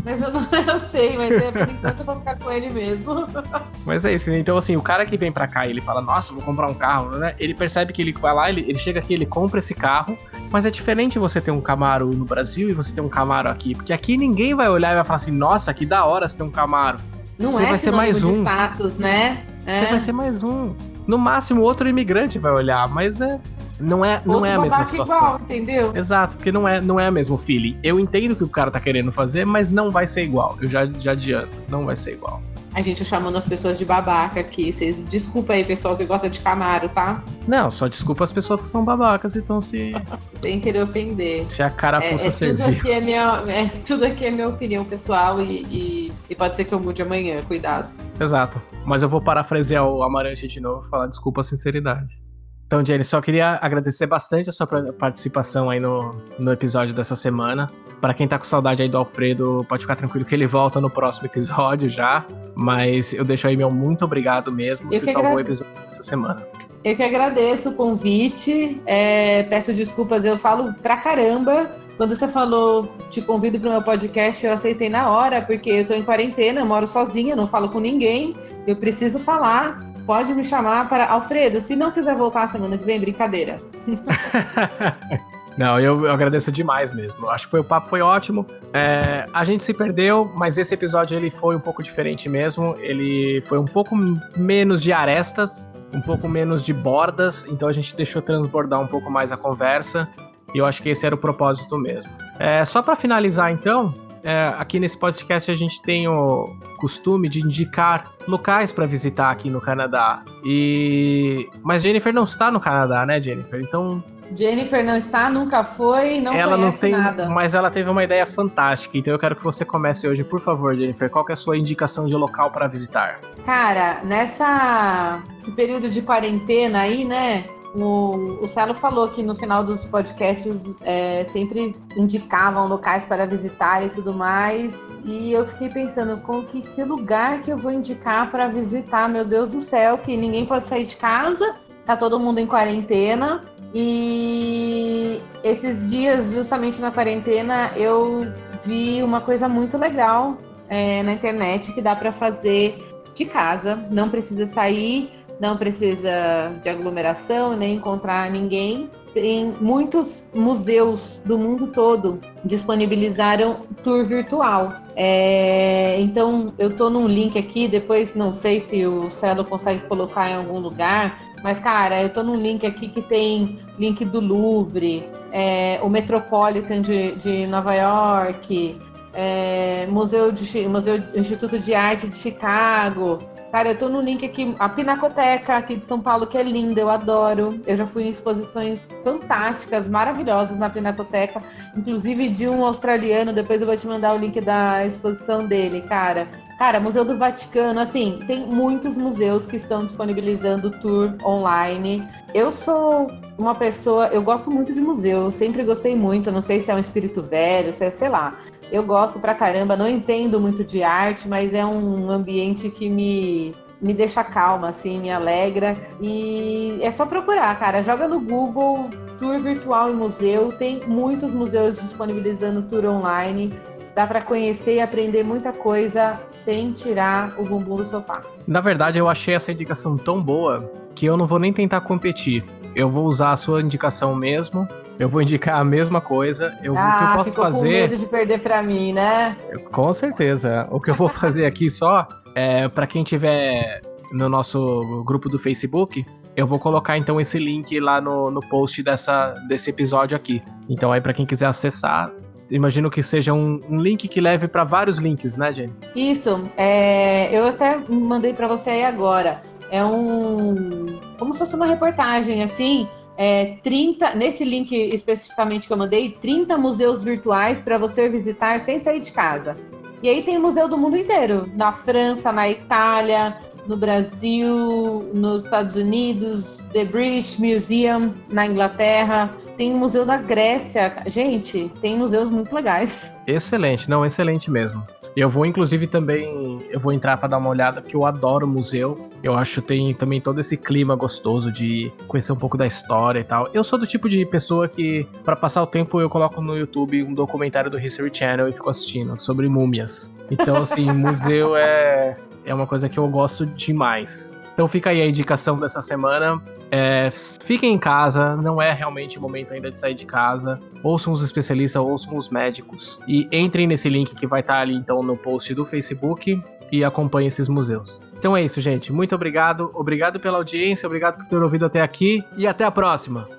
mas 0.03 0.21
eu 0.21 0.29
não 0.29 0.41
eu 0.73 0.79
sei, 0.81 1.15
mas 1.15 1.31
é, 1.31 1.49
por 1.51 1.61
enquanto 1.69 1.99
eu 1.99 2.05
vou 2.05 2.15
ficar 2.17 2.35
com 2.37 2.51
ele 2.51 2.69
mesmo. 2.69 3.25
Mas 3.85 4.03
é 4.03 4.13
isso, 4.13 4.29
né? 4.29 4.37
Então, 4.37 4.57
assim, 4.57 4.75
o 4.75 4.81
cara 4.81 5.05
que 5.05 5.15
vem 5.15 5.31
pra 5.31 5.47
cá 5.47 5.65
e 5.65 5.69
ele 5.69 5.79
fala, 5.79 6.01
nossa, 6.01 6.33
vou 6.33 6.43
comprar 6.43 6.69
um 6.69 6.73
carro, 6.73 7.11
né? 7.11 7.33
Ele 7.39 7.53
percebe 7.53 7.93
que 7.93 8.01
ele 8.01 8.11
vai 8.11 8.33
lá, 8.33 8.49
ele, 8.49 8.65
ele 8.67 8.77
chega 8.77 8.99
aqui, 8.99 9.13
ele 9.13 9.25
compra 9.25 9.59
esse 9.59 9.73
carro, 9.73 10.17
mas 10.51 10.65
é 10.65 10.69
diferente 10.69 11.17
você 11.17 11.39
ter 11.39 11.51
um 11.51 11.61
Camaro 11.61 12.07
no 12.07 12.25
Brasil 12.25 12.67
e 12.69 12.73
você 12.73 12.91
ter 12.93 12.99
um 12.99 13.07
Camaro 13.07 13.47
aqui. 13.47 13.73
Porque 13.73 13.93
aqui 13.93 14.17
ninguém 14.17 14.53
vai 14.53 14.67
olhar 14.67 14.91
e 14.91 14.95
vai 14.95 15.05
falar 15.05 15.15
assim, 15.15 15.31
nossa, 15.31 15.73
que 15.73 15.85
da 15.85 16.03
hora 16.03 16.27
você 16.27 16.35
ter 16.35 16.43
um 16.43 16.51
Camaro. 16.51 16.97
Não 17.37 17.51
Você 17.51 17.63
é 17.63 17.65
vai 17.67 17.77
ser 17.77 17.91
mais 17.91 18.23
um. 18.23 18.31
status, 18.31 18.97
né? 18.97 19.43
É. 19.65 19.81
Você 19.81 19.89
vai 19.91 19.99
ser 19.99 20.11
mais 20.11 20.43
um. 20.43 20.73
No 21.05 21.17
máximo, 21.17 21.61
outro 21.61 21.87
imigrante 21.87 22.39
vai 22.39 22.51
olhar, 22.51 22.87
mas 22.89 23.21
é. 23.21 23.39
Não 23.79 24.03
é, 24.03 24.21
não 24.25 24.35
Outro 24.35 24.49
é 24.49 24.55
a 24.55 24.59
mesma 24.61 24.85
situação. 24.85 25.17
igual, 25.17 25.39
entendeu? 25.41 25.91
Exato, 25.95 26.35
porque 26.35 26.51
não 26.51 26.67
é, 26.67 26.81
não 26.81 26.99
é 26.99 27.11
mesmo 27.11 27.37
feeling. 27.37 27.77
Eu 27.83 27.99
entendo 27.99 28.31
o 28.31 28.35
que 28.35 28.43
o 28.43 28.49
cara 28.49 28.71
tá 28.71 28.79
querendo 28.79 29.11
fazer, 29.11 29.45
mas 29.45 29.71
não 29.71 29.91
vai 29.91 30.07
ser 30.07 30.23
igual. 30.23 30.57
Eu 30.59 30.67
já, 30.67 30.85
já 30.99 31.11
adianto, 31.11 31.61
não 31.69 31.85
vai 31.85 31.95
ser 31.95 32.13
igual. 32.13 32.41
A 32.73 32.81
gente 32.81 33.03
chamando 33.03 33.35
as 33.37 33.47
pessoas 33.47 33.77
de 33.77 33.85
babaca 33.85 34.39
aqui. 34.39 34.71
Vocês 34.71 35.03
desculpa 35.03 35.53
aí, 35.53 35.63
pessoal 35.63 35.97
que 35.97 36.05
gosta 36.05 36.29
de 36.29 36.39
Camaro, 36.39 36.87
tá? 36.89 37.23
Não, 37.47 37.71
só 37.71 37.87
desculpa 37.87 38.23
as 38.23 38.31
pessoas 38.31 38.61
que 38.61 38.67
são 38.67 38.85
babacas 38.85 39.35
e 39.35 39.39
estão 39.39 39.59
se, 39.59 39.93
Sem 40.33 40.59
querer 40.59 40.83
ofender. 40.83 41.49
se 41.49 41.63
a 41.63 41.69
cara 41.71 41.97
É, 42.03 42.11
fosse 42.17 42.27
é 42.45 42.47
tudo, 42.49 42.57
servir. 42.59 42.79
aqui 42.79 42.91
é, 42.91 43.01
minha, 43.01 43.43
é, 43.47 43.65
tudo 43.85 44.05
aqui 44.05 44.25
é 44.25 44.31
minha 44.31 44.47
opinião 44.49 44.85
pessoal 44.85 45.41
e, 45.41 45.63
e, 45.63 46.13
e 46.29 46.35
pode 46.35 46.55
ser 46.55 46.65
que 46.65 46.73
eu 46.73 46.79
mude 46.79 47.01
amanhã, 47.01 47.41
cuidado. 47.47 47.91
Exato. 48.19 48.61
Mas 48.85 49.01
eu 49.01 49.09
vou 49.09 49.21
parafrasear 49.21 49.83
o 49.87 50.03
Amarante 50.03 50.47
de 50.47 50.59
novo 50.59 50.85
e 50.85 50.89
falar 50.89 51.07
desculpa 51.07 51.41
a 51.41 51.43
sinceridade. 51.43 52.21
Então, 52.67 52.85
Jenny, 52.85 53.03
só 53.05 53.21
queria 53.21 53.57
agradecer 53.61 54.05
bastante 54.05 54.49
a 54.49 54.53
sua 54.53 54.67
participação 54.67 55.69
aí 55.69 55.79
no, 55.79 56.13
no 56.37 56.51
episódio 56.51 56.93
dessa 56.93 57.15
semana. 57.15 57.67
Pra 58.01 58.13
quem 58.13 58.27
tá 58.27 58.37
com 58.37 58.43
saudade 58.43 58.83
aí 58.83 58.89
do 58.89 58.97
Alfredo, 58.97 59.65
pode 59.69 59.83
ficar 59.83 59.95
tranquilo 59.95 60.25
que 60.25 60.35
ele 60.35 60.45
volta 60.45 60.81
no 60.81 60.89
próximo 60.89 61.27
episódio 61.27 61.89
já. 61.89 62.25
Mas 62.55 63.13
eu 63.13 63.23
deixo 63.23 63.47
aí 63.47 63.55
meu 63.55 63.71
muito 63.71 64.03
obrigado 64.03 64.51
mesmo. 64.51 64.89
Eu 64.91 64.99
Você 64.99 65.13
salvou 65.13 65.35
o 65.35 65.39
agradeço. 65.39 65.63
episódio 65.63 65.89
dessa 65.89 66.03
semana. 66.03 66.47
Eu 66.83 66.95
que 66.95 67.03
agradeço 67.03 67.69
o 67.69 67.73
convite, 67.73 68.81
é, 68.85 69.43
peço 69.43 69.73
desculpas, 69.73 70.23
eu 70.25 70.37
falo 70.37 70.73
pra 70.73 70.97
caramba. 70.97 71.71
Quando 71.97 72.15
você 72.15 72.27
falou, 72.27 72.93
te 73.09 73.21
convido 73.21 73.59
pro 73.59 73.69
meu 73.69 73.81
podcast, 73.81 74.45
eu 74.45 74.53
aceitei 74.53 74.87
na 74.87 75.09
hora, 75.09 75.41
porque 75.41 75.69
eu 75.69 75.87
tô 75.87 75.93
em 75.93 76.03
quarentena, 76.03 76.61
eu 76.61 76.65
moro 76.65 76.85
sozinha, 76.85 77.35
não 77.35 77.47
falo 77.47 77.69
com 77.69 77.79
ninguém, 77.79 78.35
eu 78.67 78.75
preciso 78.75 79.19
falar. 79.19 79.83
Pode 80.07 80.33
me 80.33 80.43
chamar 80.43 80.87
para. 80.87 81.05
Alfredo, 81.05 81.59
se 81.59 81.75
não 81.75 81.91
quiser 81.91 82.15
voltar 82.15 82.49
semana 82.49 82.77
que 82.77 82.85
vem, 82.85 82.99
brincadeira. 82.99 83.57
Não, 85.57 85.79
eu, 85.79 86.05
eu 86.05 86.11
agradeço 86.11 86.51
demais 86.51 86.93
mesmo. 86.93 87.27
Acho 87.31 87.45
que 87.45 87.51
foi, 87.51 87.59
o 87.59 87.63
papo 87.63 87.89
foi 87.89 87.99
ótimo. 87.99 88.45
É, 88.71 89.25
a 89.33 89.43
gente 89.43 89.63
se 89.63 89.73
perdeu, 89.73 90.31
mas 90.37 90.55
esse 90.59 90.71
episódio 90.71 91.17
ele 91.17 91.31
foi 91.31 91.55
um 91.55 91.59
pouco 91.59 91.81
diferente 91.81 92.29
mesmo. 92.29 92.75
Ele 92.79 93.41
foi 93.47 93.57
um 93.57 93.65
pouco 93.65 93.95
menos 94.37 94.79
de 94.83 94.93
arestas, 94.93 95.67
um 95.91 95.99
pouco 95.99 96.29
menos 96.29 96.63
de 96.63 96.71
bordas. 96.71 97.45
Então 97.49 97.67
a 97.67 97.71
gente 97.71 97.95
deixou 97.95 98.21
transbordar 98.21 98.79
um 98.79 98.85
pouco 98.85 99.09
mais 99.09 99.31
a 99.31 99.37
conversa. 99.37 100.07
E 100.53 100.59
eu 100.59 100.65
acho 100.65 100.81
que 100.81 100.89
esse 100.89 101.05
era 101.07 101.15
o 101.15 101.17
propósito 101.17 101.75
mesmo. 101.77 102.11
É, 102.37 102.63
só 102.63 102.83
para 102.83 102.95
finalizar, 102.95 103.51
então, 103.51 103.93
é, 104.27 104.53
aqui 104.57 104.77
nesse 104.77 104.97
podcast 104.97 105.49
a 105.49 105.55
gente 105.55 105.81
tem 105.81 106.05
o 106.05 106.53
costume 106.81 107.29
de 107.29 107.39
indicar 107.39 108.11
locais 108.27 108.73
para 108.73 108.85
visitar 108.85 109.31
aqui 109.31 109.49
no 109.49 109.61
Canadá. 109.61 110.21
E 110.43 111.49
mas 111.63 111.83
Jennifer 111.83 112.13
não 112.13 112.25
está 112.25 112.51
no 112.51 112.59
Canadá, 112.59 113.05
né, 113.05 113.23
Jennifer? 113.23 113.61
Então 113.61 114.03
Jennifer 114.35 114.83
não 114.83 114.97
está, 114.97 115.29
nunca 115.29 115.63
foi, 115.63 116.19
não 116.19 116.33
ela 116.33 116.57
não 116.57 116.73
tem, 116.73 116.91
nada. 116.91 117.29
Mas 117.29 117.53
ela 117.53 117.71
teve 117.71 117.89
uma 117.89 118.03
ideia 118.03 118.25
fantástica, 118.25 118.97
então 118.97 119.13
eu 119.13 119.19
quero 119.19 119.33
que 119.33 119.43
você 119.45 119.63
comece 119.63 120.05
hoje, 120.05 120.25
por 120.25 120.41
favor, 120.41 120.75
Jennifer. 120.75 121.09
Qual 121.09 121.25
é 121.29 121.31
a 121.31 121.35
sua 121.37 121.57
indicação 121.57 122.05
de 122.05 122.13
local 122.13 122.51
para 122.51 122.67
visitar? 122.67 123.21
Cara, 123.45 123.99
nessa 124.03 125.23
esse 125.37 125.53
período 125.53 125.89
de 125.89 126.01
quarentena 126.01 126.81
aí, 126.81 127.05
né? 127.05 127.45
O, 127.79 128.39
o 128.43 128.47
Celo 128.47 128.73
falou 128.73 129.07
que 129.07 129.21
no 129.21 129.35
final 129.35 129.63
dos 129.63 129.85
podcasts 129.85 130.75
é, 130.81 131.25
sempre 131.25 131.75
indicavam 131.95 132.67
locais 132.67 133.05
para 133.05 133.23
visitar 133.27 133.85
e 133.85 133.89
tudo 133.89 134.13
mais. 134.15 134.89
E 135.05 135.31
eu 135.31 135.45
fiquei 135.45 135.69
pensando, 135.69 136.19
com 136.21 136.43
que, 136.43 136.61
que 136.61 136.83
lugar 136.83 137.41
que 137.41 137.51
eu 137.51 137.57
vou 137.57 137.71
indicar 137.71 138.31
para 138.31 138.47
visitar? 138.47 139.07
Meu 139.07 139.23
Deus 139.23 139.49
do 139.49 139.61
céu, 139.61 139.95
que 139.99 140.17
ninguém 140.17 140.43
pode 140.43 140.67
sair 140.67 140.85
de 140.85 140.97
casa, 140.97 141.55
tá 141.85 141.95
todo 141.95 142.19
mundo 142.19 142.39
em 142.39 142.47
quarentena. 142.47 143.41
E 143.75 145.21
esses 145.43 145.87
dias, 145.87 146.31
justamente 146.31 146.81
na 146.81 146.89
quarentena, 146.89 147.73
eu 147.75 148.25
vi 148.63 149.03
uma 149.03 149.21
coisa 149.21 149.47
muito 149.47 149.77
legal 149.77 150.35
é, 150.67 151.03
na 151.03 151.13
internet 151.13 151.71
que 151.73 151.81
dá 151.81 151.95
para 151.95 152.11
fazer 152.11 152.83
de 153.13 153.25
casa, 153.25 153.75
não 153.89 154.09
precisa 154.09 154.45
sair, 154.47 155.11
não 155.39 155.57
precisa 155.57 156.51
de 156.61 156.69
aglomeração, 156.69 157.55
nem 157.55 157.75
encontrar 157.75 158.29
ninguém. 158.31 158.89
Tem 159.13 159.53
muitos 159.59 160.29
museus 160.33 161.21
do 161.25 161.37
mundo 161.37 161.67
todo 161.67 162.19
disponibilizaram 162.43 163.57
tour 163.83 164.05
virtual. 164.05 164.73
É, 164.95 165.99
então 165.99 166.53
eu 166.57 166.75
tô 166.75 166.89
num 166.89 167.07
link 167.07 167.37
aqui, 167.37 167.67
depois 167.67 168.13
não 168.13 168.31
sei 168.31 168.59
se 168.59 168.85
o 168.85 169.09
Celo 169.09 169.43
consegue 169.43 169.81
colocar 169.87 170.29
em 170.29 170.35
algum 170.35 170.59
lugar, 170.59 171.19
mas, 171.43 171.59
cara, 171.59 172.01
eu 172.01 172.09
tô 172.09 172.23
num 172.23 172.35
link 172.35 172.65
aqui 172.65 172.87
que 172.87 173.01
tem 173.01 173.59
link 173.77 174.03
do 174.05 174.19
Louvre, 174.19 175.07
é, 175.31 175.79
o 175.83 175.89
Metropolitan 175.89 176.81
de, 176.81 177.11
de 177.13 177.47
Nova 177.47 177.73
York, 177.73 178.77
é, 179.13 179.87
Museu, 179.89 180.31
de, 180.31 180.67
Museu 180.67 181.01
Instituto 181.15 181.59
de 181.59 181.73
Arte 181.73 182.07
de 182.07 182.15
Chicago, 182.15 183.19
Cara, 183.51 183.69
eu 183.69 183.77
tô 183.77 183.87
no 183.87 184.01
link 184.01 184.25
aqui, 184.25 184.53
a 184.59 184.67
Pinacoteca 184.67 185.55
aqui 185.55 185.77
de 185.77 185.87
São 185.87 186.01
Paulo, 186.01 186.27
que 186.27 186.37
é 186.37 186.43
linda, 186.43 186.81
eu 186.81 186.89
adoro. 186.89 187.61
Eu 187.65 187.77
já 187.77 187.87
fui 187.87 188.03
em 188.03 188.09
exposições 188.09 188.89
fantásticas, 189.03 189.87
maravilhosas 189.87 190.57
na 190.57 190.69
Pinacoteca, 190.69 191.41
inclusive 191.75 192.27
de 192.27 192.47
um 192.47 192.65
australiano, 192.65 193.31
depois 193.31 193.61
eu 193.61 193.67
vou 193.67 193.77
te 193.77 193.87
mandar 193.87 194.13
o 194.13 194.17
link 194.17 194.39
da 194.41 194.85
exposição 194.85 195.45
dele, 195.45 195.81
cara. 195.81 196.27
Cara, 196.57 196.79
Museu 196.79 197.05
do 197.05 197.15
Vaticano, 197.15 197.79
assim, 197.79 198.19
tem 198.25 198.45
muitos 198.47 198.97
museus 198.97 199.45
que 199.45 199.55
estão 199.55 199.85
disponibilizando 199.85 200.71
tour 200.71 201.15
online. 201.23 202.03
Eu 202.33 202.51
sou 202.51 203.11
uma 203.37 203.53
pessoa, 203.53 204.07
eu 204.07 204.23
gosto 204.23 204.49
muito 204.49 204.73
de 204.73 204.81
museu, 204.81 205.25
eu 205.25 205.31
sempre 205.31 205.63
gostei 205.63 205.95
muito, 205.95 206.31
não 206.31 206.41
sei 206.41 206.59
se 206.59 206.71
é 206.71 206.75
um 206.75 206.79
espírito 206.79 207.21
velho, 207.21 207.71
se 207.71 207.85
é, 207.85 207.91
sei 207.91 208.09
lá. 208.09 208.39
Eu 208.71 208.83
gosto 208.83 209.19
pra 209.19 209.35
caramba, 209.35 209.77
não 209.77 209.87
entendo 209.87 210.39
muito 210.39 210.63
de 210.63 210.81
arte, 210.81 211.27
mas 211.27 211.53
é 211.53 211.63
um 211.63 212.09
ambiente 212.09 212.71
que 212.71 212.89
me, 212.89 213.53
me 213.79 213.93
deixa 213.93 214.23
calma, 214.23 214.69
assim, 214.69 214.99
me 214.99 215.11
alegra. 215.11 215.77
E 216.01 216.79
é 216.81 216.89
só 216.89 217.05
procurar, 217.05 217.57
cara. 217.59 217.83
Joga 217.83 218.07
no 218.07 218.19
Google 218.19 218.89
Tour 219.19 219.39
Virtual 219.39 219.91
e 219.91 219.93
Museu. 219.93 220.51
Tem 220.51 220.81
muitos 220.87 221.33
museus 221.33 221.79
disponibilizando 221.79 222.63
tour 222.63 222.85
online. 222.85 223.53
Dá 223.97 224.05
para 224.05 224.21
conhecer 224.21 224.75
e 224.75 224.79
aprender 224.79 225.23
muita 225.23 225.51
coisa 225.51 226.21
sem 226.29 226.71
tirar 226.71 227.33
o 227.35 227.43
bumbum 227.43 227.77
do 227.77 227.83
sofá. 227.83 228.21
Na 228.45 228.61
verdade, 228.61 228.99
eu 228.99 229.09
achei 229.09 229.33
essa 229.33 229.51
indicação 229.51 229.97
tão 229.97 230.21
boa 230.21 230.71
que 230.93 231.07
eu 231.07 231.17
não 231.17 231.25
vou 231.25 231.39
nem 231.39 231.51
tentar 231.51 231.81
competir. 231.81 232.45
Eu 232.75 232.91
vou 232.91 233.07
usar 233.07 233.31
a 233.31 233.35
sua 233.35 233.59
indicação 233.59 234.13
mesmo 234.13 234.67
eu 234.99 235.07
vou 235.07 235.21
indicar 235.21 235.59
a 235.59 235.63
mesma 235.63 236.01
coisa. 236.01 236.57
Eu, 236.63 236.75
ah, 236.77 236.81
o 236.81 236.97
que 236.97 237.03
eu 237.03 237.07
ah, 237.07 237.13
posso 237.13 237.29
ficou 237.29 237.43
fazer. 237.45 237.67
Com 237.67 237.73
medo 237.73 237.97
de 237.97 238.05
perder 238.07 238.39
para 238.39 238.63
mim, 238.63 238.93
né? 238.93 239.37
Com 239.71 239.93
certeza. 239.93 240.67
O 240.71 240.79
que 240.79 240.89
eu 240.89 240.95
vou 240.95 241.09
fazer 241.09 241.45
aqui 241.45 241.69
só 241.69 242.07
é 242.33 242.67
para 242.67 242.87
quem 242.87 243.03
tiver 243.03 243.81
no 244.11 244.29
nosso 244.29 245.03
grupo 245.05 245.29
do 245.29 245.37
Facebook, 245.37 246.05
eu 246.35 246.47
vou 246.47 246.59
colocar 246.59 246.97
então 246.97 247.19
esse 247.19 247.37
link 247.37 247.79
lá 247.79 247.99
no, 247.99 248.31
no 248.31 248.39
post 248.41 248.81
dessa, 248.81 249.33
desse 249.47 249.69
episódio 249.69 250.15
aqui. 250.15 250.41
Então 250.69 250.91
aí 250.91 251.01
para 251.01 251.13
quem 251.13 251.25
quiser 251.25 251.47
acessar, 251.47 252.11
imagino 252.49 252.89
que 252.89 253.03
seja 253.03 253.33
um, 253.33 253.59
um 253.69 253.79
link 253.79 254.07
que 254.07 254.21
leve 254.21 254.47
para 254.47 254.63
vários 254.63 254.97
links, 254.97 255.37
né, 255.37 255.51
Jenny? 255.51 255.73
Isso. 255.95 256.43
É, 256.57 257.29
eu 257.37 257.47
até 257.47 257.77
mandei 257.89 258.33
para 258.33 258.47
você 258.47 258.69
aí 258.69 258.83
agora. 258.83 259.41
É 259.69 259.83
um 259.83 260.99
como 261.19 261.33
se 261.33 261.39
fosse 261.39 261.55
uma 261.55 261.65
reportagem 261.65 262.41
assim 262.43 262.87
é, 263.17 263.57
30, 263.63 264.13
nesse 264.13 264.45
link 264.45 264.71
especificamente 264.71 265.67
que 265.67 265.73
eu 265.73 265.77
mandei, 265.77 266.11
30 266.11 266.55
museus 266.57 267.03
virtuais 267.03 267.61
para 267.61 267.77
você 267.77 268.07
visitar 268.07 268.59
sem 268.59 268.79
sair 268.79 268.99
de 268.99 269.11
casa. 269.11 269.57
E 270.03 270.07
aí 270.07 270.21
tem 270.21 270.37
museu 270.37 270.69
do 270.69 270.77
mundo 270.77 270.95
inteiro, 270.95 271.49
na 271.55 271.71
França, 271.73 272.31
na 272.31 272.47
Itália, 272.47 273.35
no 273.67 273.77
Brasil, 273.77 275.11
nos 275.13 275.43
Estados 275.43 275.75
Unidos, 275.75 276.65
The 276.73 276.85
British 276.85 277.37
Museum 277.37 278.13
na 278.31 278.45
Inglaterra, 278.45 279.33
tem 279.57 279.73
museu 279.73 280.05
da 280.05 280.17
Grécia. 280.17 281.03
Gente, 281.07 281.71
tem 281.81 281.97
museus 281.97 282.29
muito 282.29 282.53
legais. 282.53 283.13
Excelente, 283.25 283.89
não, 283.89 284.05
excelente 284.05 284.49
mesmo. 284.49 284.83
Eu 285.17 285.31
vou, 285.31 285.47
inclusive, 285.47 285.87
também. 285.87 286.63
Eu 286.69 286.79
vou 286.79 286.93
entrar 286.93 287.17
para 287.17 287.29
dar 287.29 287.39
uma 287.39 287.49
olhada, 287.49 287.81
porque 287.81 287.95
eu 287.95 288.05
adoro 288.05 288.45
museu. 288.47 289.09
Eu 289.23 289.35
acho 289.35 289.63
que 289.63 289.69
tem 289.69 289.91
também 289.95 290.21
todo 290.21 290.39
esse 290.39 290.55
clima 290.55 290.95
gostoso 290.95 291.51
de 291.51 291.91
conhecer 292.07 292.31
um 292.31 292.35
pouco 292.35 292.55
da 292.55 292.67
história 292.67 293.19
e 293.19 293.23
tal. 293.23 293.49
Eu 293.51 293.63
sou 293.63 293.79
do 293.79 293.87
tipo 293.87 294.07
de 294.07 294.23
pessoa 294.27 294.67
que, 294.67 295.07
para 295.25 295.35
passar 295.35 295.63
o 295.63 295.65
tempo, 295.65 295.99
eu 295.99 296.07
coloco 296.07 296.39
no 296.39 296.55
YouTube 296.55 297.01
um 297.01 297.15
documentário 297.15 297.71
do 297.71 297.79
History 297.79 298.11
Channel 298.13 298.47
e 298.47 298.53
fico 298.53 298.69
assistindo 298.69 299.19
sobre 299.19 299.49
múmias. 299.49 300.13
Então, 300.29 300.61
assim, 300.61 300.91
museu 300.91 301.55
é, 301.55 302.17
é 302.45 302.53
uma 302.53 302.67
coisa 302.67 302.89
que 302.89 302.97
eu 302.97 303.07
gosto 303.07 303.45
demais. 303.45 304.35
Então 304.57 304.67
fica 304.67 304.89
aí 304.89 305.03
a 305.03 305.07
indicação 305.07 305.59
dessa 305.59 305.83
semana. 305.83 306.41
É, 306.71 307.11
fiquem 307.11 307.75
em 307.75 307.77
casa, 307.77 308.35
não 308.35 308.59
é 308.59 308.73
realmente 308.73 309.19
o 309.19 309.21
momento 309.21 309.53
ainda 309.53 309.69
de 309.69 309.77
sair 309.77 309.93
de 309.93 310.03
casa. 310.03 310.59
Ouçam 310.81 311.13
os 311.13 311.21
especialistas, 311.21 311.79
ouçam 311.79 312.17
os 312.17 312.29
médicos. 312.29 312.99
E 313.07 313.27
entrem 313.31 313.67
nesse 313.67 313.87
link 313.87 314.15
que 314.15 314.25
vai 314.25 314.39
estar 314.39 314.59
ali 314.61 314.73
então 314.73 315.03
no 315.03 315.15
post 315.15 315.53
do 315.53 315.63
Facebook 315.63 316.41
e 316.71 316.83
acompanhem 316.83 317.27
esses 317.27 317.47
museus. 317.47 318.01
Então 318.17 318.35
é 318.35 318.43
isso, 318.43 318.59
gente. 318.59 318.91
Muito 318.91 319.13
obrigado. 319.13 319.69
Obrigado 319.75 320.19
pela 320.19 320.39
audiência, 320.39 320.87
obrigado 320.87 321.17
por 321.17 321.27
ter 321.27 321.37
ouvido 321.37 321.65
até 321.67 321.81
aqui 321.83 322.23
e 322.35 322.47
até 322.47 322.63
a 322.63 322.71
próxima. 322.71 323.29